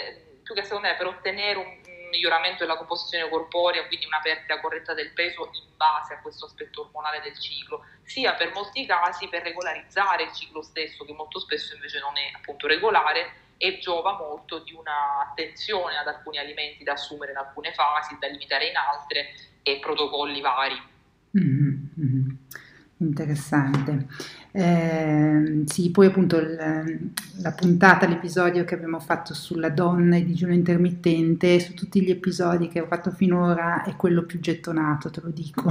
più 0.42 0.54
che 0.54 0.60
assecondare, 0.60 0.96
per 0.96 1.06
ottenere 1.06 1.58
un, 1.58 1.80
miglioramento 2.14 2.64
della 2.64 2.76
composizione 2.76 3.28
corporea, 3.28 3.86
quindi 3.86 4.06
una 4.06 4.20
perdita 4.22 4.60
corretta 4.60 4.94
del 4.94 5.12
peso 5.12 5.50
in 5.52 5.76
base 5.76 6.14
a 6.14 6.20
questo 6.20 6.46
aspetto 6.46 6.82
ormonale 6.82 7.20
del 7.20 7.38
ciclo, 7.38 7.84
sia 8.04 8.34
per 8.34 8.52
molti 8.52 8.86
casi 8.86 9.28
per 9.28 9.42
regolarizzare 9.42 10.22
il 10.22 10.32
ciclo 10.32 10.62
stesso, 10.62 11.04
che 11.04 11.12
molto 11.12 11.40
spesso 11.40 11.74
invece 11.74 11.98
non 11.98 12.16
è 12.16 12.30
appunto 12.34 12.66
regolare 12.66 13.42
e 13.56 13.78
giova 13.78 14.16
molto 14.16 14.60
di 14.60 14.72
un'attenzione 14.72 15.96
ad 15.96 16.06
alcuni 16.06 16.38
alimenti 16.38 16.84
da 16.84 16.92
assumere 16.92 17.32
in 17.32 17.38
alcune 17.38 17.72
fasi, 17.72 18.16
da 18.18 18.28
limitare 18.28 18.68
in 18.68 18.76
altre 18.76 19.34
e 19.62 19.78
protocolli 19.80 20.40
vari. 20.40 20.80
Mm-hmm. 21.36 22.30
Interessante. 22.98 24.06
Eh, 24.56 25.64
sì, 25.66 25.90
poi 25.90 26.06
appunto 26.06 26.36
il, 26.36 27.10
la 27.42 27.52
puntata, 27.54 28.06
l'episodio 28.06 28.62
che 28.62 28.74
abbiamo 28.74 29.00
fatto 29.00 29.34
sulla 29.34 29.68
donna 29.68 30.14
e 30.14 30.24
digiuno 30.24 30.52
intermittente, 30.52 31.58
su 31.58 31.74
tutti 31.74 32.00
gli 32.00 32.10
episodi 32.10 32.68
che 32.68 32.80
ho 32.80 32.86
fatto 32.86 33.10
finora 33.10 33.82
è 33.82 33.96
quello 33.96 34.22
più 34.22 34.38
gettonato, 34.38 35.10
te 35.10 35.20
lo 35.22 35.30
dico. 35.30 35.68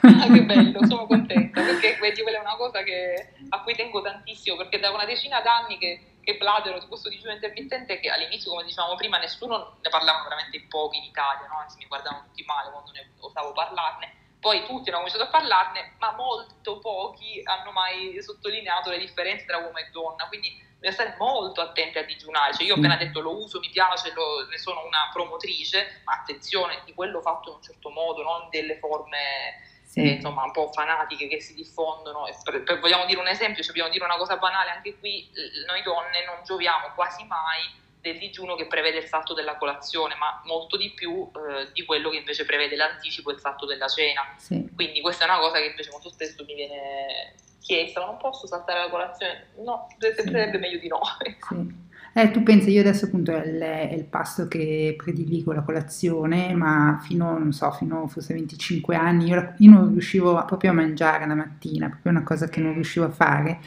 Ah, 0.00 0.32
che 0.32 0.44
bello, 0.44 0.80
sono 0.88 1.04
contenta 1.04 1.60
perché 1.60 1.98
vedi, 2.00 2.22
quella 2.22 2.38
è 2.38 2.40
una 2.40 2.56
cosa 2.56 2.82
che, 2.82 3.34
a 3.50 3.60
cui 3.60 3.74
tengo 3.74 4.00
tantissimo 4.00 4.56
perché 4.56 4.80
da 4.80 4.90
una 4.92 5.04
decina 5.04 5.42
d'anni 5.42 5.76
che, 5.76 6.16
che 6.22 6.38
bladero 6.38 6.78
di 6.78 6.86
questo 6.86 7.10
digiuno 7.10 7.34
intermittente 7.34 8.00
che 8.00 8.08
all'inizio, 8.08 8.50
come 8.50 8.64
dicevamo 8.64 8.94
prima, 8.94 9.18
nessuno 9.18 9.76
ne 9.82 9.90
parlava 9.90 10.22
veramente 10.22 10.58
pochi 10.70 10.96
in 10.96 11.04
Italia, 11.04 11.46
no? 11.48 11.60
anzi 11.60 11.76
mi 11.76 11.86
guardavano 11.86 12.24
tutti 12.28 12.44
male 12.48 12.70
quando 12.70 12.92
ne 12.92 13.10
osavo 13.20 13.52
parlarne 13.52 14.21
poi 14.42 14.64
tutti 14.66 14.88
hanno 14.88 14.98
cominciato 14.98 15.22
a 15.22 15.28
parlarne, 15.28 15.94
ma 16.00 16.10
molto 16.16 16.80
pochi 16.80 17.40
hanno 17.44 17.70
mai 17.70 18.20
sottolineato 18.20 18.90
le 18.90 18.98
differenze 18.98 19.44
tra 19.46 19.58
uomo 19.58 19.78
e 19.78 19.88
donna, 19.92 20.26
quindi 20.26 20.50
bisogna 20.80 20.90
stare 20.90 21.14
molto 21.16 21.60
attenti 21.60 21.98
a 21.98 22.04
digiunare. 22.04 22.52
Cioè, 22.52 22.66
io 22.66 22.74
ho 22.74 22.76
appena 22.78 22.96
detto 22.96 23.20
lo 23.20 23.40
uso, 23.40 23.60
mi 23.60 23.70
piace, 23.70 24.12
lo, 24.12 24.44
ne 24.48 24.58
sono 24.58 24.84
una 24.84 25.08
promotrice, 25.12 26.02
ma 26.04 26.14
attenzione, 26.14 26.82
di 26.84 26.92
quello 26.92 27.20
fatto 27.20 27.50
in 27.50 27.54
un 27.54 27.62
certo 27.62 27.90
modo, 27.90 28.24
non 28.24 28.48
delle 28.50 28.78
forme 28.78 29.62
sì. 29.84 30.00
eh, 30.00 30.08
insomma, 30.14 30.42
un 30.42 30.50
po' 30.50 30.72
fanatiche 30.72 31.28
che 31.28 31.40
si 31.40 31.54
diffondono. 31.54 32.24
Per, 32.42 32.64
per, 32.64 32.80
vogliamo 32.80 33.04
dire 33.04 33.20
un 33.20 33.28
esempio, 33.28 33.62
cioè, 33.62 33.70
vogliamo 33.70 33.92
dire 33.92 34.04
una 34.04 34.16
cosa 34.16 34.38
banale, 34.38 34.70
anche 34.70 34.98
qui 34.98 35.30
noi 35.68 35.82
donne 35.82 36.24
non 36.24 36.42
gioviamo 36.42 36.90
quasi 36.96 37.24
mai 37.26 37.80
del 38.02 38.18
digiuno 38.18 38.56
che 38.56 38.66
prevede 38.66 38.98
il 38.98 39.04
salto 39.04 39.32
della 39.32 39.56
colazione, 39.56 40.14
ma 40.16 40.42
molto 40.44 40.76
di 40.76 40.90
più 40.90 41.30
eh, 41.32 41.70
di 41.72 41.84
quello 41.84 42.10
che 42.10 42.18
invece 42.18 42.44
prevede 42.44 42.76
l'anticipo 42.76 43.30
e 43.30 43.34
il 43.34 43.40
salto 43.40 43.64
della 43.64 43.88
cena. 43.88 44.34
Sì. 44.36 44.68
Quindi 44.74 45.00
questa 45.00 45.24
è 45.24 45.28
una 45.28 45.38
cosa 45.38 45.58
che 45.58 45.66
invece 45.66 45.90
molto 45.90 46.10
spesso 46.10 46.44
mi 46.44 46.54
viene 46.54 47.34
chiesta, 47.60 48.04
non 48.04 48.16
posso 48.18 48.46
saltare 48.48 48.80
la 48.80 48.90
colazione? 48.90 49.46
No, 49.64 49.86
sarebbe 49.98 50.52
sì. 50.52 50.58
meglio 50.58 50.78
di 50.78 50.88
no. 50.88 51.00
Sì. 51.48 51.90
Eh, 52.14 52.30
tu 52.30 52.42
pensi, 52.42 52.70
io 52.70 52.80
adesso 52.80 53.06
appunto 53.06 53.34
è 53.34 53.46
il, 53.46 53.58
è 53.58 53.94
il, 53.94 54.04
pasto 54.04 54.46
che 54.46 54.94
prediligo 54.98 55.52
la 55.52 55.62
colazione, 55.62 56.52
ma 56.52 57.00
fino, 57.02 57.38
non 57.38 57.52
so, 57.52 57.70
fino 57.70 58.06
forse 58.06 58.34
25 58.34 58.94
anni 58.94 59.28
io, 59.28 59.54
io 59.56 59.70
non 59.70 59.90
riuscivo 59.92 60.44
proprio 60.44 60.72
a 60.72 60.74
mangiare 60.74 61.26
la 61.26 61.34
mattina, 61.34 61.88
proprio 61.88 62.12
una 62.12 62.22
cosa 62.22 62.48
che 62.48 62.60
non 62.60 62.74
riuscivo 62.74 63.06
a 63.06 63.10
fare 63.10 63.60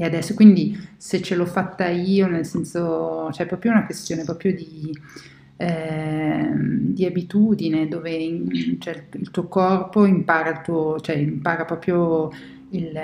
e 0.00 0.04
adesso 0.06 0.32
quindi 0.32 0.74
se 0.96 1.20
ce 1.20 1.34
l'ho 1.34 1.44
fatta 1.44 1.86
io, 1.88 2.26
nel 2.26 2.46
senso, 2.46 3.26
c'è 3.26 3.36
cioè 3.36 3.46
proprio 3.46 3.72
una 3.72 3.84
questione 3.84 4.24
proprio 4.24 4.54
di, 4.54 4.98
eh, 5.58 6.48
di 6.54 7.04
abitudine 7.04 7.86
dove 7.86 8.10
in, 8.10 8.80
cioè, 8.80 9.08
il 9.12 9.30
tuo 9.30 9.46
corpo 9.46 10.06
impara, 10.06 10.52
il 10.52 10.60
tuo, 10.62 10.98
cioè, 11.00 11.16
impara 11.16 11.66
proprio 11.66 12.30
il, 12.70 12.98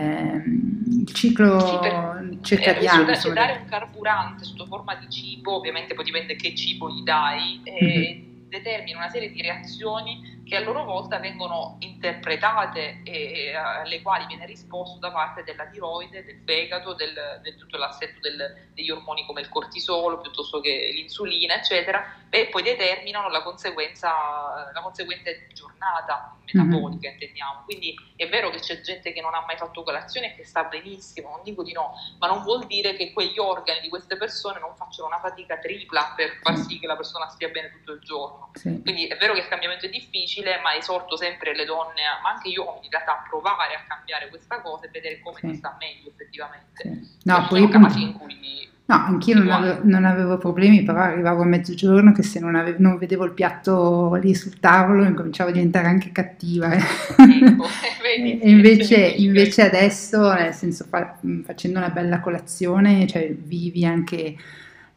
il 0.86 1.06
ciclo 1.12 1.60
sì, 1.60 1.78
per, 1.82 2.38
circadiano. 2.40 3.10
Eh, 3.10 3.32
dare 3.34 3.58
un 3.60 3.68
carburante 3.68 4.44
sotto 4.44 4.64
forma 4.64 4.94
di 4.94 5.10
cibo, 5.10 5.56
ovviamente 5.56 5.92
poi 5.92 6.04
dipende 6.06 6.34
che 6.36 6.54
cibo 6.54 6.88
gli 6.88 7.02
dai, 7.02 7.60
mm-hmm. 7.60 8.48
determina 8.48 8.96
una 8.96 9.10
serie 9.10 9.30
di 9.30 9.42
reazioni 9.42 10.35
che 10.46 10.54
a 10.54 10.60
loro 10.60 10.84
volta 10.84 11.18
vengono 11.18 11.76
interpretate 11.80 13.00
e 13.02 13.52
alle 13.52 14.00
quali 14.00 14.26
viene 14.26 14.46
risposto 14.46 14.98
da 14.98 15.10
parte 15.10 15.42
della 15.42 15.66
tiroide, 15.66 16.24
del 16.24 16.40
fegato, 16.44 16.94
del, 16.94 17.40
del 17.42 17.56
tutto 17.56 17.76
l'assetto 17.76 18.20
del, 18.20 18.68
degli 18.72 18.90
ormoni 18.90 19.26
come 19.26 19.40
il 19.40 19.48
cortisolo 19.48 20.20
piuttosto 20.20 20.60
che 20.60 20.90
l'insulina, 20.92 21.56
eccetera, 21.56 22.26
e 22.30 22.46
poi 22.46 22.62
determinano 22.62 23.28
la, 23.28 23.42
conseguenza, 23.42 24.70
la 24.72 24.80
conseguente 24.82 25.48
giornata 25.52 26.36
metabolica, 26.52 27.08
mm-hmm. 27.08 27.18
intendiamo. 27.18 27.62
Quindi 27.64 27.94
è 28.14 28.28
vero 28.28 28.50
che 28.50 28.58
c'è 28.58 28.80
gente 28.80 29.12
che 29.12 29.20
non 29.20 29.34
ha 29.34 29.44
mai 29.44 29.56
fatto 29.56 29.82
colazione 29.82 30.32
e 30.32 30.36
che 30.36 30.44
sta 30.44 30.64
benissimo, 30.64 31.30
non 31.30 31.40
dico 31.42 31.62
di 31.62 31.72
no, 31.72 31.94
ma 32.18 32.28
non 32.28 32.42
vuol 32.42 32.66
dire 32.66 32.94
che 32.94 33.12
quegli 33.12 33.38
organi 33.38 33.80
di 33.80 33.88
queste 33.88 34.16
persone 34.16 34.60
non 34.60 34.76
facciano 34.76 35.08
una 35.08 35.18
fatica 35.18 35.58
tripla 35.58 36.12
per 36.16 36.38
far 36.42 36.56
sì 36.56 36.78
che 36.78 36.86
la 36.86 36.96
persona 36.96 37.28
stia 37.28 37.48
bene 37.48 37.70
tutto 37.70 37.92
il 37.92 38.00
giorno. 38.00 38.50
Sì. 38.54 38.80
Quindi 38.82 39.06
è 39.06 39.16
vero 39.16 39.32
che 39.34 39.40
il 39.40 39.48
cambiamento 39.48 39.86
è 39.86 39.88
difficile, 39.88 40.35
ma 40.62 40.74
esorto 40.76 41.16
sempre 41.16 41.54
le 41.54 41.64
donne, 41.64 42.02
ma 42.22 42.30
anche 42.30 42.48
io 42.48 42.80
in 42.82 42.90
realtà 42.90 43.12
a 43.12 43.24
provare 43.28 43.74
a 43.74 43.84
cambiare 43.86 44.28
questa 44.28 44.60
cosa 44.60 44.86
e 44.86 44.90
vedere 44.90 45.20
come 45.20 45.38
sì. 45.40 45.48
si 45.48 45.54
sta 45.56 45.76
meglio 45.78 46.08
effettivamente. 46.08 46.82
Sì. 46.82 47.18
No, 47.24 47.46
poi 47.48 47.68
casi 47.68 48.02
in 48.02 48.12
cui 48.12 48.36
No, 48.88 48.94
anch'io 48.94 49.34
non 49.34 49.50
avevo, 49.50 49.80
non 49.82 50.04
avevo, 50.04 50.38
problemi, 50.38 50.84
però 50.84 51.00
arrivavo 51.00 51.42
a 51.42 51.46
mezzogiorno 51.46 52.12
che 52.12 52.22
se 52.22 52.38
non, 52.38 52.54
avevo, 52.54 52.76
non, 52.78 52.98
vedevo 52.98 53.24
il 53.24 53.32
piatto 53.32 54.14
lì 54.14 54.32
sul 54.32 54.60
tavolo 54.60 55.02
incominciavo 55.02 55.50
a 55.50 55.52
diventare 55.52 55.88
anche 55.88 56.12
cattiva. 56.12 56.70
Eh. 57.16 57.44
Ecco, 57.44 57.66
vedi, 58.02 58.38
e 58.38 58.50
invece, 58.50 58.96
invece, 58.96 59.62
adesso, 59.62 60.32
nel 60.32 60.52
senso, 60.54 60.84
fa, 60.88 61.18
facendo 61.44 61.78
una 61.78 61.88
bella 61.88 62.20
colazione, 62.20 63.06
cioè 63.06 63.34
vivi 63.34 63.84
anche 63.84 64.36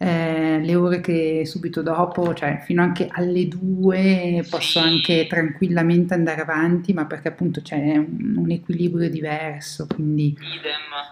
eh, 0.01 0.59
le 0.61 0.75
ore 0.75 1.01
che 1.01 1.45
subito 1.45 1.81
dopo, 1.81 2.33
cioè 2.33 2.61
fino 2.63 2.81
anche 2.81 3.09
alle 3.11 3.49
due 3.49 4.45
posso 4.49 4.79
anche 4.79 5.27
tranquillamente 5.27 6.13
andare 6.13 6.41
avanti, 6.41 6.93
ma 6.93 7.05
perché 7.05 7.27
appunto 7.27 7.61
c'è 7.61 7.97
un, 7.97 8.35
un 8.37 8.49
equilibrio 8.49 9.09
diverso, 9.09 9.87
quindi... 9.87 10.37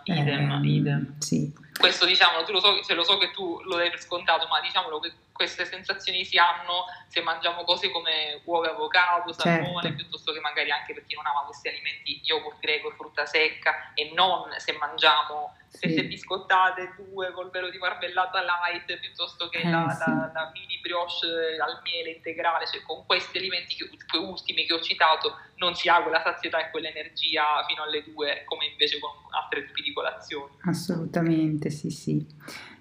Idem, 0.05 0.18
idem, 0.18 0.64
eh, 0.64 0.68
idem. 0.68 1.14
Sì. 1.18 1.51
Questo 1.77 2.05
diciamo, 2.05 2.43
tu 2.43 2.51
lo 2.51 2.59
so, 2.59 2.81
cioè, 2.83 2.95
lo 2.95 3.03
so 3.03 3.17
che 3.17 3.31
tu 3.31 3.61
lo 3.63 3.75
dai 3.75 3.89
per 3.89 4.01
scontato, 4.01 4.47
ma 4.47 4.59
diciamolo 4.59 4.99
che 4.99 5.13
queste 5.37 5.65
sensazioni 5.65 6.25
si 6.25 6.37
hanno 6.37 6.85
se 7.07 7.21
mangiamo 7.21 7.63
cose 7.63 7.91
come 7.91 8.41
uova 8.45 8.71
avocado, 8.71 9.31
salmone, 9.31 9.83
certo. 9.83 9.97
piuttosto 9.97 10.33
che 10.33 10.39
magari 10.39 10.71
anche 10.71 10.93
per 10.93 11.05
chi 11.05 11.13
non 11.13 11.27
ama 11.27 11.45
questi 11.45 11.67
alimenti, 11.67 12.19
yogurt 12.23 12.59
greco, 12.59 12.89
frutta 12.91 13.25
secca, 13.25 13.93
e 13.93 14.11
non 14.15 14.49
se 14.57 14.73
mangiamo 14.73 15.55
sì. 15.69 16.03
biscottate, 16.03 16.95
due 16.97 17.31
col 17.31 17.49
velo 17.51 17.69
di 17.69 17.77
marmellata 17.77 18.41
light, 18.41 18.99
piuttosto 18.99 19.47
che 19.49 19.59
eh, 19.59 19.69
la, 19.69 19.89
sì. 19.89 20.09
la, 20.09 20.31
la, 20.33 20.51
mini 20.53 20.79
brioche 20.79 21.27
al 21.59 21.81
miele 21.83 22.11
integrale, 22.11 22.65
cioè 22.65 22.81
con 22.81 23.05
questi 23.05 23.37
alimenti, 23.37 23.75
che, 23.75 23.89
quei 24.09 24.23
ultimi 24.23 24.65
che 24.65 24.73
ho 24.73 24.81
citato, 24.81 25.37
non 25.57 25.75
si 25.75 25.89
ha 25.89 26.01
quella 26.01 26.21
sazietà 26.21 26.59
e 26.59 26.71
quell'energia 26.71 27.63
fino 27.67 27.83
alle 27.83 28.03
due, 28.03 28.43
come 28.45 28.65
invece 28.65 28.99
con 28.99 29.11
altri 29.31 29.65
tipi 29.67 29.81
di 29.81 29.93
colazioni. 29.93 30.53
Assolutamente, 30.65 31.66
sì, 31.69 31.89
sì. 31.89 32.26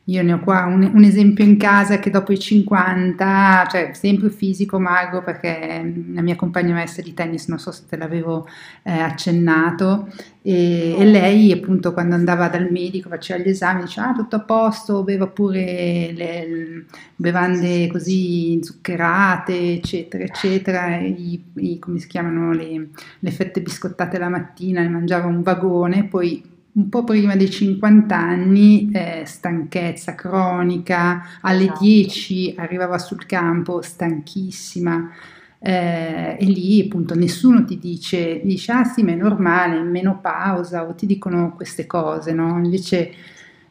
Io 0.08 0.22
ne 0.22 0.34
ho 0.34 0.38
qua 0.38 0.66
un, 0.66 0.88
un, 0.94 1.02
esempio 1.02 1.44
in 1.44 1.56
casa 1.56 1.98
che 1.98 2.10
dopo 2.10 2.30
i 2.30 2.38
50, 2.38 3.66
cioè 3.68 3.90
sempre 3.92 4.30
fisico 4.30 4.78
magro 4.78 5.20
perché 5.24 5.82
la 6.12 6.22
mia 6.22 6.36
compagna 6.36 6.74
maestra 6.74 7.02
di 7.02 7.12
tennis, 7.12 7.48
non 7.48 7.58
so 7.58 7.72
se 7.72 7.86
te 7.88 7.96
l'avevo 7.96 8.46
eh, 8.84 8.92
accennato, 8.92 10.08
e, 10.42 10.94
e, 10.96 11.04
lei 11.04 11.50
appunto 11.50 11.92
quando 11.92 12.14
andava 12.14 12.48
dal 12.48 12.70
medico 12.70 13.08
faceva 13.08 13.42
gli 13.42 13.48
esami 13.48 13.82
diceva 13.82 14.10
ah 14.10 14.14
tutto 14.14 14.36
a 14.36 14.40
posto, 14.42 15.02
beva 15.02 15.26
pure 15.26 16.12
le, 16.12 16.48
le 16.48 16.84
bevande 17.16 17.88
così 17.88 18.60
zuccherate 18.62 19.72
eccetera 19.72 20.22
eccetera, 20.22 20.98
i, 20.98 21.42
i, 21.54 21.78
come 21.80 21.98
si 21.98 22.06
chiamano 22.06 22.52
le, 22.52 22.90
le 23.18 23.30
fette 23.32 23.60
biscottate 23.60 24.18
la 24.18 24.28
mattina, 24.28 24.82
ne 24.82 24.88
mangiava 24.88 25.26
un 25.26 25.42
vagone, 25.42 26.04
poi 26.04 26.54
un 26.76 26.88
po' 26.90 27.04
prima 27.04 27.36
dei 27.36 27.50
50 27.50 28.16
anni, 28.16 28.90
eh, 28.92 29.22
stanchezza 29.24 30.14
cronica, 30.14 31.38
alle 31.40 31.72
10 31.78 32.48
esatto. 32.48 32.60
arrivava 32.60 32.98
sul 32.98 33.24
campo 33.24 33.80
stanchissima 33.80 35.10
eh, 35.58 36.36
e 36.38 36.44
lì 36.44 36.82
appunto 36.82 37.14
nessuno 37.14 37.64
ti 37.64 37.78
dice, 37.78 38.40
dice 38.44 38.72
ah 38.72 38.84
sì 38.84 39.02
ma 39.02 39.12
è 39.12 39.14
normale, 39.14 39.78
in 39.78 39.90
menopausa 39.90 40.86
o 40.86 40.94
ti 40.94 41.06
dicono 41.06 41.54
queste 41.54 41.86
cose, 41.86 42.32
no? 42.32 42.58
Invece 42.62 43.12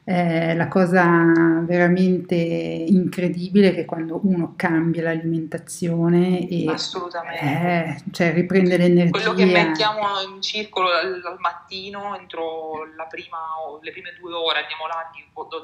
eh, 0.08 0.54
la 0.54 0.68
cosa 0.68 1.64
veramente 1.66 2.36
incredibile 2.36 3.70
è 3.70 3.74
che 3.74 3.86
quando 3.86 4.20
uno 4.24 4.54
cambia 4.56 5.02
l'alimentazione 5.02 6.48
e 6.48 6.66
eh, 7.42 7.98
cioè 8.12 8.32
riprende 8.32 8.78
l'energia. 8.78 9.10
Quello 9.10 9.34
che 9.34 9.46
mettiamo 9.46 10.02
in 10.22 10.44
circolo 10.44 10.90
al, 10.92 11.22
al 11.26 11.38
mattino, 11.40 12.16
entro 12.16 12.86
prima, 13.10 13.38
le 13.82 13.92
prime 13.92 14.16
due 14.20 14.32
ore, 14.32 14.60
andiamo 14.60 14.86
là, 14.86 15.10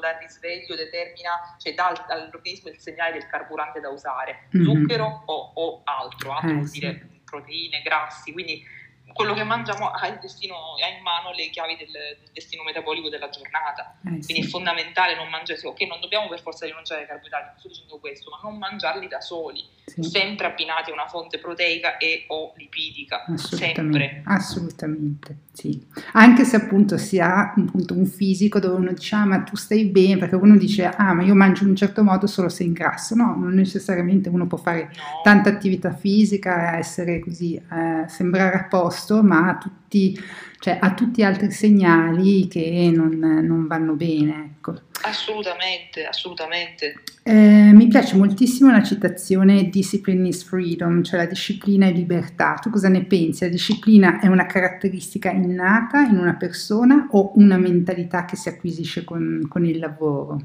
dal 0.00 0.16
risveglio 0.20 0.74
determina, 0.74 1.56
cioè 1.58 1.74
dà 1.74 1.92
all'organismo 2.08 2.68
il 2.68 2.78
segnale 2.80 3.12
del 3.12 3.28
carburante 3.28 3.78
da 3.78 3.90
usare, 3.90 4.48
mm-hmm. 4.56 4.64
zucchero 4.64 5.22
o, 5.24 5.52
o, 5.54 5.82
altro, 5.84 6.32
altro 6.32 6.50
eh, 6.50 6.54
vuol 6.54 6.68
dire 6.68 6.92
sì. 6.92 7.20
proteine, 7.24 7.82
grassi, 7.82 8.32
quindi 8.32 8.64
quello 9.12 9.34
che 9.34 9.44
mangiamo 9.44 9.88
ha, 9.90 10.10
destino, 10.20 10.74
ha 10.82 10.88
in 10.88 11.02
mano 11.02 11.32
le 11.32 11.50
chiavi 11.50 11.76
del, 11.76 11.90
del 11.90 12.30
destino 12.32 12.62
metabolico 12.62 13.08
della 13.08 13.28
giornata. 13.28 13.98
Eh, 14.04 14.08
Quindi 14.24 14.42
sì. 14.42 14.42
è 14.42 14.44
fondamentale 14.44 15.14
non 15.14 15.28
mangiare, 15.28 15.60
ok, 15.62 15.80
non 15.82 16.00
dobbiamo 16.00 16.28
per 16.28 16.40
forza 16.40 16.66
rinunciare 16.66 17.02
ai 17.02 17.06
carboidrati, 17.06 17.46
non 17.46 17.58
sto 17.58 17.68
dicendo 17.68 17.98
questo, 17.98 18.30
ma 18.30 18.40
non 18.42 18.58
mangiarli 18.58 19.08
da 19.08 19.20
soli, 19.20 19.64
sì. 19.84 20.02
sempre 20.02 20.46
abbinati 20.46 20.90
a 20.90 20.92
una 20.94 21.06
fonte 21.06 21.38
proteica 21.38 21.96
e 21.96 22.24
o 22.28 22.52
lipidica, 22.56 23.24
assolutamente, 23.24 23.80
sempre. 23.80 24.22
Assolutamente, 24.26 25.36
sì. 25.52 25.80
Anche 26.12 26.44
se 26.44 26.56
appunto 26.56 26.96
si 26.96 27.18
ha 27.18 27.52
appunto, 27.54 27.94
un 27.94 28.06
fisico 28.06 28.58
dove 28.58 28.76
uno 28.76 28.92
dice, 28.92 29.14
ah 29.14 29.24
ma 29.24 29.40
tu 29.40 29.56
stai 29.56 29.86
bene, 29.86 30.16
perché 30.18 30.36
uno 30.36 30.56
dice, 30.56 30.86
ah 30.86 31.12
ma 31.12 31.22
io 31.22 31.34
mangio 31.34 31.64
in 31.64 31.70
un 31.70 31.76
certo 31.76 32.02
modo 32.02 32.26
solo 32.26 32.48
se 32.48 32.64
ingrasso, 32.64 33.14
no, 33.14 33.36
non 33.36 33.52
necessariamente 33.54 34.28
uno 34.28 34.46
può 34.46 34.58
fare 34.58 34.90
tanta 35.22 35.50
attività 35.50 35.92
fisica, 35.92 36.76
essere 36.76 37.20
così, 37.20 37.54
eh, 37.54 38.08
sembrare 38.08 38.56
a 38.56 38.64
posto 38.64 39.12
posto, 39.12 39.22
ma 39.22 39.48
ha 39.48 39.56
tutti, 39.56 40.18
cioè, 40.58 40.78
ha 40.80 40.92
tutti 40.94 41.22
altri 41.22 41.50
segnali 41.50 42.48
che 42.48 42.90
non, 42.94 43.10
non 43.18 43.66
vanno 43.66 43.94
bene. 43.94 44.54
Ecco. 44.56 44.80
Assolutamente, 45.02 46.06
assolutamente. 46.06 47.02
Eh, 47.24 47.32
mi 47.32 47.88
piace 47.88 48.16
moltissimo 48.16 48.70
la 48.70 48.82
citazione 48.82 49.68
Discipline 49.68 50.28
is 50.28 50.44
freedom, 50.44 51.02
cioè 51.02 51.18
la 51.18 51.26
disciplina 51.26 51.86
è 51.86 51.92
libertà. 51.92 52.54
Tu 52.60 52.70
cosa 52.70 52.88
ne 52.88 53.04
pensi? 53.04 53.44
La 53.44 53.50
disciplina 53.50 54.20
è 54.20 54.26
una 54.26 54.46
caratteristica 54.46 55.30
innata 55.30 56.00
in 56.00 56.18
una 56.18 56.34
persona 56.34 57.08
o 57.10 57.32
una 57.36 57.56
mentalità 57.56 58.24
che 58.24 58.36
si 58.36 58.48
acquisisce 58.48 59.04
con, 59.04 59.46
con 59.48 59.64
il 59.64 59.78
lavoro? 59.78 60.40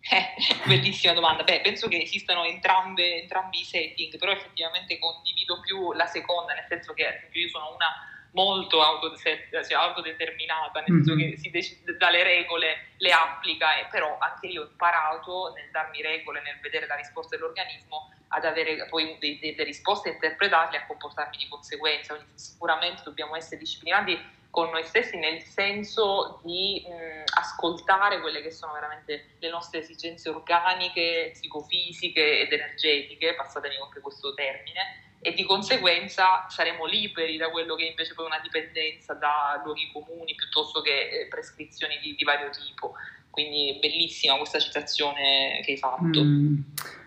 Eh, 0.00 0.34
bellissima 0.66 1.12
domanda. 1.12 1.42
Beh, 1.42 1.60
penso 1.62 1.88
che 1.88 2.02
esistano 2.02 2.44
entrambe, 2.44 3.22
entrambi 3.22 3.60
i 3.60 3.64
setting, 3.64 4.18
però 4.18 4.32
effettivamente 4.32 4.98
condivido 4.98 5.60
più 5.60 5.92
la 5.92 6.06
seconda, 6.06 6.54
nel 6.54 6.66
senso 6.68 6.92
che 6.92 7.04
io 7.32 7.48
sono 7.48 7.74
una 7.74 8.09
molto 8.32 8.80
cioè 9.20 9.74
autodeterminata, 9.74 10.80
nel 10.80 10.88
senso 10.88 11.14
mm-hmm. 11.14 11.30
che 11.30 11.36
si 11.36 11.50
decide 11.50 11.96
dalle 11.96 12.22
regole, 12.22 12.90
le 12.98 13.12
applica, 13.12 13.76
e 13.76 13.86
però 13.90 14.16
anche 14.18 14.46
io 14.46 14.62
ho 14.62 14.66
imparato 14.66 15.52
nel 15.54 15.70
darmi 15.70 16.00
regole, 16.02 16.40
nel 16.42 16.58
vedere 16.60 16.86
la 16.86 16.94
risposta 16.94 17.36
dell'organismo, 17.36 18.12
ad 18.28 18.44
avere 18.44 18.86
poi 18.88 19.16
delle, 19.18 19.38
delle 19.40 19.64
risposte, 19.64 20.10
interpretarle 20.10 20.76
e 20.76 20.80
a 20.80 20.86
comportarmi 20.86 21.36
di 21.36 21.48
conseguenza. 21.48 22.14
Quindi 22.14 22.38
sicuramente 22.38 23.02
dobbiamo 23.04 23.34
essere 23.36 23.58
disciplinati 23.58 24.38
con 24.50 24.68
noi 24.70 24.84
stessi 24.84 25.16
nel 25.16 25.40
senso 25.42 26.40
di 26.42 26.84
mh, 26.86 27.22
ascoltare 27.38 28.20
quelle 28.20 28.42
che 28.42 28.50
sono 28.50 28.72
veramente 28.72 29.36
le 29.38 29.48
nostre 29.48 29.78
esigenze 29.78 30.28
organiche, 30.28 31.30
psicofisiche 31.32 32.40
ed 32.40 32.52
energetiche, 32.52 33.34
passatemi 33.34 33.76
anche 33.76 34.00
questo 34.00 34.34
termine, 34.34 35.09
e 35.22 35.34
di 35.34 35.44
conseguenza 35.44 36.46
saremo 36.48 36.86
liberi 36.86 37.36
da 37.36 37.50
quello 37.50 37.74
che 37.74 37.84
invece 37.84 38.14
poi 38.14 38.24
è 38.24 38.28
una 38.28 38.40
dipendenza 38.42 39.12
da 39.12 39.60
luoghi 39.62 39.90
comuni 39.92 40.34
piuttosto 40.34 40.80
che 40.80 40.90
eh, 40.90 41.26
prescrizioni 41.28 41.98
di, 42.02 42.14
di 42.14 42.24
vario 42.24 42.48
tipo. 42.50 42.94
Quindi 43.28 43.78
bellissima 43.80 44.36
questa 44.36 44.58
citazione 44.58 45.60
che 45.62 45.72
hai 45.72 45.76
fatto. 45.76 46.24
Mm. 46.24 46.58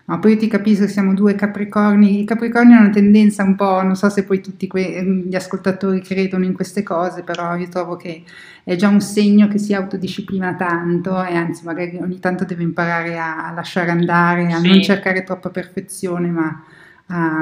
No, 0.06 0.18
poi 0.20 0.32
io 0.32 0.38
ti 0.38 0.48
capisco, 0.48 0.86
siamo 0.86 1.12
due 1.12 1.34
capricorni. 1.34 2.20
I 2.20 2.24
capricorni 2.24 2.72
hanno 2.72 2.84
una 2.84 2.90
tendenza 2.90 3.42
un 3.42 3.56
po', 3.56 3.82
non 3.82 3.96
so 3.96 4.08
se 4.08 4.24
poi 4.24 4.40
tutti 4.40 4.66
que- 4.66 5.02
gli 5.02 5.34
ascoltatori 5.34 6.00
credono 6.00 6.44
in 6.44 6.54
queste 6.54 6.82
cose, 6.82 7.22
però 7.22 7.56
io 7.56 7.68
trovo 7.68 7.96
che 7.96 8.22
è 8.62 8.76
già 8.76 8.88
un 8.88 9.00
segno 9.00 9.48
che 9.48 9.58
si 9.58 9.74
autodisciplina 9.74 10.54
tanto 10.54 11.22
e 11.22 11.34
anzi 11.34 11.64
magari 11.64 11.96
ogni 11.96 12.20
tanto 12.20 12.44
deve 12.44 12.62
imparare 12.62 13.18
a 13.18 13.52
lasciare 13.54 13.90
andare, 13.90 14.52
a 14.52 14.60
sì. 14.60 14.66
non 14.66 14.82
cercare 14.82 15.24
troppa 15.24 15.50
perfezione, 15.50 16.28
ma 16.28 16.64
a, 17.06 17.40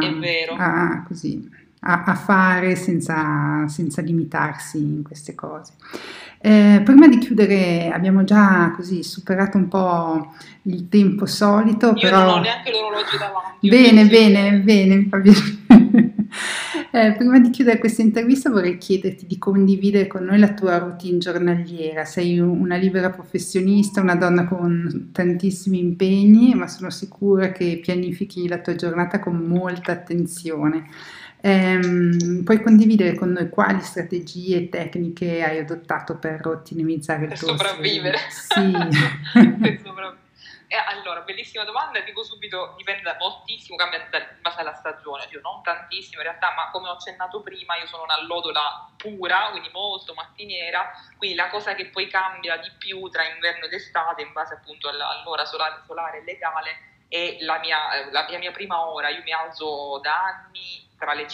a 0.59 1.03
così 1.07 1.61
a, 1.85 2.05
a 2.05 2.15
fare 2.15 2.77
senza, 2.77 3.67
senza, 3.69 4.03
limitarsi 4.03 4.79
in 4.79 5.03
queste 5.03 5.35
cose. 5.35 5.73
Eh, 6.39 6.81
prima 6.85 7.07
di 7.09 7.19
chiudere 7.19 7.91
abbiamo 7.93 8.25
già 8.25 8.73
così 8.75 9.03
superato 9.03 9.57
un 9.57 9.69
po' 9.69 10.33
il 10.63 10.89
tempo 10.89 11.27
solito. 11.27 11.89
Io 11.89 11.95
però... 11.95 12.25
non 12.25 12.29
ho 12.29 12.41
neanche 12.41 12.71
l'orologio 12.71 13.17
davanti. 13.19 13.69
Bene, 13.69 14.07
bene, 14.07 14.59
bene, 14.59 14.97
mi 14.97 15.07
fa 15.09 15.19
piacere. 15.19 15.61
Eh, 16.95 17.15
prima 17.17 17.39
di 17.39 17.49
chiudere 17.49 17.79
questa 17.79 18.03
intervista 18.03 18.51
vorrei 18.51 18.77
chiederti 18.77 19.27
di 19.27 19.39
condividere 19.39 20.07
con 20.07 20.25
noi 20.25 20.39
la 20.39 20.53
tua 20.53 20.77
routine 20.77 21.17
giornaliera. 21.17 22.05
Sei 22.05 22.39
una 22.39 22.77
libera 22.77 23.09
professionista, 23.09 24.03
una 24.03 24.15
donna 24.15 24.45
con 24.45 25.09
tantissimi 25.11 25.79
impegni, 25.79 26.55
ma 26.55 26.69
sono 26.69 26.91
sicura 26.91 27.51
che 27.51 27.81
pianifichi 27.83 28.47
la 28.47 28.59
tua 28.59 28.75
giornata 28.75 29.21
con 29.21 29.37
molta 29.37 29.93
attenzione. 29.93 30.85
Ehm, 31.41 32.43
puoi 32.45 32.61
condividere 32.61 33.15
con 33.15 33.31
noi 33.31 33.49
quali 33.49 33.81
strategie 33.81 34.57
e 34.59 34.69
tecniche 34.69 35.43
hai 35.43 35.61
adottato 35.61 36.17
per 36.17 36.47
ottimizzare 36.47 37.23
il 37.23 37.29
per 37.29 37.39
tuo 37.39 37.49
sopravvivere. 37.49 38.19
Sì. 38.29 38.71
per 39.33 39.81
sopravvivere. 39.83 40.22
Eh, 40.73 40.83
allora, 40.87 41.21
bellissima 41.21 41.65
domanda, 41.65 42.01
dico 42.01 42.23
subito, 42.23 42.73
dipende 42.79 43.03
da 43.03 43.17
moltissimo, 43.19 43.77
cambia 43.77 43.99
in 43.99 44.09
base 44.41 44.61
alla 44.61 44.73
stagione, 44.73 45.29
io 45.31 45.43
non 45.43 45.63
tantissimo 45.63 46.23
in 46.23 46.29
realtà, 46.29 46.55
ma 46.55 46.71
come 46.71 46.89
ho 46.89 46.93
accennato 46.93 47.43
prima, 47.43 47.77
io 47.77 47.87
sono 47.87 48.05
una 48.05 48.19
lodola 48.23 48.89
pura, 48.97 49.49
quindi 49.51 49.69
molto 49.71 50.15
mattiniera, 50.15 50.91
quindi 51.19 51.37
la 51.37 51.51
cosa 51.51 51.75
che 51.75 51.89
poi 51.89 52.09
cambia 52.09 52.57
di 52.57 52.71
più 52.79 53.07
tra 53.11 53.23
inverno 53.23 53.67
ed 53.67 53.75
estate, 53.75 54.23
in 54.23 54.33
base 54.33 54.55
appunto 54.55 54.89
all'ora 54.89 55.45
solare, 55.45 55.83
solare 55.85 56.25
legale, 56.25 57.05
è 57.07 57.37
la 57.41 57.59
mia, 57.59 58.11
la 58.11 58.25
mia, 58.27 58.39
mia 58.39 58.53
prima 58.53 58.89
ora, 58.89 59.11
io 59.11 59.23
mi 59.25 59.33
alzo 59.33 59.99
da 59.99 60.25
anni 60.25 60.89
tra 60.97 61.13
le, 61.13 61.27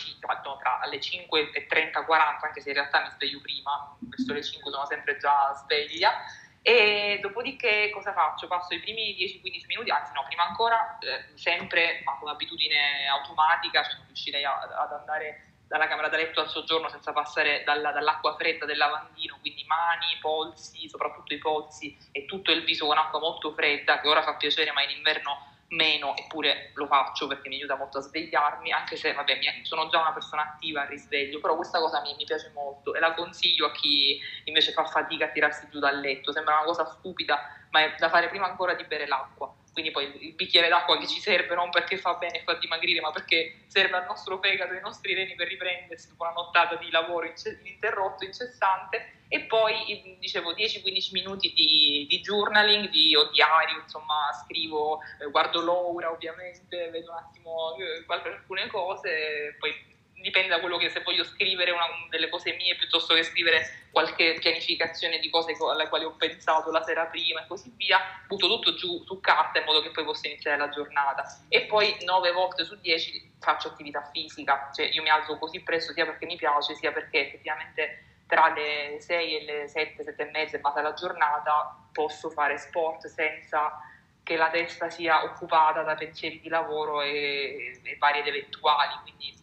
no, 0.42 0.56
tra 0.56 0.80
le 0.90 1.00
5 1.00 1.52
e 1.52 1.66
30, 1.66 2.04
40, 2.04 2.44
anche 2.44 2.60
se 2.60 2.70
in 2.70 2.74
realtà 2.74 3.02
mi 3.02 3.10
sveglio 3.10 3.40
prima, 3.40 3.96
verso 4.00 4.32
le 4.32 4.42
5 4.42 4.72
sono 4.72 4.84
sempre 4.86 5.16
già 5.16 5.54
sveglia, 5.54 6.24
e 6.62 7.18
dopodiché 7.20 7.90
cosa 7.90 8.12
faccio? 8.12 8.46
Passo 8.46 8.74
i 8.74 8.80
primi 8.80 9.16
10-15 9.16 9.66
minuti, 9.66 9.90
anzi 9.90 10.12
no, 10.12 10.24
prima 10.26 10.46
ancora, 10.46 10.98
eh, 10.98 11.36
sempre, 11.36 12.02
ma 12.04 12.16
con 12.18 12.28
abitudine 12.28 13.06
automatica, 13.08 13.82
cioè 13.82 14.00
riuscirei 14.06 14.44
a, 14.44 14.58
ad 14.60 14.92
andare 14.92 15.48
dalla 15.68 15.86
camera 15.86 16.08
da 16.08 16.16
letto 16.16 16.40
al 16.40 16.48
soggiorno 16.48 16.88
senza 16.88 17.12
passare 17.12 17.62
dalla, 17.62 17.92
dall'acqua 17.92 18.34
fredda 18.36 18.64
del 18.64 18.78
lavandino, 18.78 19.36
quindi 19.40 19.64
mani, 19.66 20.16
polsi, 20.20 20.88
soprattutto 20.88 21.34
i 21.34 21.38
polsi 21.38 21.96
e 22.10 22.24
tutto 22.24 22.50
il 22.50 22.64
viso 22.64 22.86
con 22.86 22.96
acqua 22.96 23.18
molto 23.20 23.52
fredda, 23.52 24.00
che 24.00 24.08
ora 24.08 24.22
fa 24.22 24.36
piacere, 24.36 24.72
ma 24.72 24.82
in 24.82 24.96
inverno 24.96 25.47
meno, 25.68 26.16
eppure 26.16 26.70
lo 26.74 26.86
faccio 26.86 27.26
perché 27.26 27.48
mi 27.48 27.56
aiuta 27.56 27.76
molto 27.76 27.98
a 27.98 28.00
svegliarmi, 28.00 28.72
anche 28.72 28.96
se 28.96 29.12
vabbè, 29.12 29.38
sono 29.62 29.88
già 29.88 30.00
una 30.00 30.12
persona 30.12 30.42
attiva 30.42 30.82
al 30.82 30.88
risveglio, 30.88 31.40
però 31.40 31.56
questa 31.56 31.78
cosa 31.78 32.00
mi, 32.00 32.14
mi, 32.16 32.24
piace 32.24 32.50
molto 32.54 32.94
e 32.94 33.00
la 33.00 33.14
consiglio 33.14 33.66
a 33.66 33.72
chi 33.72 34.18
invece 34.44 34.72
fa 34.72 34.84
fatica 34.84 35.26
a 35.26 35.30
tirarsi 35.30 35.68
giù 35.70 35.78
dal 35.78 36.00
letto. 36.00 36.32
Sembra 36.32 36.54
una 36.54 36.64
cosa 36.64 36.86
stupida, 36.86 37.40
ma 37.70 37.80
è 37.80 37.94
da 37.98 38.08
fare 38.08 38.28
prima 38.28 38.46
ancora 38.46 38.74
di 38.74 38.84
bere 38.84 39.06
l'acqua. 39.06 39.54
Quindi 39.78 39.94
poi 39.94 40.26
il 40.26 40.32
bicchiere 40.32 40.66
d'acqua 40.66 40.98
che 40.98 41.06
ci 41.06 41.20
serve 41.20 41.54
non 41.54 41.70
perché 41.70 41.98
fa 41.98 42.14
bene 42.14 42.40
e 42.40 42.42
fa 42.42 42.54
dimagrire, 42.54 43.00
ma 43.00 43.12
perché 43.12 43.60
serve 43.68 43.96
al 43.96 44.06
nostro 44.06 44.40
fegato 44.40 44.72
e 44.72 44.78
ai 44.78 44.82
nostri 44.82 45.14
reni 45.14 45.36
per 45.36 45.46
riprendersi 45.46 46.08
dopo 46.08 46.24
una 46.24 46.32
nottata 46.32 46.74
di 46.74 46.90
lavoro 46.90 47.32
ininterrotto, 47.62 48.24
incessante. 48.24 49.20
E 49.28 49.42
poi 49.42 50.16
dicevo 50.18 50.52
10-15 50.52 51.12
minuti 51.12 51.52
di, 51.52 52.06
di, 52.08 52.20
journaling 52.20 52.88
di, 52.88 53.14
o 53.14 53.30
diario, 53.30 53.78
insomma 53.82 54.32
scrivo, 54.44 54.98
eh, 55.20 55.30
guardo 55.30 55.60
l'ora 55.60 56.10
ovviamente, 56.10 56.90
vedo 56.90 57.12
un 57.12 57.18
attimo 57.18 57.76
eh, 57.76 58.04
alcune 58.08 58.66
cose, 58.66 59.54
poi 59.60 59.72
dipende 60.20 60.48
da 60.48 60.60
quello 60.60 60.76
che 60.76 60.90
se 60.90 61.00
voglio 61.00 61.24
scrivere 61.24 61.70
una, 61.70 61.86
delle 62.10 62.28
cose 62.28 62.52
mie 62.54 62.76
piuttosto 62.76 63.14
che 63.14 63.22
scrivere 63.22 63.86
qualche 63.90 64.34
pianificazione 64.38 65.18
di 65.18 65.30
cose 65.30 65.56
alle 65.70 65.88
quali 65.88 66.04
ho 66.04 66.12
pensato 66.12 66.70
la 66.70 66.82
sera 66.82 67.06
prima 67.06 67.42
e 67.42 67.46
così 67.46 67.72
via, 67.76 67.98
butto 68.26 68.46
tutto 68.46 68.74
giù 68.74 69.02
su 69.04 69.20
carta 69.20 69.58
in 69.58 69.64
modo 69.64 69.80
che 69.80 69.90
poi 69.90 70.04
possa 70.04 70.28
iniziare 70.28 70.56
la 70.56 70.68
giornata 70.68 71.24
e 71.48 71.62
poi 71.62 71.96
9 72.04 72.32
volte 72.32 72.64
su 72.64 72.78
10 72.78 73.36
faccio 73.40 73.68
attività 73.68 74.08
fisica, 74.12 74.70
cioè 74.74 74.86
io 74.86 75.02
mi 75.02 75.10
alzo 75.10 75.38
così 75.38 75.60
presto 75.60 75.92
sia 75.92 76.04
perché 76.04 76.26
mi 76.26 76.36
piace 76.36 76.74
sia 76.74 76.92
perché 76.92 77.26
effettivamente 77.26 78.04
tra 78.26 78.52
le 78.52 78.98
6 79.00 79.36
e 79.36 79.44
le 79.44 79.68
7, 79.68 80.02
7 80.02 80.22
e 80.22 80.30
mezza 80.30 80.56
in 80.56 80.62
base 80.62 80.78
alla 80.80 80.92
giornata 80.92 81.76
posso 81.92 82.28
fare 82.28 82.58
sport 82.58 83.06
senza 83.06 83.80
che 84.22 84.36
la 84.36 84.50
testa 84.50 84.90
sia 84.90 85.24
occupata 85.24 85.82
da 85.82 85.94
pensieri 85.94 86.38
di 86.38 86.48
lavoro 86.50 87.00
e, 87.00 87.80
e 87.82 87.96
vari 87.96 88.18
ed 88.18 88.26
eventuali. 88.26 88.92
Quindi 89.02 89.34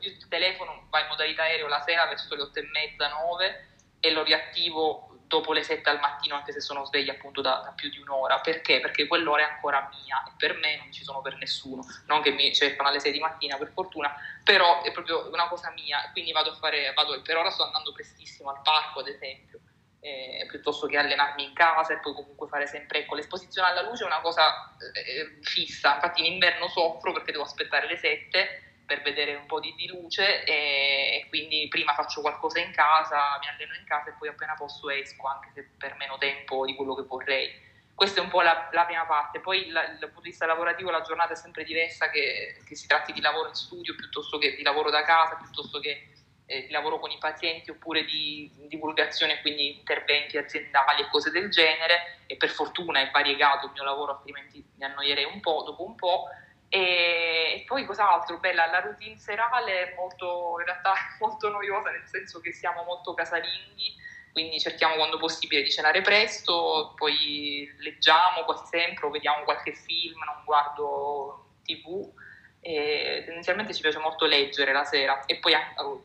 il 0.00 0.28
telefono 0.28 0.86
va 0.90 1.00
in 1.00 1.08
modalità 1.08 1.42
aereo 1.42 1.68
la 1.68 1.80
sera 1.80 2.06
verso 2.06 2.34
le 2.34 2.42
8 2.42 2.58
e 2.58 2.68
mezza, 2.72 3.08
9 3.08 3.68
e 4.00 4.10
lo 4.10 4.22
riattivo 4.22 5.08
dopo 5.28 5.52
le 5.52 5.62
7 5.62 5.88
al 5.90 6.00
mattino 6.00 6.34
anche 6.34 6.52
se 6.52 6.60
sono 6.60 6.84
sveglia 6.86 7.12
appunto 7.12 7.40
da, 7.40 7.60
da, 7.64 7.72
più 7.72 7.90
di 7.90 7.98
un'ora. 7.98 8.40
Perché? 8.40 8.80
Perché 8.80 9.06
quell'ora 9.06 9.42
è 9.42 9.52
ancora 9.52 9.88
mia 10.02 10.24
e 10.24 10.32
per 10.36 10.56
me 10.56 10.78
non 10.78 10.90
ci 10.90 11.04
sono 11.04 11.20
per 11.20 11.36
nessuno. 11.36 11.84
Non 12.06 12.22
che 12.22 12.30
mi 12.30 12.52
cercano 12.52 12.88
alle 12.88 12.98
6 12.98 13.12
di 13.12 13.20
mattina 13.20 13.56
per 13.56 13.70
fortuna, 13.72 14.12
però 14.42 14.82
è 14.82 14.90
proprio 14.90 15.28
una 15.30 15.46
cosa 15.48 15.70
mia. 15.70 16.08
Quindi 16.12 16.32
vado 16.32 16.50
a 16.50 16.54
fare, 16.54 16.92
vado, 16.94 17.20
per 17.22 17.36
ora 17.36 17.50
sto 17.50 17.64
andando 17.64 17.92
prestissimo 17.92 18.50
al 18.50 18.62
parco 18.62 19.00
ad 19.00 19.08
esempio. 19.08 19.60
Eh, 20.00 20.46
piuttosto 20.48 20.86
che 20.86 20.96
allenarmi 20.96 21.42
in 21.42 21.52
casa 21.52 21.92
e 21.92 21.98
poi 21.98 22.14
comunque 22.14 22.46
fare 22.46 22.68
sempre 22.68 23.00
ecco 23.00 23.16
l'esposizione 23.16 23.66
alla 23.66 23.82
luce 23.82 24.04
è 24.04 24.06
una 24.06 24.20
cosa 24.20 24.72
eh, 24.94 25.40
fissa 25.42 25.94
infatti 25.94 26.24
in 26.24 26.34
inverno 26.34 26.68
soffro 26.68 27.12
perché 27.12 27.32
devo 27.32 27.42
aspettare 27.42 27.88
le 27.88 27.96
7 27.96 28.67
per 28.88 29.02
vedere 29.02 29.34
un 29.34 29.44
po' 29.44 29.60
di, 29.60 29.74
di 29.76 29.86
luce 29.86 30.44
e, 30.44 31.20
e, 31.20 31.26
quindi 31.28 31.68
prima 31.68 31.92
faccio 31.92 32.22
qualcosa 32.22 32.58
in 32.58 32.72
casa, 32.72 33.38
mi 33.38 33.46
alleno 33.46 33.74
in 33.74 33.84
casa 33.84 34.08
e 34.08 34.14
poi 34.18 34.28
appena 34.28 34.54
posso 34.54 34.88
esco, 34.88 35.26
anche 35.26 35.50
se 35.52 35.68
per 35.76 35.94
meno 35.96 36.16
tempo 36.16 36.64
di 36.64 36.74
quello 36.74 36.94
che 36.94 37.02
vorrei. 37.02 37.66
Questa 37.94 38.20
è 38.20 38.24
un 38.24 38.30
po' 38.30 38.40
la, 38.40 38.70
la 38.72 38.86
prima 38.86 39.04
parte, 39.04 39.40
poi 39.40 39.68
la, 39.68 39.82
dal 39.88 40.08
punto 40.08 40.22
di 40.22 40.30
vista 40.30 40.46
lavorativo 40.46 40.88
la 40.88 41.02
giornata 41.02 41.34
è 41.34 41.36
sempre 41.36 41.64
diversa, 41.64 42.08
che, 42.08 42.62
che, 42.64 42.74
si 42.74 42.86
tratti 42.86 43.12
di 43.12 43.20
lavoro 43.20 43.48
in 43.48 43.54
studio 43.54 43.94
piuttosto 43.94 44.38
che 44.38 44.56
di 44.56 44.62
lavoro 44.62 44.88
da 44.88 45.02
casa, 45.02 45.36
piuttosto 45.36 45.80
che 45.80 46.08
eh, 46.46 46.64
di 46.64 46.72
lavoro 46.72 46.98
con 46.98 47.10
i 47.10 47.18
pazienti 47.18 47.70
oppure 47.70 48.06
di 48.06 48.50
divulgazione, 48.68 49.42
quindi 49.42 49.76
interventi 49.76 50.38
aziendali 50.38 51.02
e 51.02 51.08
cose 51.10 51.30
del 51.30 51.50
genere. 51.50 52.20
E 52.26 52.38
per 52.38 52.48
fortuna 52.48 53.00
è 53.00 53.10
variegato 53.10 53.66
il 53.66 53.72
mio 53.72 53.84
lavoro, 53.84 54.12
altrimenti 54.12 54.64
mi 54.76 54.84
annoierei 54.84 55.24
un 55.24 55.40
po' 55.40 55.62
dopo 55.66 55.84
un 55.84 55.94
po' 55.94 56.28
E 56.70 57.64
poi 57.66 57.86
cos'altro? 57.86 58.38
Beh, 58.38 58.52
la, 58.52 58.80
routine 58.80 59.16
serale 59.16 59.90
è 59.90 59.94
molto, 59.94 60.56
in 60.58 60.66
realtà 60.66 60.92
molto 61.20 61.48
noiosa, 61.48 61.90
nel 61.90 62.06
senso 62.06 62.40
che 62.40 62.52
siamo 62.52 62.84
molto 62.84 63.14
casalinghi, 63.14 63.94
quindi 64.32 64.60
cerchiamo 64.60 64.96
quando 64.96 65.18
possibile 65.18 65.62
di 65.62 65.70
cenare 65.70 66.02
presto, 66.02 66.92
poi 66.96 67.68
leggiamo 67.78 68.44
quasi 68.44 68.66
sempre 68.66 69.06
o 69.06 69.10
vediamo 69.10 69.44
qualche 69.44 69.74
film, 69.74 70.22
non 70.24 70.44
guardo 70.44 71.56
tv. 71.62 72.12
E 72.60 73.22
tendenzialmente 73.24 73.72
ci 73.72 73.80
piace 73.80 73.98
molto 73.98 74.26
leggere 74.26 74.72
la 74.72 74.84
sera 74.84 75.24
e 75.26 75.36
poi 75.36 75.54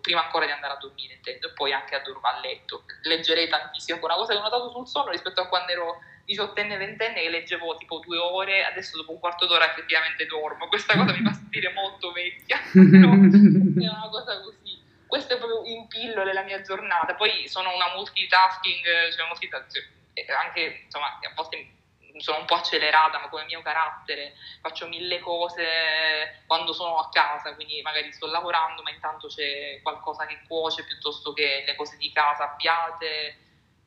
prima 0.02 0.24
ancora 0.24 0.46
di 0.46 0.52
andare 0.52 0.74
a 0.74 0.78
dormire 0.78 1.16
intendo, 1.16 1.48
e 1.48 1.54
poi 1.54 1.74
anche 1.74 1.96
a, 1.96 2.02
a 2.02 2.40
letto. 2.40 2.84
Leggerei 3.02 3.50
tantissimo, 3.50 4.00
una 4.02 4.16
cosa 4.16 4.32
che 4.32 4.40
ho 4.40 4.44
notato 4.44 4.70
sul 4.70 4.88
sonno 4.88 5.10
rispetto 5.10 5.42
a 5.42 5.48
quando 5.48 5.72
ero 5.72 6.00
diciottenne, 6.26 6.78
ventenne 6.78 7.22
che 7.22 7.30
leggevo 7.30 7.76
tipo 7.78 8.00
due 8.00 8.18
ore, 8.18 8.64
adesso 8.64 8.98
dopo 8.98 9.12
un 9.12 9.20
quarto 9.20 9.46
d'ora 9.46 9.70
effettivamente 9.70 10.26
dormo. 10.26 10.68
Questa 10.68 10.96
cosa 10.96 11.12
mi 11.12 11.24
fa 11.24 11.34
sentire 11.34 11.72
molto 11.74 12.12
vecchia, 12.12 12.60
no? 12.74 13.12
è 13.14 13.88
una 13.88 14.10
cosa 14.10 14.42
così. 14.42 14.82
Questo 15.08 15.36
è 15.36 15.38
proprio 15.38 15.64
in 15.66 15.88
pillole 15.88 16.34
la 16.34 16.44
mia 16.44 16.62
giornata. 16.62 17.14
Poi 17.16 17.48
sono 17.48 17.74
una 17.74 17.94
multitasking, 17.96 19.12
cioè 19.16 19.28
multitasking 19.28 20.02
anche 20.32 20.82
insomma, 20.86 21.08
a 21.08 21.34
volte 21.36 21.72
sono 22.18 22.40
un 22.40 22.46
po' 22.46 22.56
accelerata, 22.56 23.20
ma 23.20 23.30
come 23.30 23.46
mio 23.46 23.62
carattere 23.62 24.34
faccio 24.62 24.88
mille 24.88 25.20
cose 25.20 26.44
quando 26.46 26.74
sono 26.74 26.98
a 26.98 27.10
casa, 27.10 27.56
quindi 27.56 27.82
magari 27.82 28.12
sto 28.12 28.28
lavorando, 28.28 28.82
ma 28.84 28.92
intanto 28.92 29.28
c'è 29.28 29.80
qualcosa 29.82 30.26
che 30.26 30.42
cuoce 30.48 30.84
piuttosto 30.84 31.34
che 31.34 31.64
le 31.66 31.76
cose 31.76 31.98
di 31.98 32.12
casa 32.12 32.52
avviate 32.52 33.38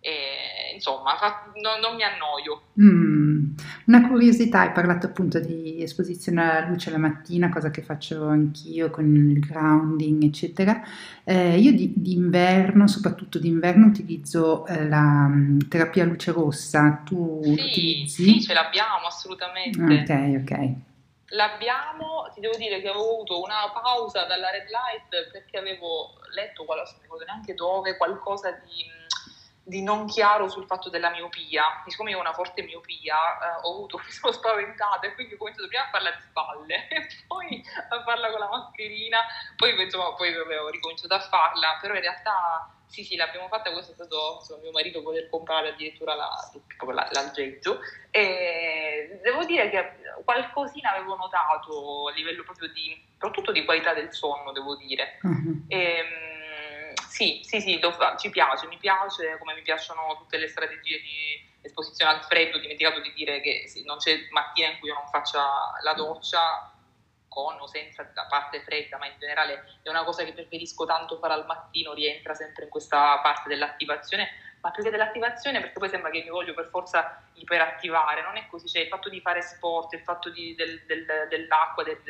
e, 0.01 0.75
insomma, 0.75 1.17
fa, 1.17 1.51
no, 1.61 1.79
non 1.81 1.97
mi 1.97 2.03
annoio. 2.05 2.63
Mm. 2.81 3.57
Una 3.87 4.09
curiosità, 4.09 4.61
hai 4.61 4.73
parlato 4.73 5.07
appunto 5.07 5.41
di 5.41 5.83
esposizione 5.83 6.43
alla 6.43 6.69
luce 6.69 6.91
la 6.91 6.99
mattina, 6.99 7.49
cosa 7.49 7.71
che 7.71 7.83
faccio 7.83 8.29
anch'io 8.29 8.91
con 8.91 9.15
il 9.15 9.41
grounding, 9.41 10.23
eccetera. 10.23 10.81
Eh, 11.25 11.59
io 11.59 11.73
di, 11.73 11.93
d'inverno, 11.97 12.87
soprattutto 12.87 13.39
d'inverno, 13.39 13.87
utilizzo 13.87 14.67
eh, 14.67 14.87
la 14.89 15.27
um, 15.29 15.59
terapia 15.69 16.05
luce 16.05 16.31
rossa. 16.31 17.03
Tu 17.05 17.41
sì, 17.43 17.51
utilizzi? 17.51 18.25
Sì, 18.25 18.43
ce 18.43 18.55
l'abbiamo 18.55 19.07
assolutamente. 19.07 19.81
Ok, 19.81 20.43
ok. 20.43 20.73
L'abbiamo, 21.31 22.31
ti 22.33 22.41
devo 22.41 22.57
dire 22.57 22.81
che 22.81 22.89
avevo 22.89 23.15
avuto 23.15 23.43
una 23.43 23.69
pausa 23.73 24.25
dalla 24.27 24.51
red 24.51 24.69
light 24.69 25.33
perché 25.33 25.59
avevo 25.59 26.15
letto, 26.33 26.65
ricordo 27.03 27.25
neanche 27.25 27.55
dove, 27.55 27.97
qualcosa 27.97 28.53
di 28.53 28.87
di 29.67 29.83
non 29.83 30.07
chiaro 30.07 30.49
sul 30.49 30.65
fatto 30.65 30.89
della 30.89 31.11
miopia. 31.11 31.83
Siccome 31.87 32.11
io 32.11 32.19
ho 32.19 32.21
una 32.21 32.33
forte 32.33 32.63
miopia, 32.63 33.17
eh, 33.17 33.61
ho 33.63 33.75
avuto, 33.75 33.99
mi 34.05 34.11
sono 34.11 34.33
spaventata 34.33 35.07
e 35.07 35.15
quindi 35.15 35.35
ho 35.35 35.37
cominciato 35.37 35.67
prima 35.67 35.85
a 35.85 35.91
farla 35.91 36.11
di 36.13 36.23
spalle 36.23 36.87
e 36.89 37.07
poi 37.27 37.65
a 37.91 38.03
farla 38.05 38.31
con 38.31 38.39
la 38.39 38.49
mascherina, 38.49 39.19
poi, 39.57 39.83
insomma, 39.83 40.15
poi 40.15 40.35
ho 40.37 40.69
ricominciato 40.69 41.15
a 41.15 41.21
farla, 41.21 41.79
però 41.81 41.95
in 41.95 42.01
realtà 42.01 42.71
sì, 42.87 43.03
sì, 43.03 43.17
l'abbiamo 43.17 43.49
fatta, 43.49 43.73
questo 43.73 43.91
è 43.91 43.95
stato 43.95 44.37
insomma, 44.39 44.63
mio 44.63 44.71
marito 44.71 45.03
poter 45.03 45.29
comprare 45.29 45.71
addirittura 45.71 46.15
la, 46.15 46.31
la, 46.95 47.09
l'algeggio 47.11 47.81
e 48.13 49.19
devo 49.21 49.45
dire 49.45 49.69
che 49.69 49.93
qualcosina 50.25 50.93
avevo 50.93 51.17
notato 51.17 52.07
a 52.07 52.13
livello 52.13 52.45
proprio 52.45 52.69
di, 52.73 52.97
soprattutto 53.15 53.51
di 53.51 53.65
qualità 53.65 53.93
del 53.93 54.13
sonno, 54.13 54.53
devo 54.53 54.77
dire. 54.77 55.19
Uh-huh. 55.23 55.65
E, 55.67 56.36
sì, 57.17 57.41
sì, 57.43 57.63
sì, 57.63 57.81
ci 58.19 58.29
piace, 58.29 58.67
mi 58.67 58.77
piace 58.77 59.39
come 59.39 59.55
mi 59.55 59.63
piacciono 59.63 60.19
tutte 60.19 60.37
le 60.37 60.49
strategie 60.49 61.01
di 61.01 61.49
esposizione 61.63 62.13
al 62.13 62.23
freddo, 62.23 62.59
ho 62.59 62.61
dimenticato 62.61 63.01
di 63.01 63.11
dire 63.15 63.41
che 63.41 63.65
non 63.87 63.97
c'è 63.97 64.27
mattina 64.33 64.69
in 64.69 64.79
cui 64.79 64.89
io 64.89 64.95
non 64.95 65.09
faccia 65.09 65.43
la 65.81 65.95
doccia, 65.95 66.77
con 67.27 67.59
o 67.59 67.67
senza 67.67 68.11
la 68.15 68.27
parte 68.27 68.61
fredda, 68.61 68.99
ma 68.99 69.07
in 69.07 69.15
generale 69.19 69.65
è 69.83 69.89
una 69.89 70.05
cosa 70.05 70.25
che 70.25 70.35
preferisco 70.35 70.85
tanto 70.85 71.17
fare 71.19 71.33
al 71.33 71.47
mattino, 71.47 71.95
rientra 71.95 72.35
sempre 72.35 72.65
in 72.65 72.71
questa 72.71 73.19
parte 73.21 73.49
dell'attivazione, 73.49 74.46
ma 74.67 74.73
più 74.73 74.83
che 74.83 74.91
dell'attivazione 74.91 75.61
perché 75.61 75.79
poi 75.79 75.89
sembra 75.89 76.11
che 76.11 76.25
mi 76.25 76.29
voglio 76.29 76.53
per 76.53 76.67
forza 76.71 77.23
iperattivare, 77.35 78.23
non 78.23 78.37
è 78.37 78.49
così, 78.49 78.67
cioè 78.67 78.83
il 78.83 78.89
fatto 78.89 79.09
di 79.09 79.21
fare 79.21 79.41
sport, 79.41 79.93
il 79.93 80.01
fatto 80.01 80.29
di, 80.29 80.57
del, 80.57 80.83
del, 80.87 81.07
dell'acqua, 81.29 81.85
del, 81.85 82.01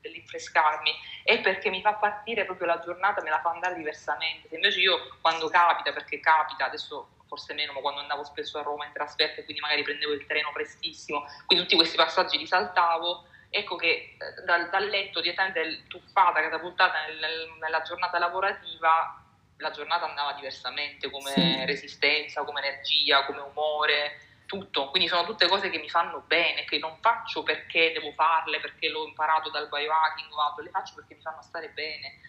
dell'infrescarmi, 0.00 0.92
è 1.24 1.40
perché 1.40 1.70
mi 1.70 1.80
fa 1.80 1.94
partire 1.94 2.44
proprio 2.44 2.68
la 2.68 2.78
giornata, 2.78 3.20
me 3.20 3.30
la 3.30 3.40
fa 3.40 3.50
andare 3.50 3.74
diversamente, 3.74 4.46
se 4.48 4.54
invece 4.54 4.78
io 4.78 5.16
quando 5.20 5.48
capita, 5.48 5.92
perché 5.92 6.20
capita, 6.20 6.66
adesso 6.66 7.08
forse 7.26 7.52
meno, 7.52 7.72
ma 7.72 7.80
quando 7.80 7.98
andavo 7.98 8.22
spesso 8.22 8.58
a 8.58 8.62
Roma 8.62 8.86
in 8.86 8.92
trasferta 8.92 9.40
e 9.40 9.44
quindi 9.44 9.60
magari 9.60 9.82
prendevo 9.82 10.12
il 10.12 10.24
treno 10.26 10.52
prestissimo, 10.52 11.24
quindi 11.46 11.64
tutti 11.64 11.74
questi 11.76 11.96
passaggi 11.96 12.38
li 12.38 12.46
saltavo, 12.46 13.24
ecco 13.50 13.74
che 13.74 13.88
eh, 13.88 14.44
dal, 14.44 14.68
dal 14.70 14.86
letto 14.86 15.20
direttamente 15.20 15.82
tuffata, 15.88 16.42
catapultata 16.42 17.06
nel, 17.06 17.56
nella 17.60 17.82
giornata 17.82 18.20
lavorativa, 18.20 19.23
la 19.58 19.70
giornata 19.70 20.08
andava 20.08 20.32
diversamente 20.32 21.10
come 21.10 21.30
sì. 21.30 21.64
resistenza, 21.64 22.42
come 22.42 22.60
energia, 22.60 23.24
come 23.24 23.40
umore, 23.40 24.18
tutto. 24.46 24.90
Quindi 24.90 25.08
sono 25.08 25.24
tutte 25.24 25.48
cose 25.48 25.70
che 25.70 25.78
mi 25.78 25.88
fanno 25.88 26.22
bene, 26.26 26.64
che 26.64 26.78
non 26.78 26.96
faccio 27.00 27.42
perché 27.42 27.92
devo 27.92 28.12
farle, 28.12 28.60
perché 28.60 28.88
l'ho 28.88 29.06
imparato 29.06 29.50
dal 29.50 29.68
biohacking 29.68 30.32
o 30.32 30.40
altro, 30.40 30.64
le 30.64 30.70
faccio 30.70 30.94
perché 30.94 31.14
mi 31.14 31.22
fanno 31.22 31.42
stare 31.42 31.70
bene. 31.70 32.20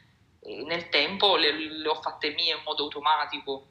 E 0.41 0.63
nel 0.63 0.89
tempo 0.89 1.35
le, 1.37 1.51
le, 1.51 1.87
ho 1.87 1.95
fatte 1.95 2.29
mie 2.29 2.53
in 2.53 2.61
modo 2.63 2.83
automatico. 2.83 3.67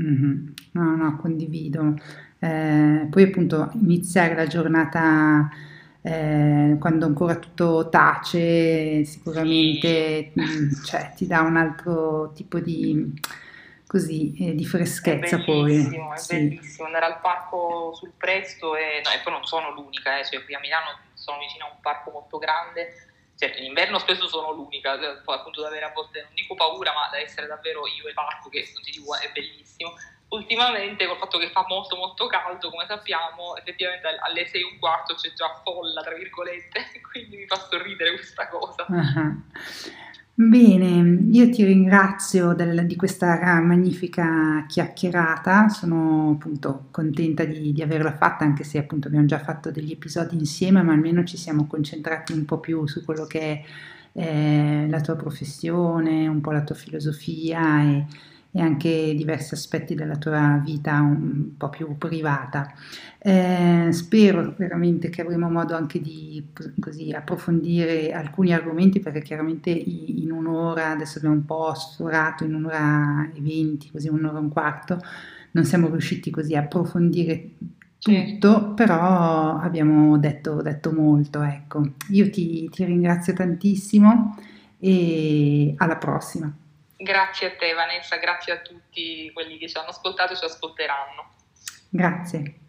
Mm-hmm. 0.00 0.46
No, 0.72 0.96
no, 0.96 1.16
condivido. 1.16 1.94
Eh, 2.38 3.06
poi 3.10 3.22
appunto 3.22 3.70
iniziare 3.74 4.34
la 4.34 4.46
giornata 4.46 5.48
eh, 6.06 6.76
quando 6.78 7.06
ancora 7.06 7.36
tutto 7.36 7.88
tace, 7.88 9.06
sicuramente 9.06 10.32
mh, 10.34 10.42
mm, 10.42 10.84
cioè, 10.84 11.12
ti 11.16 11.26
dà 11.26 11.40
un 11.40 11.56
altro 11.56 12.30
tipo 12.34 12.60
di, 12.60 13.10
così, 13.86 14.36
eh, 14.38 14.54
di 14.54 14.66
freschezza 14.66 15.36
è 15.36 15.44
poi. 15.44 15.78
È 15.78 16.16
sì. 16.18 16.36
bellissimo 16.36 16.84
andare 16.84 17.06
al 17.06 17.20
parco 17.20 17.94
sul 17.94 18.12
Presto 18.18 18.76
e, 18.76 19.00
no, 19.02 19.12
e 19.12 19.20
poi 19.22 19.32
non 19.32 19.46
sono 19.46 19.72
l'unica, 19.72 20.18
eh, 20.18 20.26
cioè 20.26 20.44
qui 20.44 20.54
a 20.54 20.60
Milano 20.60 20.98
sono 21.14 21.38
vicino 21.38 21.64
a 21.64 21.70
un 21.72 21.80
parco 21.80 22.10
molto 22.10 22.36
grande. 22.36 23.08
Certo, 23.34 23.58
in 23.58 23.64
inverno 23.64 23.98
spesso 23.98 24.28
sono 24.28 24.52
l'unica, 24.52 24.98
poi 25.24 25.36
appunto 25.36 25.62
da 25.62 25.68
avere 25.68 25.86
a 25.86 25.92
volte, 25.92 26.20
non 26.20 26.34
dico 26.34 26.54
paura, 26.54 26.92
ma 26.92 27.08
da 27.10 27.18
essere 27.18 27.46
davvero 27.46 27.86
io 27.86 28.04
e 28.04 28.08
il 28.08 28.14
parco, 28.14 28.50
che 28.50 28.68
non 28.74 28.82
ti 28.82 28.90
dico 28.90 29.16
è 29.16 29.30
bellissimo 29.32 29.94
ultimamente 30.34 31.06
col 31.06 31.16
fatto 31.16 31.38
che 31.38 31.50
fa 31.50 31.64
molto 31.68 31.96
molto 31.96 32.26
caldo, 32.26 32.70
come 32.70 32.84
sappiamo, 32.86 33.56
effettivamente 33.56 34.06
alle 34.20 34.46
6 34.46 34.60
e 34.60 34.64
un 34.64 34.78
quarto 34.78 35.14
c'è 35.14 35.32
già 35.32 35.60
folla, 35.62 36.02
tra 36.02 36.14
virgolette, 36.14 36.80
quindi 37.10 37.36
mi 37.36 37.46
fa 37.46 37.56
sorridere 37.56 38.14
questa 38.14 38.48
cosa. 38.48 38.86
Bene, 40.36 41.28
io 41.30 41.48
ti 41.48 41.62
ringrazio 41.62 42.54
del, 42.54 42.86
di 42.86 42.96
questa 42.96 43.60
magnifica 43.60 44.64
chiacchierata, 44.66 45.68
sono 45.68 46.32
appunto 46.34 46.88
contenta 46.90 47.44
di, 47.44 47.72
di, 47.72 47.82
averla 47.82 48.16
fatta, 48.16 48.44
anche 48.44 48.64
se 48.64 48.78
appunto 48.78 49.06
abbiamo 49.06 49.26
già 49.26 49.38
fatto 49.38 49.70
degli 49.70 49.92
episodi 49.92 50.34
insieme, 50.34 50.82
ma 50.82 50.92
almeno 50.92 51.22
ci 51.22 51.36
siamo 51.36 51.68
concentrati 51.68 52.32
un 52.32 52.44
po' 52.46 52.58
più 52.58 52.84
su 52.88 53.04
quello 53.04 53.26
che 53.26 53.40
è 53.40 53.64
eh, 54.14 54.86
la 54.88 55.00
tua 55.00 55.14
professione, 55.14 56.26
un 56.26 56.40
po' 56.40 56.50
la 56.50 56.64
tua 56.64 56.74
filosofia 56.74 57.82
e, 57.84 58.06
e 58.56 58.60
anche 58.60 59.14
diversi 59.16 59.54
aspetti 59.54 59.96
della 59.96 60.14
tua 60.16 60.62
vita 60.64 61.00
un 61.00 61.56
po' 61.56 61.70
più 61.70 61.98
privata. 61.98 62.72
Eh, 63.18 63.88
spero 63.90 64.54
veramente 64.56 65.08
che 65.08 65.22
avremo 65.22 65.50
modo 65.50 65.74
anche 65.74 66.00
di 66.00 66.52
così, 66.78 67.10
approfondire 67.10 68.12
alcuni 68.12 68.52
argomenti 68.52 69.00
perché 69.00 69.22
chiaramente 69.22 69.70
in 69.70 70.30
un'ora, 70.30 70.90
adesso 70.90 71.18
abbiamo 71.18 71.34
un 71.34 71.44
po' 71.44 71.74
sforato 71.74 72.44
in 72.44 72.54
un'ora 72.54 73.28
e 73.34 73.40
venti, 73.40 73.90
così 73.90 74.08
un'ora 74.08 74.38
e 74.38 74.40
un 74.42 74.50
quarto, 74.50 75.00
non 75.52 75.64
siamo 75.64 75.88
riusciti 75.88 76.30
così 76.30 76.54
a 76.54 76.60
approfondire 76.60 77.50
tutto, 77.98 78.74
però 78.74 79.58
abbiamo 79.58 80.16
detto, 80.18 80.62
detto 80.62 80.92
molto. 80.92 81.42
Ecco. 81.42 81.94
Io 82.10 82.30
ti, 82.30 82.68
ti 82.68 82.84
ringrazio 82.84 83.32
tantissimo 83.32 84.36
e 84.78 85.74
alla 85.76 85.96
prossima. 85.96 86.54
Grazie 87.04 87.48
a 87.48 87.56
te 87.56 87.74
Vanessa, 87.74 88.16
grazie 88.16 88.54
a 88.54 88.58
tutti 88.60 89.30
quelli 89.34 89.58
che 89.58 89.68
ci 89.68 89.76
hanno 89.76 89.88
ascoltato 89.88 90.32
e 90.32 90.36
ci 90.36 90.44
ascolteranno. 90.46 91.34
Grazie. 91.90 92.63